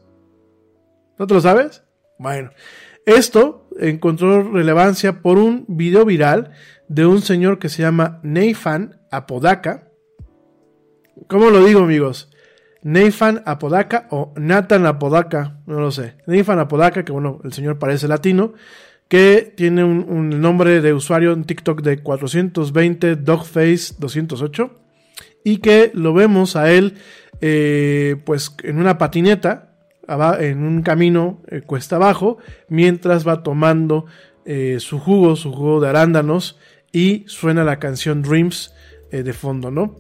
¿No 1.20 1.28
te 1.28 1.34
lo 1.34 1.40
sabes? 1.40 1.84
Bueno, 2.18 2.51
esto 3.06 3.68
encontró 3.78 4.43
relevancia 4.51 5.22
por 5.22 5.39
un 5.39 5.66
video 5.68 6.05
viral 6.05 6.51
de 6.89 7.06
un 7.06 7.22
señor 7.22 7.60
que 7.60 7.68
se 7.68 7.82
llama 7.82 8.18
Nathan 8.24 9.01
Apodaca. 9.12 9.91
¿Cómo 11.26 11.50
lo 11.50 11.64
digo, 11.64 11.80
amigos? 11.80 12.30
Nathan 12.82 13.42
Apodaca 13.46 14.08
o 14.10 14.32
Nathan 14.36 14.86
Apodaca, 14.86 15.58
no 15.66 15.80
lo 15.80 15.90
sé. 15.90 16.14
Nathan 16.26 16.58
Apodaca, 16.58 17.04
que 17.04 17.12
bueno, 17.12 17.40
el 17.44 17.52
señor 17.52 17.78
parece 17.78 18.08
latino, 18.08 18.54
que 19.08 19.52
tiene 19.56 19.84
un, 19.84 20.40
nombre 20.40 20.80
de 20.80 20.92
usuario 20.92 21.32
en 21.32 21.44
TikTok 21.44 21.82
de 21.82 21.98
420 21.98 23.16
Dogface 23.16 23.94
208 23.98 24.70
y 25.44 25.58
que 25.58 25.90
lo 25.94 26.14
vemos 26.14 26.56
a 26.56 26.72
él 26.72 26.94
eh, 27.40 28.16
pues 28.24 28.56
en 28.62 28.78
una 28.78 28.96
patineta 28.98 29.72
en 30.40 30.62
un 30.62 30.82
camino 30.82 31.42
eh, 31.48 31.60
cuesta 31.60 31.96
abajo 31.96 32.38
mientras 32.68 33.26
va 33.26 33.42
tomando 33.42 34.06
eh, 34.44 34.78
su 34.80 34.98
jugo, 34.98 35.36
su 35.36 35.52
jugo 35.52 35.80
de 35.80 35.88
arándanos 35.88 36.58
y 36.92 37.24
suena 37.26 37.64
la 37.64 37.78
canción 37.78 38.22
Dreams 38.22 38.74
eh, 39.10 39.22
de 39.22 39.32
fondo, 39.32 39.70
¿no? 39.70 39.96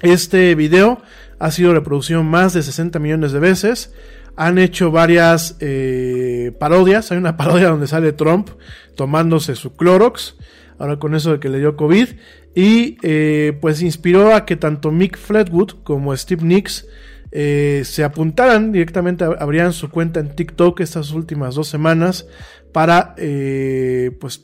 Este 0.00 0.54
video 0.54 1.02
ha 1.38 1.50
sido 1.50 1.74
reproducido 1.74 2.22
más 2.22 2.52
de 2.52 2.62
60 2.62 2.98
millones 2.98 3.32
de 3.32 3.40
veces. 3.40 3.92
Han 4.36 4.58
hecho 4.58 4.90
varias 4.90 5.56
eh, 5.60 6.52
parodias. 6.58 7.10
Hay 7.10 7.18
una 7.18 7.36
parodia 7.38 7.68
donde 7.68 7.86
sale 7.86 8.12
Trump 8.12 8.50
tomándose 8.96 9.54
su 9.54 9.76
Clorox. 9.76 10.36
Ahora 10.78 10.98
con 10.98 11.14
eso 11.14 11.32
de 11.32 11.40
que 11.40 11.48
le 11.48 11.58
dio 11.58 11.76
COVID. 11.76 12.08
Y 12.54 12.98
eh, 13.02 13.56
pues 13.60 13.82
inspiró 13.82 14.34
a 14.34 14.44
que 14.44 14.56
tanto 14.56 14.90
Mick 14.90 15.16
Fleetwood 15.16 15.82
como 15.84 16.16
Steve 16.16 16.44
Nicks 16.44 16.86
eh, 17.30 17.82
se 17.84 18.04
apuntaran 18.04 18.72
directamente, 18.72 19.24
abrían 19.24 19.74
su 19.74 19.90
cuenta 19.90 20.18
en 20.18 20.34
TikTok 20.34 20.80
estas 20.80 21.12
últimas 21.12 21.54
dos 21.54 21.68
semanas 21.68 22.26
para 22.72 23.14
eh, 23.18 24.16
pues 24.18 24.42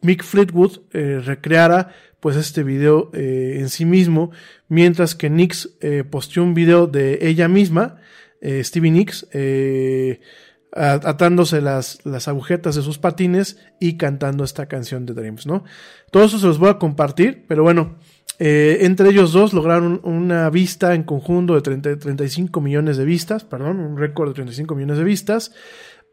Mick 0.00 0.22
Fleetwood 0.22 0.80
eh, 0.92 1.20
recreara 1.24 1.94
pues 2.20 2.36
este 2.36 2.62
video 2.62 3.10
eh, 3.12 3.58
en 3.58 3.68
sí 3.68 3.84
mismo, 3.84 4.30
mientras 4.68 5.14
que 5.14 5.30
Nix 5.30 5.76
eh, 5.80 6.04
posteó 6.08 6.42
un 6.42 6.54
video 6.54 6.86
de 6.86 7.18
ella 7.22 7.48
misma, 7.48 7.96
eh, 8.40 8.62
Stevie 8.64 8.90
Nicks, 8.90 9.26
atándose 10.72 11.60
las, 11.60 12.04
las 12.04 12.28
agujetas 12.28 12.74
de 12.74 12.82
sus 12.82 12.98
patines 12.98 13.58
y 13.80 13.96
cantando 13.96 14.44
esta 14.44 14.66
canción 14.66 15.06
de 15.06 15.14
Dreams, 15.14 15.46
¿no? 15.46 15.64
Todo 16.10 16.24
eso 16.24 16.38
se 16.38 16.46
los 16.46 16.58
voy 16.58 16.68
a 16.68 16.78
compartir, 16.78 17.44
pero 17.48 17.62
bueno, 17.62 17.96
entre 18.38 19.08
ellos 19.08 19.32
dos 19.32 19.54
lograron 19.54 20.00
una 20.04 20.50
vista 20.50 20.94
en 20.94 21.04
conjunto 21.04 21.54
de 21.54 21.62
30 21.62 21.98
35 21.98 22.60
millones 22.60 22.98
de 22.98 23.06
vistas, 23.06 23.44
perdón, 23.44 23.80
un 23.80 23.96
récord 23.96 24.28
de 24.28 24.34
35 24.34 24.74
millones 24.74 24.98
de 24.98 25.04
vistas, 25.04 25.52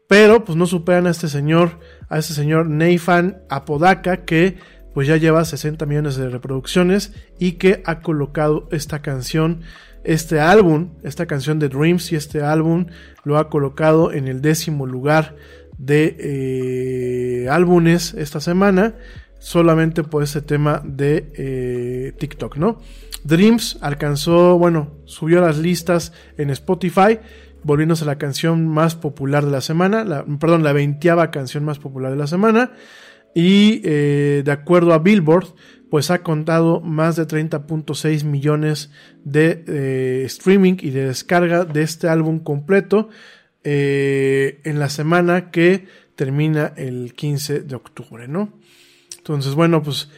pero 0.08 0.44
pues 0.44 0.56
no 0.56 0.66
superan 0.66 1.06
a 1.06 1.10
este 1.10 1.28
señor, 1.28 1.80
a 2.08 2.18
este 2.18 2.34
señor 2.34 2.68
Nathan 2.68 3.42
Apodaca 3.48 4.24
que 4.24 4.56
pues 4.94 5.06
ya 5.08 5.16
lleva 5.16 5.44
60 5.44 5.84
millones 5.86 6.16
de 6.16 6.28
reproducciones 6.30 7.12
y 7.38 7.52
que 7.52 7.82
ha 7.84 8.00
colocado 8.00 8.68
esta 8.70 9.02
canción, 9.02 9.60
este 10.04 10.40
álbum, 10.40 10.90
esta 11.02 11.26
canción 11.26 11.58
de 11.58 11.68
Dreams 11.68 12.12
y 12.12 12.16
este 12.16 12.42
álbum 12.42 12.86
lo 13.24 13.36
ha 13.38 13.48
colocado 13.50 14.12
en 14.12 14.28
el 14.28 14.40
décimo 14.40 14.86
lugar 14.86 15.34
de 15.76 16.16
eh, 16.20 17.48
álbumes 17.50 18.14
esta 18.14 18.40
semana, 18.40 18.94
solamente 19.38 20.02
por 20.04 20.22
este 20.22 20.40
tema 20.40 20.80
de 20.84 21.30
eh, 21.36 22.12
TikTok, 22.18 22.56
¿no? 22.56 22.80
Dreams 23.24 23.78
alcanzó, 23.80 24.58
bueno, 24.58 24.92
subió 25.06 25.38
a 25.38 25.46
las 25.46 25.58
listas 25.58 26.12
en 26.38 26.50
Spotify, 26.50 27.18
volviéndose 27.62 28.04
la 28.04 28.18
canción 28.18 28.68
más 28.68 28.94
popular 28.94 29.44
de 29.46 29.50
la 29.50 29.60
semana, 29.62 30.04
la- 30.04 30.24
perdón, 30.38 30.62
la 30.62 30.72
veintiava 30.74 31.30
canción 31.30 31.64
más 31.64 31.78
popular 31.78 32.10
de 32.12 32.18
la 32.18 32.26
semana. 32.26 32.72
Y 33.34 33.80
eh, 33.84 34.42
de 34.44 34.52
acuerdo 34.52 34.94
a 34.94 35.00
Billboard, 35.00 35.54
pues 35.90 36.10
ha 36.10 36.22
contado 36.22 36.80
más 36.80 37.16
de 37.16 37.26
30.6 37.26 38.24
millones 38.24 38.90
de 39.24 39.64
eh, 39.66 40.22
streaming 40.26 40.76
y 40.80 40.90
de 40.90 41.06
descarga 41.06 41.64
de 41.64 41.82
este 41.82 42.08
álbum 42.08 42.38
completo 42.38 43.08
eh, 43.64 44.60
en 44.64 44.78
la 44.78 44.88
semana 44.88 45.50
que 45.50 45.86
termina 46.14 46.72
el 46.76 47.14
15 47.14 47.60
de 47.60 47.74
octubre, 47.74 48.28
¿no? 48.28 48.52
Entonces, 49.18 49.54
bueno, 49.54 49.82
pues 49.82 50.10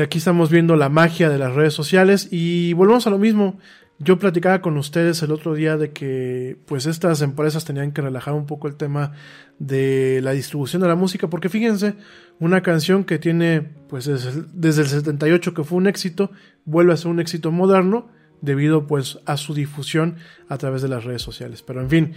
aquí 0.00 0.18
estamos 0.18 0.50
viendo 0.50 0.76
la 0.76 0.88
magia 0.88 1.28
de 1.28 1.38
las 1.38 1.54
redes 1.54 1.74
sociales 1.74 2.28
y 2.30 2.72
volvemos 2.74 3.06
a 3.06 3.10
lo 3.10 3.18
mismo. 3.18 3.58
Yo 4.02 4.18
platicaba 4.18 4.62
con 4.62 4.78
ustedes 4.78 5.22
el 5.22 5.30
otro 5.30 5.52
día 5.52 5.76
de 5.76 5.92
que 5.92 6.56
pues 6.64 6.86
estas 6.86 7.20
empresas 7.20 7.66
tenían 7.66 7.92
que 7.92 8.00
relajar 8.00 8.32
un 8.32 8.46
poco 8.46 8.66
el 8.66 8.76
tema 8.76 9.12
de 9.58 10.20
la 10.22 10.30
distribución 10.30 10.80
de 10.80 10.88
la 10.88 10.94
música 10.94 11.28
porque 11.28 11.50
fíjense, 11.50 11.96
una 12.38 12.62
canción 12.62 13.04
que 13.04 13.18
tiene 13.18 13.60
pues 13.60 14.06
desde 14.06 14.30
el, 14.30 14.46
desde 14.54 14.82
el 14.82 14.88
78 14.88 15.52
que 15.52 15.64
fue 15.64 15.76
un 15.76 15.86
éxito, 15.86 16.30
vuelve 16.64 16.94
a 16.94 16.96
ser 16.96 17.08
un 17.08 17.20
éxito 17.20 17.52
moderno 17.52 18.08
debido 18.40 18.86
pues 18.86 19.18
a 19.26 19.36
su 19.36 19.52
difusión 19.52 20.16
a 20.48 20.56
través 20.56 20.80
de 20.80 20.88
las 20.88 21.04
redes 21.04 21.20
sociales. 21.20 21.62
Pero 21.62 21.82
en 21.82 21.90
fin, 21.90 22.14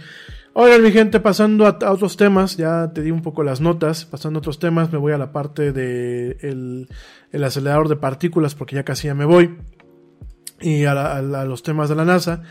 oigan 0.54 0.82
mi 0.82 0.90
gente, 0.90 1.20
pasando 1.20 1.66
a, 1.66 1.76
otros 1.90 2.16
temas, 2.16 2.56
ya 2.56 2.92
te 2.94 3.02
di 3.02 3.10
un 3.10 3.20
poco 3.20 3.42
las 3.42 3.60
notas, 3.60 4.06
pasando 4.06 4.38
a 4.38 4.40
otros 4.40 4.58
temas, 4.58 4.90
me 4.90 4.96
voy 4.96 5.12
a 5.12 5.18
la 5.18 5.32
parte 5.32 5.70
de 5.72 6.38
el, 6.40 6.88
el 7.30 7.44
acelerador 7.44 7.90
de 7.90 7.96
partículas 7.96 8.54
porque 8.54 8.76
ya 8.76 8.84
casi 8.84 9.08
ya 9.08 9.14
me 9.14 9.26
voy 9.26 9.54
y 10.60 10.84
a, 10.84 11.22
los 11.22 11.62
temas 11.62 11.88
de 11.88 11.94
la 11.94 12.04
NASA. 12.04 12.42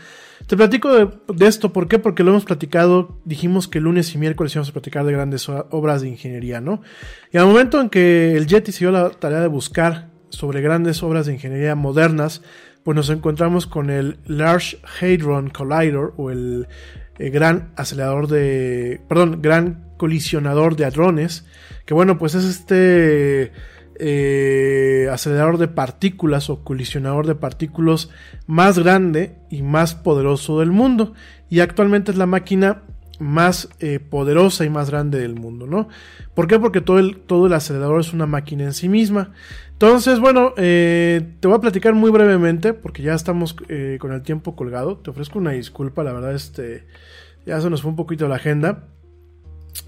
Te 0.46 0.56
platico 0.56 0.92
de, 0.92 1.46
esto, 1.46 1.72
¿por 1.72 1.88
qué? 1.88 1.98
Porque 1.98 2.22
lo 2.22 2.30
hemos 2.30 2.44
platicado, 2.44 3.18
dijimos 3.24 3.66
que 3.68 3.80
lunes 3.80 4.14
y 4.14 4.18
miércoles 4.18 4.54
íbamos 4.54 4.68
a 4.68 4.72
platicar 4.72 5.04
de 5.04 5.12
grandes 5.12 5.48
obras 5.48 6.02
de 6.02 6.08
ingeniería, 6.08 6.60
¿no? 6.60 6.82
Y 7.32 7.38
al 7.38 7.46
momento 7.46 7.80
en 7.80 7.88
que 7.88 8.36
el 8.36 8.46
Yeti 8.46 8.72
se 8.72 8.80
dio 8.80 8.90
la 8.90 9.10
tarea 9.10 9.40
de 9.40 9.48
buscar 9.48 10.10
sobre 10.28 10.60
grandes 10.60 11.02
obras 11.02 11.26
de 11.26 11.34
ingeniería 11.34 11.74
modernas, 11.74 12.42
pues 12.82 12.94
nos 12.94 13.08
encontramos 13.08 13.66
con 13.66 13.88
el 13.88 14.18
Large 14.26 14.78
Hadron 15.00 15.48
Collider 15.48 16.10
o 16.16 16.30
el, 16.30 16.66
eh, 17.18 17.30
gran 17.30 17.72
acelerador 17.76 18.26
de, 18.26 19.00
perdón, 19.08 19.40
gran 19.40 19.84
colisionador 19.96 20.74
de 20.74 20.84
hadrones, 20.84 21.46
que 21.86 21.94
bueno, 21.94 22.18
pues 22.18 22.34
es 22.34 22.44
este 22.44 23.52
eh, 23.98 25.08
acelerador 25.12 25.58
de 25.58 25.68
partículas 25.68 26.50
o 26.50 26.64
colisionador 26.64 27.26
de 27.26 27.34
partículas 27.34 28.10
más 28.46 28.78
grande 28.78 29.36
y 29.50 29.62
más 29.62 29.94
poderoso 29.94 30.60
del 30.60 30.70
mundo. 30.70 31.14
Y 31.50 31.60
actualmente 31.60 32.10
es 32.10 32.16
la 32.16 32.26
máquina 32.26 32.82
más 33.18 33.68
eh, 33.80 34.00
poderosa 34.00 34.64
y 34.64 34.70
más 34.70 34.90
grande 34.90 35.18
del 35.18 35.34
mundo, 35.34 35.66
¿no? 35.66 35.88
¿Por 36.34 36.46
qué? 36.46 36.58
Porque 36.58 36.80
todo 36.80 36.98
el, 36.98 37.18
todo 37.18 37.46
el 37.46 37.52
acelerador 37.52 38.00
es 38.00 38.12
una 38.12 38.26
máquina 38.26 38.64
en 38.64 38.72
sí 38.72 38.88
misma. 38.88 39.32
Entonces, 39.72 40.20
bueno, 40.20 40.52
eh, 40.56 41.34
te 41.40 41.48
voy 41.48 41.56
a 41.56 41.60
platicar 41.60 41.94
muy 41.94 42.10
brevemente, 42.10 42.74
porque 42.74 43.02
ya 43.02 43.14
estamos 43.14 43.56
eh, 43.68 43.98
con 44.00 44.12
el 44.12 44.22
tiempo 44.22 44.56
colgado. 44.56 44.98
Te 44.98 45.10
ofrezco 45.10 45.38
una 45.38 45.52
disculpa, 45.52 46.04
la 46.04 46.12
verdad, 46.12 46.34
este, 46.34 46.86
ya 47.46 47.60
se 47.60 47.70
nos 47.70 47.82
fue 47.82 47.90
un 47.90 47.96
poquito 47.96 48.28
la 48.28 48.36
agenda. 48.36 48.88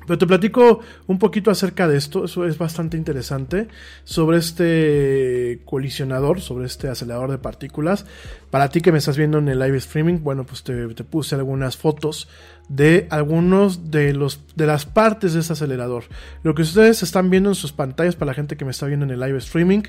Pero 0.07 0.19
te 0.19 0.27
platico 0.27 0.81
un 1.07 1.19
poquito 1.19 1.51
acerca 1.51 1.89
de 1.89 1.97
esto, 1.97 2.25
eso 2.25 2.47
es 2.47 2.59
bastante 2.59 2.97
interesante, 2.97 3.69
sobre 4.05 4.39
este 4.39 5.61
colisionador, 5.65 6.41
sobre 6.41 6.67
este 6.67 6.89
acelerador 6.89 7.31
de 7.31 7.39
partículas. 7.39 8.07
Para 8.51 8.69
ti 8.69 8.81
que 8.81 8.93
me 8.93 8.99
estás 8.99 9.17
viendo 9.17 9.39
en 9.39 9.49
el 9.49 9.59
live 9.59 9.79
streaming, 9.79 10.21
bueno, 10.23 10.45
pues 10.45 10.63
te, 10.63 10.87
puse 11.05 11.35
algunas 11.35 11.77
fotos 11.77 12.29
de 12.69 13.07
algunos 13.11 13.91
de 13.91 14.13
los 14.13 14.41
de 14.57 14.67
las 14.67 14.87
partes 14.87 15.35
de 15.35 15.41
este 15.41 15.53
acelerador. 15.53 16.05
Lo 16.43 16.55
que 16.55 16.63
ustedes 16.63 17.03
están 17.03 17.31
viendo 17.31 17.51
en 17.51 17.55
sus 17.55 17.73
pantallas 17.73 18.17
para 18.17 18.31
la 18.31 18.35
gente 18.35 18.57
que 18.57 18.65
me 18.65 18.71
está 18.71 18.87
viendo 18.87 19.05
en 19.05 19.13
el 19.13 19.21
live 19.21 19.39
streaming, 19.39 19.83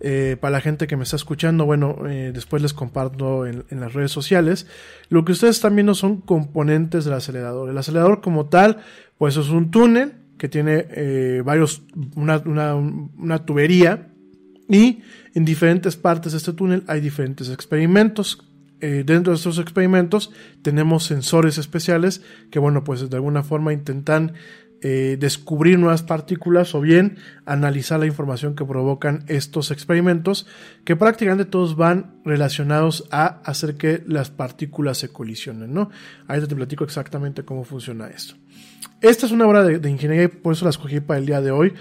eh, 0.00 0.36
para 0.38 0.52
la 0.52 0.60
gente 0.60 0.86
que 0.86 0.96
me 0.96 1.04
está 1.04 1.16
escuchando, 1.16 1.64
bueno, 1.64 1.96
eh, 2.06 2.30
después 2.34 2.60
les 2.60 2.74
comparto 2.74 3.46
en, 3.46 3.64
las 3.70 3.94
redes 3.94 4.10
sociales. 4.10 4.66
Lo 5.08 5.24
que 5.24 5.32
ustedes 5.32 5.56
están 5.56 5.74
viendo 5.74 5.94
son 5.94 6.20
componentes 6.20 7.04
del 7.04 7.14
acelerador. 7.14 7.70
El 7.70 7.78
acelerador 7.78 8.20
como 8.20 8.46
tal, 8.46 8.78
pues 9.18 9.36
es 9.36 9.48
un 9.48 9.70
túnel 9.70 10.14
que 10.38 10.48
tiene 10.48 10.86
eh, 10.90 11.42
varios, 11.44 11.82
una, 12.16 12.38
una, 12.44 12.74
una 12.74 13.44
tubería 13.44 14.08
y 14.68 15.02
en 15.34 15.44
diferentes 15.44 15.96
partes 15.96 16.32
de 16.32 16.38
este 16.38 16.52
túnel 16.52 16.84
hay 16.86 17.00
diferentes 17.00 17.50
experimentos. 17.50 18.42
Eh, 18.80 19.02
dentro 19.06 19.32
de 19.32 19.36
estos 19.36 19.58
experimentos 19.58 20.30
tenemos 20.62 21.04
sensores 21.04 21.58
especiales 21.58 22.22
que, 22.50 22.58
bueno, 22.58 22.84
pues 22.84 23.08
de 23.08 23.16
alguna 23.16 23.42
forma 23.42 23.72
intentan 23.72 24.34
eh, 24.86 25.16
descubrir 25.18 25.78
nuevas 25.78 26.02
partículas 26.02 26.74
o 26.74 26.82
bien 26.82 27.16
analizar 27.46 27.98
la 27.98 28.04
información 28.04 28.54
que 28.54 28.66
provocan 28.66 29.24
estos 29.28 29.70
experimentos, 29.70 30.46
que 30.84 30.94
prácticamente 30.94 31.46
todos 31.46 31.74
van 31.74 32.20
relacionados 32.22 33.08
a 33.10 33.40
hacer 33.46 33.76
que 33.76 34.04
las 34.06 34.28
partículas 34.28 34.98
se 34.98 35.08
colisionen, 35.08 35.72
¿no? 35.72 35.88
Ahí 36.28 36.46
te 36.46 36.54
platico 36.54 36.84
exactamente 36.84 37.46
cómo 37.46 37.64
funciona 37.64 38.08
esto. 38.08 38.34
Esta 39.00 39.24
es 39.24 39.32
una 39.32 39.46
obra 39.46 39.64
de, 39.64 39.78
de 39.78 39.90
ingeniería 39.90 40.24
y 40.24 40.28
por 40.28 40.52
eso 40.52 40.66
la 40.66 40.70
escogí 40.70 41.00
para 41.00 41.18
el 41.18 41.24
día 41.24 41.40
de 41.40 41.50
hoy, 41.50 41.72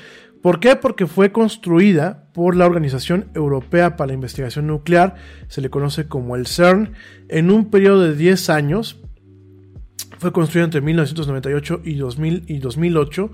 ¿Por 0.41 0.59
qué? 0.59 0.75
Porque 0.75 1.07
fue 1.07 1.31
construida 1.31 2.25
por 2.33 2.57
la 2.57 2.65
Organización 2.65 3.29
Europea 3.33 3.95
para 3.95 4.07
la 4.07 4.13
Investigación 4.13 4.67
Nuclear, 4.67 5.15
se 5.47 5.61
le 5.61 5.69
conoce 5.69 6.09
como 6.09 6.35
el 6.35 6.47
CERN, 6.47 6.91
en 7.29 7.49
un 7.49 7.69
periodo 7.69 8.01
de 8.01 8.13
10 8.13 8.49
años. 8.49 8.99
Fue 10.23 10.31
construida 10.31 10.63
entre 10.63 10.79
1998 10.81 11.81
y, 11.83 11.95
2000 11.95 12.45
y 12.47 12.59
2008 12.59 13.31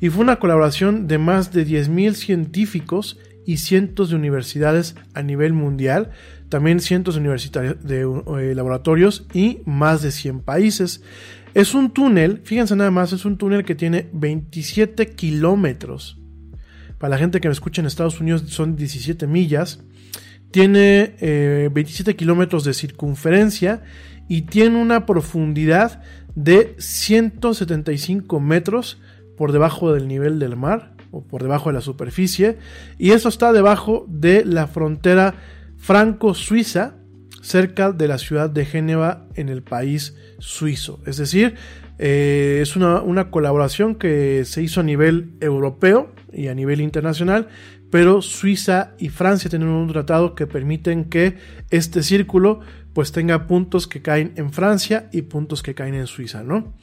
y 0.00 0.08
fue 0.08 0.22
una 0.22 0.38
colaboración 0.38 1.06
de 1.06 1.18
más 1.18 1.52
de 1.52 1.66
10.000 1.66 2.14
científicos 2.14 3.18
y 3.46 3.58
cientos 3.58 4.08
de 4.08 4.16
universidades 4.16 4.96
a 5.12 5.22
nivel 5.22 5.52
mundial, 5.52 6.10
también 6.48 6.80
cientos 6.80 7.14
de, 7.14 7.76
de 7.82 8.00
eh, 8.00 8.54
laboratorios 8.54 9.26
y 9.34 9.58
más 9.66 10.00
de 10.00 10.10
100 10.12 10.40
países. 10.40 11.02
Es 11.52 11.74
un 11.74 11.90
túnel, 11.90 12.40
fíjense 12.42 12.74
nada 12.74 12.90
más, 12.90 13.12
es 13.12 13.26
un 13.26 13.36
túnel 13.36 13.64
que 13.64 13.74
tiene 13.74 14.08
27 14.14 15.08
kilómetros 15.10 16.20
para 17.00 17.12
la 17.12 17.18
gente 17.18 17.40
que 17.40 17.48
me 17.48 17.52
escucha 17.52 17.80
en 17.80 17.86
Estados 17.86 18.20
Unidos 18.20 18.44
son 18.48 18.76
17 18.76 19.26
millas. 19.26 19.80
Tiene 20.50 21.14
27 21.72 22.10
eh, 22.10 22.16
kilómetros 22.16 22.62
de 22.64 22.74
circunferencia 22.74 23.82
y 24.28 24.42
tiene 24.42 24.76
una 24.76 25.06
profundidad 25.06 26.02
de 26.34 26.74
175 26.78 28.40
metros 28.40 29.00
por 29.36 29.52
debajo 29.52 29.92
del 29.92 30.08
nivel 30.08 30.38
del 30.38 30.56
mar 30.56 30.94
o 31.10 31.22
por 31.22 31.42
debajo 31.42 31.70
de 31.70 31.74
la 31.74 31.80
superficie. 31.80 32.58
Y 32.98 33.12
eso 33.12 33.28
está 33.28 33.52
debajo 33.52 34.04
de 34.08 34.44
la 34.44 34.66
frontera 34.66 35.34
franco-suiza, 35.76 36.94
cerca 37.42 37.92
de 37.92 38.06
la 38.06 38.18
ciudad 38.18 38.50
de 38.50 38.66
Génova 38.66 39.26
en 39.34 39.48
el 39.48 39.62
país 39.62 40.14
suizo. 40.38 41.00
Es 41.06 41.16
decir, 41.16 41.54
eh, 41.98 42.60
es 42.62 42.76
una, 42.76 43.00
una, 43.00 43.30
colaboración 43.30 43.94
que 43.94 44.44
se 44.44 44.62
hizo 44.62 44.80
a 44.80 44.84
nivel 44.84 45.32
europeo 45.40 46.12
y 46.32 46.48
a 46.48 46.54
nivel 46.54 46.80
internacional, 46.80 47.48
pero 47.90 48.22
Suiza 48.22 48.92
y 48.98 49.08
Francia 49.08 49.50
tienen 49.50 49.68
un 49.68 49.88
tratado 49.88 50.34
que 50.34 50.46
permiten 50.46 51.04
que 51.04 51.36
este 51.70 52.02
círculo 52.02 52.60
pues 52.92 53.12
tenga 53.12 53.46
puntos 53.46 53.86
que 53.86 54.02
caen 54.02 54.32
en 54.36 54.52
Francia 54.52 55.08
y 55.12 55.22
puntos 55.22 55.62
que 55.62 55.74
caen 55.74 55.94
en 55.94 56.06
Suiza, 56.06 56.42
¿no? 56.42 56.74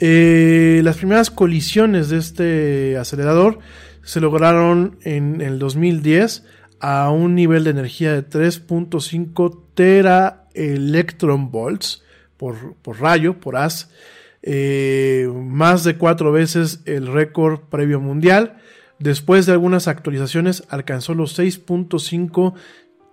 Eh, 0.00 0.80
las 0.82 0.96
primeras 0.96 1.30
colisiones 1.30 2.08
de 2.08 2.18
este 2.18 2.96
acelerador 2.96 3.58
se 4.02 4.20
lograron 4.20 4.98
en 5.02 5.40
el 5.40 5.58
2010 5.58 6.44
a 6.80 7.10
un 7.10 7.34
nivel 7.34 7.64
de 7.64 7.70
energía 7.70 8.12
de 8.12 8.26
3.5 8.26 9.60
tera 9.74 10.48
electron 10.54 11.50
volts 11.50 12.02
por, 12.38 12.74
por 12.76 13.00
rayo, 13.00 13.38
por 13.38 13.56
as, 13.56 13.90
eh, 14.42 15.28
más 15.34 15.84
de 15.84 15.96
cuatro 15.96 16.32
veces 16.32 16.80
el 16.86 17.06
récord 17.06 17.60
previo 17.68 18.00
mundial. 18.00 18.56
Después 18.98 19.44
de 19.44 19.52
algunas 19.52 19.88
actualizaciones 19.88 20.64
alcanzó 20.70 21.14
los 21.14 21.38
6.5 21.38 22.54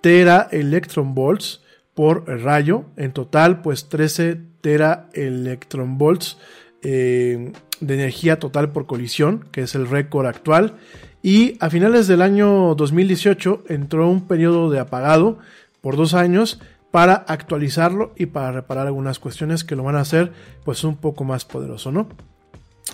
tera 0.02 0.48
electron 0.52 1.14
volts 1.14 1.62
por 1.98 2.28
rayo. 2.28 2.86
En 2.96 3.12
total, 3.12 3.64
pues 3.64 3.90
13 3.90 4.40
tera 4.62 5.10
electron 5.14 5.98
volts 5.98 6.38
eh, 6.84 7.54
de 7.80 7.94
energía 7.96 8.38
total 8.38 8.72
por 8.72 8.86
colisión, 8.86 9.48
que 9.52 9.62
es 9.62 9.74
el 9.74 9.90
récord 9.90 10.28
actual. 10.28 10.76
Y 11.24 11.58
a 11.60 11.72
finales 11.72 12.06
del 12.06 12.22
año 12.22 12.76
2018 12.76 13.64
entró 13.70 14.08
un 14.12 14.28
periodo 14.28 14.70
de 14.70 14.78
apagado 14.78 15.40
por 15.82 15.98
dos 15.98 16.14
años 16.14 16.62
para 16.92 17.16
actualizarlo 17.16 18.14
y 18.16 18.28
para 18.28 18.52
reparar 18.52 18.86
algunas 18.86 19.18
cuestiones 19.18 19.64
que 19.64 19.76
lo 19.76 19.82
van 19.82 19.96
a 19.96 20.02
hacer 20.02 20.32
pues 20.66 20.84
un 20.84 20.98
poco 20.98 21.24
más 21.24 21.46
poderoso, 21.46 21.92
¿no? 21.92 22.10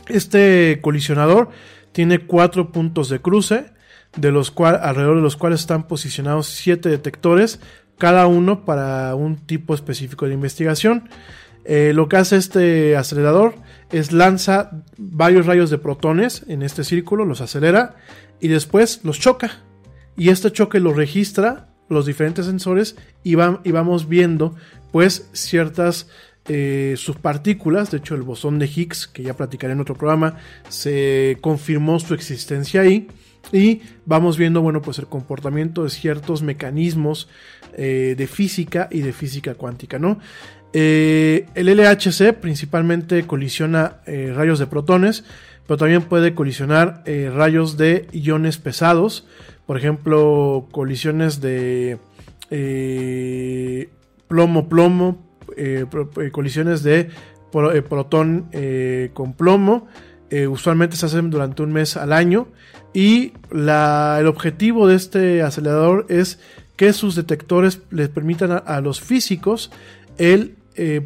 Este 0.07 0.79
colisionador 0.81 1.49
tiene 1.91 2.19
cuatro 2.19 2.71
puntos 2.71 3.09
de 3.09 3.19
cruce, 3.19 3.65
de 4.15 4.31
los 4.31 4.49
cual, 4.49 4.79
alrededor 4.81 5.17
de 5.17 5.21
los 5.21 5.35
cuales 5.35 5.59
están 5.59 5.87
posicionados 5.87 6.47
siete 6.47 6.87
detectores, 6.87 7.59
cada 7.97 8.27
uno 8.27 8.65
para 8.65 9.15
un 9.15 9.37
tipo 9.37 9.73
específico 9.73 10.27
de 10.27 10.33
investigación. 10.33 11.09
Eh, 11.65 11.93
lo 11.93 12.09
que 12.09 12.17
hace 12.17 12.35
este 12.35 12.97
acelerador 12.97 13.55
es 13.91 14.11
lanza 14.11 14.83
varios 14.97 15.45
rayos 15.45 15.69
de 15.69 15.77
protones 15.77 16.43
en 16.47 16.61
este 16.61 16.83
círculo, 16.83 17.23
los 17.25 17.41
acelera 17.41 17.95
y 18.39 18.49
después 18.49 19.01
los 19.03 19.19
choca. 19.19 19.61
Y 20.17 20.29
este 20.29 20.51
choque 20.51 20.79
lo 20.79 20.93
registra 20.93 21.69
los 21.89 22.05
diferentes 22.05 22.45
sensores 22.45 22.95
y, 23.23 23.31
y 23.31 23.71
vamos 23.71 24.07
viendo 24.07 24.55
pues 24.91 25.29
ciertas 25.33 26.07
eh, 26.49 26.95
subpartículas, 26.97 27.89
de 27.91 27.99
hecho 27.99 28.15
el 28.15 28.21
bosón 28.21 28.59
de 28.59 28.65
Higgs, 28.67 29.07
que 29.07 29.23
ya 29.23 29.35
platicaré 29.35 29.73
en 29.73 29.79
otro 29.79 29.95
programa, 29.95 30.37
se 30.67 31.37
confirmó 31.39 31.99
su 31.99 32.13
existencia 32.13 32.81
ahí 32.81 33.07
y 33.51 33.81
vamos 34.05 34.37
viendo, 34.37 34.61
bueno, 34.61 34.81
pues 34.81 34.99
el 34.99 35.07
comportamiento 35.07 35.83
de 35.83 35.89
ciertos 35.89 36.41
mecanismos 36.41 37.29
eh, 37.77 38.15
de 38.17 38.27
física 38.27 38.87
y 38.91 39.01
de 39.01 39.13
física 39.13 39.55
cuántica, 39.55 39.99
¿no? 39.99 40.19
Eh, 40.73 41.45
el 41.53 41.67
LHC 41.67 42.33
principalmente 42.33 43.27
colisiona 43.27 43.97
rayos 44.05 44.57
de 44.57 44.65
protones, 44.65 45.23
pero 45.67 45.77
también 45.77 46.01
puede 46.01 46.33
colisionar 46.33 47.03
rayos 47.05 47.77
de 47.77 48.07
iones 48.11 48.57
pesados, 48.57 49.27
por 49.67 49.77
ejemplo, 49.77 50.67
colisiones 50.71 51.41
de 51.41 51.99
plomo-plomo, 54.33 55.23
eh, 55.55 55.85
eh, 56.19 56.31
colisiones 56.31 56.81
de 56.81 57.01
eh, 57.01 57.81
protón 57.87 58.49
con 59.13 59.33
plomo. 59.33 59.87
usualmente 60.49 60.95
se 60.95 61.05
hacen 61.05 61.29
durante 61.29 61.61
un 61.61 61.71
mes 61.71 61.95
al 61.95 62.11
año. 62.11 62.47
Y 62.95 63.33
el 63.51 64.27
objetivo 64.27 64.87
de 64.87 64.95
este 64.95 65.43
acelerador 65.43 66.07
es 66.09 66.39
que 66.75 66.93
sus 66.93 67.15
detectores 67.15 67.81
les 67.91 68.09
permitan 68.09 68.63
a, 68.65 68.81
los 68.81 69.01
físicos 69.01 69.71
el 70.17 70.55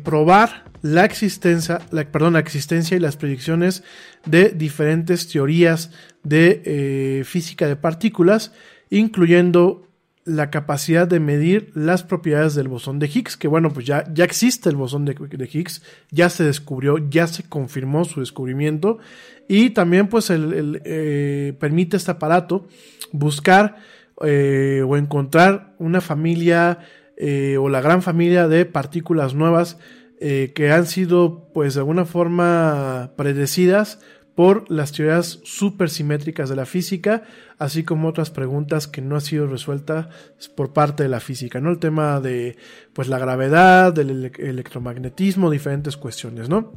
probar 0.04 0.64
la 0.82 1.04
existencia, 1.04 1.80
perdón, 2.12 2.34
la 2.34 2.40
existencia 2.40 2.96
y 2.96 3.02
las 3.02 3.18
predicciones 3.18 3.84
de 4.26 4.50
diferentes 4.50 5.28
teorías 5.28 5.92
de 6.24 7.24
física 7.26 7.68
de 7.68 7.76
partículas, 7.76 8.54
incluyendo 8.90 9.88
la 10.28 10.52
capacidad 10.52 11.08
de 11.08 11.22
medir 11.22 11.72
las 11.74 12.04
propiedades 12.04 12.54
del 12.54 12.68
bosón 12.68 13.00
de 13.00 13.08
Higgs, 13.08 13.38
que 13.38 13.48
bueno, 13.48 13.72
pues 13.72 13.86
ya, 13.86 14.04
ya 14.14 14.26
existe 14.26 14.68
el 14.70 14.76
bosón 14.76 15.06
de, 15.06 15.16
Higgs, 15.52 15.82
ya 16.12 16.30
se 16.30 16.44
descubrió, 16.44 16.98
ya 17.10 17.28
se 17.28 17.44
confirmó 17.44 18.04
su 18.04 18.20
descubrimiento 18.20 19.00
y 19.48 19.70
también 19.70 20.10
pues 20.10 20.30
el, 20.30 20.82
eh, 20.84 21.56
permite 21.60 21.96
este 21.96 22.12
aparato 22.12 22.68
buscar 23.14 23.78
eh, 24.24 24.84
o 24.88 24.98
encontrar 24.98 25.76
una 25.80 26.02
familia 26.02 26.80
eh, 27.18 27.58
o 27.58 27.70
la 27.70 27.82
gran 27.82 28.02
familia 28.02 28.48
de 28.48 28.66
partículas 28.66 29.34
nuevas 29.34 29.78
que 30.20 30.72
han 30.72 30.88
sido 30.88 31.52
pues 31.54 31.76
de 31.76 31.82
alguna 31.82 32.04
forma 32.04 33.12
predecidas 33.18 34.00
por 34.38 34.70
las 34.70 34.92
teorías 34.92 35.40
supersimétricas 35.44 36.48
de 36.48 36.56
la 36.56 36.68
física, 36.68 37.24
así 37.58 37.84
como 37.84 38.08
otras 38.08 38.30
preguntas 38.30 38.88
que 38.88 39.02
no 39.02 39.16
han 39.16 39.22
sido 39.22 39.48
resueltas 39.48 40.10
por 40.56 40.74
parte 40.74 41.02
de 41.02 41.10
la 41.10 41.20
física, 41.20 41.60
¿no? 41.60 41.72
El 41.72 41.80
tema 41.80 42.20
de 42.20 42.56
pues 42.94 43.08
la 43.08 43.18
gravedad, 43.18 43.92
del 43.94 44.32
electromagnetismo, 44.38 45.50
diferentes 45.50 45.98
cuestiones, 45.98 46.50
¿no? 46.50 46.74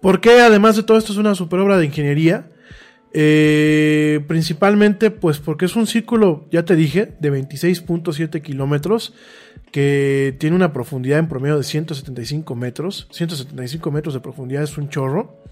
¿Por 0.00 0.22
qué 0.22 0.40
además 0.40 0.76
de 0.76 0.84
todo 0.84 0.96
esto 0.96 1.12
es 1.12 1.18
una 1.18 1.34
super 1.34 1.60
obra 1.60 1.76
de 1.76 1.84
ingeniería? 1.84 2.50
Eh, 3.18 4.20
principalmente 4.28 5.10
pues 5.10 5.38
porque 5.38 5.64
es 5.64 5.74
un 5.74 5.86
círculo, 5.86 6.46
ya 6.50 6.66
te 6.66 6.76
dije, 6.76 7.14
de 7.18 7.32
26.7 7.32 8.42
kilómetros 8.42 9.14
que 9.72 10.36
tiene 10.38 10.54
una 10.54 10.74
profundidad 10.74 11.18
en 11.18 11.26
promedio 11.26 11.56
de 11.56 11.64
175 11.64 12.54
metros. 12.54 13.08
175 13.10 13.90
metros 13.90 14.12
de 14.12 14.20
profundidad 14.20 14.64
es 14.64 14.76
un 14.76 14.90
chorro. 14.90 15.42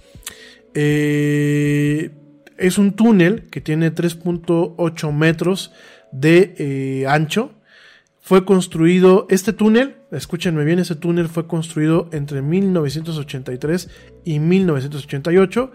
Eh, 0.74 2.10
es 2.58 2.76
un 2.76 2.92
túnel 2.92 3.48
que 3.48 3.62
tiene 3.62 3.94
3.8 3.94 5.12
metros 5.14 5.72
de 6.12 6.54
eh, 6.58 7.06
ancho. 7.08 7.52
Fue 8.20 8.44
construido, 8.44 9.26
este 9.30 9.54
túnel, 9.54 9.96
escúchenme 10.10 10.64
bien, 10.64 10.80
ese 10.80 10.96
túnel 10.96 11.28
fue 11.28 11.46
construido 11.46 12.10
entre 12.12 12.42
1983 12.42 13.88
y 14.24 14.38
1988. 14.38 15.72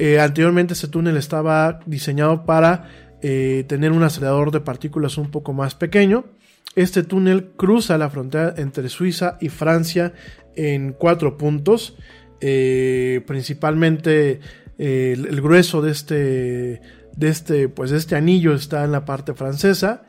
Eh, 0.00 0.18
anteriormente 0.18 0.72
ese 0.72 0.88
túnel 0.88 1.18
estaba 1.18 1.80
diseñado 1.84 2.46
para 2.46 2.88
eh, 3.20 3.66
tener 3.68 3.92
un 3.92 4.02
acelerador 4.02 4.50
de 4.50 4.60
partículas 4.60 5.18
un 5.18 5.30
poco 5.30 5.52
más 5.52 5.74
pequeño. 5.74 6.24
Este 6.74 7.02
túnel 7.02 7.50
cruza 7.54 7.98
la 7.98 8.08
frontera 8.08 8.54
entre 8.56 8.88
Suiza 8.88 9.36
y 9.42 9.50
Francia 9.50 10.14
en 10.56 10.94
cuatro 10.94 11.36
puntos. 11.36 11.98
Eh, 12.40 13.22
principalmente 13.26 14.40
el, 14.78 15.26
el, 15.26 15.42
grueso 15.42 15.82
de 15.82 15.90
este, 15.90 16.80
de 17.14 17.28
este, 17.28 17.68
pues 17.68 17.90
de 17.90 17.98
este 17.98 18.16
anillo 18.16 18.54
está 18.54 18.84
en 18.84 18.92
la 18.92 19.04
parte 19.04 19.34
francesa. 19.34 20.04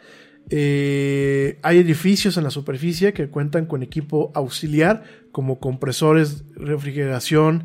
Eh, 0.49 1.59
hay 1.61 1.77
edificios 1.77 2.35
en 2.37 2.43
la 2.43 2.51
superficie 2.51 3.13
que 3.13 3.29
cuentan 3.29 3.65
con 3.65 3.83
equipo 3.83 4.31
auxiliar 4.35 5.03
como 5.31 5.59
compresores, 5.59 6.43
refrigeración, 6.55 7.63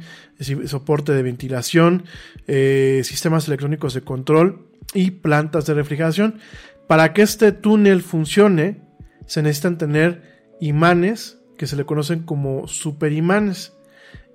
soporte 0.66 1.12
de 1.12 1.23
ventilación, 1.23 2.05
eh, 2.47 3.01
sistemas 3.05 3.48
electrónicos 3.48 3.94
de 3.94 4.03
control 4.03 4.69
y 4.94 5.12
plantas 5.12 5.66
de 5.66 5.74
refrigeración. 5.74 6.39
Para 6.86 7.12
que 7.12 7.23
este 7.23 7.51
túnel 7.51 8.03
funcione, 8.03 8.82
se 9.27 9.43
necesitan 9.43 9.78
tener 9.78 10.23
imanes 10.61 11.39
que 11.59 11.66
se 11.66 11.77
le 11.77 11.85
conocen 11.85 12.23
como 12.23 12.69
superimanes. 12.69 13.73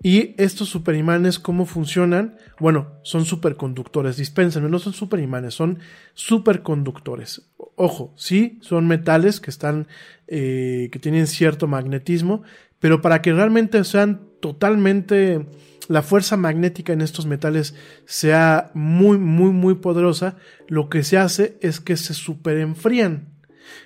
Y 0.04 0.34
estos 0.42 0.68
superimanes, 0.68 1.40
¿cómo 1.40 1.66
funcionan? 1.66 2.38
Bueno, 2.60 2.94
son 3.04 3.24
superconductores. 3.24 4.18
Dispénsenme, 4.18 4.68
no 4.68 4.80
son 4.80 4.94
superimanes, 4.94 5.54
son 5.54 5.80
superconductores. 6.16 7.44
Ojo, 7.84 8.14
sí, 8.16 8.60
son 8.62 8.86
metales 8.86 9.40
que 9.40 9.50
están, 9.50 9.88
eh, 10.28 10.90
que 10.92 11.00
tienen 11.00 11.26
cierto 11.26 11.66
magnetismo, 11.66 12.44
pero 12.80 13.02
para 13.02 13.24
que 13.24 13.34
realmente 13.34 13.84
sean 13.86 14.22
totalmente 14.40 15.48
la 15.88 16.04
fuerza 16.04 16.38
magnética 16.38 16.94
en 16.94 17.02
estos 17.02 17.26
metales 17.26 17.74
sea 18.06 18.70
muy, 18.76 19.18
muy, 19.18 19.50
muy 19.50 19.74
poderosa, 19.74 20.38
lo 20.68 20.90
que 20.90 21.02
se 21.02 21.18
hace 21.18 21.58
es 21.62 21.80
que 21.80 21.98
se 21.98 22.14
superenfrían. 22.14 23.30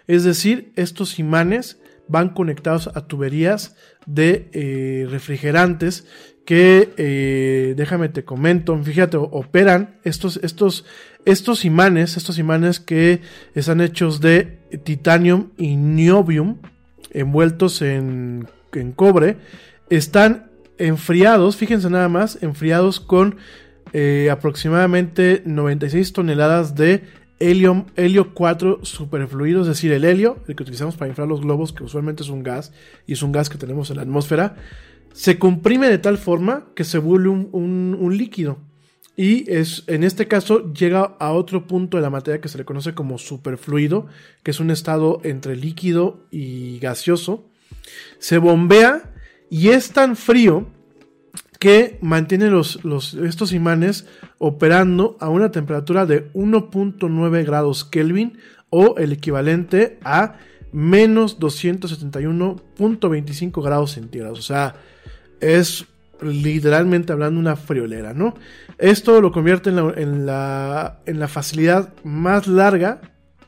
Es 0.07 0.25
decir, 0.25 0.73
estos 0.75 1.17
imanes 1.17 1.79
van 2.07 2.29
conectados 2.29 2.89
a 2.93 3.07
tuberías 3.07 3.75
de 4.05 4.49
eh, 4.53 5.07
refrigerantes 5.09 6.05
que, 6.45 6.93
eh, 6.97 7.73
déjame 7.75 8.09
te 8.09 8.23
comento, 8.23 8.77
fíjate, 8.83 9.17
operan 9.17 9.99
estos, 10.03 10.37
estos, 10.43 10.85
estos 11.25 11.65
imanes, 11.65 12.17
estos 12.17 12.37
imanes 12.37 12.79
que 12.79 13.21
están 13.55 13.81
hechos 13.81 14.21
de 14.21 14.59
titanium 14.83 15.49
y 15.57 15.75
niobium, 15.75 16.57
envueltos 17.11 17.81
en, 17.81 18.47
en 18.73 18.91
cobre, 18.91 19.37
están 19.89 20.51
enfriados, 20.77 21.57
fíjense 21.57 21.89
nada 21.89 22.09
más, 22.09 22.37
enfriados 22.43 22.99
con 22.99 23.37
eh, 23.93 24.29
aproximadamente 24.31 25.41
96 25.45 26.13
toneladas 26.13 26.75
de 26.75 27.03
helio, 27.39 27.85
helio 27.95 28.33
4 28.33 28.79
superfluido, 28.83 29.61
es 29.61 29.67
decir, 29.67 29.91
el 29.91 30.05
helio, 30.05 30.37
el 30.47 30.55
que 30.55 30.63
utilizamos 30.63 30.95
para 30.95 31.09
inflar 31.09 31.27
los 31.27 31.41
globos, 31.41 31.73
que 31.73 31.83
usualmente 31.83 32.23
es 32.23 32.29
un 32.29 32.43
gas, 32.43 32.71
y 33.05 33.13
es 33.13 33.23
un 33.23 33.31
gas 33.31 33.49
que 33.49 33.57
tenemos 33.57 33.89
en 33.89 33.97
la 33.97 34.03
atmósfera, 34.03 34.55
se 35.13 35.39
comprime 35.39 35.87
de 35.89 35.97
tal 35.97 36.17
forma 36.17 36.67
que 36.75 36.83
se 36.83 36.97
vuelve 36.97 37.29
un, 37.29 37.49
un, 37.53 38.17
líquido. 38.17 38.57
Y 39.15 39.49
es, 39.49 39.85
en 39.87 40.03
este 40.03 40.27
caso 40.27 40.73
llega 40.73 41.15
a 41.19 41.31
otro 41.31 41.67
punto 41.67 41.95
de 41.95 42.03
la 42.03 42.09
materia 42.09 42.41
que 42.41 42.49
se 42.49 42.57
le 42.57 42.65
conoce 42.65 42.93
como 42.93 43.17
superfluido, 43.17 44.07
que 44.43 44.51
es 44.51 44.59
un 44.59 44.71
estado 44.71 45.21
entre 45.23 45.55
líquido 45.55 46.27
y 46.31 46.79
gaseoso. 46.79 47.49
Se 48.19 48.39
bombea 48.39 49.13
y 49.49 49.69
es 49.69 49.91
tan 49.91 50.17
frío 50.17 50.67
que 51.59 51.97
mantiene 52.01 52.49
los, 52.49 52.79
estos 53.13 53.53
imanes 53.53 54.07
operando 54.37 55.17
a 55.19 55.29
una 55.29 55.51
temperatura 55.51 56.05
de 56.05 56.31
1.9 56.33 57.45
grados 57.45 57.85
Kelvin 57.85 58.37
o 58.69 58.95
el 58.97 59.13
equivalente 59.13 59.97
a 60.03 60.35
menos 60.71 61.39
271.25 61.39 63.63
grados 63.63 63.91
centígrados. 63.91 64.39
O 64.39 64.43
sea, 64.43 64.75
es 65.39 65.85
literalmente 66.21 67.13
hablando 67.13 67.39
una 67.39 67.55
friolera, 67.55 68.13
¿no? 68.13 68.35
Esto 68.77 69.21
lo 69.21 69.31
convierte 69.31 69.69
en 69.69 69.75
la, 69.77 69.93
en 69.95 70.25
la, 70.25 70.99
en 71.05 71.19
la 71.19 71.27
facilidad 71.27 71.93
más 72.03 72.47
larga 72.47 73.01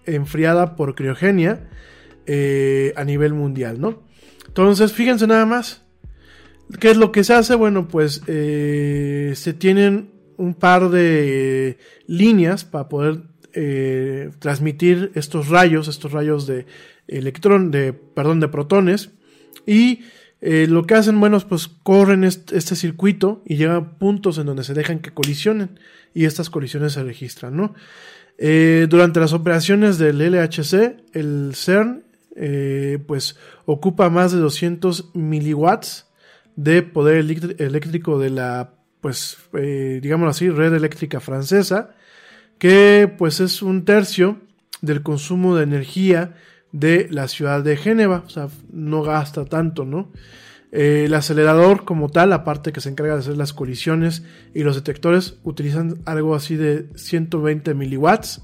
enfriada 0.06 0.76
por 0.76 0.94
criogenia 0.96 1.68
eh, 2.26 2.94
a 2.96 3.04
nivel 3.04 3.34
mundial, 3.34 3.80
¿no? 3.80 4.04
Entonces, 4.48 4.94
fíjense 4.94 5.28
nada 5.28 5.46
más. 5.46 5.84
¿Qué 6.80 6.92
es 6.92 6.98
lo 6.98 7.12
que 7.12 7.24
se 7.24 7.34
hace? 7.34 7.56
Bueno, 7.56 7.88
pues 7.88 8.22
eh, 8.28 9.32
se 9.36 9.54
tienen 9.54 10.12
un 10.36 10.54
par 10.54 10.90
de 10.90 11.78
líneas 12.08 12.66
para 12.66 12.90
poder 12.90 13.22
eh, 13.54 14.32
transmitir 14.40 15.12
estos 15.16 15.48
rayos, 15.48 15.88
estos 15.88 16.12
rayos 16.12 16.46
de 16.46 16.66
electrón, 17.08 17.72
de, 17.72 17.94
perdón, 17.94 18.42
de 18.42 18.50
protones. 18.50 19.12
Y 19.66 20.02
eh, 20.42 20.68
lo 20.70 20.86
que 20.86 20.96
hacen, 20.96 21.20
bueno, 21.20 21.40
pues 21.40 21.68
corren 21.68 22.26
este, 22.26 22.76
circuito 22.76 23.42
y 23.46 23.56
llegan 23.56 23.98
puntos 23.98 24.38
en 24.38 24.46
donde 24.46 24.66
se 24.66 24.74
dejan 24.74 25.00
que 25.00 25.14
colisionen. 25.14 25.80
Y 26.14 26.26
estas 26.26 26.50
colisiones 26.50 26.94
se 26.94 27.04
registran, 27.04 27.56
¿no? 27.56 27.76
Durante 28.40 29.20
las 29.20 29.34
operaciones 29.34 29.98
del 29.98 30.20
LHC, 30.20 30.98
el 31.14 31.54
CERN, 31.56 32.04
pues 33.08 33.36
ocupa 33.66 34.12
más 34.12 34.32
de 34.32 34.38
200 34.38 35.16
miliwatts 35.16 36.07
de 36.58 36.82
poder 36.82 37.18
eléctrico 37.60 38.20
de 38.20 38.32
la, 38.32 38.74
pues, 39.00 39.38
eh, 39.54 40.02
así, 40.26 40.50
red 40.50 40.74
eléctrica 40.74 41.22
francesa, 41.22 41.92
que 42.58 43.14
pues 43.18 43.40
es 43.40 43.62
un 43.62 43.86
tercio 43.86 44.42
del 44.82 45.04
consumo 45.04 45.56
de 45.56 45.64
energía 45.64 46.36
de 46.72 47.08
la 47.12 47.28
ciudad 47.28 47.64
de 47.64 47.78
Génova, 47.78 48.24
o 48.26 48.30
sea, 48.30 48.50
no 48.72 49.04
gasta 49.04 49.46
tanto, 49.46 49.86
¿no? 49.86 50.12
Eh, 50.72 51.04
el 51.06 51.14
acelerador 51.14 51.86
como 51.86 52.10
tal, 52.10 52.34
aparte 52.34 52.74
que 52.74 52.82
se 52.82 52.90
encarga 52.90 53.14
de 53.14 53.20
hacer 53.20 53.38
las 53.38 53.54
colisiones 53.54 54.24
y 54.54 54.64
los 54.64 54.76
detectores, 54.76 55.38
utilizan 55.44 56.02
algo 56.06 56.36
así 56.36 56.56
de 56.56 56.90
120 56.96 57.74
miliwatts 57.76 58.42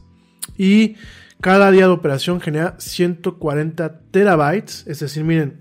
y 0.58 0.96
cada 1.42 1.72
día 1.72 1.88
de 1.88 1.94
operación 1.94 2.40
genera 2.40 2.76
140 2.78 4.02
terabytes, 4.12 4.86
es 4.88 5.00
decir, 5.00 5.24
miren, 5.24 5.58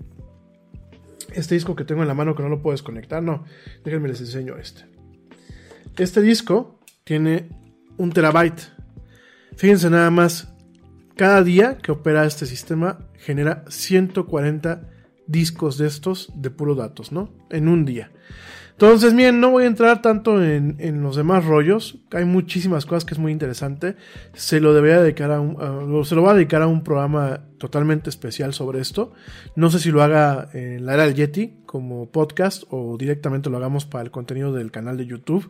este 1.35 1.55
disco 1.55 1.75
que 1.75 1.85
tengo 1.85 2.01
en 2.01 2.07
la 2.07 2.13
mano 2.13 2.35
que 2.35 2.43
no 2.43 2.49
lo 2.49 2.61
puedo 2.61 2.73
desconectar, 2.73 3.21
no, 3.21 3.45
déjenme 3.83 4.09
les 4.09 4.21
enseño 4.21 4.57
este. 4.57 4.85
Este 5.97 6.21
disco 6.21 6.79
tiene 7.03 7.49
un 7.97 8.11
terabyte. 8.11 8.61
Fíjense 9.55 9.89
nada 9.89 10.09
más, 10.09 10.53
cada 11.15 11.43
día 11.43 11.77
que 11.77 11.91
opera 11.91 12.25
este 12.25 12.45
sistema 12.45 12.99
genera 13.17 13.63
140 13.69 14.89
discos 15.27 15.77
de 15.77 15.87
estos 15.87 16.31
de 16.35 16.49
puro 16.49 16.75
datos, 16.75 17.11
¿no? 17.11 17.29
En 17.49 17.67
un 17.67 17.85
día. 17.85 18.11
Entonces, 18.73 19.13
miren, 19.13 19.39
no 19.39 19.51
voy 19.51 19.63
a 19.63 19.67
entrar 19.67 20.01
tanto 20.01 20.43
en, 20.43 21.03
los 21.03 21.15
demás 21.15 21.45
rollos. 21.45 21.99
Hay 22.11 22.25
muchísimas 22.25 22.85
cosas 22.85 23.05
que 23.05 23.13
es 23.13 23.19
muy 23.19 23.31
interesante. 23.31 23.95
Se 24.33 24.59
lo 24.59 24.73
debería 24.73 24.99
dedicar 24.99 25.31
a 25.31 25.39
un, 25.39 26.05
se 26.05 26.15
lo 26.15 26.21
voy 26.21 26.31
a 26.31 26.33
dedicar 26.33 26.63
a 26.63 26.67
un 26.67 26.83
programa 26.83 27.41
totalmente 27.59 28.09
especial 28.09 28.53
sobre 28.53 28.81
esto. 28.81 29.13
No 29.55 29.69
sé 29.69 29.79
si 29.79 29.91
lo 29.91 30.01
haga 30.01 30.49
en 30.53 30.85
la 30.85 30.95
era 30.95 31.05
del 31.05 31.13
Yeti 31.13 31.61
como 31.67 32.11
podcast 32.11 32.63
o 32.71 32.97
directamente 32.97 33.49
lo 33.49 33.57
hagamos 33.57 33.85
para 33.85 34.03
el 34.03 34.11
contenido 34.11 34.51
del 34.51 34.71
canal 34.71 34.97
de 34.97 35.05
YouTube. 35.05 35.49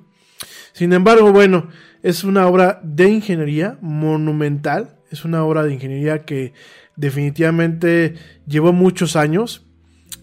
Sin 0.73 0.91
embargo, 0.91 1.31
bueno, 1.31 1.69
es 2.01 2.25
una 2.25 2.47
obra 2.47 2.81
de 2.83 3.09
ingeniería 3.09 3.77
monumental. 3.81 4.97
Es 5.11 5.23
una 5.23 5.45
obra 5.45 5.63
de 5.63 5.73
ingeniería 5.73 6.25
que 6.25 6.53
definitivamente 6.97 8.15
llevó 8.45 8.73
muchos 8.73 9.15
años. 9.15 9.65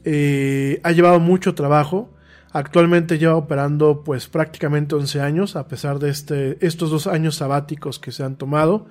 Eh, 0.05 0.81
ha 0.83 0.93
llevado 0.93 1.19
mucho 1.19 1.55
trabajo. 1.55 2.15
Actualmente 2.53 3.19
lleva 3.19 3.37
operando 3.37 4.03
pues 4.05 4.29
prácticamente 4.29 4.95
11 4.95 5.21
años, 5.21 5.57
a 5.57 5.69
pesar 5.69 5.99
de 5.99 6.11
este, 6.11 6.65
estos 6.65 6.91
dos 6.91 7.07
años 7.07 7.37
sabáticos 7.37 7.99
que 7.99 8.13
se 8.13 8.25
han 8.25 8.37
tomado. 8.37 8.87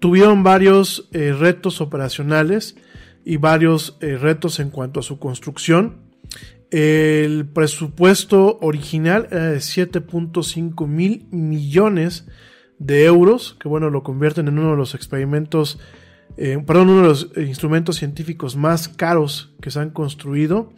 Tuvieron 0.00 0.42
varios 0.42 1.08
eh, 1.12 1.32
retos 1.32 1.80
operacionales 1.80 2.76
y 3.24 3.36
varios 3.36 3.96
eh, 4.00 4.16
retos 4.16 4.60
en 4.60 4.70
cuanto 4.70 5.00
a 5.00 5.02
su 5.02 5.18
construcción. 5.18 5.96
El 6.70 7.46
presupuesto 7.46 8.58
original 8.60 9.28
era 9.30 9.50
de 9.50 9.58
7.5 9.58 10.86
mil 10.86 11.26
millones 11.30 12.26
de 12.78 13.04
euros, 13.04 13.56
que 13.58 13.68
bueno, 13.68 13.90
lo 13.90 14.02
convierten 14.02 14.48
en 14.48 14.58
uno 14.58 14.70
de 14.72 14.76
los 14.76 14.94
experimentos 14.94 15.78
eh, 16.36 16.62
perdón, 16.66 16.90
uno 16.90 17.02
de 17.02 17.08
los 17.08 17.30
instrumentos 17.36 17.96
científicos 17.96 18.56
más 18.56 18.88
caros 18.88 19.52
que 19.60 19.70
se 19.70 19.80
han 19.80 19.90
construido. 19.90 20.72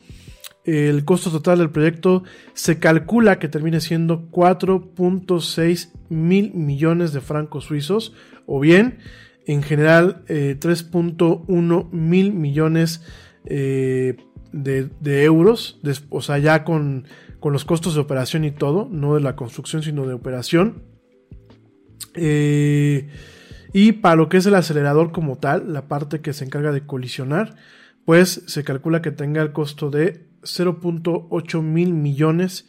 El 0.64 1.04
costo 1.04 1.30
total 1.30 1.58
del 1.58 1.70
proyecto 1.70 2.22
se 2.54 2.78
calcula 2.78 3.38
que 3.38 3.48
termine 3.48 3.80
siendo 3.80 4.30
4.6 4.30 5.90
mil 6.08 6.54
millones 6.54 7.12
de 7.12 7.20
francos 7.20 7.64
suizos, 7.64 8.14
o 8.46 8.60
bien, 8.60 8.98
en 9.46 9.62
general, 9.62 10.22
eh, 10.28 10.56
3.1 10.60 11.90
mil 11.90 12.32
millones 12.32 13.02
eh, 13.44 14.16
de, 14.52 15.24
euros, 15.24 15.80
de, 15.82 15.98
o 16.10 16.22
sea, 16.22 16.38
ya 16.38 16.62
con, 16.62 17.06
con, 17.40 17.52
los 17.52 17.64
costos 17.64 17.94
de 17.94 18.00
operación 18.00 18.44
y 18.44 18.52
todo, 18.52 18.88
no 18.88 19.14
de 19.14 19.20
la 19.20 19.34
construcción, 19.34 19.82
sino 19.82 20.06
de 20.06 20.14
operación. 20.14 20.84
Eh, 22.14 23.08
y 23.72 23.92
para 23.92 24.16
lo 24.16 24.28
que 24.28 24.36
es 24.36 24.46
el 24.46 24.54
acelerador 24.54 25.10
como 25.10 25.38
tal, 25.38 25.72
la 25.72 25.88
parte 25.88 26.20
que 26.20 26.32
se 26.34 26.44
encarga 26.44 26.70
de 26.70 26.86
colisionar, 26.86 27.56
pues 28.04 28.44
se 28.46 28.62
calcula 28.62 29.02
que 29.02 29.10
tenga 29.10 29.42
el 29.42 29.52
costo 29.52 29.90
de 29.90 30.31
0.8 30.42 31.62
mil 31.62 31.94
millones 31.94 32.68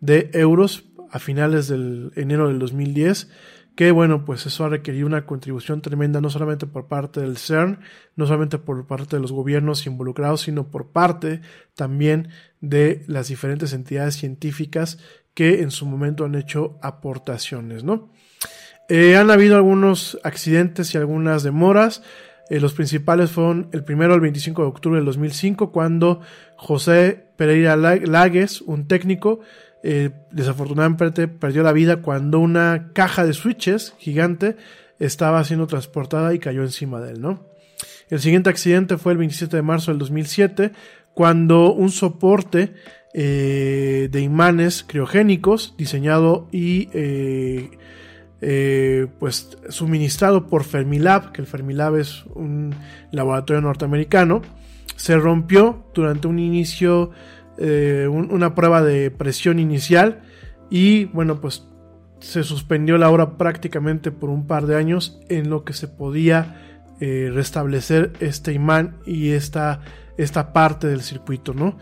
de 0.00 0.30
euros 0.34 0.84
a 1.10 1.18
finales 1.18 1.68
del 1.68 2.12
enero 2.16 2.48
del 2.48 2.58
2010 2.58 3.28
que 3.74 3.90
bueno, 3.90 4.24
pues 4.24 4.44
eso 4.46 4.64
ha 4.64 4.68
requerido 4.68 5.06
una 5.06 5.24
contribución 5.24 5.80
tremenda 5.80 6.20
no 6.20 6.28
solamente 6.28 6.66
por 6.66 6.88
parte 6.88 7.20
del 7.20 7.38
CERN, 7.38 7.80
no 8.16 8.26
solamente 8.26 8.58
por 8.58 8.86
parte 8.86 9.16
de 9.16 9.22
los 9.22 9.32
gobiernos 9.32 9.86
involucrados, 9.86 10.42
sino 10.42 10.70
por 10.70 10.92
parte 10.92 11.40
también 11.74 12.28
de 12.60 13.02
las 13.06 13.28
diferentes 13.28 13.72
entidades 13.72 14.16
científicas 14.16 14.98
que 15.34 15.62
en 15.62 15.70
su 15.70 15.86
momento 15.86 16.24
han 16.26 16.34
hecho 16.34 16.78
aportaciones, 16.82 17.82
¿no? 17.82 18.10
Eh, 18.88 19.16
han 19.16 19.30
habido 19.30 19.56
algunos 19.56 20.18
accidentes 20.22 20.94
y 20.94 20.98
algunas 20.98 21.42
demoras. 21.42 22.02
Eh, 22.48 22.60
los 22.60 22.74
principales 22.74 23.30
fueron 23.30 23.68
el 23.72 23.84
primero 23.84 24.14
el 24.14 24.20
25 24.20 24.62
de 24.62 24.68
octubre 24.68 24.96
del 24.98 25.06
2005, 25.06 25.72
cuando 25.72 26.20
José 26.56 27.26
Pereira 27.36 27.76
Lagues, 27.76 28.60
un 28.62 28.86
técnico, 28.86 29.40
eh, 29.82 30.10
desafortunadamente 30.30 31.28
perdió 31.28 31.62
la 31.62 31.72
vida 31.72 32.02
cuando 32.02 32.38
una 32.38 32.90
caja 32.92 33.24
de 33.24 33.32
switches 33.32 33.94
gigante 33.98 34.56
estaba 34.98 35.42
siendo 35.44 35.66
transportada 35.66 36.34
y 36.34 36.38
cayó 36.38 36.62
encima 36.62 37.00
de 37.00 37.12
él, 37.12 37.20
¿no? 37.20 37.44
El 38.08 38.20
siguiente 38.20 38.50
accidente 38.50 38.98
fue 38.98 39.12
el 39.12 39.18
27 39.18 39.56
de 39.56 39.62
marzo 39.62 39.90
del 39.90 39.98
2007, 39.98 40.72
cuando 41.14 41.72
un 41.72 41.90
soporte 41.90 42.74
eh, 43.14 44.08
de 44.10 44.20
imanes 44.20 44.84
criogénicos 44.86 45.74
diseñado 45.76 46.48
y 46.52 46.88
eh, 48.44 49.06
pues 49.20 49.56
suministrado 49.68 50.48
por 50.48 50.64
Fermilab, 50.64 51.30
que 51.30 51.40
el 51.40 51.46
Fermilab 51.46 51.94
es 51.94 52.24
un 52.34 52.74
laboratorio 53.12 53.62
norteamericano, 53.62 54.42
se 54.96 55.16
rompió 55.16 55.86
durante 55.94 56.26
un 56.26 56.40
inicio 56.40 57.12
eh, 57.56 58.08
un, 58.10 58.32
una 58.32 58.56
prueba 58.56 58.82
de 58.82 59.12
presión 59.12 59.60
inicial 59.60 60.22
y 60.70 61.04
bueno 61.04 61.40
pues 61.40 61.68
se 62.18 62.42
suspendió 62.42 62.98
la 62.98 63.10
obra 63.10 63.38
prácticamente 63.38 64.10
por 64.10 64.28
un 64.28 64.48
par 64.48 64.66
de 64.66 64.74
años 64.74 65.20
en 65.28 65.48
lo 65.48 65.62
que 65.62 65.72
se 65.72 65.86
podía 65.86 66.82
eh, 66.98 67.30
restablecer 67.32 68.12
este 68.18 68.52
imán 68.52 68.96
y 69.06 69.30
esta, 69.30 69.82
esta 70.16 70.52
parte 70.52 70.88
del 70.88 71.02
circuito 71.02 71.54
no 71.54 71.78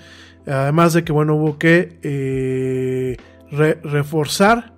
además 0.46 0.92
de 0.92 1.04
que 1.04 1.12
bueno 1.12 1.36
hubo 1.36 1.56
que 1.56 3.16
re 3.50 3.80
reforzar 3.82 4.74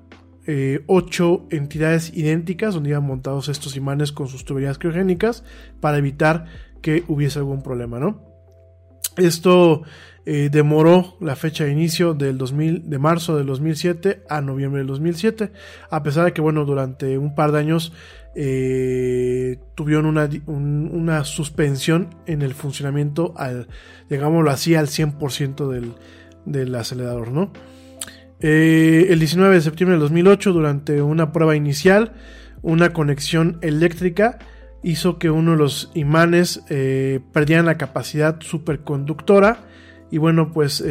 eh, 0.46 0.82
ocho 0.86 1.46
entidades 1.50 2.12
idénticas 2.14 2.74
donde 2.74 2.90
iban 2.90 3.04
montados 3.04 3.48
estos 3.48 3.76
imanes 3.76 4.12
con 4.12 4.28
sus 4.28 4.44
tuberías 4.44 4.78
criogénicas 4.78 5.44
para 5.80 5.98
evitar 5.98 6.46
que 6.80 7.04
hubiese 7.08 7.38
algún 7.38 7.62
problema 7.62 7.98
no 7.98 8.32
esto 9.16 9.82
eh, 10.24 10.48
demoró 10.50 11.16
la 11.20 11.36
fecha 11.36 11.64
de 11.64 11.72
inicio 11.72 12.14
del 12.14 12.38
2000, 12.38 12.88
de 12.88 12.98
marzo 12.98 13.36
del 13.36 13.46
2007 13.46 14.22
a 14.28 14.40
noviembre 14.40 14.78
del 14.78 14.86
2007, 14.86 15.52
a 15.90 16.02
pesar 16.02 16.26
de 16.26 16.32
que, 16.32 16.40
bueno, 16.40 16.64
durante 16.64 17.18
un 17.18 17.34
par 17.34 17.52
de 17.52 17.58
años 17.58 17.92
eh, 18.34 19.58
tuvieron 19.74 20.06
una, 20.06 20.30
un, 20.46 20.90
una, 20.92 21.24
suspensión 21.24 22.08
en 22.26 22.42
el 22.42 22.54
funcionamiento, 22.54 23.34
al, 23.36 23.66
digámoslo 24.08 24.50
así, 24.50 24.74
al 24.74 24.86
100% 24.86 25.68
del, 25.68 25.92
del, 26.46 26.74
acelerador, 26.74 27.32
¿no? 27.32 27.52
Eh, 28.42 29.06
el 29.10 29.18
19 29.18 29.54
de 29.54 29.60
septiembre 29.60 29.94
del 29.94 30.00
2008, 30.00 30.52
durante 30.52 31.00
una 31.00 31.32
prueba 31.32 31.56
inicial, 31.56 32.12
una 32.60 32.92
conexión 32.92 33.58
eléctrica 33.62 34.38
hizo 34.82 35.18
que 35.18 35.30
uno 35.30 35.52
de 35.52 35.58
los 35.58 35.90
imanes 35.94 36.62
eh, 36.68 37.20
perdieran 37.32 37.66
la 37.66 37.78
capacidad 37.78 38.40
superconductora 38.40 39.64
y 40.12 40.18
bueno, 40.18 40.52
pues 40.52 40.74
6 40.74 40.86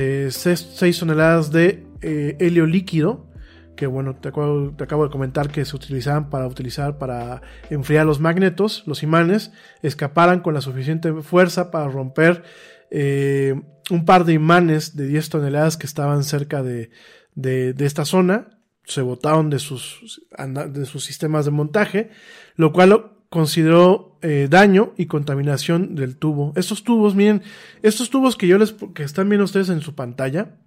eh, 0.82 0.94
toneladas 1.00 1.52
de 1.52 1.86
eh, 2.02 2.38
helio 2.40 2.66
líquido, 2.66 3.28
que 3.76 3.86
bueno, 3.86 4.16
te 4.16 4.30
acabo, 4.30 4.74
te 4.76 4.84
acabo, 4.84 5.04
de 5.04 5.12
comentar 5.12 5.52
que 5.52 5.64
se 5.64 5.76
utilizaban 5.76 6.32
para 6.32 6.48
utilizar 6.48 6.98
para 6.98 7.44
enfriar 7.70 8.08
los 8.08 8.20
magnetos, 8.20 8.84
los 8.88 9.04
imanes, 9.04 9.52
escaparan 9.84 10.40
con 10.40 10.56
la 10.56 10.62
suficiente 10.62 11.14
fuerza 11.22 11.70
para 11.70 11.88
romper 11.88 12.42
eh, 12.90 13.62
un 13.92 14.06
par 14.06 14.26
de 14.26 14.34
imanes 14.34 14.96
de 14.96 15.06
10 15.06 15.30
toneladas 15.30 15.78
que 15.78 15.86
estaban 15.86 16.24
cerca 16.24 16.64
de, 16.64 16.90
de, 17.36 17.74
de 17.74 17.86
esta 17.86 18.06
zona, 18.06 18.58
se 18.84 19.02
botaron 19.02 19.50
de 19.50 19.60
sus, 19.60 20.22
de 20.70 20.86
sus 20.86 21.04
sistemas 21.04 21.46
de 21.46 21.52
montaje, 21.52 22.10
lo 22.56 22.74
cual 22.74 23.12
consideró 23.30 24.18
eh, 24.22 24.48
daño 24.50 24.94
y 24.98 25.06
contaminación 25.06 25.96
del 25.96 26.18
tubo. 26.18 26.52
Estos 26.56 26.84
tubos, 26.84 27.16
miren, 27.16 27.44
estos 27.82 28.10
tubos 28.10 28.36
que 28.36 28.48
yo 28.48 28.58
les 28.58 28.76
que 28.94 29.04
están 29.04 29.30
viendo 29.30 29.46
ustedes 29.46 29.70
en 29.70 29.82
su 29.82 29.96
pantalla, 29.96 30.58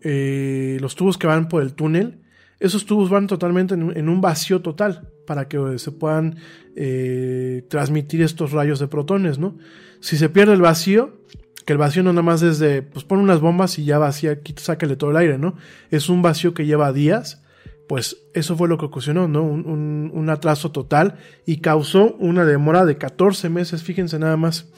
eh, 0.00 0.78
los 0.80 0.94
tubos 0.94 1.18
que 1.18 1.26
van 1.26 1.48
por 1.48 1.62
el 1.62 1.74
túnel, 1.74 2.22
esos 2.60 2.86
tubos 2.86 3.10
van 3.10 3.26
totalmente 3.26 3.74
en, 3.74 3.96
en 3.96 4.08
un 4.08 4.20
vacío 4.20 4.62
total 4.62 5.10
para 5.26 5.48
que 5.48 5.78
se 5.78 5.90
puedan 5.92 6.36
eh, 6.76 7.66
transmitir 7.68 8.22
estos 8.22 8.52
rayos 8.52 8.78
de 8.78 8.88
protones, 8.88 9.38
¿no? 9.38 9.58
Si 10.00 10.16
se 10.16 10.28
pierde 10.28 10.54
el 10.54 10.62
vacío, 10.62 11.21
el 11.72 11.78
vacío 11.78 12.02
no 12.02 12.12
nada 12.12 12.22
más 12.22 12.42
es 12.42 12.58
de, 12.58 12.82
pues 12.82 13.04
pon 13.04 13.18
unas 13.18 13.40
bombas 13.40 13.78
y 13.78 13.84
ya 13.84 13.98
vacía, 13.98 14.38
sácale 14.56 14.96
todo 14.96 15.10
el 15.10 15.16
aire, 15.16 15.38
¿no? 15.38 15.56
Es 15.90 16.08
un 16.08 16.22
vacío 16.22 16.54
que 16.54 16.66
lleva 16.66 16.92
días 16.92 17.42
pues 17.92 18.16
eso 18.32 18.56
fue 18.56 18.68
lo 18.68 18.78
que 18.78 18.86
ocasionó, 18.86 19.28
¿no? 19.28 19.42
Un, 19.42 20.30
atraso 20.30 20.72
total 20.72 21.16
y 21.44 21.58
causó 21.58 22.14
una 22.14 22.46
demora 22.46 22.86
de 22.86 22.96
14 22.96 23.50
meses, 23.50 23.82
fíjense 23.82 24.18
nada 24.18 24.38
más. 24.38 24.72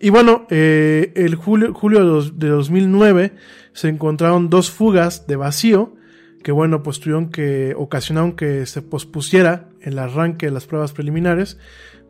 Y 0.00 0.10
bueno, 0.10 0.46
eh, 0.50 1.12
el 1.16 1.34
julio, 1.34 1.74
julio 1.74 1.98
de, 1.98 2.04
dos, 2.04 2.38
de, 2.38 2.48
2009 2.48 3.32
se 3.72 3.88
encontraron 3.88 4.48
dos 4.48 4.70
fugas 4.70 5.26
de 5.26 5.34
vacío 5.34 5.96
que 6.44 6.52
bueno, 6.52 6.84
pues 6.84 7.00
tuvieron 7.00 7.30
que 7.30 7.74
ocasionaron 7.76 8.36
que 8.36 8.64
se 8.66 8.80
pospusiera 8.80 9.68
el 9.80 9.98
arranque 9.98 10.46
de 10.46 10.52
las 10.52 10.66
pruebas 10.66 10.92
preliminares 10.92 11.58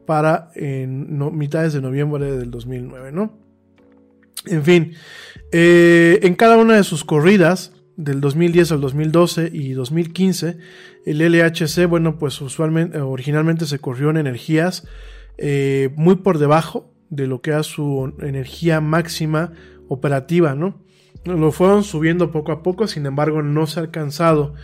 para 0.05 0.51
en 0.55 1.19
mitades 1.35 1.73
de 1.73 1.81
noviembre 1.81 2.37
del 2.37 2.51
2009, 2.51 3.13
¿no? 3.13 3.45
En 4.47 4.64
fin, 4.64 4.94
eh, 5.52 6.20
en 6.23 6.35
cada 6.35 6.56
una 6.56 6.77
de 6.77 6.85
sus 6.85 7.05
corridas, 7.05 7.73
del 7.97 8.20
2010 8.20 8.73
al 8.73 8.81
2012 8.81 9.51
y 9.52 9.73
2015, 9.73 10.59
el 11.06 11.18
LHC, 11.18 11.86
bueno, 11.86 12.18
pues 12.18 12.40
usualmente, 12.40 12.98
originalmente 13.01 13.66
se 13.66 13.78
corrió 13.78 14.10
en 14.10 14.18
energías 14.18 14.86
eh, 15.39 15.90
muy 15.97 16.16
por 16.16 16.39
debajo 16.39 16.93
de 17.09 17.27
lo 17.27 17.40
que 17.40 17.51
era 17.51 17.62
su 17.62 18.14
energía 18.20 18.81
máxima 18.81 19.52
operativa, 19.89 20.55
¿no? 20.55 20.85
Lo 21.24 21.51
fueron 21.51 21.82
subiendo 21.82 22.31
poco 22.31 22.52
a 22.52 22.62
poco, 22.62 22.86
sin 22.86 23.06
embargo, 23.06 23.43
no 23.43 23.66
se 23.66 23.81
ha 23.81 23.82
alcanzado 23.82 24.55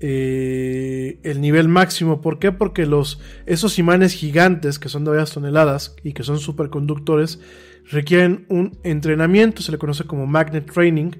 eh, 0.00 1.18
el 1.22 1.40
nivel 1.40 1.68
máximo. 1.68 2.20
¿Por 2.20 2.38
qué? 2.38 2.52
Porque 2.52 2.84
los, 2.86 3.20
esos 3.46 3.78
imanes 3.78 4.12
gigantes, 4.12 4.78
que 4.78 4.88
son 4.88 5.04
de 5.04 5.10
varias 5.10 5.32
toneladas 5.32 5.96
y 6.02 6.12
que 6.12 6.22
son 6.22 6.38
superconductores, 6.38 7.40
requieren 7.88 8.46
un 8.48 8.78
entrenamiento, 8.82 9.62
se 9.62 9.72
le 9.72 9.78
conoce 9.78 10.04
como 10.04 10.26
magnet 10.26 10.70
training, 10.70 11.12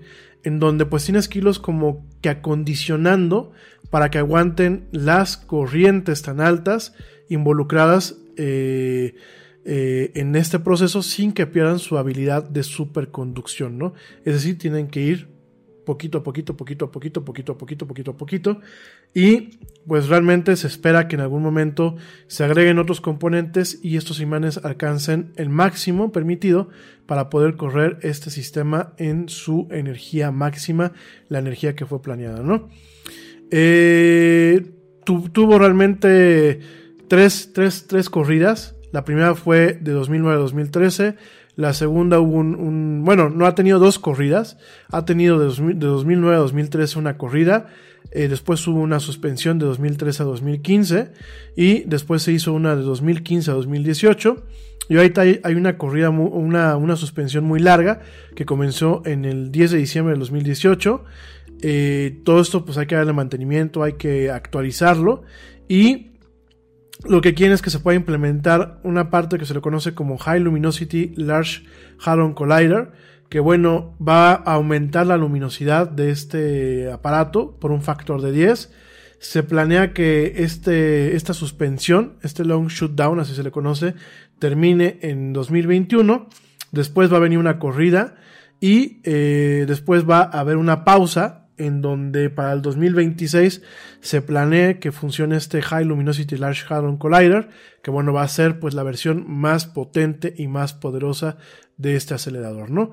en 0.42 0.58
donde 0.58 0.86
pues 0.86 1.04
tienes 1.04 1.28
que 1.28 1.38
irlos 1.38 1.58
como 1.58 2.06
que 2.20 2.28
acondicionando 2.28 3.52
para 3.90 4.10
que 4.10 4.18
aguanten 4.18 4.86
las 4.92 5.36
corrientes 5.36 6.22
tan 6.22 6.40
altas 6.40 6.94
involucradas 7.28 8.16
eh, 8.36 9.14
eh, 9.64 10.12
en 10.14 10.36
este 10.36 10.58
proceso 10.58 11.02
sin 11.02 11.32
que 11.32 11.46
pierdan 11.46 11.78
su 11.78 11.98
habilidad 11.98 12.48
de 12.48 12.62
superconducción, 12.62 13.76
¿no? 13.76 13.92
Es 14.24 14.34
decir, 14.34 14.56
tienen 14.58 14.88
que 14.88 15.02
ir 15.02 15.28
poquito 15.90 16.18
a 16.18 16.22
poquito, 16.22 16.56
poquito 16.56 16.84
a 16.84 16.90
poquito, 16.92 17.24
poquito 17.24 17.52
a 17.52 17.58
poquito, 17.58 17.86
poquito 17.88 18.10
a 18.12 18.16
poquito. 18.16 18.60
Y 19.12 19.58
pues 19.88 20.06
realmente 20.06 20.54
se 20.54 20.68
espera 20.68 21.08
que 21.08 21.16
en 21.16 21.22
algún 21.22 21.42
momento 21.42 21.96
se 22.28 22.44
agreguen 22.44 22.78
otros 22.78 23.00
componentes 23.00 23.80
y 23.82 23.96
estos 23.96 24.20
imanes 24.20 24.58
alcancen 24.58 25.32
el 25.34 25.48
máximo 25.48 26.12
permitido 26.12 26.68
para 27.06 27.28
poder 27.28 27.56
correr 27.56 27.98
este 28.02 28.30
sistema 28.30 28.92
en 28.98 29.28
su 29.28 29.66
energía 29.72 30.30
máxima, 30.30 30.92
la 31.28 31.40
energía 31.40 31.74
que 31.74 31.86
fue 31.86 32.00
planeada, 32.00 32.44
¿no? 32.44 32.68
Eh, 33.50 34.64
tu, 35.04 35.28
tuvo 35.30 35.58
realmente 35.58 36.60
tres, 37.08 37.50
tres, 37.52 37.88
tres 37.88 38.08
corridas 38.08 38.76
La 38.92 39.04
primera 39.04 39.34
fue 39.34 39.76
de 39.80 39.90
2009 39.90 40.36
a 40.36 40.38
2013. 40.38 41.16
La 41.60 41.74
segunda 41.74 42.18
hubo 42.20 42.38
un, 42.38 43.02
bueno, 43.04 43.28
no 43.28 43.44
ha 43.44 43.54
tenido 43.54 43.78
dos 43.78 43.98
corridas. 43.98 44.56
Ha 44.90 45.04
tenido 45.04 45.38
de, 45.38 45.44
2000, 45.44 45.78
de 45.78 45.86
2009 45.88 46.36
a 46.36 46.38
2013 46.38 46.98
una 46.98 47.18
corrida. 47.18 47.66
Eh, 48.12 48.28
después 48.28 48.66
hubo 48.66 48.80
una 48.80 48.98
suspensión 48.98 49.58
de 49.58 49.66
2013 49.66 50.22
a 50.22 50.26
2015. 50.26 51.12
Y 51.56 51.80
después 51.80 52.22
se 52.22 52.32
hizo 52.32 52.54
una 52.54 52.76
de 52.76 52.82
2015 52.82 53.50
a 53.50 53.54
2018. 53.54 54.42
Y 54.88 54.96
ahorita 54.96 55.20
hay, 55.20 55.54
una 55.54 55.76
corrida, 55.76 56.08
una, 56.08 56.78
una 56.78 56.96
suspensión 56.96 57.44
muy 57.44 57.60
larga 57.60 58.00
que 58.34 58.46
comenzó 58.46 59.02
en 59.04 59.26
el 59.26 59.52
10 59.52 59.72
de 59.72 59.76
diciembre 59.76 60.12
del 60.12 60.20
2018. 60.20 61.04
Eh, 61.60 62.20
todo 62.24 62.40
esto 62.40 62.64
pues 62.64 62.78
hay 62.78 62.86
que 62.86 62.94
darle 62.94 63.12
mantenimiento, 63.12 63.82
hay 63.82 63.98
que 63.98 64.30
actualizarlo. 64.30 65.24
Y 65.68 66.09
lo 67.04 67.20
que 67.20 67.34
quieren 67.34 67.54
es 67.54 67.62
que 67.62 67.70
se 67.70 67.80
pueda 67.80 67.96
implementar 67.96 68.78
una 68.82 69.10
parte 69.10 69.38
que 69.38 69.46
se 69.46 69.54
le 69.54 69.60
conoce 69.60 69.94
como 69.94 70.18
High 70.18 70.40
Luminosity 70.40 71.14
Large 71.16 71.64
Hadron 72.04 72.34
Collider, 72.34 72.92
que 73.28 73.40
bueno, 73.40 73.96
va 74.06 74.32
a 74.32 74.54
aumentar 74.54 75.06
la 75.06 75.16
luminosidad 75.16 75.88
de 75.88 76.10
este 76.10 76.90
aparato 76.90 77.56
por 77.58 77.70
un 77.70 77.82
factor 77.82 78.20
de 78.20 78.32
10. 78.32 78.72
Se 79.18 79.42
planea 79.42 79.92
que 79.92 80.34
este, 80.38 81.14
esta 81.14 81.32
suspensión, 81.32 82.14
este 82.22 82.44
long 82.44 82.68
shoot 82.68 82.92
down, 82.92 83.20
así 83.20 83.34
se 83.34 83.42
le 83.42 83.50
conoce, 83.50 83.94
termine 84.38 84.98
en 85.02 85.32
2021. 85.32 86.28
Después 86.72 87.12
va 87.12 87.18
a 87.18 87.20
venir 87.20 87.38
una 87.38 87.58
corrida 87.58 88.16
y 88.60 89.00
eh, 89.04 89.64
después 89.66 90.08
va 90.08 90.22
a 90.22 90.40
haber 90.40 90.56
una 90.56 90.84
pausa 90.84 91.39
en 91.60 91.82
donde 91.82 92.30
para 92.30 92.52
el 92.52 92.62
2026 92.62 93.62
se 94.00 94.22
planea 94.22 94.80
que 94.80 94.92
funcione 94.92 95.36
este 95.36 95.62
High 95.62 95.84
Luminosity 95.84 96.36
Large 96.36 96.64
Hadron 96.68 96.96
Collider, 96.96 97.48
que 97.82 97.90
bueno, 97.90 98.12
va 98.12 98.22
a 98.22 98.28
ser 98.28 98.58
pues 98.58 98.74
la 98.74 98.82
versión 98.82 99.24
más 99.28 99.66
potente 99.66 100.34
y 100.36 100.48
más 100.48 100.72
poderosa 100.72 101.36
de 101.76 101.96
este 101.96 102.14
acelerador, 102.14 102.70
¿no? 102.70 102.90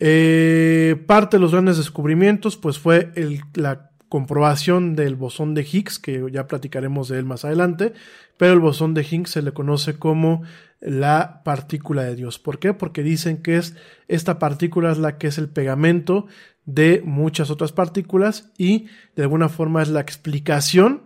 Eh, 0.00 1.02
parte 1.06 1.36
de 1.36 1.40
los 1.40 1.52
grandes 1.52 1.76
descubrimientos 1.76 2.56
pues 2.56 2.78
fue 2.78 3.12
la 3.54 3.90
comprobación 4.08 4.94
del 4.94 5.16
bosón 5.16 5.54
de 5.54 5.62
Higgs, 5.62 5.98
que 5.98 6.24
ya 6.30 6.46
platicaremos 6.46 7.08
de 7.08 7.18
él 7.18 7.24
más 7.24 7.44
adelante, 7.44 7.94
pero 8.36 8.52
el 8.52 8.60
bosón 8.60 8.94
de 8.94 9.02
Higgs 9.02 9.30
se 9.30 9.42
le 9.42 9.52
conoce 9.52 9.98
como 9.98 10.42
la 10.80 11.42
partícula 11.44 12.02
de 12.02 12.14
Dios. 12.14 12.38
¿Por 12.38 12.58
qué? 12.58 12.74
Porque 12.74 13.02
dicen 13.02 13.42
que 13.42 13.56
es 13.56 13.74
esta 14.06 14.38
partícula 14.38 14.92
es 14.92 14.98
la 14.98 15.18
que 15.18 15.28
es 15.28 15.38
el 15.38 15.48
pegamento 15.48 16.26
de 16.66 17.02
muchas 17.04 17.50
otras 17.50 17.72
partículas 17.72 18.50
y 18.56 18.86
de 19.16 19.22
alguna 19.22 19.48
forma 19.48 19.82
es 19.82 19.88
la 19.88 20.00
explicación 20.00 21.02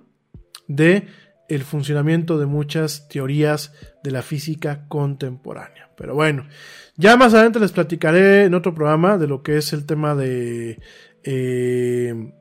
de 0.69 1.09
el 1.49 1.63
funcionamiento 1.63 2.39
de 2.39 2.47
muchas 2.47 3.09
teorías 3.09 3.73
de 4.05 4.11
la 4.11 4.23
física 4.23 4.87
contemporánea. 4.89 5.91
Pero 5.97 6.15
bueno, 6.15 6.47
ya 6.97 7.17
más 7.17 7.35
adelante 7.35 7.59
les 7.59 7.73
platicaré 7.73 8.45
en 8.45 8.55
otro 8.55 8.75
programa 8.75 9.19
de 9.19 9.27
lo 9.27 9.43
que 9.43 9.57
es 9.57 9.73
el 9.73 9.87
tema 9.87 10.15
de 10.15 10.79
eh, 11.25 12.33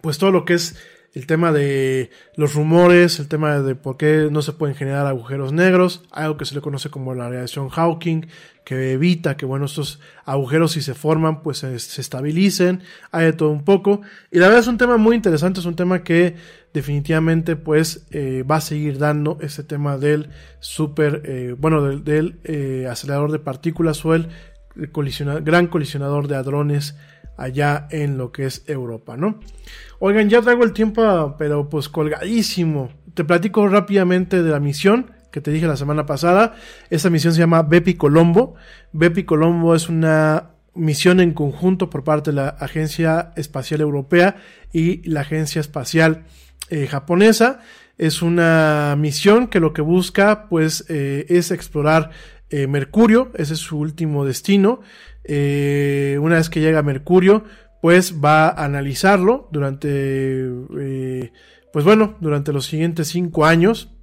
pues 0.00 0.18
todo 0.18 0.30
lo 0.30 0.44
que 0.44 0.54
es 0.54 0.76
el 1.14 1.26
tema 1.26 1.52
de 1.52 2.10
los 2.36 2.54
rumores, 2.54 3.20
el 3.20 3.28
tema 3.28 3.60
de 3.60 3.76
por 3.76 3.96
qué 3.96 4.28
no 4.30 4.42
se 4.42 4.52
pueden 4.52 4.74
generar 4.74 5.06
agujeros 5.06 5.52
negros, 5.52 6.02
algo 6.10 6.36
que 6.36 6.44
se 6.44 6.56
le 6.56 6.60
conoce 6.60 6.90
como 6.90 7.14
la 7.14 7.28
radiación 7.28 7.68
Hawking, 7.68 8.26
que 8.64 8.92
evita 8.92 9.36
que, 9.36 9.44
bueno, 9.44 9.66
estos 9.66 10.00
agujeros 10.24 10.72
si 10.72 10.80
se 10.80 10.94
forman, 10.94 11.42
pues 11.42 11.58
se, 11.58 11.76
estabilicen, 11.76 12.82
hay 13.12 13.26
de 13.26 13.32
todo 13.34 13.50
un 13.50 13.64
poco. 13.64 14.00
Y 14.30 14.38
la 14.38 14.46
verdad 14.46 14.62
es 14.62 14.68
un 14.68 14.78
tema 14.78 14.96
muy 14.96 15.14
interesante, 15.14 15.60
es 15.60 15.66
un 15.66 15.76
tema 15.76 16.02
que 16.02 16.34
definitivamente 16.72 17.54
pues 17.56 18.06
eh, 18.10 18.42
va 18.42 18.56
a 18.56 18.60
seguir 18.60 18.98
dando 18.98 19.38
ese 19.40 19.62
tema 19.62 19.98
del 19.98 20.30
super, 20.60 21.22
eh, 21.24 21.54
bueno, 21.58 21.82
del, 21.82 22.40
eh, 22.44 22.88
acelerador 22.90 23.30
de 23.30 23.38
partículas 23.38 24.04
o 24.04 24.14
el 24.14 24.28
gran 24.74 25.66
colisionador 25.68 26.26
de 26.26 26.36
hadrones 26.36 26.96
allá 27.36 27.86
en 27.90 28.16
lo 28.16 28.32
que 28.32 28.46
es 28.46 28.64
Europa, 28.66 29.16
¿no? 29.16 29.40
Oigan, 29.98 30.28
ya 30.28 30.40
traigo 30.40 30.64
el 30.64 30.72
tiempo, 30.72 31.36
pero 31.38 31.68
pues 31.68 31.88
colgadísimo. 31.88 32.90
Te 33.14 33.24
platico 33.24 33.68
rápidamente 33.68 34.42
de 34.42 34.50
la 34.50 34.58
misión 34.58 35.13
que 35.34 35.40
te 35.40 35.50
dije 35.50 35.66
la 35.66 35.76
semana 35.76 36.06
pasada. 36.06 36.54
Esta 36.90 37.10
misión 37.10 37.34
se 37.34 37.40
llama 37.40 37.64
Bepi 37.64 37.94
Colombo. 37.94 38.54
Bepi 38.92 39.24
Colombo 39.24 39.74
es 39.74 39.88
una 39.88 40.52
misión 40.76 41.18
en 41.18 41.32
conjunto 41.32 41.90
por 41.90 42.04
parte 42.04 42.30
de 42.30 42.36
la 42.36 42.50
Agencia 42.50 43.32
Espacial 43.34 43.80
Europea 43.80 44.36
y 44.72 45.02
la 45.08 45.22
Agencia 45.22 45.60
Espacial 45.60 46.22
eh, 46.70 46.86
Japonesa. 46.86 47.58
Es 47.98 48.22
una 48.22 48.94
misión 48.96 49.48
que 49.48 49.58
lo 49.58 49.72
que 49.72 49.82
busca 49.82 50.46
pues 50.48 50.84
eh, 50.88 51.26
es 51.28 51.50
explorar 51.50 52.10
eh, 52.48 52.68
Mercurio, 52.68 53.32
ese 53.34 53.54
es 53.54 53.58
su 53.58 53.76
último 53.76 54.24
destino. 54.24 54.82
Una 55.26 56.36
vez 56.36 56.48
que 56.48 56.60
llega 56.60 56.80
Mercurio, 56.84 57.42
pues 57.82 58.20
va 58.24 58.50
a 58.50 58.64
analizarlo 58.64 59.48
durante, 59.50 60.48
pues 61.72 61.84
bueno, 61.84 62.16
durante 62.20 62.52
los 62.52 62.66
siguientes 62.66 63.08
cinco 63.08 63.46
años. 63.46 63.93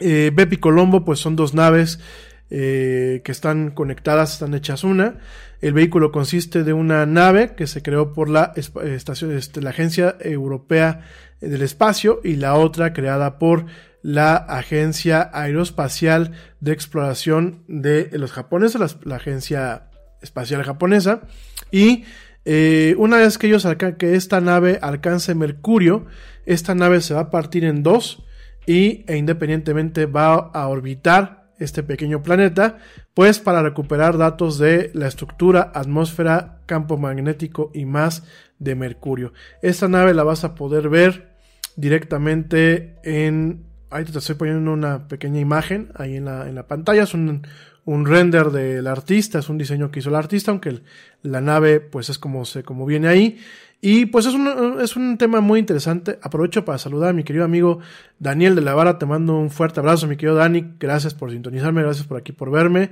Eh, 0.00 0.30
Bepi 0.34 0.56
Colombo, 0.56 1.04
pues 1.04 1.18
son 1.18 1.36
dos 1.36 1.54
naves 1.54 2.00
que 2.48 3.22
están 3.26 3.70
conectadas, 3.70 4.32
están 4.32 4.54
hechas 4.54 4.82
una. 4.82 5.18
El 5.60 5.72
vehículo 5.72 6.10
consiste 6.10 6.64
de 6.64 6.72
una 6.72 7.06
nave 7.06 7.54
que 7.54 7.68
se 7.68 7.80
creó 7.80 8.12
por 8.12 8.28
la 8.28 8.52
estación, 8.56 9.30
este, 9.36 9.62
la 9.62 9.70
Agencia 9.70 10.16
Europea 10.18 11.02
del 11.40 11.62
Espacio 11.62 12.20
y 12.24 12.34
la 12.34 12.54
otra 12.54 12.92
creada 12.92 13.38
por 13.38 13.66
la 14.02 14.34
Agencia 14.34 15.30
Aeroespacial 15.32 16.32
de 16.60 16.72
Exploración 16.72 17.62
de 17.68 18.10
los 18.14 18.32
japoneses, 18.32 18.80
la, 18.80 18.88
la 19.04 19.16
Agencia 19.16 19.90
Espacial 20.22 20.62
Japonesa. 20.62 21.22
Y 21.70 22.04
eh, 22.44 22.94
una 22.98 23.18
vez 23.18 23.38
que 23.38 23.46
ellos 23.46 23.66
que 23.98 24.14
esta 24.14 24.40
nave 24.40 24.78
alcance 24.80 25.34
Mercurio, 25.34 26.06
esta 26.46 26.74
nave 26.74 27.00
se 27.00 27.14
va 27.14 27.20
a 27.20 27.30
partir 27.30 27.64
en 27.64 27.82
dos 27.82 28.24
y 28.66 29.04
e 29.06 29.16
independientemente 29.16 30.06
va 30.06 30.34
a 30.34 30.68
orbitar 30.68 31.50
este 31.58 31.82
pequeño 31.82 32.22
planeta, 32.22 32.78
pues 33.12 33.38
para 33.38 33.62
recuperar 33.62 34.16
datos 34.16 34.58
de 34.58 34.90
la 34.94 35.08
estructura, 35.08 35.70
atmósfera, 35.74 36.62
campo 36.66 36.96
magnético 36.96 37.70
y 37.74 37.84
más 37.84 38.24
de 38.58 38.74
Mercurio. 38.74 39.32
Esta 39.60 39.88
nave 39.88 40.14
la 40.14 40.24
vas 40.24 40.44
a 40.44 40.54
poder 40.54 40.88
ver 40.88 41.30
directamente 41.76 42.96
en 43.02 43.70
ahí 43.90 44.04
te 44.04 44.16
estoy 44.16 44.36
poniendo 44.36 44.72
una 44.72 45.08
pequeña 45.08 45.40
imagen 45.40 45.90
ahí 45.94 46.16
en 46.16 46.24
la, 46.24 46.48
en 46.48 46.54
la 46.54 46.66
pantalla. 46.66 47.02
Es 47.02 47.14
un, 47.14 47.46
un 47.84 48.06
render 48.06 48.50
del 48.50 48.86
artista, 48.86 49.40
es 49.40 49.48
un 49.48 49.58
diseño 49.58 49.90
que 49.90 49.98
hizo 49.98 50.08
el 50.08 50.14
artista, 50.14 50.50
aunque 50.50 50.80
la 51.22 51.40
nave 51.40 51.80
pues 51.80 52.08
es 52.08 52.18
como, 52.18 52.44
se, 52.44 52.62
como 52.62 52.86
viene 52.86 53.08
ahí. 53.08 53.38
Y 53.80 54.06
pues 54.06 54.26
es 54.26 54.34
un, 54.34 54.78
es 54.80 54.96
un 54.96 55.16
tema 55.16 55.40
muy 55.40 55.58
interesante. 55.58 56.18
Aprovecho 56.22 56.64
para 56.64 56.78
saludar 56.78 57.10
a 57.10 57.12
mi 57.12 57.24
querido 57.24 57.44
amigo 57.44 57.80
Daniel 58.18 58.54
de 58.54 58.60
la 58.60 58.74
Vara. 58.74 58.98
Te 58.98 59.06
mando 59.06 59.38
un 59.38 59.50
fuerte 59.50 59.80
abrazo, 59.80 60.06
mi 60.06 60.16
querido 60.16 60.34
Dani. 60.34 60.74
Gracias 60.78 61.14
por 61.14 61.30
sintonizarme, 61.30 61.82
gracias 61.82 62.06
por 62.06 62.18
aquí 62.18 62.32
por 62.32 62.50
verme. 62.50 62.90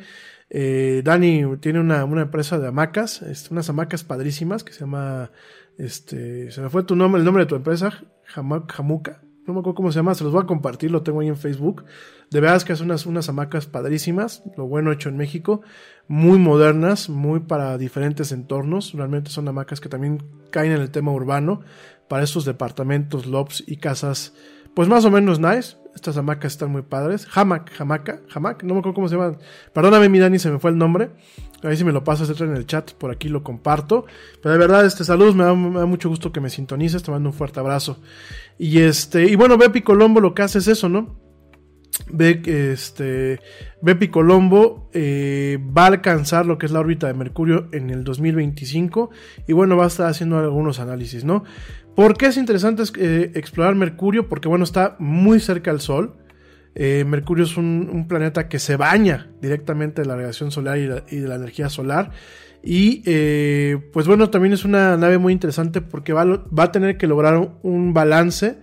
Eh, 0.51 1.02
Dani 1.05 1.59
tiene 1.60 1.81
una, 1.81 2.05
una, 2.06 2.23
empresa 2.23 2.59
de 2.59 2.69
hamacas, 2.69 3.20
este, 3.20 3.52
unas 3.52 3.69
hamacas 3.69 4.02
padrísimas 4.02 4.65
que 4.65 4.73
se 4.73 4.81
llama, 4.81 5.31
este, 5.77 6.51
se 6.51 6.62
me 6.62 6.70
fue 6.70 6.85
tu 6.85 6.97
nombre, 6.97 7.19
el 7.19 7.24
nombre 7.27 7.44
de 7.44 7.48
tu 7.48 7.55
empresa, 7.55 8.02
Jamuca 8.24 9.28
no 9.49 9.55
me 9.55 9.61
acuerdo 9.61 9.77
cómo 9.77 9.91
se 9.91 9.99
llama, 9.99 10.15
se 10.15 10.23
los 10.23 10.33
voy 10.33 10.43
a 10.43 10.47
compartir, 10.47 10.91
lo 10.91 11.03
tengo 11.03 11.20
ahí 11.20 11.29
en 11.29 11.37
Facebook. 11.37 11.85
De 12.31 12.41
verdad 12.41 12.59
es 12.59 12.65
que 12.65 12.77
son 12.77 12.87
unas, 12.87 13.07
unas 13.07 13.29
hamacas 13.29 13.66
padrísimas, 13.66 14.43
lo 14.57 14.66
bueno 14.66 14.93
hecho 14.93 15.09
en 15.09 15.16
México, 15.16 15.62
muy 16.07 16.39
modernas, 16.39 17.09
muy 17.09 17.41
para 17.41 17.79
diferentes 17.79 18.31
entornos. 18.31 18.93
Realmente 18.93 19.31
son 19.31 19.49
hamacas 19.49 19.81
que 19.81 19.89
también 19.89 20.23
caen 20.51 20.73
en 20.73 20.83
el 20.83 20.91
tema 20.91 21.12
urbano, 21.12 21.62
para 22.09 22.25
estos 22.25 22.45
departamentos, 22.45 23.27
lobs 23.27 23.62
y 23.66 23.77
casas, 23.77 24.35
pues 24.75 24.89
más 24.89 25.05
o 25.05 25.11
menos 25.11 25.41
nice. 25.41 25.77
Estas 25.99 26.16
hamacas 26.16 26.53
están 26.53 26.70
muy 26.70 26.83
padres. 26.83 27.27
Hamac, 27.35 27.73
hamaca, 27.81 28.20
hamac, 28.33 28.62
no 28.62 28.75
me 28.75 28.79
acuerdo 28.79 28.95
cómo 28.95 29.09
se 29.09 29.16
llama. 29.16 29.37
Perdóname, 29.73 30.09
mi 30.09 30.20
Dani, 30.20 30.39
se 30.39 30.49
me 30.49 30.61
fue 30.61 30.70
el 30.70 30.79
nombre. 30.79 31.11
Ahí 31.65 31.77
si 31.77 31.83
me 31.83 31.91
lo 31.91 32.05
pasas 32.05 32.41
en 32.41 32.55
el 32.55 32.66
chat, 32.66 32.93
por 32.93 33.11
aquí 33.11 33.29
lo 33.29 33.43
comparto. 33.43 34.07
Pero 34.41 34.53
de 34.53 34.59
verdad, 34.61 34.87
este 34.87 35.03
saludos, 35.03 35.35
me 35.35 35.43
da, 35.43 35.55
mucho 35.55 36.09
gusto 36.09 36.31
que 36.31 36.41
me 36.41 36.51
sintonices, 36.51 37.03
te 37.03 37.11
mando 37.11 37.31
un 37.31 37.35
fuerte 37.35 37.59
abrazo. 37.59 37.99
Y 38.59 38.79
este, 38.79 39.25
y 39.27 39.35
bueno, 39.35 39.59
Bepi 39.59 39.83
Colombo 39.83 40.20
lo 40.20 40.35
que 40.35 40.43
hace 40.43 40.59
es 40.59 40.69
eso, 40.69 40.89
¿no? 40.89 41.19
Que 42.16 42.70
este, 42.70 43.41
Bepi 43.83 44.07
Colombo 44.07 44.89
eh, 44.93 45.59
va 45.77 45.83
a 45.83 45.89
alcanzar 45.89 46.47
lo 46.47 46.59
que 46.59 46.66
es 46.66 46.73
la 46.73 46.79
órbita 46.79 47.09
de 47.09 47.15
Mercurio 47.15 47.66
en 47.73 47.91
el 47.91 48.05
2025 48.05 49.11
y 49.49 49.53
bueno, 49.53 49.77
va 49.77 49.83
a 49.85 49.89
estar 49.89 50.09
haciendo 50.09 50.39
algunos 50.39 50.79
análisis, 50.79 51.25
¿no? 51.25 51.43
¿Por 51.99 52.16
qué 52.16 52.27
es 52.27 52.37
interesante 52.37 52.85
eh, 52.97 53.33
explorar 53.35 53.75
Mercurio? 53.75 54.29
Porque 54.29 54.47
bueno, 54.47 54.62
está 54.62 54.95
muy 55.01 55.41
cerca 55.41 55.73
al 55.73 55.81
Sol. 55.81 56.15
Eh, 56.77 57.05
Mercurio 57.05 57.43
es 57.43 57.57
un, 57.57 58.07
planeta 58.09 58.49
que 58.49 58.61
se 58.61 58.77
baña 58.77 59.33
directamente 59.43 60.03
de 60.03 60.07
la 60.07 60.15
radiación 60.15 60.53
solar 60.53 60.79
y, 60.79 60.87
de 60.87 61.27
la 61.27 61.35
energía 61.35 61.69
solar. 61.69 62.12
Y 62.62 63.03
eh, 63.05 63.79
pues 63.93 64.07
bueno, 64.07 64.31
también 64.31 64.53
es 64.53 64.65
una 64.65 64.97
nave 64.97 65.19
muy 65.19 65.33
interesante 65.33 65.81
porque 65.81 66.12
va, 66.12 66.25
va, 66.25 66.62
a 66.62 66.70
tener 66.70 66.99
que 66.99 67.09
lograr 67.09 67.51
un 67.62 67.93
balance 67.93 68.61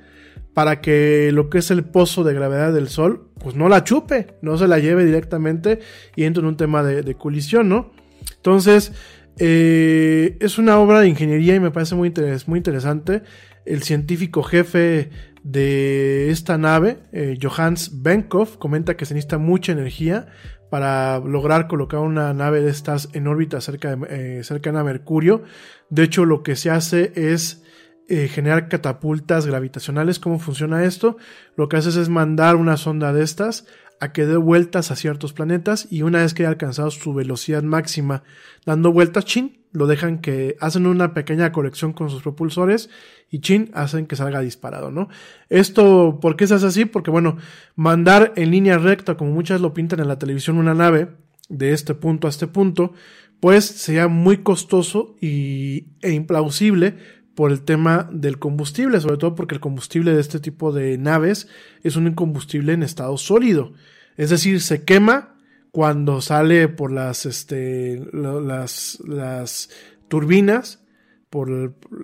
para 0.54 0.80
que 0.80 1.30
lo 1.34 1.50
que 1.50 1.58
es 1.58 1.70
el 1.72 1.84
pozo 1.84 2.24
de 2.24 2.34
gravedad 2.34 2.72
del 2.72 2.88
Sol 2.88 3.32
pues 3.38 3.54
no 3.54 3.68
la 3.68 3.84
chupe, 3.84 4.28
no 4.42 4.58
se 4.58 4.70
la 4.70 4.80
lleve 4.80 5.04
directamente 5.04 5.80
y 6.16 6.24
entra 6.24 6.40
en 6.40 6.48
un 6.48 6.56
tema 6.56 6.84
de, 6.84 7.02
de 7.02 7.16
colisión, 7.16 7.68
¿no? 7.68 7.92
Entonces, 8.38 8.94
eh, 9.38 10.38
es 10.40 10.58
una 10.58 10.80
obra 10.80 11.02
de 11.02 11.10
ingeniería 11.10 11.56
y 11.56 11.60
me 11.60 11.72
parece 11.72 11.96
muy, 11.96 12.08
interes 12.08 12.48
muy 12.48 12.58
interesante. 12.58 13.24
El 13.66 13.84
científico 13.84 14.44
jefe 14.44 15.10
de 15.44 16.30
esta 16.30 16.58
nave, 16.58 17.00
eh, 17.12 17.38
Johannes 17.42 18.02
Benkov, 18.02 18.58
comenta 18.58 18.96
que 18.96 19.06
se 19.06 19.14
necesita 19.14 19.38
mucha 19.38 19.72
energía 19.72 20.28
para 20.70 21.20
lograr 21.20 21.68
colocar 21.68 22.00
una 22.00 22.34
nave 22.34 22.62
de 22.62 22.72
estas 22.72 23.10
en 23.14 23.28
órbita 23.28 23.62
cerca 23.62 23.96
de, 23.96 24.40
eh, 24.40 24.44
cercana 24.44 24.82
a 24.82 24.84
Mercurio. 24.84 25.44
De 25.90 26.04
hecho, 26.04 26.26
lo 26.26 26.44
que 26.44 26.56
se 26.56 26.70
hace 26.70 27.12
es 27.16 27.62
generar 28.08 28.70
catapultas 28.70 29.48
gravitacionales. 29.48 30.20
¿Cómo 30.20 30.38
funciona 30.38 30.84
esto? 30.84 31.18
Lo 31.58 31.70
que 31.70 31.78
haces 31.78 31.96
es 31.96 32.08
mandar 32.08 32.56
una 32.56 32.78
sonda 32.78 33.12
de 33.14 33.24
estas 33.24 33.66
a 34.00 34.12
que 34.12 34.26
dé 34.26 34.38
vueltas 34.38 34.92
a 34.92 34.96
ciertos 34.96 35.34
planetas 35.34 35.88
y 35.90 36.02
una 36.02 36.20
vez 36.20 36.34
que 36.34 36.44
haya 36.44 36.50
alcanzado 36.50 36.92
su 36.92 37.14
velocidad 37.14 37.64
máxima 37.64 38.24
dando 38.66 38.92
vueltas, 38.92 39.26
chin, 39.26 39.66
lo 39.72 39.88
dejan 39.88 40.20
que 40.20 40.56
hacen 40.60 40.88
una 40.88 41.14
pequeña 41.14 41.52
corrección 41.52 41.94
con 41.94 42.10
sus 42.10 42.22
propulsores 42.22 42.90
y 43.30 43.40
chin, 43.40 43.72
hacen 43.74 44.08
que 44.08 44.16
salga 44.16 44.40
disparado, 44.40 44.92
¿no? 44.92 45.10
Esto, 45.50 46.20
¿por 46.22 46.36
qué 46.36 46.48
se 46.48 46.56
hace 46.56 46.68
así? 46.68 46.86
Porque 46.86 47.12
bueno, 47.12 47.38
mandar 47.76 48.34
en 48.36 48.52
línea 48.52 48.78
recta, 48.78 49.18
como 49.18 49.32
muchas 49.32 49.62
lo 49.62 49.74
pintan 49.74 50.00
en 50.00 50.08
la 50.08 50.20
televisión, 50.20 50.58
una 50.58 50.74
nave 50.74 51.10
de 51.50 51.74
este 51.74 51.94
punto 51.94 52.28
a 52.28 52.30
este 52.30 52.48
punto, 52.48 52.94
pues 53.40 53.66
sería 53.66 54.08
muy 54.08 54.38
costoso 54.38 55.16
y, 55.22 55.88
e 56.02 56.12
implausible 56.12 56.96
por 57.36 57.52
el 57.52 57.62
tema 57.62 58.10
del 58.12 58.40
combustible, 58.40 59.00
sobre 59.02 59.18
todo 59.18 59.36
porque 59.36 59.56
el 59.56 59.62
combustible 59.62 60.14
de 60.14 60.22
este 60.22 60.40
tipo 60.40 60.72
de 60.72 60.98
naves 60.98 61.48
es 61.84 61.98
un 61.98 62.12
combustible 62.14 62.74
en 62.74 62.82
estado 62.82 63.18
sólido. 63.18 63.74
Es 64.18 64.30
decir, 64.30 64.62
se 64.62 64.84
quema 64.84 65.36
cuando 65.72 66.22
sale 66.22 66.70
por 66.70 66.94
las, 66.94 67.26
este, 67.26 68.02
las, 68.14 69.00
las 69.06 69.70
turbinas, 70.08 70.82
por, 71.30 71.50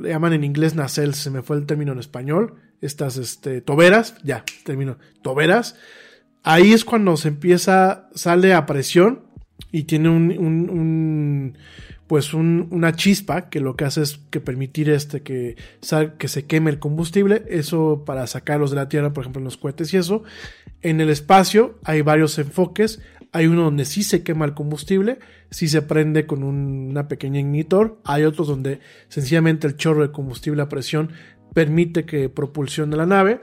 le 0.02 0.10
llaman 0.10 0.34
en 0.34 0.44
inglés 0.44 0.76
nacelles, 0.76 1.16
se 1.16 1.30
me 1.30 1.42
fue 1.42 1.56
el 1.56 1.66
término 1.66 1.94
en 1.94 2.00
español, 2.00 2.56
estas, 2.82 3.16
este, 3.16 3.62
toberas, 3.62 4.16
ya, 4.24 4.44
término, 4.66 4.98
toberas. 5.22 5.78
Ahí 6.44 6.74
es 6.74 6.84
cuando 6.84 7.16
se 7.16 7.30
empieza, 7.30 8.10
sale 8.14 8.54
a 8.54 8.66
presión 8.66 9.22
y 9.72 9.84
tiene 9.84 10.10
un, 10.10 10.38
un, 10.38 10.70
un 10.70 11.58
pues 12.12 12.34
un, 12.34 12.68
una 12.72 12.94
chispa 12.94 13.48
que 13.48 13.62
lo 13.62 13.78
que 13.78 13.86
hace 13.86 14.02
es 14.02 14.20
que 14.32 14.42
permitir 14.42 14.90
este 14.90 15.22
que, 15.22 15.56
sal, 15.80 16.18
que 16.18 16.28
se 16.28 16.46
queme 16.46 16.70
el 16.70 16.78
combustible, 16.78 17.46
eso 17.48 18.04
para 18.06 18.28
sacarlos 18.28 18.70
de 18.70 18.76
la 18.76 18.90
Tierra, 18.90 19.14
por 19.14 19.24
ejemplo 19.24 19.40
en 19.40 19.46
los 19.46 19.56
cohetes 19.56 19.94
y 19.94 19.98
eso. 19.98 20.24
En 20.82 21.00
el 21.00 21.10
espacio 21.10 21.80
hay 21.86 22.02
varios 22.02 22.38
enfoques, 22.38 23.02
hay 23.32 23.48
uno 23.48 23.64
donde 23.64 23.86
sí 23.86 24.04
se 24.04 24.24
quema 24.24 24.44
el 24.44 24.54
combustible, 24.54 25.20
sí 25.52 25.70
se 25.70 25.84
prende 25.84 26.26
con 26.26 26.44
un, 26.44 26.90
una 26.90 27.08
pequeña 27.08 27.40
ignitor, 27.40 28.02
hay 28.04 28.26
otros 28.26 28.50
donde 28.50 28.82
sencillamente 29.08 29.66
el 29.66 29.78
chorro 29.78 30.02
de 30.02 30.12
combustible 30.12 30.62
a 30.62 30.68
presión 30.68 31.14
permite 31.54 32.04
que 32.04 32.28
propulsione 32.28 32.98
la 32.98 33.06
nave, 33.06 33.40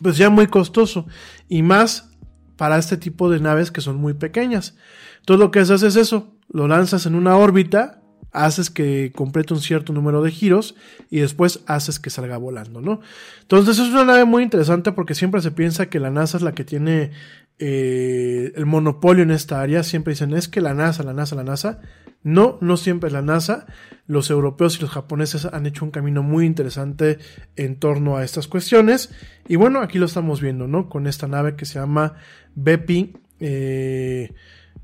pues 0.00 0.16
ya 0.16 0.30
muy 0.30 0.46
costoso. 0.46 1.08
Y 1.48 1.62
más 1.62 2.08
para 2.56 2.78
este 2.78 2.96
tipo 2.96 3.28
de 3.30 3.40
naves 3.40 3.72
que 3.72 3.80
son 3.80 3.96
muy 3.96 4.14
pequeñas. 4.14 4.76
Entonces 5.18 5.40
lo 5.40 5.50
que 5.50 5.58
haces 5.58 5.82
es 5.82 5.96
eso, 5.96 6.33
lo 6.48 6.68
lanzas 6.68 7.06
en 7.06 7.14
una 7.14 7.36
órbita, 7.36 8.02
haces 8.34 8.68
que 8.68 9.12
complete 9.14 9.54
un 9.54 9.60
cierto 9.60 9.92
número 9.92 10.20
de 10.20 10.30
giros 10.30 10.74
y 11.08 11.20
después 11.20 11.60
haces 11.66 12.00
que 12.00 12.10
salga 12.10 12.36
volando, 12.36 12.80
¿no? 12.80 13.00
Entonces 13.42 13.78
es 13.78 13.88
una 13.88 14.04
nave 14.04 14.24
muy 14.24 14.42
interesante 14.42 14.92
porque 14.92 15.14
siempre 15.14 15.40
se 15.40 15.52
piensa 15.52 15.86
que 15.86 16.00
la 16.00 16.10
NASA 16.10 16.36
es 16.36 16.42
la 16.42 16.52
que 16.52 16.64
tiene 16.64 17.12
eh, 17.60 18.52
el 18.56 18.66
monopolio 18.66 19.22
en 19.22 19.30
esta 19.30 19.60
área. 19.60 19.84
Siempre 19.84 20.12
dicen 20.12 20.34
es 20.34 20.48
que 20.48 20.60
la 20.60 20.74
NASA, 20.74 21.04
la 21.04 21.14
NASA, 21.14 21.36
la 21.36 21.44
NASA. 21.44 21.80
No, 22.24 22.58
no 22.60 22.76
siempre 22.76 23.06
es 23.06 23.12
la 23.12 23.22
NASA. 23.22 23.66
Los 24.06 24.30
europeos 24.30 24.78
y 24.78 24.80
los 24.80 24.90
japoneses 24.90 25.44
han 25.44 25.66
hecho 25.66 25.84
un 25.84 25.92
camino 25.92 26.22
muy 26.22 26.44
interesante 26.44 27.18
en 27.54 27.78
torno 27.78 28.16
a 28.16 28.24
estas 28.24 28.48
cuestiones. 28.48 29.10
Y 29.46 29.56
bueno, 29.56 29.80
aquí 29.80 29.98
lo 29.98 30.06
estamos 30.06 30.40
viendo, 30.40 30.66
¿no? 30.66 30.88
Con 30.88 31.06
esta 31.06 31.28
nave 31.28 31.54
que 31.54 31.66
se 31.66 31.78
llama 31.78 32.14
Bepi. 32.56 33.12
Eh, 33.38 34.32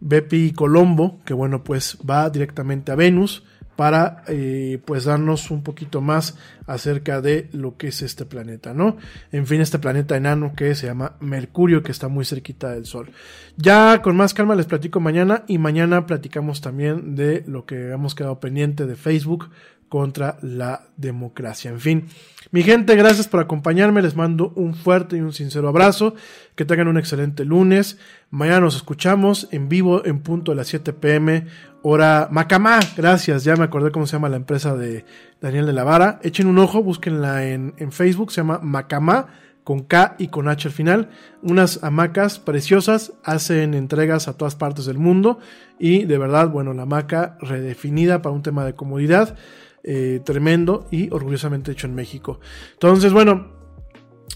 Bepi 0.00 0.52
Colombo, 0.52 1.20
que 1.24 1.34
bueno, 1.34 1.62
pues 1.62 1.98
va 2.08 2.30
directamente 2.30 2.92
a 2.92 2.96
Venus 2.96 3.44
para 3.80 4.24
eh, 4.28 4.78
pues 4.84 5.04
darnos 5.04 5.50
un 5.50 5.62
poquito 5.62 6.02
más 6.02 6.36
acerca 6.66 7.22
de 7.22 7.48
lo 7.52 7.78
que 7.78 7.88
es 7.88 8.02
este 8.02 8.26
planeta, 8.26 8.74
¿no? 8.74 8.98
En 9.32 9.46
fin, 9.46 9.62
este 9.62 9.78
planeta 9.78 10.18
enano 10.18 10.52
que 10.54 10.74
se 10.74 10.86
llama 10.86 11.16
Mercurio, 11.20 11.82
que 11.82 11.90
está 11.90 12.08
muy 12.08 12.26
cerquita 12.26 12.72
del 12.72 12.84
Sol. 12.84 13.10
Ya 13.56 14.02
con 14.02 14.18
más 14.18 14.34
calma 14.34 14.54
les 14.54 14.66
platico 14.66 15.00
mañana 15.00 15.44
y 15.48 15.56
mañana 15.56 16.04
platicamos 16.04 16.60
también 16.60 17.16
de 17.16 17.42
lo 17.46 17.64
que 17.64 17.90
hemos 17.90 18.14
quedado 18.14 18.38
pendiente 18.38 18.84
de 18.84 18.96
Facebook 18.96 19.48
contra 19.88 20.36
la 20.42 20.88
democracia. 20.98 21.70
En 21.70 21.80
fin, 21.80 22.08
mi 22.52 22.64
gente, 22.64 22.96
gracias 22.96 23.28
por 23.28 23.40
acompañarme. 23.40 24.02
Les 24.02 24.16
mando 24.16 24.52
un 24.56 24.74
fuerte 24.74 25.16
y 25.16 25.20
un 25.20 25.32
sincero 25.32 25.68
abrazo. 25.68 26.14
Que 26.56 26.64
tengan 26.64 26.88
un 26.88 26.98
excelente 26.98 27.44
lunes. 27.44 27.98
Mañana 28.30 28.60
nos 28.60 28.76
escuchamos 28.76 29.48
en 29.52 29.68
vivo 29.68 30.04
en 30.04 30.20
punto 30.20 30.50
de 30.50 30.56
las 30.56 30.66
7 30.66 30.92
pm, 30.92 31.46
hora 31.82 32.28
Macamá. 32.30 32.80
Gracias, 32.96 33.44
ya 33.44 33.54
me 33.54 33.64
acordé 33.64 33.92
cómo 33.92 34.06
se 34.06 34.14
llama 34.14 34.28
la 34.28 34.36
empresa 34.36 34.74
de 34.74 35.04
Daniel 35.40 35.66
de 35.66 35.72
la 35.72 35.84
Vara. 35.84 36.18
Echen 36.22 36.48
un 36.48 36.58
ojo, 36.58 36.82
búsquenla 36.82 37.46
en, 37.46 37.74
en 37.78 37.92
Facebook, 37.92 38.32
se 38.32 38.40
llama 38.40 38.58
Macamá 38.62 39.28
con 39.64 39.84
K 39.84 40.16
y 40.18 40.28
con 40.28 40.48
H 40.48 40.66
al 40.68 40.74
final. 40.74 41.10
Unas 41.42 41.84
hamacas 41.84 42.40
preciosas, 42.40 43.12
hacen 43.22 43.74
entregas 43.74 44.26
a 44.26 44.36
todas 44.36 44.56
partes 44.56 44.86
del 44.86 44.98
mundo 44.98 45.38
y 45.78 46.04
de 46.04 46.18
verdad, 46.18 46.48
bueno, 46.48 46.74
la 46.74 46.82
hamaca 46.82 47.36
redefinida 47.40 48.22
para 48.22 48.34
un 48.34 48.42
tema 48.42 48.64
de 48.64 48.74
comodidad. 48.74 49.36
Eh, 49.82 50.20
tremendo 50.22 50.86
y 50.90 51.10
orgullosamente 51.10 51.72
hecho 51.72 51.86
en 51.86 51.94
México. 51.94 52.38
Entonces, 52.74 53.14
bueno, 53.14 53.60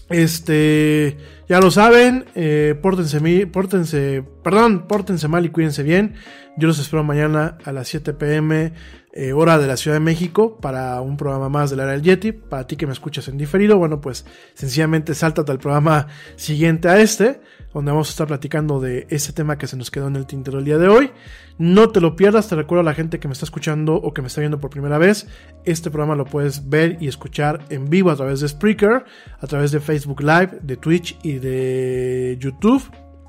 este, 0.09 1.17
ya 1.47 1.59
lo 1.59 1.69
saben, 1.69 2.25
eh, 2.33 2.73
pórtense, 2.81 3.47
pórtense, 3.47 4.23
perdón, 4.43 4.87
pórtense 4.87 5.27
mal 5.27 5.45
y 5.45 5.49
cuídense 5.49 5.83
bien. 5.83 6.15
Yo 6.57 6.67
los 6.67 6.79
espero 6.79 7.03
mañana 7.03 7.57
a 7.63 7.71
las 7.71 7.87
7 7.89 8.13
pm, 8.13 8.73
eh, 9.17 9.31
hora 9.31 9.57
de 9.57 9.65
la 9.65 9.77
Ciudad 9.77 9.95
de 9.95 10.01
México, 10.01 10.57
para 10.57 10.99
un 10.99 11.15
programa 11.15 11.47
más 11.47 11.69
del 11.69 11.79
área 11.79 11.93
del 11.93 12.01
Yeti. 12.01 12.33
Para 12.33 12.67
ti 12.67 12.75
que 12.75 12.85
me 12.85 12.91
escuchas 12.91 13.29
en 13.29 13.37
diferido, 13.37 13.77
bueno, 13.77 14.01
pues 14.01 14.25
sencillamente 14.55 15.15
sáltate 15.15 15.53
al 15.53 15.59
programa 15.59 16.07
siguiente 16.35 16.89
a 16.89 16.99
este, 16.99 17.39
donde 17.73 17.91
vamos 17.91 18.09
a 18.09 18.11
estar 18.11 18.27
platicando 18.27 18.81
de 18.81 19.07
ese 19.09 19.31
tema 19.31 19.57
que 19.57 19.67
se 19.67 19.77
nos 19.77 19.89
quedó 19.89 20.07
en 20.07 20.17
el 20.17 20.25
tintero 20.25 20.59
el 20.59 20.65
día 20.65 20.77
de 20.77 20.89
hoy. 20.89 21.11
No 21.57 21.91
te 21.91 22.01
lo 22.01 22.17
pierdas, 22.17 22.49
te 22.49 22.57
recuerdo 22.57 22.81
a 22.81 22.83
la 22.83 22.93
gente 22.93 23.21
que 23.21 23.29
me 23.29 23.31
está 23.31 23.45
escuchando 23.45 23.95
o 23.95 24.13
que 24.13 24.21
me 24.21 24.27
está 24.27 24.41
viendo 24.41 24.59
por 24.59 24.69
primera 24.69 24.97
vez, 24.97 25.27
este 25.63 25.89
programa 25.89 26.15
lo 26.15 26.25
puedes 26.25 26.67
ver 26.67 26.97
y 26.99 27.07
escuchar 27.07 27.63
en 27.69 27.89
vivo 27.89 28.11
a 28.11 28.17
través 28.17 28.41
de 28.41 28.49
Spreaker, 28.49 29.05
a 29.39 29.47
través 29.47 29.71
de 29.71 29.79
Facebook 29.79 30.21
Live, 30.21 30.59
de 30.61 30.75
Twitch 30.75 31.17
y 31.23 31.39
de 31.39 32.37
YouTube. 32.37 32.83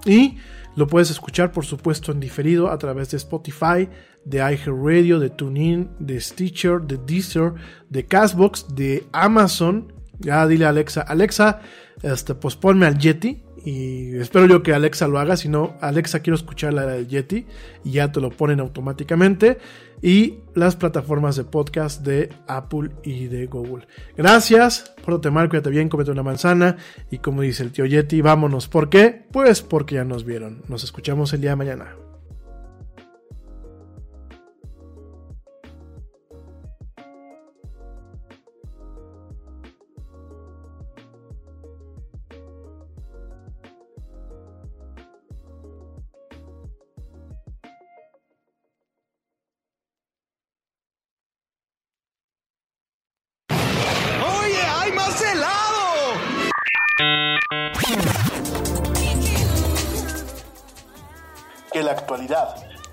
Y 0.04 0.38
lo 0.76 0.86
puedes 0.86 1.10
escuchar, 1.10 1.52
por 1.52 1.64
supuesto, 1.64 2.12
en 2.12 2.20
diferido 2.20 2.70
a 2.70 2.78
través 2.78 3.10
de 3.10 3.16
Spotify, 3.16 3.88
de 4.24 4.38
iHeartRadio, 4.38 5.18
de 5.18 5.30
TuneIn, 5.30 5.90
de 5.98 6.20
Stitcher, 6.20 6.82
de 6.82 6.98
Deezer, 6.98 7.54
de 7.88 8.04
Castbox, 8.04 8.74
de 8.74 9.06
Amazon. 9.12 9.92
Ya 10.18 10.46
dile 10.46 10.66
a 10.66 10.68
Alexa, 10.68 11.00
Alexa, 11.00 11.60
este, 12.02 12.34
pues 12.34 12.56
ponme 12.56 12.86
al 12.86 12.98
Yeti. 12.98 13.42
Y 13.66 14.16
espero 14.18 14.46
yo 14.46 14.62
que 14.62 14.72
Alexa 14.72 15.08
lo 15.08 15.18
haga. 15.18 15.36
Si 15.36 15.48
no, 15.48 15.74
Alexa, 15.80 16.20
quiero 16.20 16.36
escuchar 16.36 16.72
la 16.72 16.86
del 16.86 17.08
Yeti. 17.08 17.46
Y 17.82 17.90
ya 17.90 18.12
te 18.12 18.20
lo 18.20 18.30
ponen 18.30 18.60
automáticamente. 18.60 19.58
Y 20.00 20.38
las 20.54 20.76
plataformas 20.76 21.34
de 21.34 21.42
podcast 21.42 22.06
de 22.06 22.28
Apple 22.46 22.90
y 23.02 23.26
de 23.26 23.46
Google. 23.46 23.88
Gracias. 24.16 24.94
Pórtate 25.04 25.32
mal, 25.32 25.48
cuídate 25.48 25.70
bien, 25.70 25.88
comete 25.88 26.12
una 26.12 26.22
manzana. 26.22 26.76
Y 27.10 27.18
como 27.18 27.42
dice 27.42 27.64
el 27.64 27.72
tío 27.72 27.86
Yeti, 27.86 28.20
vámonos. 28.20 28.68
¿Por 28.68 28.88
qué? 28.88 29.24
Pues 29.32 29.62
porque 29.62 29.96
ya 29.96 30.04
nos 30.04 30.24
vieron. 30.24 30.62
Nos 30.68 30.84
escuchamos 30.84 31.32
el 31.32 31.40
día 31.40 31.50
de 31.50 31.56
mañana. 31.56 32.05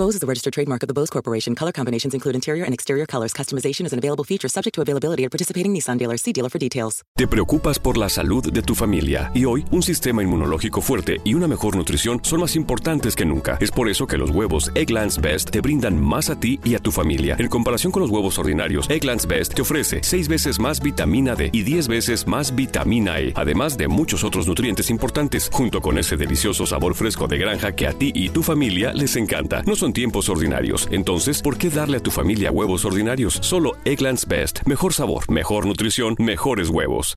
Bose 0.00 0.14
is 0.14 0.22
the 0.22 0.26
registered 0.26 0.54
trademark 0.54 0.82
of 0.82 0.88
the 0.88 0.94
Bose 0.94 1.10
Corporation. 1.10 1.54
Color 1.54 1.72
combinations 1.72 2.14
include 2.14 2.34
interior 2.34 2.64
and 2.64 2.72
exterior 2.72 3.04
colors. 3.04 3.34
Customization 3.34 3.84
is 3.84 3.92
an 3.92 3.98
available 3.98 4.24
feature 4.24 4.48
subject 4.48 4.74
to 4.74 4.80
availability 4.80 5.24
at 5.24 5.30
participating 5.30 5.74
Nissan 5.74 5.98
dealers. 5.98 6.22
See 6.22 6.32
dealer 6.32 6.48
for 6.48 6.58
details. 6.58 7.02
Te 7.16 7.28
preocupas 7.28 7.78
por 7.78 7.98
la 7.98 8.08
salud 8.08 8.50
de 8.50 8.62
tu 8.62 8.74
familia 8.74 9.30
y 9.34 9.44
hoy 9.44 9.66
un 9.70 9.82
sistema 9.82 10.22
inmunológico 10.22 10.80
fuerte 10.80 11.18
y 11.22 11.34
una 11.34 11.46
mejor 11.46 11.76
nutrición 11.76 12.18
son 12.22 12.40
más 12.40 12.56
importantes 12.56 13.14
que 13.14 13.26
nunca. 13.26 13.58
Es 13.60 13.70
por 13.70 13.90
eso 13.90 14.06
que 14.06 14.16
los 14.16 14.30
huevos 14.30 14.72
Egglands 14.74 15.20
Best 15.20 15.50
te 15.50 15.60
brindan 15.60 16.02
más 16.02 16.30
a 16.30 16.40
ti 16.40 16.58
y 16.64 16.76
a 16.76 16.78
tu 16.78 16.92
familia. 16.92 17.36
En 17.38 17.48
comparación 17.48 17.92
con 17.92 18.00
los 18.00 18.08
huevos 18.08 18.38
ordinarios, 18.38 18.88
Egglands 18.88 19.26
Best 19.26 19.52
te 19.52 19.60
ofrece 19.60 20.00
6 20.02 20.28
veces 20.28 20.58
más 20.58 20.80
vitamina 20.80 21.34
D 21.34 21.50
y 21.52 21.62
10 21.62 21.88
veces 21.88 22.26
más 22.26 22.54
vitamina 22.54 23.20
E, 23.20 23.34
además 23.36 23.76
de 23.76 23.86
muchos 23.88 24.24
otros 24.24 24.48
nutrientes 24.48 24.88
importantes, 24.88 25.50
junto 25.52 25.82
con 25.82 25.98
ese 25.98 26.16
delicioso 26.16 26.64
sabor 26.64 26.94
fresco 26.94 27.28
de 27.28 27.36
granja 27.36 27.72
que 27.72 27.86
a 27.86 27.92
ti 27.92 28.12
y 28.14 28.30
tu 28.30 28.42
familia 28.42 28.94
les 28.94 29.16
encanta. 29.16 29.62
No 29.66 29.76
son 29.76 29.89
tiempos 29.92 30.28
ordinarios. 30.28 30.88
Entonces, 30.90 31.42
¿por 31.42 31.58
qué 31.58 31.70
darle 31.70 31.98
a 31.98 32.02
tu 32.02 32.10
familia 32.10 32.50
huevos 32.50 32.84
ordinarios? 32.84 33.38
Solo 33.42 33.72
Egglands 33.84 34.26
Best. 34.26 34.60
Mejor 34.66 34.92
sabor, 34.92 35.30
mejor 35.30 35.66
nutrición, 35.66 36.16
mejores 36.18 36.68
huevos. 36.68 37.16